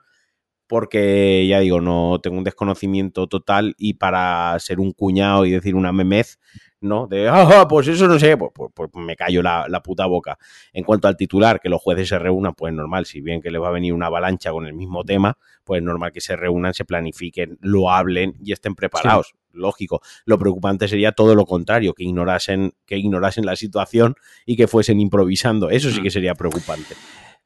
porque 0.67 1.45
ya 1.47 1.59
digo, 1.59 1.81
no 1.81 2.19
tengo 2.21 2.37
un 2.37 2.43
desconocimiento 2.43 3.27
total 3.27 3.75
y 3.77 3.95
para 3.95 4.57
ser 4.59 4.79
un 4.79 4.91
cuñado 4.91 5.45
y 5.45 5.51
decir 5.51 5.75
una 5.75 5.91
memez, 5.91 6.39
¿no? 6.81 7.07
De, 7.07 7.29
ah, 7.29 7.65
pues 7.69 7.87
eso 7.87 8.07
no 8.07 8.17
sé, 8.19 8.35
pues, 8.37 8.51
pues- 8.53 8.71
pues 8.73 8.89
me 8.95 9.15
callo 9.15 9.41
la, 9.41 9.65
la 9.69 9.81
puta 9.81 10.05
boca. 10.05 10.37
En 10.73 10.83
cuanto 10.83 11.07
al 11.07 11.15
titular, 11.15 11.59
que 11.61 11.69
los 11.69 11.81
jueces 11.81 12.09
se 12.09 12.19
reúnan, 12.19 12.53
pues 12.55 12.73
normal, 12.73 13.05
si 13.05 13.21
bien 13.21 13.41
que 13.41 13.51
les 13.51 13.61
va 13.61 13.67
a 13.69 13.71
venir 13.71 13.93
una 13.93 14.07
avalancha 14.07 14.51
con 14.51 14.65
el 14.65 14.73
mismo 14.73 15.03
tema, 15.03 15.37
pues 15.63 15.81
normal 15.81 16.11
que 16.11 16.21
se 16.21 16.35
reúnan, 16.35 16.73
se 16.73 16.83
planifiquen, 16.85 17.57
lo 17.61 17.89
hablen 17.91 18.35
y 18.43 18.51
estén 18.51 18.75
preparados. 18.75 19.33
Lógico. 19.53 20.01
Lo 20.25 20.39
preocupante 20.39 20.87
sería 20.87 21.11
todo 21.11 21.35
lo 21.35 21.45
contrario, 21.45 21.93
que 21.93 22.03
ignorasen, 22.03 22.73
que 22.87 22.97
ignorasen 22.97 23.45
la 23.45 23.55
situación 23.55 24.15
y 24.47 24.55
que 24.55 24.67
fuesen 24.67 24.99
improvisando. 24.99 25.69
Eso 25.69 25.91
sí 25.91 26.01
que 26.01 26.09
sería 26.09 26.33
preocupante. 26.33 26.95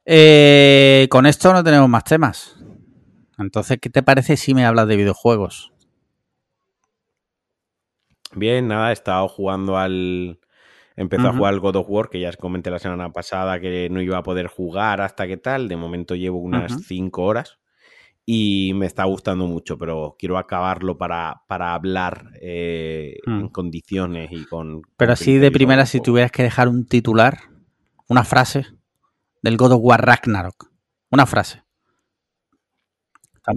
Eh, 0.09 1.07
con 1.09 1.25
esto 1.25 1.51
no 1.51 1.61
tenemos 1.63 1.89
más 1.89 2.05
temas. 2.05 2.55
Entonces, 3.37 3.77
¿qué 3.81 3.89
te 3.89 4.03
parece 4.03 4.37
si 4.37 4.53
me 4.53 4.65
hablas 4.65 4.87
de 4.87 4.95
videojuegos? 4.97 5.71
Bien, 8.33 8.67
nada, 8.67 8.89
he 8.89 8.93
estado 8.93 9.27
jugando 9.27 9.77
al. 9.77 10.39
Empezó 10.95 11.27
a 11.29 11.33
jugar 11.33 11.53
al 11.53 11.59
God 11.59 11.75
of 11.77 11.89
War, 11.89 12.09
que 12.09 12.19
ya 12.19 12.29
os 12.29 12.37
comenté 12.37 12.71
la 12.71 12.79
semana 12.79 13.11
pasada 13.13 13.59
que 13.59 13.87
no 13.91 14.01
iba 14.01 14.17
a 14.17 14.23
poder 14.23 14.47
jugar 14.47 14.99
hasta 15.01 15.27
que 15.27 15.37
tal. 15.37 15.67
De 15.67 15.77
momento 15.77 16.15
llevo 16.15 16.39
unas 16.39 16.71
Ujú. 16.71 16.81
5 16.83 17.23
horas 17.23 17.59
y 18.25 18.73
me 18.75 18.87
está 18.87 19.03
gustando 19.05 19.45
mucho, 19.45 19.77
pero 19.77 20.15
quiero 20.17 20.37
acabarlo 20.39 20.97
para, 20.97 21.43
para 21.47 21.73
hablar 21.75 22.31
eh, 22.41 23.17
Mm. 23.27 23.41
en 23.41 23.49
condiciones 23.49 24.31
y 24.31 24.43
con. 24.45 24.81
Pero 24.97 25.09
con 25.09 25.13
así 25.13 25.37
de 25.37 25.51
primera, 25.51 25.85
si 25.85 26.01
tuvieras 26.01 26.31
que 26.31 26.43
dejar 26.43 26.67
un 26.67 26.87
titular, 26.87 27.37
una 28.07 28.23
frase 28.23 28.65
del 29.43 29.57
God 29.57 29.73
of 29.73 29.81
War 29.83 30.03
Ragnarok. 30.03 30.71
Una 31.11 31.27
frase. 31.27 31.63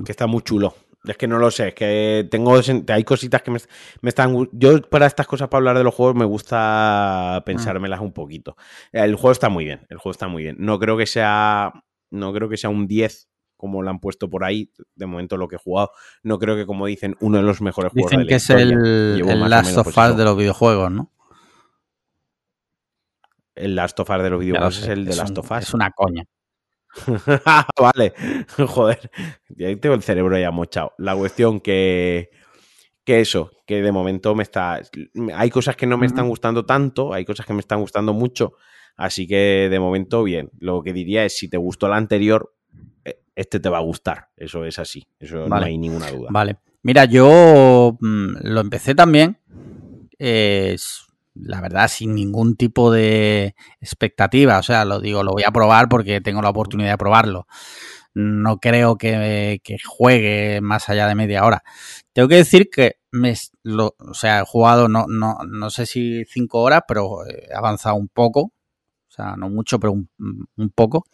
Que 0.04 0.12
está 0.12 0.26
muy 0.26 0.42
chulo. 0.42 0.74
Es 1.04 1.16
que 1.16 1.26
no 1.26 1.38
lo 1.38 1.50
sé, 1.50 1.68
es 1.68 1.74
que 1.74 2.28
tengo 2.30 2.60
hay 2.88 3.04
cositas 3.04 3.40
que 3.40 3.50
me, 3.50 3.58
me 4.02 4.10
están 4.10 4.48
yo 4.52 4.82
para 4.82 5.06
estas 5.06 5.26
cosas 5.26 5.48
para 5.48 5.60
hablar 5.60 5.78
de 5.78 5.84
los 5.84 5.94
juegos 5.94 6.14
me 6.14 6.26
gusta 6.26 7.42
pensármelas 7.46 8.00
un 8.00 8.12
poquito. 8.12 8.54
El 8.92 9.14
juego 9.14 9.32
está 9.32 9.48
muy 9.48 9.64
bien, 9.64 9.86
el 9.88 9.96
juego 9.96 10.10
está 10.12 10.28
muy 10.28 10.42
bien. 10.42 10.56
No 10.58 10.78
creo 10.78 10.98
que 10.98 11.06
sea 11.06 11.72
no 12.10 12.32
creo 12.34 12.50
que 12.50 12.58
sea 12.58 12.68
un 12.68 12.86
10 12.86 13.28
como 13.56 13.82
lo 13.82 13.88
han 13.90 13.98
puesto 14.00 14.28
por 14.28 14.44
ahí, 14.44 14.72
de 14.94 15.06
momento 15.06 15.36
lo 15.38 15.48
que 15.48 15.56
he 15.56 15.58
jugado, 15.58 15.90
no 16.22 16.38
creo 16.38 16.56
que 16.56 16.64
como 16.66 16.86
dicen 16.86 17.14
uno 17.20 17.38
de 17.38 17.44
los 17.44 17.60
mejores 17.62 17.92
juegos 17.92 18.10
Dicen 18.10 18.20
de 18.20 18.24
la 18.24 18.28
que 18.28 18.34
es 18.36 18.50
el, 18.50 19.20
el 19.30 19.50
Last 19.50 19.76
of 19.78 19.86
Us 19.86 20.16
de 20.16 20.24
los 20.24 20.36
videojuegos, 20.36 20.90
¿no? 20.90 21.12
El 23.54 23.74
Last 23.74 23.98
of 24.00 24.08
Us 24.10 24.22
de 24.22 24.30
los 24.30 24.40
videojuegos 24.40 24.78
es 24.78 24.88
el 24.88 25.04
de 25.04 25.16
Last 25.16 25.32
un- 25.32 25.38
of 25.38 25.50
Us. 25.50 25.58
Es 25.58 25.74
una 25.74 25.90
coña. 25.90 26.24
vale, 27.80 28.12
joder, 28.68 29.10
ya 29.48 29.74
tengo 29.76 29.94
el 29.94 30.02
cerebro 30.02 30.38
ya 30.38 30.50
mochado. 30.50 30.92
La 30.98 31.14
cuestión 31.16 31.60
que, 31.60 32.30
que 33.04 33.20
eso, 33.20 33.50
que 33.66 33.82
de 33.82 33.92
momento 33.92 34.34
me 34.34 34.42
está... 34.42 34.80
Hay 35.34 35.50
cosas 35.50 35.76
que 35.76 35.86
no 35.86 35.96
me 35.98 36.06
están 36.06 36.28
gustando 36.28 36.66
tanto, 36.66 37.12
hay 37.14 37.24
cosas 37.24 37.46
que 37.46 37.52
me 37.54 37.60
están 37.60 37.80
gustando 37.80 38.12
mucho, 38.12 38.54
así 38.96 39.26
que 39.26 39.68
de 39.70 39.80
momento 39.80 40.22
bien. 40.22 40.50
Lo 40.58 40.82
que 40.82 40.92
diría 40.92 41.24
es, 41.24 41.36
si 41.36 41.48
te 41.48 41.56
gustó 41.56 41.88
la 41.88 41.96
anterior, 41.96 42.52
eh, 43.04 43.20
este 43.34 43.60
te 43.60 43.68
va 43.68 43.78
a 43.78 43.82
gustar. 43.82 44.28
Eso 44.36 44.64
es 44.64 44.78
así, 44.78 45.06
eso 45.18 45.48
no 45.48 45.56
hay 45.66 45.78
ninguna 45.78 46.10
duda. 46.10 46.28
Vale. 46.30 46.56
Mira, 46.82 47.04
yo 47.04 47.96
mm, 48.00 48.36
lo 48.42 48.60
empecé 48.60 48.94
también. 48.94 49.38
eh, 50.18 50.72
s- 50.74 51.02
la 51.42 51.60
verdad, 51.60 51.88
sin 51.88 52.14
ningún 52.14 52.56
tipo 52.56 52.90
de 52.92 53.54
expectativa. 53.80 54.58
O 54.58 54.62
sea, 54.62 54.84
lo 54.84 55.00
digo, 55.00 55.22
lo 55.22 55.32
voy 55.32 55.44
a 55.44 55.52
probar 55.52 55.88
porque 55.88 56.20
tengo 56.20 56.42
la 56.42 56.50
oportunidad 56.50 56.92
de 56.92 56.98
probarlo. 56.98 57.46
No 58.14 58.58
creo 58.58 58.96
que, 58.96 59.60
que 59.62 59.76
juegue 59.84 60.60
más 60.60 60.88
allá 60.88 61.06
de 61.06 61.14
media 61.14 61.44
hora. 61.44 61.62
Tengo 62.12 62.28
que 62.28 62.36
decir 62.36 62.68
que 62.70 62.96
me, 63.12 63.34
lo, 63.62 63.94
o 63.98 64.14
sea, 64.14 64.40
he 64.40 64.44
jugado, 64.44 64.88
no, 64.88 65.06
no, 65.08 65.38
no 65.48 65.70
sé 65.70 65.86
si 65.86 66.24
cinco 66.26 66.60
horas, 66.60 66.82
pero 66.88 67.24
he 67.26 67.54
avanzado 67.54 67.96
un 67.96 68.08
poco. 68.08 68.52
O 69.08 69.12
sea, 69.12 69.36
no 69.36 69.48
mucho, 69.50 69.78
pero 69.80 69.92
un, 69.92 70.08
un 70.56 70.70
poco. 70.70 71.06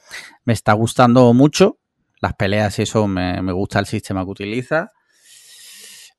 Me 0.45 0.53
está 0.53 0.73
gustando 0.73 1.33
mucho. 1.33 1.79
Las 2.21 2.35
peleas 2.35 2.79
y 2.79 2.83
eso, 2.83 3.07
me, 3.07 3.43
me 3.43 3.53
gusta 3.53 3.79
el 3.79 3.87
sistema 3.87 4.25
que 4.25 4.31
utiliza. 4.31 4.93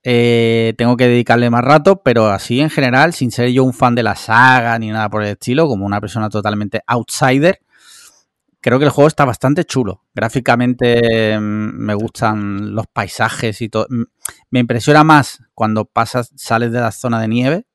Eh, 0.04 0.74
tengo 0.78 0.96
que 0.96 1.08
dedicarle 1.08 1.50
más 1.50 1.64
rato, 1.64 2.02
pero 2.02 2.28
así 2.28 2.62
en 2.62 2.70
general, 2.70 3.14
sin 3.14 3.32
ser 3.32 3.50
yo 3.50 3.64
un 3.64 3.74
fan 3.74 3.96
de 3.96 4.04
la 4.04 4.16
saga 4.16 4.78
ni 4.80 4.90
nada 4.90 5.10
por 5.10 5.24
el 5.24 5.30
estilo, 5.30 5.68
como 5.68 5.86
una 5.86 6.00
persona 6.00 6.30
totalmente 6.30 6.82
outsider, 6.88 7.60
creo 8.62 8.80
que 8.80 8.86
el 8.86 8.92
juego 8.92 9.08
está 9.08 9.26
bastante 9.26 9.66
chulo. 9.66 10.04
Gráficamente 10.14 11.38
mm, 11.40 11.42
me 11.42 11.94
gustan 11.94 12.76
los 12.76 12.88
paisajes 12.88 13.62
y 13.62 13.70
todo. 13.70 13.88
Mm, 13.90 14.04
Me 14.52 14.60
impresiona 14.60 15.04
más 15.04 15.44
cuando 15.54 15.86
pasas, 15.86 16.32
sales 16.36 16.72
de 16.72 16.82
la 16.82 16.92
zona 16.92 17.22
de 17.22 17.28
nieve. 17.28 17.66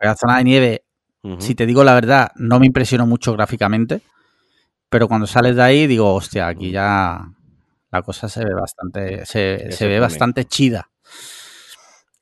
La 0.00 0.16
zona 0.16 0.38
de 0.38 0.44
nieve, 0.44 0.84
si 1.38 1.54
te 1.54 1.66
digo 1.66 1.84
la 1.84 1.92
verdad, 1.94 2.32
no 2.36 2.58
me 2.58 2.66
impresionó 2.66 3.06
mucho 3.06 3.34
gráficamente. 3.34 4.00
Pero 4.88 5.08
cuando 5.08 5.26
sales 5.26 5.56
de 5.56 5.62
ahí, 5.62 5.86
digo, 5.86 6.14
hostia, 6.14 6.48
aquí 6.48 6.70
ya 6.70 7.32
la 7.92 8.02
cosa 8.02 8.28
se 8.28 8.44
ve 8.44 8.54
bastante, 8.54 9.26
se, 9.26 9.86
ve 9.86 10.00
bastante 10.00 10.44
chida. 10.44 10.89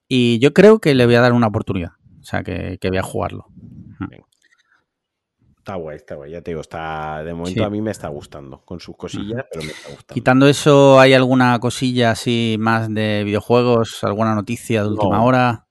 Y 0.09 0.39
yo 0.39 0.53
creo 0.55 0.79
que 0.81 0.95
le 0.95 1.05
voy 1.07 1.15
a 1.17 1.21
dar 1.21 1.33
una 1.33 1.47
oportunidad. 1.49 1.93
O 2.21 2.25
sea, 2.25 2.43
que, 2.43 2.79
que 2.81 2.89
voy 2.89 2.99
a 2.99 3.03
jugarlo. 3.03 3.47
Está 5.59 5.75
guay, 5.75 5.97
está 5.97 6.15
guay, 6.15 6.33
ya 6.33 6.41
te 6.41 6.51
digo, 6.53 6.63
está, 6.63 7.23
de 7.23 7.35
momento 7.35 7.61
Sí. 7.61 7.63
a 7.63 7.69
mí 7.69 7.83
me 7.83 7.91
está 7.91 8.09
gustando, 8.09 8.63
con 8.65 8.81
sus 8.81 8.97
cosillas, 8.97 9.45
pero 9.53 9.63
me 9.67 9.71
está 9.73 9.89
gustando. 9.91 10.15
Quitando 10.15 10.49
eso, 10.49 10.99
¿hay 10.99 11.13
alguna 11.13 11.59
cosilla 11.59 12.11
así 12.13 12.57
más 12.59 12.93
de 12.93 13.23
videojuegos? 13.25 14.03
¿Alguna 14.03 14.35
noticia 14.35 14.83
de 14.83 14.89
última 14.89 15.19
No. 15.19 15.25
hora? 15.27 15.67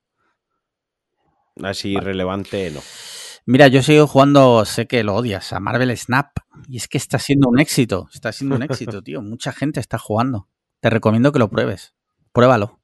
Así 1.63 1.95
relevante, 1.97 2.69
no. 2.69 2.81
Mira, 3.47 3.69
yo 3.69 3.81
sigo 3.81 4.05
jugando, 4.05 4.65
sé 4.65 4.85
que 4.87 5.03
lo 5.03 5.15
odias, 5.15 5.51
a 5.53 5.59
Marvel 5.59 5.95
Snap. 5.97 6.27
Y 6.67 6.77
es 6.77 6.87
que 6.87 6.99
está 6.99 7.17
siendo 7.17 7.49
un 7.49 7.59
éxito. 7.59 8.07
Está 8.13 8.31
siendo 8.31 8.55
un 8.55 8.61
éxito, 8.63 9.01
tío. 9.03 9.23
Mucha 9.23 9.51
gente 9.51 9.79
está 9.79 9.97
jugando. 9.97 10.47
Te 10.79 10.91
recomiendo 10.91 11.31
que 11.31 11.39
lo 11.39 11.49
pruebes. 11.49 11.95
Pruébalo. 12.33 12.79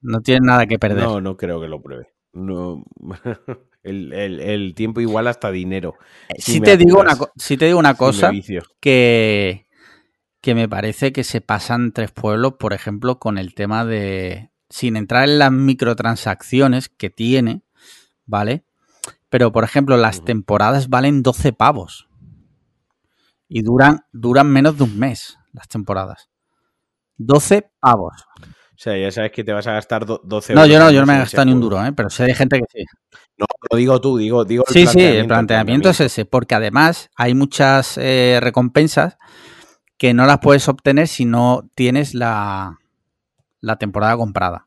No 0.00 0.20
tienes 0.20 0.42
nada 0.46 0.66
que 0.66 0.78
perder. 0.78 1.04
No, 1.04 1.20
no 1.20 1.36
creo 1.36 1.60
que 1.60 1.68
lo 1.68 1.82
pruebe. 1.82 2.08
No. 2.32 2.84
El, 3.82 4.14
el- 4.14 4.40
el 4.40 4.74
tiempo 4.74 5.02
igual 5.02 5.26
hasta 5.26 5.50
dinero. 5.50 5.96
si, 6.38 6.52
si 6.52 6.60
te 6.62 6.78
digo 6.78 7.00
una, 7.00 7.18
si 7.36 7.58
te 7.58 7.66
digo 7.66 7.78
una 7.78 7.94
cosa, 7.98 8.30
que, 8.80 9.66
que 10.40 10.54
me 10.54 10.70
parece 10.70 11.12
que 11.12 11.22
se 11.22 11.42
pasan 11.42 11.92
tres 11.92 12.10
pueblos, 12.10 12.54
por 12.58 12.72
ejemplo, 12.72 13.18
con 13.18 13.36
el 13.36 13.54
tema 13.54 13.84
de. 13.84 14.50
Sin 14.70 14.96
entrar 14.96 15.28
en 15.28 15.38
las 15.38 15.52
microtransacciones 15.52 16.88
que 16.88 17.10
tiene, 17.10 17.60
¿vale? 18.24 18.64
Pero, 19.28 19.52
por 19.52 19.64
ejemplo, 19.64 19.98
las 19.98 20.24
temporadas 20.24 20.88
valen 20.88 21.22
12 21.22 21.52
pavos. 21.52 22.08
Y 23.48 23.60
duran, 23.60 24.06
duran 24.12 24.50
menos 24.50 24.78
de 24.78 24.84
un 24.84 24.98
mes 24.98 25.36
las 25.52 25.68
temporadas. 25.68 26.30
12 27.18 27.70
pavos. 27.80 28.14
O 28.74 28.78
sea, 28.78 28.98
ya 28.98 29.10
sabes 29.12 29.30
que 29.32 29.44
te 29.44 29.52
vas 29.52 29.66
a 29.68 29.72
gastar 29.72 30.04
do- 30.04 30.20
12 30.24 30.52
No, 30.54 30.62
euros 30.62 30.72
yo 30.72 30.78
no, 30.84 30.90
yo 30.90 31.00
no 31.00 31.06
me 31.06 31.14
he 31.14 31.18
gastado 31.18 31.44
ni 31.44 31.52
un 31.52 31.58
juego. 31.60 31.76
duro, 31.76 31.86
¿eh? 31.86 31.92
pero 31.92 32.10
sé 32.10 32.24
de 32.24 32.34
gente 32.34 32.58
que 32.58 32.64
sí. 32.72 32.84
No, 33.38 33.46
lo 33.70 33.76
digo 33.78 34.00
tú, 34.00 34.18
digo, 34.18 34.44
digo 34.44 34.64
el 34.66 34.72
Sí, 34.72 34.86
sí, 34.86 35.00
el 35.00 35.26
planteamiento, 35.26 35.88
es 35.90 36.00
ese, 36.00 36.24
porque 36.24 36.54
además 36.54 37.08
hay 37.16 37.34
muchas 37.34 37.96
eh, 37.98 38.38
recompensas 38.42 39.16
que 39.96 40.12
no 40.12 40.26
las 40.26 40.38
puedes 40.40 40.68
obtener 40.68 41.06
si 41.08 41.24
no 41.24 41.68
tienes 41.76 42.14
la, 42.14 42.78
la 43.60 43.76
temporada 43.76 44.16
comprada. 44.16 44.66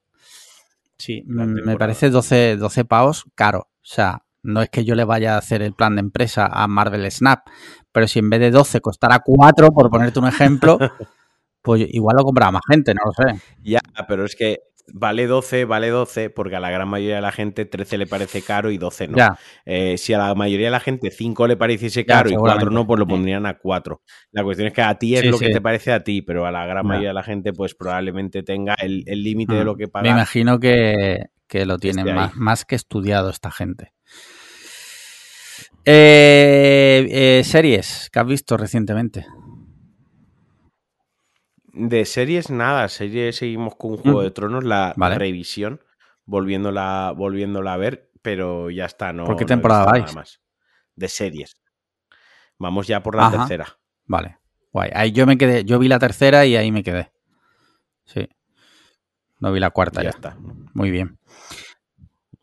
Sí, 0.98 1.24
La 1.28 1.46
me- 1.46 1.78
parece 1.78 2.10
12, 2.10 2.56
12 2.58 2.86
pavos 2.86 3.26
caro. 3.36 3.68
O 3.82 3.90
sea, 3.90 4.24
no 4.42 4.62
es 4.62 4.70
que 4.70 4.84
yo 4.86 4.96
le 4.96 5.04
vaya 5.04 5.36
a 5.36 5.38
hacer 5.38 5.62
el 5.62 5.74
plan 5.74 5.96
de 5.96 6.00
empresa 6.02 6.48
a 6.48 6.68
Marvel 6.68 7.10
Snap, 7.12 7.46
pero 7.92 8.08
si 8.08 8.20
en 8.20 8.30
vez 8.30 8.40
de 8.40 8.52
12 8.52 8.80
costara 8.82 9.20
4, 9.20 9.72
por 9.72 9.90
ponerte 9.90 10.20
un 10.20 10.28
ejemplo, 10.28 10.80
pues 11.68 11.85
igual 11.91 12.15
lo 12.18 12.23
compraba 12.23 12.53
más 12.53 12.61
gente, 12.69 12.94
no 12.94 13.02
lo 13.06 13.11
sé. 13.11 13.39
Ya, 13.64 13.80
pero 14.07 14.23
es 14.26 14.35
que 14.35 14.61
vale 14.94 15.27
12, 15.27 15.65
vale 15.65 15.89
12, 15.89 16.30
porque 16.30 16.56
a 16.56 16.61
la 16.61 16.69
gran 16.72 16.88
mayoría 16.88 17.15
de 17.18 17.22
la 17.22 17.34
gente 17.34 17.65
13 17.65 17.98
le 17.98 18.07
parece 18.07 18.41
caro 18.41 18.72
y 18.72 18.77
12 18.77 19.10
no. 19.10 19.18
Ya, 19.18 19.38
Eh, 19.65 19.98
si 19.98 20.14
a 20.14 20.18
la 20.18 20.34
mayoría 20.34 20.68
de 20.68 20.72
la 20.72 20.80
gente 20.80 21.11
5 21.11 21.45
le 21.45 21.57
pareciese 21.57 22.06
Ya, 22.06 22.15
caro 22.15 22.30
y 22.30 22.35
4 22.35 22.38
seguramente. 22.38 22.73
no, 22.73 22.88
pues 22.88 22.99
lo 22.99 23.06
pondrían 23.06 23.45
a 23.45 23.57
4. 23.57 24.02
La 24.31 24.44
cuestión 24.44 24.68
es 24.69 24.73
que 24.73 24.81
a 24.81 24.95
ti 24.98 25.15
es 25.15 25.23
Sí, 25.23 25.27
lo 25.27 25.38
que 25.39 25.49
te 25.49 25.60
parece 25.60 25.91
a 25.91 26.03
ti, 26.06 26.22
pero 26.22 26.45
a 26.45 26.52
la 26.52 26.65
gran 26.65 26.84
Ya. 26.85 26.88
mayoría 26.88 27.10
de 27.10 27.14
la 27.15 27.23
gente 27.23 27.52
pues 27.52 27.76
probablemente 27.76 28.44
tenga 28.44 28.76
el 28.76 29.03
el 29.07 29.23
límite 29.23 29.56
de 29.56 29.64
Mm. 29.64 29.65
lo 29.65 29.76
que 29.76 29.84
Me 29.88 29.89
pagar. 29.89 30.11
imagino 30.14 30.57
que, 30.60 31.26
que 31.48 31.65
lo 31.65 31.77
tienen 31.80 32.15
más, 32.15 32.35
más 32.38 32.64
que 32.64 32.76
estudiado 32.76 33.30
esta 33.30 33.52
gente. 33.52 33.91
Eh, 35.89 37.07
eh, 37.10 37.44
series 37.44 38.10
que 38.11 38.19
has 38.19 38.27
visto 38.27 38.56
recientemente. 38.57 39.26
De 41.80 42.06
series, 42.06 42.49
nada. 42.49 42.88
Series 42.90 43.36
seguimos 43.36 43.76
con 43.76 43.98
Juego 43.98 44.20
Mm. 44.22 44.24
de 44.24 44.32
Tronos, 44.32 44.64
la 44.64 44.94
Vale. 44.98 45.16
revisión, 45.18 45.82
volviéndola, 46.26 47.14
volviéndola 47.16 47.74
a 47.74 47.78
ver, 47.78 48.12
pero 48.22 48.70
ya 48.70 48.86
está, 48.86 49.14
no. 49.14 49.26
¿Por 49.26 49.36
qué 49.36 49.45
temporada 49.45 49.86
vais? 49.86 50.14
más. 50.16 50.41
De 50.95 51.08
series. 51.08 51.56
Vamos 52.58 52.88
ya 52.88 53.04
por 53.04 53.16
la 53.16 53.28
Ajá. 53.28 53.38
tercera. 53.40 53.78
Vale, 54.06 54.40
guay. 54.74 54.90
Ahí 54.94 55.12
yo 55.12 55.28
me 55.28 55.38
quedé, 55.38 55.64
yo 55.64 55.78
vi 55.78 55.88
la 55.88 55.99
tercera 55.99 56.45
y 56.45 56.56
ahí 56.56 56.72
me 56.72 56.84
quedé. 56.84 57.12
Sí. 58.06 58.28
No 59.40 59.52
vi 59.52 59.60
la 59.60 59.70
cuarta 59.70 60.02
Ya 60.02 60.06
ya. 60.06 60.16
está. 60.16 60.38
Muy 60.74 60.90
bien. 60.90 61.20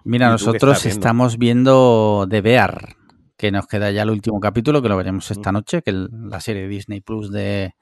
Mira, 0.05 0.27
¿Y 0.27 0.31
tú 0.31 0.37
qué 0.37 0.45
nosotros 0.47 0.87
estamos 0.87 1.39
viendo 1.39 2.27
The 2.31 2.41
Bear, 2.43 2.95
que 3.37 3.51
nos 3.51 3.67
queda 3.67 3.91
ya 3.91 4.03
el 4.03 4.11
último 4.11 4.39
capítulo, 4.39 4.81
que 4.83 4.89
lo 4.89 4.97
veremos 4.97 5.31
esta 5.31 5.51
noche, 5.51 5.83
que 5.83 5.91
el- 5.91 6.09
la 6.29 6.41
serie 6.41 6.63
de 6.63 6.69
Disney 6.69 7.01
Plus 7.01 7.33
de, 7.33 7.75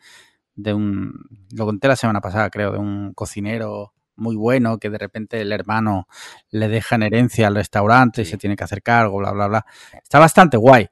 de 0.54 0.74
un, 0.74 1.24
lo 1.54 1.64
conté 1.66 1.88
la 1.88 1.96
semana 1.96 2.20
pasada, 2.20 2.50
creo, 2.50 2.72
de 2.72 2.78
un 2.78 3.12
cocinero 3.14 3.92
muy 4.14 4.36
bueno 4.36 4.78
que 4.78 4.90
de 4.90 4.98
repente 4.98 5.40
el 5.40 5.52
hermano 5.52 6.06
le 6.50 6.68
deja 6.68 6.96
en 6.96 7.02
herencia 7.02 7.46
al 7.46 7.54
restaurante 7.54 8.22
y 8.22 8.24
se 8.26 8.36
tiene 8.36 8.56
que 8.56 8.64
hacer 8.64 8.82
cargo, 8.82 9.18
bla, 9.18 9.32
bla, 9.32 9.48
bla. 9.48 9.66
Está 10.02 10.18
bastante 10.18 10.56
guay. 10.58 10.88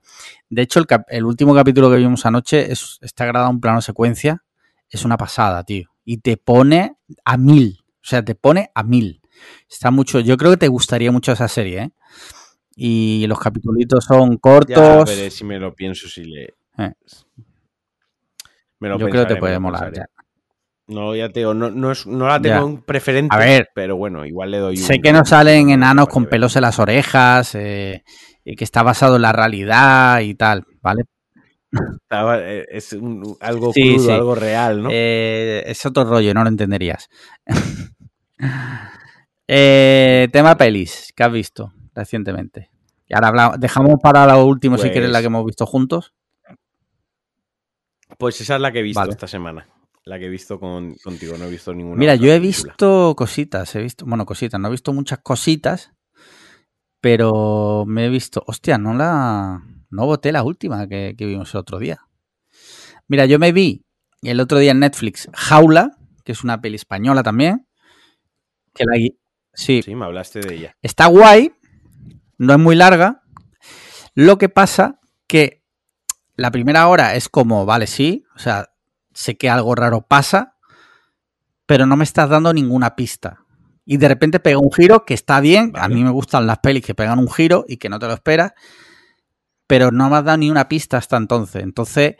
De 0.48 0.62
hecho, 0.62 0.80
el, 0.80 0.86
cap- 0.86 1.06
el 1.08 1.24
último 1.24 1.54
capítulo 1.54 1.90
que 1.90 1.96
vimos 1.98 2.24
anoche 2.26 2.72
es, 2.72 2.98
está 3.02 3.26
grabado 3.26 3.50
en 3.52 3.60
plano 3.60 3.82
secuencia. 3.82 4.42
Es 4.88 5.04
una 5.04 5.16
pasada, 5.16 5.62
tío. 5.62 5.90
Y 6.04 6.16
te 6.18 6.38
pone 6.38 6.96
a 7.24 7.36
mil. 7.36 7.78
O 7.96 8.06
sea, 8.06 8.24
te 8.24 8.34
pone 8.34 8.70
a 8.74 8.82
mil. 8.82 9.20
Está 9.68 9.90
mucho. 9.90 10.18
Yo 10.20 10.36
creo 10.36 10.50
que 10.52 10.56
te 10.56 10.68
gustaría 10.68 11.12
mucho 11.12 11.30
esa 11.32 11.46
serie, 11.46 11.82
¿eh? 11.82 11.90
Y 12.74 13.26
los 13.28 13.38
capítulos 13.38 14.04
son 14.04 14.30
Ya 14.32 14.38
cortos. 14.38 15.04
veré 15.04 15.30
si 15.30 15.44
me 15.44 15.58
lo 15.60 15.74
pienso, 15.74 16.08
si 16.08 16.24
le. 16.24 16.54
Eh. 16.78 16.92
Me 18.80 18.88
lo 18.88 18.98
Yo 18.98 19.08
creo 19.08 19.26
que 19.26 19.34
te 19.34 19.40
puede 19.40 19.58
molar. 19.58 19.92
ya. 19.92 20.06
No, 20.88 21.14
ya 21.14 21.28
te 21.28 21.40
digo, 21.40 21.54
no, 21.54 21.70
no, 21.70 21.92
es- 21.92 22.06
no 22.06 22.26
la 22.26 22.40
tengo 22.40 22.66
en 22.66 22.82
preferente, 22.82 23.34
A 23.34 23.38
ver. 23.38 23.68
pero 23.74 23.94
bueno, 23.96 24.26
igual 24.26 24.50
le 24.50 24.58
doy 24.58 24.76
un. 24.76 24.82
Sé 24.82 24.98
que 25.00 25.12
no 25.12 25.24
salen 25.24 25.70
enanos 25.70 26.08
con 26.08 26.26
pelos 26.26 26.56
en 26.56 26.62
las 26.62 26.78
orejas. 26.80 27.54
eh, 27.54 28.02
y 28.42 28.56
que 28.56 28.64
está 28.64 28.82
basado 28.82 29.16
en 29.16 29.22
la 29.22 29.32
realidad 29.32 30.20
y 30.20 30.34
tal, 30.34 30.64
¿vale? 30.80 31.04
Eh, 32.10 32.66
Es 32.70 32.92
un- 32.94 33.36
algo 33.40 33.72
Sí, 33.72 33.94
crudo, 33.94 34.06
sí. 34.06 34.10
algo 34.10 34.34
real, 34.34 34.82
¿no? 34.82 34.88
Eh, 34.90 35.62
es 35.66 35.84
otro 35.86 36.04
rollo, 36.04 36.32
no 36.34 36.42
lo 36.42 36.48
entenderías. 36.48 37.08
Eh, 39.52 40.28
tema 40.32 40.56
pelis 40.56 41.12
que 41.16 41.24
has 41.24 41.32
visto 41.32 41.72
recientemente. 41.94 42.70
Y 43.08 43.14
ahora 43.14 43.28
hablamos, 43.28 43.60
dejamos 43.60 43.96
para 44.00 44.24
lo 44.26 44.44
último, 44.46 44.76
si 44.76 44.82
Pues- 44.82 44.92
quieres, 44.92 45.10
la 45.10 45.20
que 45.20 45.26
hemos 45.26 45.44
visto 45.44 45.66
juntos. 45.66 46.14
Pues 48.20 48.38
esa 48.42 48.56
es 48.56 48.60
la 48.60 48.70
que 48.70 48.80
he 48.80 48.82
visto 48.82 49.00
Vale. 49.00 49.12
esta 49.12 49.26
semana. 49.26 49.66
La 50.04 50.18
que 50.18 50.26
he 50.26 50.28
visto 50.28 50.60
con, 50.60 50.94
contigo, 51.02 51.38
no 51.38 51.46
he 51.46 51.50
visto 51.50 51.72
ninguna. 51.72 51.96
Mira, 51.98 52.14
yo 52.16 52.26
he 52.32 52.38
película. 52.38 52.72
visto 52.72 53.14
cositas, 53.16 53.74
he 53.74 53.80
visto, 53.80 54.04
bueno, 54.04 54.26
cositas, 54.26 54.60
no 54.60 54.68
he 54.68 54.70
visto 54.70 54.92
muchas 54.92 55.20
cositas, 55.20 55.92
pero 57.00 57.84
me 57.86 58.06
he 58.06 58.08
visto, 58.10 58.44
hostia, 58.46 58.76
no 58.76 58.92
la, 58.92 59.62
no 59.88 60.04
voté 60.06 60.32
la 60.32 60.42
última 60.42 60.86
que, 60.86 61.14
que 61.16 61.24
vimos 61.24 61.54
el 61.54 61.60
otro 61.60 61.78
día. 61.78 62.00
Mira, 63.08 63.24
yo 63.24 63.38
me 63.38 63.52
vi 63.52 63.86
el 64.20 64.38
otro 64.40 64.58
día 64.58 64.72
en 64.72 64.80
Netflix 64.80 65.30
Jaula, 65.32 65.96
que 66.22 66.32
es 66.32 66.44
una 66.44 66.60
peli 66.60 66.76
española 66.76 67.22
también, 67.22 67.66
que 68.74 68.84
la, 68.84 68.98
sí, 69.54 69.80
Sí, 69.82 69.94
me 69.94 70.04
hablaste 70.04 70.40
de 70.40 70.54
ella. 70.54 70.76
Está 70.82 71.06
guay, 71.06 71.52
no 72.36 72.52
es 72.52 72.58
muy 72.58 72.76
larga. 72.76 73.22
Lo 74.14 74.36
que 74.36 74.50
pasa 74.50 75.00
que 75.26 75.59
la 76.40 76.50
primera 76.50 76.88
hora 76.88 77.16
es 77.16 77.28
como, 77.28 77.66
vale, 77.66 77.86
sí, 77.86 78.24
o 78.34 78.38
sea, 78.38 78.70
sé 79.12 79.36
que 79.36 79.50
algo 79.50 79.74
raro 79.74 80.00
pasa, 80.00 80.56
pero 81.66 81.84
no 81.84 81.96
me 81.96 82.04
estás 82.04 82.30
dando 82.30 82.54
ninguna 82.54 82.96
pista. 82.96 83.44
Y 83.84 83.98
de 83.98 84.08
repente 84.08 84.40
pega 84.40 84.58
un 84.58 84.72
giro 84.72 85.04
que 85.04 85.12
está 85.12 85.40
bien, 85.40 85.72
a 85.74 85.86
mí 85.88 86.02
me 86.02 86.08
gustan 86.08 86.46
las 86.46 86.60
pelis 86.60 86.82
que 86.82 86.94
pegan 86.94 87.18
un 87.18 87.30
giro 87.30 87.66
y 87.68 87.76
que 87.76 87.90
no 87.90 87.98
te 87.98 88.06
lo 88.06 88.14
esperas, 88.14 88.52
pero 89.66 89.90
no 89.90 90.08
me 90.08 90.16
has 90.16 90.24
dado 90.24 90.38
ni 90.38 90.50
una 90.50 90.66
pista 90.66 90.96
hasta 90.96 91.18
entonces. 91.18 91.62
Entonces, 91.62 92.16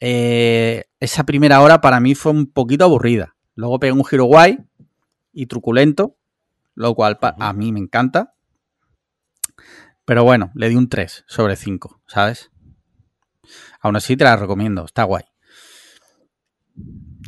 eh, 0.00 0.84
esa 0.98 1.24
primera 1.24 1.60
hora 1.60 1.82
para 1.82 2.00
mí 2.00 2.14
fue 2.14 2.32
un 2.32 2.50
poquito 2.50 2.84
aburrida. 2.84 3.36
Luego 3.54 3.78
pega 3.78 3.92
un 3.92 4.04
giro 4.06 4.24
guay 4.24 4.60
y 5.30 5.44
truculento, 5.44 6.16
lo 6.74 6.94
cual 6.94 7.18
a 7.20 7.52
mí 7.52 7.70
me 7.70 7.80
encanta. 7.80 8.32
Pero 10.06 10.24
bueno, 10.24 10.52
le 10.54 10.70
di 10.70 10.76
un 10.76 10.88
3 10.88 11.24
sobre 11.28 11.56
5, 11.56 12.00
¿sabes? 12.06 12.51
Aún 13.82 13.96
así 13.96 14.16
te 14.16 14.24
la 14.24 14.36
recomiendo, 14.36 14.84
está 14.84 15.02
guay. 15.04 15.24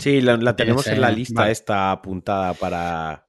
Sí, 0.01 0.21
la, 0.21 0.57
tenemos 0.57 0.87
en 0.87 1.01
la 1.01 1.11
lista 1.11 1.43
vale. 1.43 1.53
esta 1.53 1.91
apuntada 1.93 2.55
para. 2.55 3.27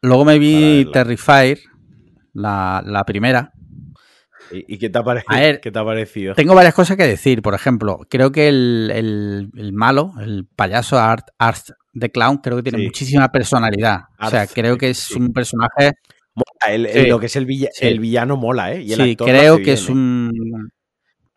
Luego 0.00 0.24
me 0.24 0.38
vi. 0.38 0.88
Terrifier, 0.92 1.58
la, 2.32 2.82
la 2.84 3.04
primera. 3.04 3.52
¿Y, 4.50 4.78
qué, 4.78 4.90
te 4.90 4.98
ha 4.98 5.02
ver, 5.02 5.60
qué 5.60 5.70
te 5.70 5.78
ha 5.78 5.84
parecido? 5.84 6.34
Tengo 6.34 6.54
varias 6.54 6.74
cosas 6.74 6.96
que 6.96 7.06
decir. 7.06 7.40
Por 7.40 7.54
ejemplo, 7.54 8.00
creo 8.10 8.32
que 8.32 8.48
el, 8.48 8.90
el- 8.94 9.50
el 9.56 9.72
malo, 9.72 10.12
el 10.20 10.46
payaso 10.46 10.98
Art, 10.98 11.28
Art 11.38 11.64
the 11.98 12.10
Clown, 12.10 12.38
creo 12.38 12.56
que 12.56 12.62
tiene 12.64 12.78
Sí. 12.78 12.84
muchísima 12.84 13.28
personalidad. 13.30 14.00
o 14.20 14.28
sea, 14.28 14.46
creo 14.46 14.76
que 14.76 14.90
es 14.90 14.98
sí. 14.98 15.14
un 15.18 15.32
personaje. 15.32 15.92
Mola, 16.34 16.74
el- 16.74 16.86
Sí. 16.88 16.98
el- 16.98 17.08
lo 17.08 17.18
que 17.20 17.26
es 17.26 17.36
el, 17.36 17.46
villa- 17.46 17.70
Sí. 17.72 17.86
el 17.86 18.00
villano 18.00 18.36
mola, 18.36 18.72
¿eh? 18.72 18.82
Y 18.82 18.92
el 18.92 19.00
Sí, 19.02 19.10
actor 19.12 19.28
creo 19.28 19.56
que 19.58 19.62
bien, 19.62 19.74
es 19.74 19.88
¿eh? 19.88 19.92
un. 19.92 20.70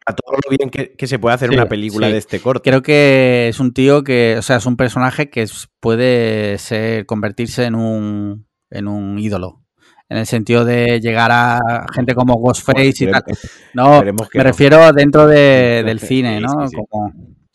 A 0.07 0.13
todo 0.13 0.37
lo 0.43 0.55
bien 0.55 0.69
que, 0.69 0.93
que 0.95 1.07
se 1.07 1.17
puede 1.17 1.33
hacer 1.35 1.49
Sí, 1.49 1.55
una 1.55 1.67
película 1.67 2.07
sí. 2.07 2.13
de 2.13 2.19
este 2.19 2.39
corte. 2.39 2.69
Creo 2.69 2.81
que 2.83 3.47
es 3.49 3.59
un 3.59 3.73
tío 3.73 4.03
que, 4.03 4.35
o 4.37 4.41
sea, 4.43 4.57
es 4.57 4.65
un 4.67 4.77
personaje 4.77 5.29
que 5.31 5.47
puede 5.79 6.57
ser 6.59 7.05
convertirse 7.05 7.63
en 7.65 7.75
un 7.75 8.47
en 8.69 8.87
un 8.87 9.17
ídolo. 9.19 9.63
En 10.09 10.17
el 10.17 10.27
sentido 10.27 10.63
de 10.65 10.99
llegar 10.99 11.31
a 11.31 11.87
gente 11.91 12.13
como 12.13 12.35
Ghostface 12.35 13.05
y 13.05 13.11
tal. 13.11 13.23
No, 13.73 14.03
me 14.03 14.11
no. 14.11 14.27
refiero 14.43 14.93
dentro 14.93 15.25
de- 15.25 15.81
del 15.83 15.99
cine, 15.99 16.39
¿no? 16.39 16.67
sí. 16.67 16.75
Como, 16.75 17.11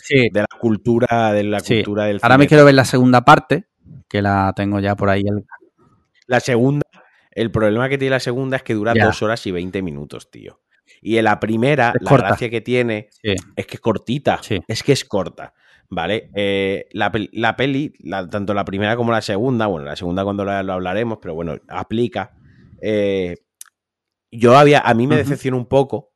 De 0.08 0.30
la 0.40 0.46
cultura, 0.60 1.32
de 1.32 1.44
la 1.44 1.60
cultura 1.60 2.04
del 2.06 2.18
Ahora 2.22 2.34
cine. 2.34 2.44
me 2.44 2.48
quiero 2.48 2.64
ver 2.64 2.74
la 2.74 2.84
segunda 2.84 3.20
parte, 3.24 3.66
que 4.08 4.22
la 4.22 4.52
tengo 4.56 4.80
ya 4.80 4.96
por 4.96 5.08
ahí. 5.10 5.22
el- 5.24 5.44
La 6.26 6.40
segunda, 6.40 6.82
el 7.30 7.52
problema 7.52 7.88
que 7.88 7.98
tiene 7.98 8.10
la 8.10 8.20
segunda 8.20 8.56
es 8.56 8.64
que 8.64 8.74
dura 8.74 8.94
Ya. 8.94 9.04
dos 9.06 9.22
horas 9.22 9.46
y 9.46 9.52
20 9.52 9.82
minutos, 9.82 10.30
tío. 10.32 10.60
Y 11.02 11.16
en 11.16 11.24
la 11.24 11.40
primera, 11.40 11.92
Es 11.94 12.02
la 12.02 12.08
corta. 12.10 12.26
gracia 12.28 12.50
que 12.50 12.60
tiene 12.60 13.08
Sí, 13.22 13.34
es 13.56 13.66
que 13.66 13.74
es 13.76 13.80
cortita. 13.80 14.38
Sí. 14.42 14.60
Es 14.68 14.82
que 14.82 14.92
es 14.92 15.04
corta. 15.04 15.54
¿Vale? 15.92 16.30
Eh, 16.36 16.86
la, 16.92 17.10
la 17.32 17.56
peli, 17.56 17.92
la- 17.98 18.28
tanto 18.28 18.54
la 18.54 18.64
primera 18.64 18.94
como 18.96 19.10
la 19.10 19.20
segunda, 19.22 19.66
bueno, 19.66 19.86
la 19.86 19.96
segunda 19.96 20.22
cuando 20.22 20.44
la- 20.44 20.62
lo 20.62 20.74
hablaremos, 20.74 21.18
pero 21.20 21.34
bueno, 21.34 21.56
aplica. 21.68 22.32
Eh, 22.80 23.38
yo 24.30 24.56
había, 24.56 24.78
a 24.80 24.94
mí 24.94 25.06
me 25.08 25.16
decepcionó 25.16 25.56
un 25.56 25.66
poco 25.66 26.12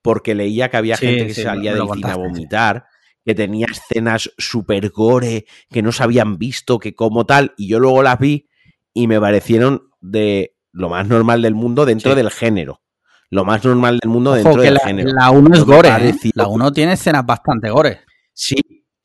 porque 0.00 0.36
leía 0.36 0.68
que 0.70 0.76
había 0.76 0.96
Sí, 0.96 1.06
gente 1.06 1.26
que 1.26 1.34
salía 1.34 1.74
del 1.74 1.88
cine 1.92 2.10
a 2.12 2.16
vomitar, 2.16 2.84
que 3.24 3.34
tenía 3.34 3.66
escenas 3.68 4.30
super 4.38 4.88
gore, 4.90 5.46
que 5.70 5.82
no 5.82 5.90
se 5.90 6.04
habían 6.04 6.38
visto, 6.38 6.78
que 6.78 6.94
como 6.94 7.26
tal, 7.26 7.52
y 7.56 7.66
yo 7.66 7.80
luego 7.80 8.04
las 8.04 8.20
vi 8.20 8.48
y 8.94 9.08
me 9.08 9.18
parecieron 9.20 9.88
de 10.00 10.54
lo 10.70 10.88
más 10.88 11.08
normal 11.08 11.42
del 11.42 11.54
mundo 11.56 11.84
dentro 11.84 12.14
del 12.14 12.30
género. 12.30 12.80
Lo 13.30 13.44
más 13.44 13.64
normal 13.64 13.98
del 14.00 14.10
mundo 14.10 14.30
Ojo, 14.30 14.36
dentro 14.38 14.54
que 14.56 14.62
del 14.62 14.74
la, 14.74 14.80
género. 14.80 15.10
la 15.12 15.30
1 15.30 15.54
es 15.54 15.64
gore. 15.64 15.88
¿eh? 15.88 16.14
La 16.34 16.46
1 16.48 16.72
tiene 16.72 16.92
escenas 16.92 17.26
bastante 17.26 17.70
gore. 17.70 18.00
Sí, 18.32 18.54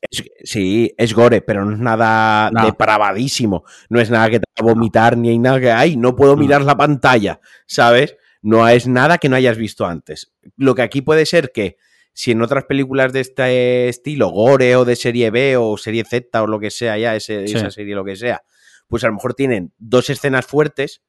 es, 0.01 0.23
sí, 0.43 0.93
es 0.97 1.13
gore, 1.13 1.41
pero 1.41 1.65
no 1.65 1.73
es 1.73 1.79
nada 1.79 2.51
No. 2.51 2.65
depravadísimo. 2.65 3.63
No 3.89 3.99
es 3.99 4.09
nada 4.11 4.29
que 4.29 4.39
te 4.39 4.45
haga 4.57 4.73
vomitar 4.73 5.17
ni 5.17 5.29
hay 5.29 5.39
nada 5.39 5.59
que 5.59 5.71
hay. 5.71 5.97
No 5.97 6.15
puedo 6.15 6.35
No. 6.35 6.41
mirar 6.41 6.61
la 6.63 6.75
pantalla, 6.77 7.39
¿sabes? 7.65 8.15
No 8.43 8.67
es 8.67 8.87
nada 8.87 9.17
que 9.17 9.29
no 9.29 9.35
hayas 9.35 9.57
visto 9.57 9.85
antes. 9.85 10.33
Lo 10.57 10.75
que 10.75 10.81
aquí 10.81 11.01
puede 11.01 11.25
ser 11.25 11.51
que 11.51 11.77
si 12.13 12.31
en 12.31 12.41
otras 12.41 12.65
películas 12.65 13.13
de 13.13 13.21
este 13.21 13.87
estilo, 13.89 14.29
gore 14.29 14.75
o 14.75 14.83
de 14.85 14.95
serie 14.95 15.31
B 15.31 15.55
o 15.57 15.77
serie 15.77 16.03
Z 16.03 16.41
o 16.43 16.47
lo 16.47 16.59
que 16.59 16.69
sea 16.71 16.97
ya, 16.97 17.15
ese- 17.15 17.47
Sí. 17.47 17.55
esa 17.55 17.71
serie 17.71 17.95
lo 17.95 18.03
que 18.03 18.15
sea, 18.15 18.43
pues 18.87 19.03
a 19.03 19.07
lo 19.07 19.13
mejor 19.13 19.33
tienen 19.33 19.71
dos 19.77 20.09
escenas 20.09 20.45
fuertes. 20.45 21.01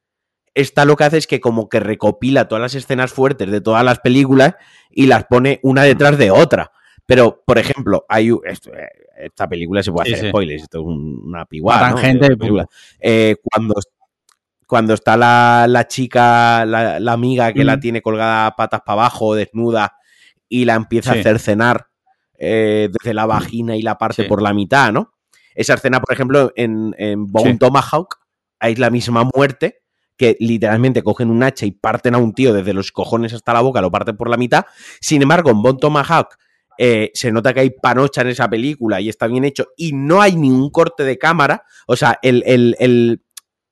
Esta 0.55 0.85
lo 0.85 0.95
que 0.95 1.03
hace 1.05 1.17
es 1.17 1.27
que 1.27 1.39
como 1.39 1.67
que 1.69 1.79
recopila 1.79 2.47
todas 2.47 2.61
las 2.61 2.75
escenas 2.75 3.11
fuertes 3.11 3.49
de 3.49 3.61
todas 3.61 3.83
las 3.83 3.99
películas 3.99 4.55
y 4.91 5.07
las 5.07 5.25
pone 5.25 5.59
una 5.63 5.83
detrás 5.83 6.17
de 6.17 6.29
otra. 6.31 6.71
Pero, 7.05 7.41
por 7.45 7.57
ejemplo, 7.57 8.05
hay 8.07 8.31
esto, 8.45 8.71
eh, 8.73 8.87
esta 9.17 9.47
película 9.49 9.81
se 9.83 9.91
puede 9.91 10.09
hacer 10.11 10.25
sí. 10.25 10.29
spoilers, 10.29 10.63
esto 10.63 10.79
es 10.79 10.85
un- 10.85 11.21
una 11.25 11.45
piguada. 11.45 11.89
¿no? 11.89 11.95
tangente 11.95 12.27
de 12.27 12.33
y 12.33 12.37
película. 12.37 12.65
Eh, 12.99 13.35
cuando, 13.43 13.73
cuando 14.67 14.93
está 14.93 15.17
la, 15.17 15.65
la 15.67 15.87
chica, 15.87 16.65
la, 16.65 16.99
la 16.99 17.11
amiga 17.13 17.51
que 17.51 17.63
la 17.63 17.79
tiene 17.79 18.01
colgada 18.01 18.55
patas 18.55 18.81
para 18.85 19.01
abajo, 19.01 19.35
desnuda, 19.35 19.97
y 20.47 20.65
la 20.65 20.75
empieza 20.75 21.13
Sí. 21.13 21.19
a 21.19 21.23
cercenar 21.23 21.87
eh, 22.37 22.89
desde 22.91 23.13
la 23.13 23.25
vagina 23.25 23.75
y 23.75 23.81
la 23.81 23.97
parte 23.97 24.23
por 24.25 24.41
la 24.41 24.53
mitad, 24.53 24.91
¿no? 24.91 25.13
Esa 25.55 25.75
escena, 25.75 25.99
por 26.01 26.13
ejemplo, 26.13 26.51
en, 26.55 26.95
en 26.97 27.27
Bone. 27.27 27.57
Tomahawk, 27.57 28.15
hay 28.59 28.75
la 28.75 28.89
misma 28.89 29.23
muerte 29.35 29.81
que 30.17 30.37
literalmente 30.39 31.01
cogen 31.03 31.29
un 31.29 31.43
hacha 31.43 31.65
y 31.65 31.71
parten 31.71 32.15
a 32.15 32.17
un 32.19 32.33
tío 32.33 32.53
desde 32.53 32.73
los 32.73 32.91
cojones 32.91 33.33
hasta 33.33 33.53
la 33.53 33.61
boca, 33.61 33.81
lo 33.81 33.91
parten 33.91 34.15
por 34.17 34.29
la 34.29 34.37
mitad. 34.37 34.65
Sin 35.01 35.21
embargo, 35.21 35.49
en 35.51 35.61
Bone 35.61 35.79
Tomahawk 35.79 36.35
eh, 36.77 37.11
se 37.13 37.31
nota 37.31 37.53
que 37.53 37.59
hay 37.61 37.69
panocha 37.69 38.21
en 38.21 38.27
esa 38.29 38.49
película 38.49 38.99
y 39.01 39.09
está 39.09 39.27
bien 39.27 39.43
hecho 39.43 39.67
y 39.77 39.93
no 39.93 40.21
hay 40.21 40.35
ningún 40.35 40.69
corte 40.71 41.03
de 41.03 41.17
cámara. 41.17 41.63
O 41.87 41.95
sea, 41.95 42.17
el, 42.21 42.43
el- 42.45 42.75
el- 42.79 43.21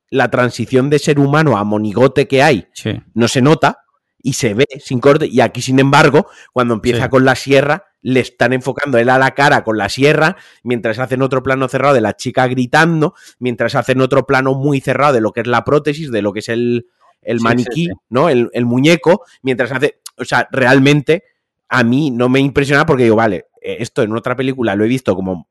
la 0.10 0.30
transición 0.30 0.90
de 0.90 1.00
ser 1.00 1.20
humano 1.20 1.58
a 1.58 1.64
monigote 1.64 2.28
que 2.28 2.44
hay 2.44 2.68
Sí. 2.74 2.92
no 3.14 3.28
se 3.30 3.42
nota 3.42 3.80
y 4.23 4.34
se 4.34 4.53
ve 4.53 4.65
sin 4.80 4.99
corte. 4.99 5.27
Y 5.27 5.41
aquí, 5.41 5.61
sin 5.61 5.80
embargo, 5.80 6.27
cuando 6.53 6.73
empieza 6.73 7.03
Sí. 7.06 7.10
con 7.10 7.26
la 7.26 7.35
sierra, 7.35 7.85
le 8.02 8.19
están 8.19 8.53
enfocando 8.53 8.98
él 8.98 9.10
a 9.10 9.18
la 9.19 9.31
cara 9.31 9.64
con 9.64 9.77
la 9.77 9.88
sierra, 9.89 10.35
mientras 10.64 10.98
hacen 10.99 11.22
otro 11.22 11.43
plano 11.43 11.68
cerrado 11.68 11.93
de 11.93 12.02
la 12.02 12.15
chica 12.15 12.48
gritando, 12.48 13.14
mientras 13.39 13.76
hacen 13.76 14.02
otro 14.02 14.26
plano 14.26 14.53
muy 14.56 14.81
cerrado 14.81 15.14
de 15.14 15.22
lo 15.22 15.31
que 15.31 15.41
es 15.41 15.48
la 15.48 15.64
prótesis, 15.64 16.11
de 16.11 16.22
lo 16.22 16.34
que 16.34 16.39
es 16.39 16.49
el, 16.49 16.88
el 17.22 17.38
Sí, 17.39 17.43
maniquí, 17.43 17.85
sí. 17.85 17.91
¿no? 18.10 18.30
El, 18.30 18.49
el 18.53 18.65
muñeco, 18.65 19.23
mientras 19.43 19.72
hace. 19.72 19.99
O 20.18 20.26
sea, 20.26 20.48
realmente 20.52 21.23
a 21.69 21.84
mí 21.84 22.10
no 22.11 22.27
me 22.30 22.39
impresiona 22.39 22.85
porque 22.85 23.03
digo, 23.03 23.15
vale, 23.15 23.45
eh, 23.61 23.77
esto 23.80 24.02
en 24.02 24.14
otra 24.15 24.35
película 24.35 24.76
lo 24.76 24.84
he 24.84 24.88
visto 24.88 25.15
como 25.15 25.48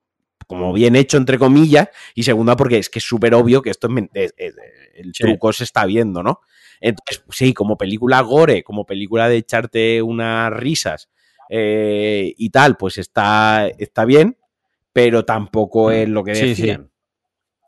como 0.47 0.73
bien 0.73 0.97
hecho, 0.97 1.17
entre 1.17 1.39
comillas, 1.39 1.91
y 2.13 2.25
segunda 2.25 2.57
porque 2.57 2.79
es 2.79 2.91
que 2.91 2.99
es 2.99 3.05
súper 3.05 3.35
obvio 3.35 3.63
que 3.63 3.71
esto 3.71 3.89
es, 3.89 4.05
es- 4.15 4.35
es- 4.37 4.55
el 4.95 5.13
truco 5.13 5.53
se 5.53 5.63
está 5.63 5.85
viendo, 5.87 6.25
¿no? 6.25 6.41
Entonces, 6.81 7.25
sí, 7.31 7.53
como 7.55 7.77
película 7.77 8.21
gore, 8.23 8.63
como 8.63 8.87
película 8.87 9.29
de 9.29 9.37
echarte 9.37 10.03
unas 10.03 10.53
risas 10.53 11.09
eh, 11.49 12.33
y 12.37 12.51
tal, 12.51 12.77
pues 12.77 12.97
está, 12.99 13.69
está 13.69 14.05
bien, 14.05 14.37
pero 14.93 15.25
tampoco 15.25 15.91
es 15.91 16.09
lo 16.09 16.25
que 16.25 16.35
Sí, 16.35 16.55
sí. 16.55 16.63
decían. 16.63 16.91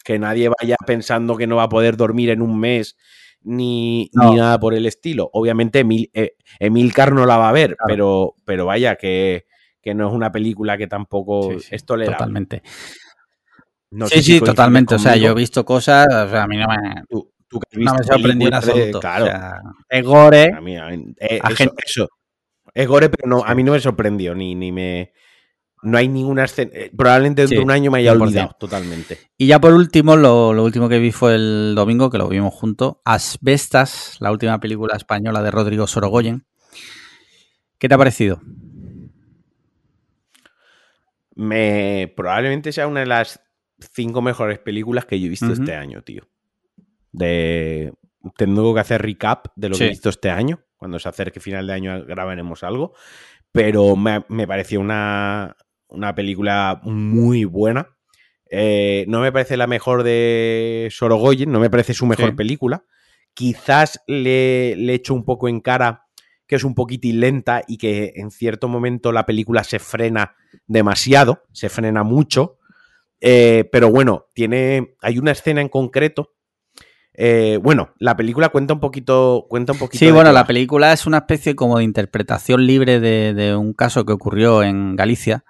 Que 0.04 0.18
nadie 0.18 0.48
vaya 0.48 0.76
pensando 0.86 1.36
que 1.36 1.46
no 1.46 1.56
va 1.56 1.64
a 1.64 1.68
poder 1.68 1.96
dormir 1.96 2.30
en 2.30 2.42
un 2.42 2.58
mes 2.58 2.96
ni, 3.42 4.10
No. 4.14 4.30
ni 4.30 4.36
nada 4.36 4.58
por 4.58 4.74
el 4.74 4.86
estilo. 4.86 5.28
Obviamente 5.32 5.80
Emil, 5.80 6.10
eh, 6.14 6.36
Emilcar 6.58 7.12
no 7.12 7.26
la 7.26 7.36
va 7.36 7.48
a 7.48 7.52
ver, 7.52 7.76
Claro. 7.76 7.86
pero, 7.86 8.34
pero 8.44 8.66
vaya, 8.66 8.96
que, 8.96 9.46
que 9.80 9.94
no 9.94 10.08
es 10.08 10.14
una 10.14 10.32
película 10.32 10.78
que 10.78 10.86
tampoco 10.86 11.58
Sí, 11.60 11.66
es 11.70 11.84
tolerable. 11.84 12.16
Totalmente. 12.16 12.62
No 13.90 14.06
sí, 14.08 14.22
sí, 14.22 14.40
totalmente. 14.40 14.94
O 14.94 14.98
sea, 14.98 15.16
yo 15.16 15.30
he 15.32 15.34
visto 15.34 15.64
cosas, 15.64 16.06
o 16.08 16.28
sea, 16.30 16.44
a 16.44 16.46
mí 16.46 16.56
no 16.56 16.66
me, 16.66 17.02
Tú- 17.08 17.31
tú 17.52 17.60
que 17.60 17.78
has 17.78 17.84
no 17.84 17.92
me 17.92 17.98
visto 17.98 18.12
sorprendió 18.14 18.46
en 18.48 18.50
de- 18.50 18.56
absoluto. 18.56 19.00
claro, 19.00 19.24
O 19.24 19.28
sea, 19.28 19.60
es 19.88 20.04
gore. 20.04 20.52
a 20.56 20.60
mí, 20.60 20.76
a 20.76 20.86
mí- 20.88 21.14
eh, 21.20 21.38
a 21.42 21.48
eso, 21.48 21.56
gente- 21.56 21.82
eso. 21.86 22.08
Es 22.74 22.88
gore, 22.88 23.08
pero 23.10 23.28
no, 23.28 23.44
a 23.44 23.54
mí 23.54 23.62
no 23.62 23.72
me 23.72 23.80
sorprendió, 23.80 24.34
ni, 24.34 24.54
ni 24.54 24.72
me... 24.72 25.12
No 25.84 25.98
hay 25.98 26.06
ninguna 26.08 26.44
escena... 26.44 26.70
eh, 26.74 26.90
Probablemente 26.96 27.42
dentro 27.42 27.56
Sí, 27.56 27.58
de 27.58 27.64
un 27.64 27.70
año 27.72 27.90
me 27.90 27.98
haya 27.98 28.12
100%. 28.14 28.22
olvidado 28.22 28.56
totalmente. 28.58 29.18
Y 29.36 29.48
ya 29.48 29.60
por 29.60 29.72
último, 29.74 30.16
lo, 30.16 30.52
lo 30.54 30.64
último 30.64 30.88
que 30.88 30.98
vi 31.00 31.10
fue 31.12 31.34
el 31.34 31.74
domingo, 31.76 32.08
que 32.08 32.18
lo 32.18 32.28
vimos 32.28 32.54
juntos, 32.54 32.96
Asbestas, 33.04 34.16
la 34.20 34.30
última 34.30 34.58
película 34.60 34.96
española 34.96 35.42
de 35.42 35.50
Rodrigo 35.50 35.86
Sorogoyen. 35.88 36.46
¿Qué 37.78 37.88
te 37.88 37.94
ha 37.94 37.98
parecido? 37.98 38.40
Me, 41.34 42.12
probablemente 42.16 42.72
sea 42.72 42.86
una 42.86 43.00
de 43.00 43.06
las 43.06 43.40
cinco 43.92 44.22
mejores 44.22 44.58
películas 44.58 45.04
que 45.06 45.18
yo 45.18 45.26
he 45.26 45.30
visto 45.30 45.52
este 45.52 45.74
año, 45.74 46.02
tío. 46.02 46.22
De... 47.12 47.92
Tengo 48.36 48.72
que 48.74 48.80
hacer 48.80 49.02
recap 49.02 49.46
de 49.56 49.68
lo 49.68 49.76
que 49.76 49.86
he 49.86 49.88
visto 49.90 50.08
este 50.08 50.30
año. 50.30 50.60
Cuando 50.76 50.98
se 50.98 51.08
acerque 51.08 51.40
final 51.40 51.66
de 51.66 51.72
año 51.72 52.04
grabaremos 52.04 52.62
algo. 52.62 52.94
Pero 53.52 53.96
me, 53.96 54.24
me 54.28 54.46
pareció 54.46 54.80
una, 54.80 55.56
una 55.88 56.14
película 56.14 56.80
muy 56.84 57.44
buena. 57.44 57.88
Eh, 58.50 59.04
no 59.08 59.20
me 59.20 59.32
parece 59.32 59.56
la 59.56 59.66
mejor 59.66 60.02
de 60.02 60.88
Sorogoyen, 60.90 61.50
no 61.50 61.58
me 61.60 61.70
parece 61.70 61.94
su 61.94 62.06
mejor 62.06 62.30
Sí. 62.30 62.36
película. 62.36 62.84
Quizás 63.34 64.00
le, 64.06 64.76
le 64.76 64.94
echo 64.94 65.14
un 65.14 65.24
poco 65.24 65.48
en 65.48 65.60
cara 65.60 66.04
que 66.46 66.56
es 66.56 66.64
un 66.64 66.74
poquitín 66.74 67.20
lenta 67.20 67.62
y 67.66 67.78
que 67.78 68.12
en 68.16 68.30
cierto 68.30 68.68
momento 68.68 69.10
la 69.10 69.24
película 69.24 69.64
se 69.64 69.78
frena 69.78 70.34
demasiado, 70.66 71.42
se 71.52 71.70
frena 71.70 72.02
mucho. 72.02 72.58
Eh, 73.20 73.68
pero 73.72 73.90
bueno, 73.90 74.26
tiene. 74.34 74.96
Hay 75.00 75.18
una 75.18 75.30
escena 75.32 75.60
en 75.62 75.68
concreto. 75.68 76.34
Eh, 77.14 77.58
bueno, 77.62 77.90
la 77.98 78.16
película 78.16 78.48
cuenta 78.48 78.74
un 78.74 78.80
poquito. 78.80 79.46
Cuenta 79.48 79.72
un 79.72 79.78
poquito 79.78 79.98
Sí, 79.98 80.10
bueno, 80.10 80.32
la 80.32 80.46
película 80.46 80.92
es 80.92 81.06
una 81.06 81.18
especie 81.18 81.54
como 81.54 81.78
de 81.78 81.84
interpretación 81.84 82.66
libre 82.66 83.00
de, 83.00 83.34
de 83.34 83.54
un 83.54 83.74
caso 83.74 84.04
que 84.04 84.12
ocurrió 84.12 84.62
en 84.62 84.96
Galicia. 84.96 85.44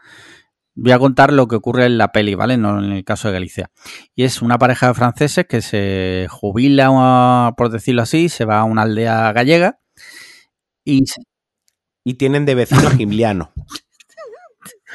Voy 0.74 0.93
a 0.93 0.98
contar 0.98 1.32
lo 1.32 1.48
que 1.48 1.56
ocurre 1.56 1.84
en 1.84 1.98
la 1.98 2.12
peli, 2.12 2.34
¿vale? 2.34 2.56
No 2.56 2.82
en 2.82 2.93
el 2.93 3.05
caso 3.05 3.28
de 3.28 3.34
Galicia. 3.34 3.70
Y 4.14 4.24
es 4.24 4.40
una 4.40 4.59
pareja 4.59 4.89
de 4.89 4.94
franceses 4.94 5.47
que 5.47 5.60
se 5.60 6.26
jubila, 6.30 7.52
por 7.56 7.70
decirlo 7.70 8.02
así, 8.02 8.28
se 8.28 8.44
va 8.44 8.60
a 8.60 8.64
una 8.64 8.82
aldea 8.82 9.32
gallega 9.32 9.80
y... 10.84 11.05
Y 12.05 12.14
tienen 12.14 12.47
de 12.47 12.56
vecino 12.56 12.89
a 12.89 12.90
Gimliano. 12.97 13.52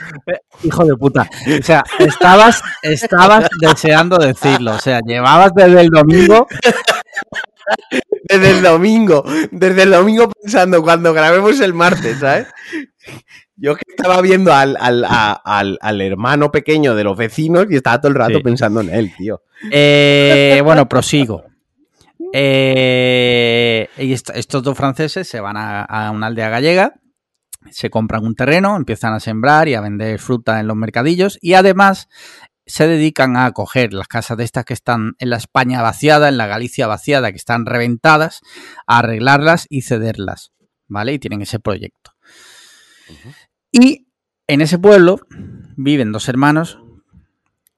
Hijo 0.63 0.85
de 0.85 0.95
puta. 0.95 1.29
O 1.59 1.63
sea, 1.63 1.83
estabas, 1.99 2.61
estabas 2.81 3.47
deseando 3.59 4.17
decirlo. 4.17 4.71
O 4.73 4.79
sea, 4.79 4.99
llevabas 5.05 5.51
desde 5.55 5.81
el 5.81 5.89
domingo 5.89 6.47
Desde 8.29 8.51
el 8.51 8.61
domingo, 8.61 9.23
desde 9.51 9.83
el 9.83 9.91
domingo 9.91 10.29
pensando 10.29 10.81
cuando 10.81 11.13
grabemos 11.13 11.59
el 11.59 11.73
martes, 11.73 12.19
¿sabes? 12.19 12.47
Yo 13.57 13.75
que 13.75 13.83
estaba 13.87 14.21
viendo 14.21 14.53
al, 14.53 14.77
al, 14.79 15.05
al- 15.43 15.77
al 15.81 16.01
hermano 16.01 16.51
pequeño 16.51 16.95
de 16.95 17.03
los 17.03 17.17
vecinos 17.17 17.65
y 17.69 17.75
estaba 17.75 17.99
todo 17.99 18.09
el 18.09 18.15
rato 18.15 18.37
Sí. 18.37 18.43
pensando 18.43 18.81
en 18.81 18.89
él, 18.93 19.11
tío. 19.17 19.41
Eh, 19.71 20.61
bueno, 20.63 20.87
prosigo. 20.87 21.43
Eh, 22.33 23.89
y 23.97 24.13
est- 24.13 24.29
estos 24.35 24.61
dos 24.63 24.77
franceses 24.77 25.27
se 25.27 25.39
van 25.39 25.57
a, 25.57 25.83
a 25.83 26.11
una 26.11 26.27
aldea 26.27 26.49
gallega, 26.49 26.93
se 27.71 27.89
compran 27.89 28.25
un 28.25 28.35
terreno, 28.35 28.75
empiezan 28.75 29.13
a 29.13 29.19
sembrar 29.19 29.67
y 29.67 29.75
a 29.75 29.81
vender 29.81 30.19
fruta 30.19 30.59
en 30.59 30.67
los 30.67 30.75
mercadillos 30.75 31.37
y 31.41 31.53
además 31.53 32.07
se 32.65 32.87
dedican 32.87 33.37
a 33.37 33.51
coger 33.53 33.93
las 33.93 34.07
casas 34.07 34.37
de 34.37 34.43
estas 34.43 34.65
que 34.65 34.73
están 34.73 35.15
en 35.19 35.29
la 35.29 35.37
España 35.37 35.81
vaciada, 35.81 36.27
en 36.27 36.37
la 36.37 36.47
Galicia 36.47 36.85
vaciada, 36.85 37.31
que 37.31 37.37
están 37.37 37.65
reventadas, 37.65 38.41
a 38.85 38.99
arreglarlas 38.99 39.67
y 39.69 39.83
cederlas, 39.83 40.51
¿vale? 40.87 41.13
Y 41.13 41.19
tienen 41.19 41.41
ese 41.41 41.59
proyecto. 41.59 42.11
Y 43.71 44.07
en 44.47 44.61
ese 44.61 44.77
pueblo 44.79 45.19
viven 45.77 46.11
dos 46.11 46.27
hermanos 46.27 46.79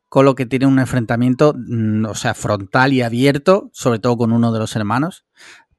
con 0.07 0.26
lo 0.26 0.34
que 0.34 0.48
tiene 0.48 0.66
un 0.66 0.80
enfrentamiento, 0.80 1.53
mm, 1.56 2.06
o 2.06 2.16
sea, 2.16 2.34
frontal 2.34 2.94
y 2.94 3.03
abierto, 3.03 3.70
sobre 3.74 3.99
todo 3.99 4.18
con 4.18 4.32
uno 4.32 4.52
de 4.52 4.60
los 4.60 4.76
hermanos, 4.76 5.26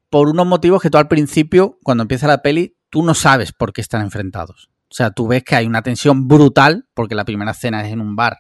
por 0.09 0.29
unos 0.29 0.47
motivos 0.47 0.81
que 0.81 0.91
tú 0.91 0.99
al 0.99 1.09
principio, 1.09 1.79
cuando 1.83 2.03
empieza 2.03 2.29
la 2.29 2.43
peli, 2.43 2.77
tú 2.91 3.03
no 3.03 3.15
sabes 3.15 3.53
por 3.53 3.73
qué 3.73 3.81
están 3.81 4.03
enfrentados. 4.03 4.71
O 4.91 4.95
sea, 4.95 5.13
tú 5.13 5.29
ves 5.29 5.45
que 5.45 5.55
hay 5.55 5.67
una 5.67 5.83
tensión 5.83 6.27
brutal, 6.27 6.87
porque 6.95 7.15
la 7.15 7.25
primera 7.25 7.53
escena 7.53 7.87
es 7.87 7.93
en 7.93 8.01
un 8.01 8.17
bar. 8.17 8.39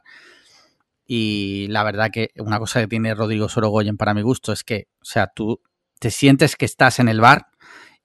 Y 1.06 1.68
la 1.68 1.82
verdad 1.84 2.10
que 2.12 2.30
una 2.36 2.58
cosa 2.58 2.80
que 2.80 2.88
tiene 2.88 3.14
Rodrigo 3.14 3.48
Sorogoyen 3.48 3.96
para 3.96 4.14
mi 4.14 4.22
gusto 4.22 4.52
es 4.52 4.64
que, 4.64 4.88
o 5.00 5.04
sea, 5.04 5.28
tú 5.28 5.60
te 5.98 6.10
sientes 6.10 6.56
que 6.56 6.64
estás 6.64 6.98
en 6.98 7.08
el 7.08 7.20
bar 7.20 7.46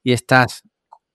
y 0.03 0.13
estás 0.13 0.63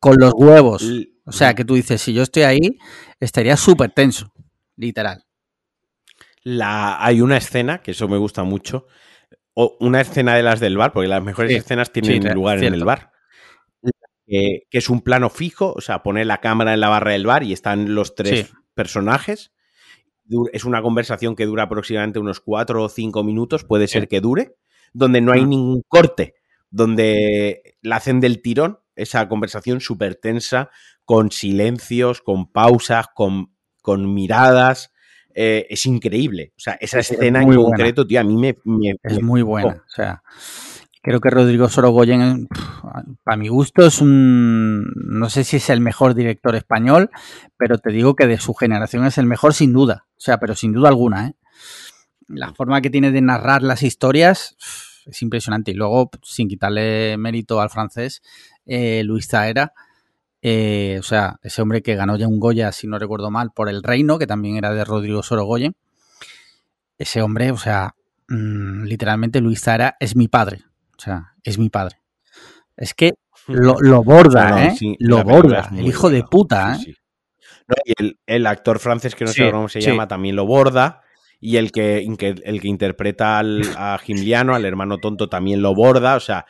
con 0.01 0.17
los 0.19 0.33
huevos. 0.35 0.85
O 1.25 1.33
sea, 1.33 1.55
que 1.55 1.65
tú 1.65 1.75
dices, 1.75 2.01
si 2.01 2.13
yo 2.13 2.23
estoy 2.23 2.43
ahí, 2.43 2.79
estaría 3.21 3.57
súper 3.57 3.93
tenso, 3.93 4.33
literal. 4.77 5.25
La, 6.43 7.05
hay 7.05 7.21
una 7.21 7.37
escena, 7.37 7.83
que 7.83 7.93
eso 7.93 8.09
me 8.09 8.17
gusta 8.17 8.43
mucho, 8.43 8.87
o 9.55 9.77
una 9.81 10.01
escena 10.01 10.35
de 10.35 10.43
las 10.43 10.59
del 10.59 10.77
bar, 10.77 10.93
porque 10.93 11.09
las 11.09 11.23
mejores 11.23 11.53
Sí, 11.53 11.59
escenas 11.59 11.93
tienen 11.93 12.23
sí, 12.23 12.29
lugar 12.31 12.63
en 12.65 12.75
el 12.75 12.85
bar. 12.85 13.13
Que, 14.31 14.63
que 14.71 14.79
es 14.79 14.89
un 14.89 15.01
plano 15.01 15.29
fijo, 15.29 15.73
o 15.77 15.81
sea, 15.81 16.05
pone 16.05 16.25
la 16.25 16.39
cámara 16.39 16.73
en 16.73 16.79
la 16.81 16.89
barra 16.89 17.11
del 17.13 17.27
bar 17.27 17.43
y 17.43 17.53
están 17.53 17.95
los 17.97 18.15
tres 18.15 18.47
Sí. 18.47 18.55
personajes. 18.75 19.51
Es 20.53 20.65
una 20.65 20.83
conversación 20.83 21.35
que 21.35 21.47
dura 21.47 21.65
aproximadamente 21.65 22.21
unos 22.21 22.39
cuatro 22.39 22.85
o 22.85 22.89
cinco 22.89 23.25
minutos, 23.25 23.65
puede 23.65 23.89
ser 23.89 24.07
que 24.07 24.21
dure, 24.21 24.55
donde 24.93 25.21
no 25.21 25.33
hay 25.33 25.45
ningún 25.45 25.83
corte, 25.89 26.35
donde 26.71 27.77
la 27.83 27.97
hacen 27.97 28.21
del 28.21 28.41
tirón, 28.41 28.79
esa 28.95 29.29
conversación 29.29 29.81
súper 29.81 30.15
tensa, 30.15 30.71
con 31.05 31.33
silencios, 31.33 32.21
con 32.23 32.53
pausas, 32.53 33.07
con, 33.13 33.53
con 33.83 34.15
miradas. 34.15 34.93
eh, 35.35 35.67
es 35.71 35.87
increíble. 35.87 36.53
O 36.57 36.61
sea, 36.61 36.75
esa 36.81 36.99
es 37.01 37.11
escena 37.13 37.41
en 37.41 37.47
buena. 37.47 37.63
concreto, 37.63 38.05
tío, 38.07 38.21
a 38.21 38.25
mí 38.25 38.37
me, 38.37 38.57
me- 38.65 38.97
Es 39.03 39.15
me 39.17 39.23
muy 39.23 39.43
buena. 39.43 39.85
O 39.87 39.91
sea, 39.91 40.23
Creo 41.03 41.21
que 41.21 41.31
Rodrigo 41.31 41.69
Sorogoyen, 41.69 42.47
para 43.25 43.37
mi 43.39 43.49
gusto, 43.49 43.87
es 43.87 44.03
un. 44.03 44.93
No 44.97 45.31
sé 45.31 45.45
si 45.45 45.57
es 45.57 45.71
el 45.71 45.81
mejor 45.81 46.15
director 46.15 46.55
español, 46.55 47.11
pero 47.57 47.79
te 47.79 47.91
digo 47.91 48.15
que 48.15 48.27
de 48.27 48.39
su 48.39 48.53
generación 48.53 49.07
es 49.07 49.17
el 49.17 49.25
mejor 49.25 49.55
sin 49.55 49.73
duda. 49.73 50.07
O 50.11 50.21
sea, 50.21 50.39
pero 50.39 50.55
sin 50.55 50.73
duda 50.73 50.91
alguna, 50.91 51.29
¿eh? 51.29 51.35
La 52.29 52.53
forma 52.53 52.83
que 52.83 52.91
tiene 52.91 53.13
de 53.13 53.23
narrar 53.23 53.63
las 53.63 53.83
historias 53.83 54.57
es 55.07 55.23
impresionante. 55.23 55.71
Y 55.71 55.75
luego, 55.75 56.11
sin 56.23 56.49
quitarle 56.49 57.17
mérito 57.17 57.61
al 57.63 57.71
francés, 57.71 58.23
eh, 58.67 59.03
Luis 59.03 59.27
Zaera. 59.27 59.73
Eh, 60.43 60.99
o 61.01 61.03
sea, 61.03 61.39
ese 61.43 61.63
hombre 61.63 61.83
que 61.83 61.97
ganó 61.97 62.17
ya 62.17 62.29
un 62.29 62.41
Goya, 62.41 62.73
si 62.73 62.87
no 62.87 62.99
recuerdo 62.99 63.31
mal, 63.31 63.53
por 63.53 63.69
El 63.69 63.83
Reino, 63.83 64.19
que 64.19 64.27
también 64.27 64.57
era 64.57 64.73
de 64.73 64.85
Rodrigo 64.85 65.23
Sorogoyen. 65.23 65.75
Ese 66.99 67.23
hombre, 67.23 67.51
o 67.53 67.57
sea, 67.57 67.95
mmm, 68.29 68.85
literalmente 68.85 69.41
Luis 69.41 69.63
Zaera 69.63 69.97
es 69.99 70.15
mi 70.15 70.29
padre. 70.29 70.65
O 71.01 71.03
sea, 71.03 71.33
es 71.43 71.57
mi 71.59 71.71
padre. 71.71 71.97
Es 72.77 72.93
que 72.93 73.15
lo, 73.49 73.77
lo 73.81 74.03
borda, 74.03 74.51
No, 74.51 74.59
¿eh? 74.59 74.75
sí, 74.77 74.97
lo 75.01 75.25
borda. 75.25 75.71
El 75.75 75.87
hijo 75.87 76.11
de 76.11 76.23
puta, 76.25 76.75
¿eh? 76.75 76.79
sí. 76.85 76.95
No, 77.67 77.75
y 77.87 77.95
el, 77.99 78.19
el 78.27 78.47
actor 78.47 78.79
francés, 78.81 79.15
que 79.15 79.25
no 79.25 79.31
sé 79.33 79.51
cómo 79.51 79.69
se 79.71 79.81
llama, 79.81 80.07
también 80.09 80.37
lo 80.37 80.45
borda. 80.45 81.01
Y 81.41 81.57
el 81.57 81.73
que, 81.73 82.07
que- 82.19 82.35
el 82.45 82.61
que 82.61 82.69
interpreta 82.69 83.39
al, 83.39 83.63
a 83.79 83.97
Gimliano, 83.99 84.55
al 84.55 84.67
hermano 84.67 84.99
tonto, 84.99 85.31
también 85.31 85.63
lo 85.63 85.75
borda. 85.75 86.17
O 86.17 86.21
sea, 86.21 86.45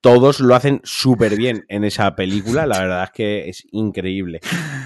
todos 0.00 0.38
lo 0.38 0.54
hacen 0.54 0.80
súper 0.84 1.36
bien 1.36 1.64
en 1.68 1.82
esa 1.82 2.14
película. 2.14 2.66
La 2.66 2.78
verdad 2.78 3.02
es 3.04 3.10
que 3.10 3.48
es 3.48 3.66
increíble. 3.72 4.38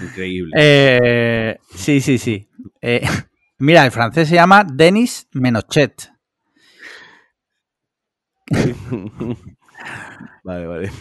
Increíble. 0.03 0.55
Eh, 0.57 1.57
sí, 1.75 2.01
sí, 2.01 2.17
sí. 2.17 2.49
Eh, 2.81 3.01
mira, 3.59 3.85
el 3.85 3.91
francés 3.91 4.27
se 4.29 4.35
llama 4.35 4.65
Denis 4.67 5.27
Menochet. 5.33 6.12
vale, 10.43 10.67
vale. 10.67 10.91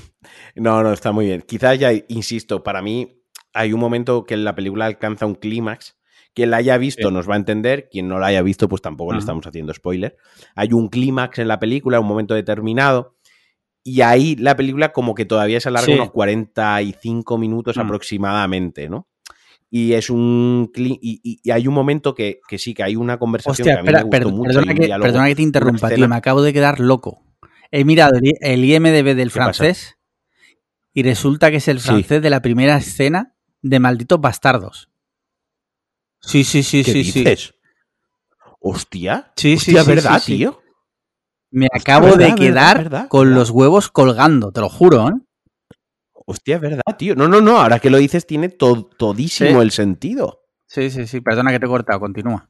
No, 0.57 0.83
no, 0.83 0.93
está 0.93 1.13
muy 1.13 1.27
bien. 1.27 1.43
Quizás 1.47 1.79
ya, 1.79 1.93
insisto, 2.09 2.63
para 2.63 2.83
mí 2.83 3.23
hay 3.53 3.73
un 3.73 3.81
momento 3.81 4.25
que 4.25 4.37
la 4.37 4.55
película 4.55 4.87
alcanza 4.87 5.27
un 5.27 5.35
clímax. 5.35 5.97
Quien 6.35 6.51
la 6.51 6.57
haya 6.59 6.79
visto 6.79 7.09
Sí. 7.09 7.15
nos 7.15 7.29
va 7.29 7.35
a 7.35 7.37
entender, 7.37 7.89
quien 7.91 8.09
no 8.09 8.19
la 8.19 8.29
haya 8.29 8.41
visto, 8.41 8.67
pues 8.67 8.81
tampoco 8.81 9.13
le 9.13 9.19
estamos 9.19 9.47
haciendo 9.47 9.75
spoiler. 9.75 10.17
Hay 10.55 10.73
un 10.73 10.89
clímax 10.89 11.39
en 11.41 11.49
la 11.49 11.59
película, 11.59 12.01
un 12.01 12.07
momento 12.07 12.33
determinado, 12.35 13.17
y 13.85 14.01
ahí 14.01 14.37
la 14.37 14.57
película 14.57 14.93
como 14.93 15.15
que 15.15 15.27
todavía 15.27 15.61
se 15.61 15.69
alarga 15.69 15.87
Sí. 15.87 15.93
unos 15.93 16.11
45 16.11 17.37
minutos 17.37 17.77
Mm. 17.77 17.81
aproximadamente, 17.81 18.89
¿no? 18.89 19.09
Y 19.71 19.93
es 19.93 20.09
un 20.09 20.71
y, 20.75 20.99
y- 21.23 21.41
y 21.43 21.51
hay 21.51 21.67
un 21.69 21.75
momento 21.75 22.15
que, 22.15 22.41
que 22.49 22.59
sí, 22.59 22.73
que 22.73 22.83
hay 22.83 22.97
una 22.97 23.19
conversación 23.19 23.67
Hostia, 23.69 23.75
que 23.75 23.81
a 23.81 23.83
mí 23.83 23.89
espera, 23.89 24.05
me 24.05 24.11
per- 24.11 24.25
gustó 24.25 24.37
mucho. 24.39 24.51
y 24.51 24.55
perdona, 24.55 24.75
que, 24.75 24.87
diálogo, 24.87 25.07
perdona 25.07 25.27
que 25.29 25.35
te 25.35 25.43
interrumpa, 25.43 25.91
tío. 25.91 26.09
Me 26.09 26.17
acabo 26.17 26.41
de 26.43 26.53
quedar 26.55 26.81
loco. 26.81 27.22
He 27.73 27.85
mirado 27.85 28.13
el, 28.41 28.65
IMDB 28.65 29.15
del 29.17 29.31
francés 29.31 29.97
y 30.93 31.03
resulta 31.03 31.51
que 31.51 31.57
es 31.57 31.69
el 31.69 31.81
Sí. 31.81 31.89
francés 31.89 32.23
de 32.23 32.31
la 32.31 32.41
primera 32.43 32.77
escena 32.77 33.35
de 33.63 33.81
Malditos 33.81 34.21
Bastardos. 34.21 34.91
Sí, 36.21 36.45
sí, 36.45 36.63
sí, 36.63 36.85
¿Qué 36.85 36.93
sí, 36.93 37.05
sí. 37.05 37.21
dices? 37.25 37.55
Hostia. 38.61 39.33
Sí, 39.37 39.59
sí, 39.59 39.71
Hostia, 39.75 39.83
sí, 39.85 39.89
¿verdad, 39.89 40.19
sí, 40.21 40.25
sí. 40.33 40.37
tío? 40.39 40.61
Me 41.51 41.67
Hostia, 41.73 41.81
acabo 41.81 42.07
verdad, 42.17 42.29
de 42.29 42.35
quedar 42.35 42.79
verdad, 42.79 43.09
con 43.09 43.35
los 43.35 43.51
huevos 43.51 43.89
colgando, 43.91 44.53
te 44.53 44.61
lo 44.61 44.69
juro, 44.69 45.09
¿eh? 45.09 45.13
Hostia, 46.13 46.57
es 46.57 46.61
verdad, 46.61 46.83
tío. 46.97 47.17
No, 47.17 47.27
no, 47.27 47.41
no. 47.41 47.59
Ahora 47.61 47.81
que 47.81 47.91
lo 47.91 47.99
dices, 47.99 48.27
tiene 48.27 48.49
to- 48.49 48.89
todísimo 48.97 49.51
Sí. 49.51 49.57
el 49.57 49.71
sentido. 49.73 50.45
Sí, 50.67 50.91
sí, 50.91 51.07
sí. 51.07 51.21
Perdona 51.21 51.51
que 51.51 51.59
te 51.59 51.67
he 51.67 51.69
cortado, 51.69 51.99
continúa. 51.99 52.49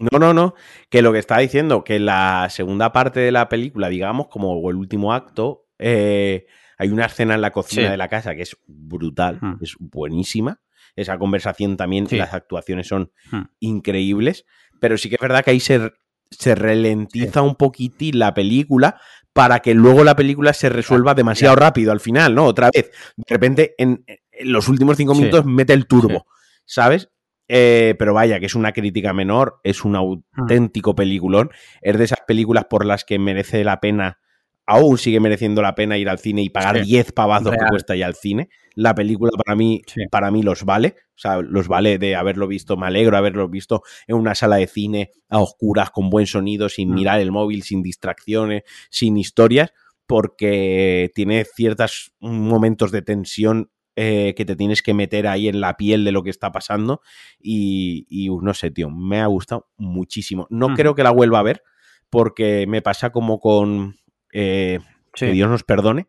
No, 0.00 0.18
no, 0.18 0.32
no. 0.34 0.54
Que 0.88 1.02
lo 1.02 1.12
que 1.12 1.18
está 1.18 1.38
diciendo, 1.38 1.84
que 1.84 1.98
la 2.00 2.48
segunda 2.50 2.92
parte 2.92 3.20
de 3.20 3.32
la 3.32 3.48
película, 3.48 3.88
digamos, 3.88 4.28
como 4.28 4.68
el 4.70 4.76
último 4.76 5.12
acto, 5.12 5.66
eh, 5.78 6.46
hay 6.78 6.88
una 6.88 7.04
escena 7.06 7.34
en 7.34 7.42
la 7.42 7.50
cocina 7.52 7.84
Sí. 7.86 7.90
de 7.90 7.96
la 7.96 8.08
casa 8.08 8.34
que 8.34 8.42
es 8.42 8.56
brutal, 8.66 9.38
Hmm. 9.40 9.54
es 9.62 9.76
buenísima. 9.78 10.60
Esa 10.96 11.18
conversación 11.18 11.76
también, 11.76 12.06
Sí. 12.08 12.16
las 12.16 12.32
actuaciones 12.34 12.88
son 12.88 13.12
Hmm. 13.30 13.42
increíbles. 13.60 14.46
Pero 14.80 14.96
sí 14.96 15.08
que 15.08 15.16
es 15.16 15.20
verdad 15.20 15.44
que 15.44 15.50
ahí 15.52 15.60
se, 15.60 15.92
se 16.30 16.54
ralentiza 16.54 17.42
un 17.42 17.54
poquitín 17.56 18.18
la 18.18 18.32
película 18.34 19.00
para 19.32 19.60
que 19.60 19.74
luego 19.74 20.02
la 20.04 20.16
película 20.16 20.52
se 20.52 20.68
resuelva 20.70 21.14
demasiado 21.14 21.54
rápido 21.56 21.92
al 21.92 22.00
final, 22.00 22.34
¿no? 22.34 22.46
Otra 22.46 22.70
vez. 22.74 22.90
De 23.16 23.24
repente, 23.28 23.74
en, 23.78 24.04
en 24.06 24.52
los 24.52 24.68
últimos 24.68 24.96
cinco 24.96 25.14
minutos 25.14 25.44
mete 25.44 25.72
el 25.74 25.86
turbo. 25.86 26.26
¿sabes? 26.64 27.08
Eh, 27.52 27.96
pero 27.98 28.14
vaya, 28.14 28.38
que 28.38 28.46
es 28.46 28.54
una 28.54 28.72
crítica 28.72 29.12
menor, 29.12 29.60
es 29.64 29.84
un 29.84 29.92
Hmm. 29.92 29.96
auténtico 30.40 30.94
peliculón. 30.94 31.50
Es 31.82 31.98
de 31.98 32.04
esas 32.04 32.20
películas 32.26 32.66
por 32.70 32.86
las 32.86 33.04
que 33.04 33.18
merece 33.18 33.64
la 33.64 33.80
pena, 33.80 34.20
aún 34.66 34.98
sigue 34.98 35.18
mereciendo 35.18 35.60
la 35.62 35.74
pena 35.74 35.98
ir 35.98 36.08
al 36.08 36.20
cine 36.20 36.42
y 36.42 36.48
pagar 36.48 36.76
Sí. 36.78 36.84
10 36.84 37.10
pavazos 37.10 37.50
que 37.50 37.66
cuesta 37.68 37.96
ir 37.96 38.04
al 38.04 38.14
cine. 38.14 38.50
La 38.76 38.94
película 38.94 39.32
para 39.44 39.56
mí, 39.56 39.82
Sí. 39.88 40.02
para 40.12 40.30
mí 40.30 40.44
los 40.44 40.64
vale. 40.64 40.94
O 41.16 41.18
sea, 41.18 41.40
los 41.42 41.66
vale 41.66 41.98
de 41.98 42.14
haberlo 42.14 42.46
visto. 42.46 42.76
Me 42.76 42.86
alegro 42.86 43.12
de 43.12 43.18
haberlo 43.18 43.48
visto 43.48 43.82
en 44.06 44.14
una 44.14 44.36
sala 44.36 44.56
de 44.56 44.68
cine 44.68 45.10
a 45.28 45.40
oscuras, 45.40 45.90
con 45.90 46.08
buen 46.08 46.28
sonido, 46.28 46.68
sin 46.68 46.90
Mm. 46.90 46.94
mirar 46.94 47.20
el 47.20 47.32
móvil, 47.32 47.64
sin 47.64 47.82
distracciones, 47.82 48.62
sin 48.90 49.16
historias, 49.16 49.72
porque 50.06 51.10
tiene 51.16 51.44
ciertos 51.44 52.12
momentos 52.20 52.92
de 52.92 53.02
tensión 53.02 53.70
eh, 54.02 54.34
que 54.34 54.44
te 54.46 54.56
tienes 54.56 54.82
que 54.82 54.94
meter 54.94 55.26
ahí 55.26 55.48
en 55.48 55.60
la 55.60 55.76
piel 55.76 56.04
de 56.04 56.12
lo 56.12 56.22
que 56.22 56.30
está 56.30 56.50
pasando. 56.52 57.02
Y, 57.38 58.06
y, 58.08 58.28
no 58.30 58.54
sé, 58.54 58.70
tío, 58.70 58.88
me 58.90 59.20
ha 59.20 59.26
gustado 59.26 59.68
muchísimo. 59.76 60.46
No 60.48 60.70
Mm. 60.70 60.74
creo 60.76 60.94
que 60.94 61.02
la 61.02 61.10
vuelva 61.10 61.38
a 61.40 61.42
ver, 61.42 61.62
porque 62.08 62.66
me 62.66 62.80
pasa 62.82 63.10
como 63.10 63.38
con. 63.40 63.96
eh, 64.32 64.78
Sí. 65.14 65.26
Que 65.26 65.32
Dios 65.32 65.50
nos 65.50 65.64
perdone. 65.64 66.06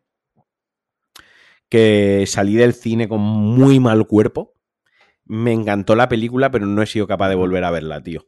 Que 1.68 2.24
salí 2.26 2.54
del 2.54 2.74
cine 2.74 3.08
con 3.08 3.20
muy 3.20 3.80
mal 3.80 4.06
cuerpo. 4.06 4.54
Me 5.24 5.52
encantó 5.52 5.94
la 5.96 6.08
película, 6.08 6.50
pero 6.50 6.66
no 6.66 6.82
he 6.82 6.86
sido 6.86 7.06
capaz 7.06 7.28
de 7.30 7.34
volver 7.34 7.64
a 7.64 7.70
verla, 7.70 8.02
tío. 8.02 8.26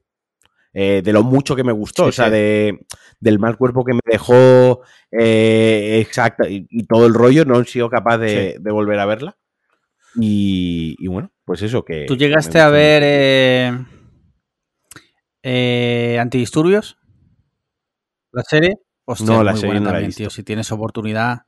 Eh, 0.72 1.02
de 1.04 1.12
lo 1.12 1.22
mucho 1.22 1.54
que 1.54 1.62
me 1.62 1.70
gustó, 1.72 2.04
Sí, 2.04 2.08
o 2.08 2.12
sea, 2.12 2.24
sí. 2.26 2.32
de, 2.32 2.86
del 3.20 3.38
mal 3.38 3.56
cuerpo 3.56 3.84
que 3.84 3.92
me 3.94 4.00
dejó, 4.04 4.80
eh, 5.12 6.00
exacto, 6.04 6.48
y, 6.48 6.66
y 6.68 6.84
todo 6.88 7.06
el 7.06 7.14
rollo, 7.14 7.44
no 7.44 7.60
he 7.60 7.64
sido 7.64 7.88
capaz 7.88 8.18
de, 8.18 8.56
de 8.58 8.72
volver 8.72 8.98
a 8.98 9.06
verla. 9.06 9.36
Y, 10.16 10.96
y 10.98 11.08
bueno, 11.08 11.32
pues 11.44 11.62
eso 11.62 11.84
que... 11.84 12.04
¿Tú 12.06 12.16
llegaste 12.16 12.60
a 12.60 12.68
ver 12.68 13.02
eh, 13.04 13.84
eh, 15.42 16.18
Antidisturbios? 16.20 16.96
¿La 18.32 18.42
serie? 18.42 18.76
Hostia, 19.04 19.26
No, 19.26 19.44
la 19.44 19.52
muy 19.52 19.60
serie 19.60 19.74
buena 19.74 19.80
no 19.80 19.84
la 19.86 19.90
he 19.90 19.94
también, 19.94 20.08
visto. 20.08 20.18
tío. 20.22 20.30
Si 20.30 20.42
tienes 20.42 20.72
oportunidad, 20.72 21.42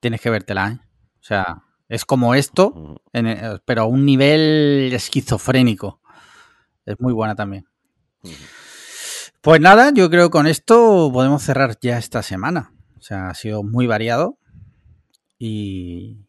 tienes 0.00 0.20
que 0.20 0.30
vértela, 0.30 0.68
¿eh? 0.70 0.78
O 1.20 1.22
sea, 1.22 1.62
es 1.88 2.04
como 2.04 2.34
esto, 2.34 2.68
Ujú. 2.68 2.96
en 3.12 3.26
el- 3.26 3.60
pero 3.64 3.82
a 3.82 3.86
un 3.86 4.04
nivel 4.04 4.90
esquizofrénico. 4.92 6.00
Es 6.86 7.00
muy 7.00 7.12
buena 7.12 7.34
también. 7.34 7.66
Pues 9.40 9.60
nada, 9.60 9.90
yo 9.92 10.08
creo 10.10 10.28
que 10.28 10.32
con 10.32 10.46
esto 10.46 11.10
podemos 11.12 11.42
cerrar 11.42 11.76
ya 11.80 11.98
esta 11.98 12.22
semana. 12.22 12.72
O 12.98 13.02
sea, 13.02 13.28
ha 13.28 13.34
sido 13.34 13.62
muy 13.62 13.86
variado. 13.86 14.38
Y, 15.38 16.24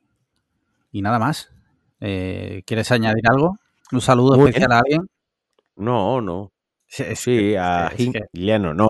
y 0.96 1.02
nada 1.02 1.20
más. 1.20 1.52
Eh, 2.00 2.64
¿Quieres 2.66 2.90
añadir 2.92 3.24
algo? 3.30 3.58
Un 3.92 4.00
saludo 4.00 4.38
Muy 4.38 4.48
especial 4.50 4.70
bien. 4.70 4.72
a 4.72 4.80
alguien. 4.80 5.02
No, 5.76 6.22
no. 6.22 6.54
Sí, 6.88 7.04
es 7.04 7.20
Sí, 7.20 7.38
que- 7.38 7.58
a 7.60 7.88
es 7.88 8.12
que- 8.12 8.22
Giliano, 8.34 8.74
no. 8.74 8.88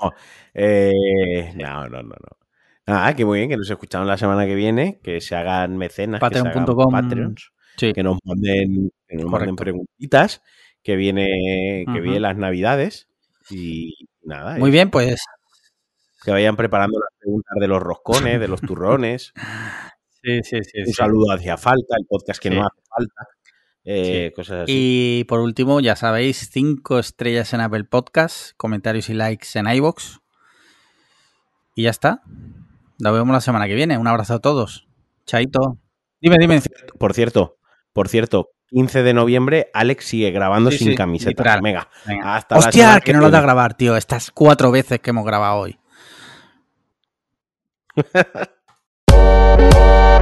Eh, 0.53 1.51
no, 1.55 1.89
no, 1.89 2.03
no, 2.03 2.09
no. 2.09 2.37
Nada, 2.85 3.15
que 3.15 3.25
muy 3.25 3.39
bien, 3.39 3.49
que 3.49 3.57
nos 3.57 3.67
escuchamos 3.71 4.07
la 4.07 4.17
semana 4.17 4.45
que 4.45 4.53
viene, 4.53 4.99
que 5.01 5.19
se 5.19 5.35
hagan 5.35 5.77
mecenas, 5.77 6.19
Patreon.com. 6.21 6.91
Patreons, 6.91 7.51
sí. 7.75 7.91
que 7.91 8.03
nos 8.03 8.19
manden, 8.23 8.91
que 9.07 9.15
nos 9.15 9.25
manden 9.25 9.55
preguntitas, 9.55 10.43
que 10.83 10.95
viene, 10.95 11.85
que 11.91 12.01
vienen 12.01 12.21
las 12.21 12.37
navidades 12.37 13.07
y 13.49 14.07
nada, 14.21 14.57
Muy 14.59 14.69
bien, 14.69 14.91
pues 14.91 15.19
que 16.23 16.29
vayan 16.31 16.55
preparando 16.55 16.99
las 16.99 17.09
preguntas 17.19 17.55
de 17.59 17.67
los 17.67 17.81
roscones, 17.81 18.39
de 18.39 18.47
los 18.47 18.61
turrones. 18.61 19.33
sí, 20.25 20.39
sí, 20.43 20.63
sí. 20.63 20.79
Un 20.87 20.93
saludo 20.93 21.31
hacia 21.33 21.57
falta, 21.57 21.95
el 21.99 22.05
podcast 22.07 22.41
que 22.41 22.49
no 22.49 22.61
hace 22.65 22.81
falta, 22.89 23.27
eh, 23.83 24.31
cosas 24.35 24.63
así. 24.63 24.71
Y 24.75 25.23
por 25.25 25.39
último, 25.39 25.79
ya 25.79 25.95
sabéis, 25.95 26.49
cinco 26.51 26.97
estrellas 26.99 27.53
en 27.53 27.61
Apple 27.61 27.83
Podcast, 27.83 28.51
comentarios 28.57 29.09
y 29.09 29.13
likes 29.13 29.47
en 29.55 29.67
iBox. 29.67 30.19
Y 31.75 31.83
ya 31.83 31.89
está. 31.91 32.21
Nos 32.99 33.13
vemos 33.13 33.33
la 33.33 33.41
semana 33.41 33.67
que 33.67 33.75
viene. 33.75 33.97
Un 33.97 34.07
abrazo 34.07 34.35
a 34.35 34.39
todos. 34.39 34.87
Chaito. 35.25 35.77
Dime, 36.21 36.37
dime. 36.39 36.61
Por 36.97 37.13
cierto, 37.13 37.57
por 37.93 38.07
cierto, 38.07 38.51
15 38.69 39.03
de 39.03 39.13
noviembre, 39.13 39.69
Alex 39.73 40.05
sigue 40.05 40.31
grabando 40.31 40.71
Sí, 40.71 40.79
sin 40.79 40.87
sí, 40.89 40.95
camiseta. 40.95 41.59
Venga, 41.61 41.89
Venga. 42.05 42.35
hasta 42.35 42.57
Hostia, 42.57 42.71
semana 42.71 43.01
que 43.01 43.13
no 43.13 43.21
lo 43.21 43.29
da 43.29 43.39
a 43.39 43.41
grabar, 43.41 43.75
tío. 43.75 43.95
Estas 43.95 44.31
cuatro 44.31 44.71
veces 44.71 44.99
que 44.99 45.11
hemos 45.11 45.25
grabado 45.25 45.57
hoy. 45.57 45.79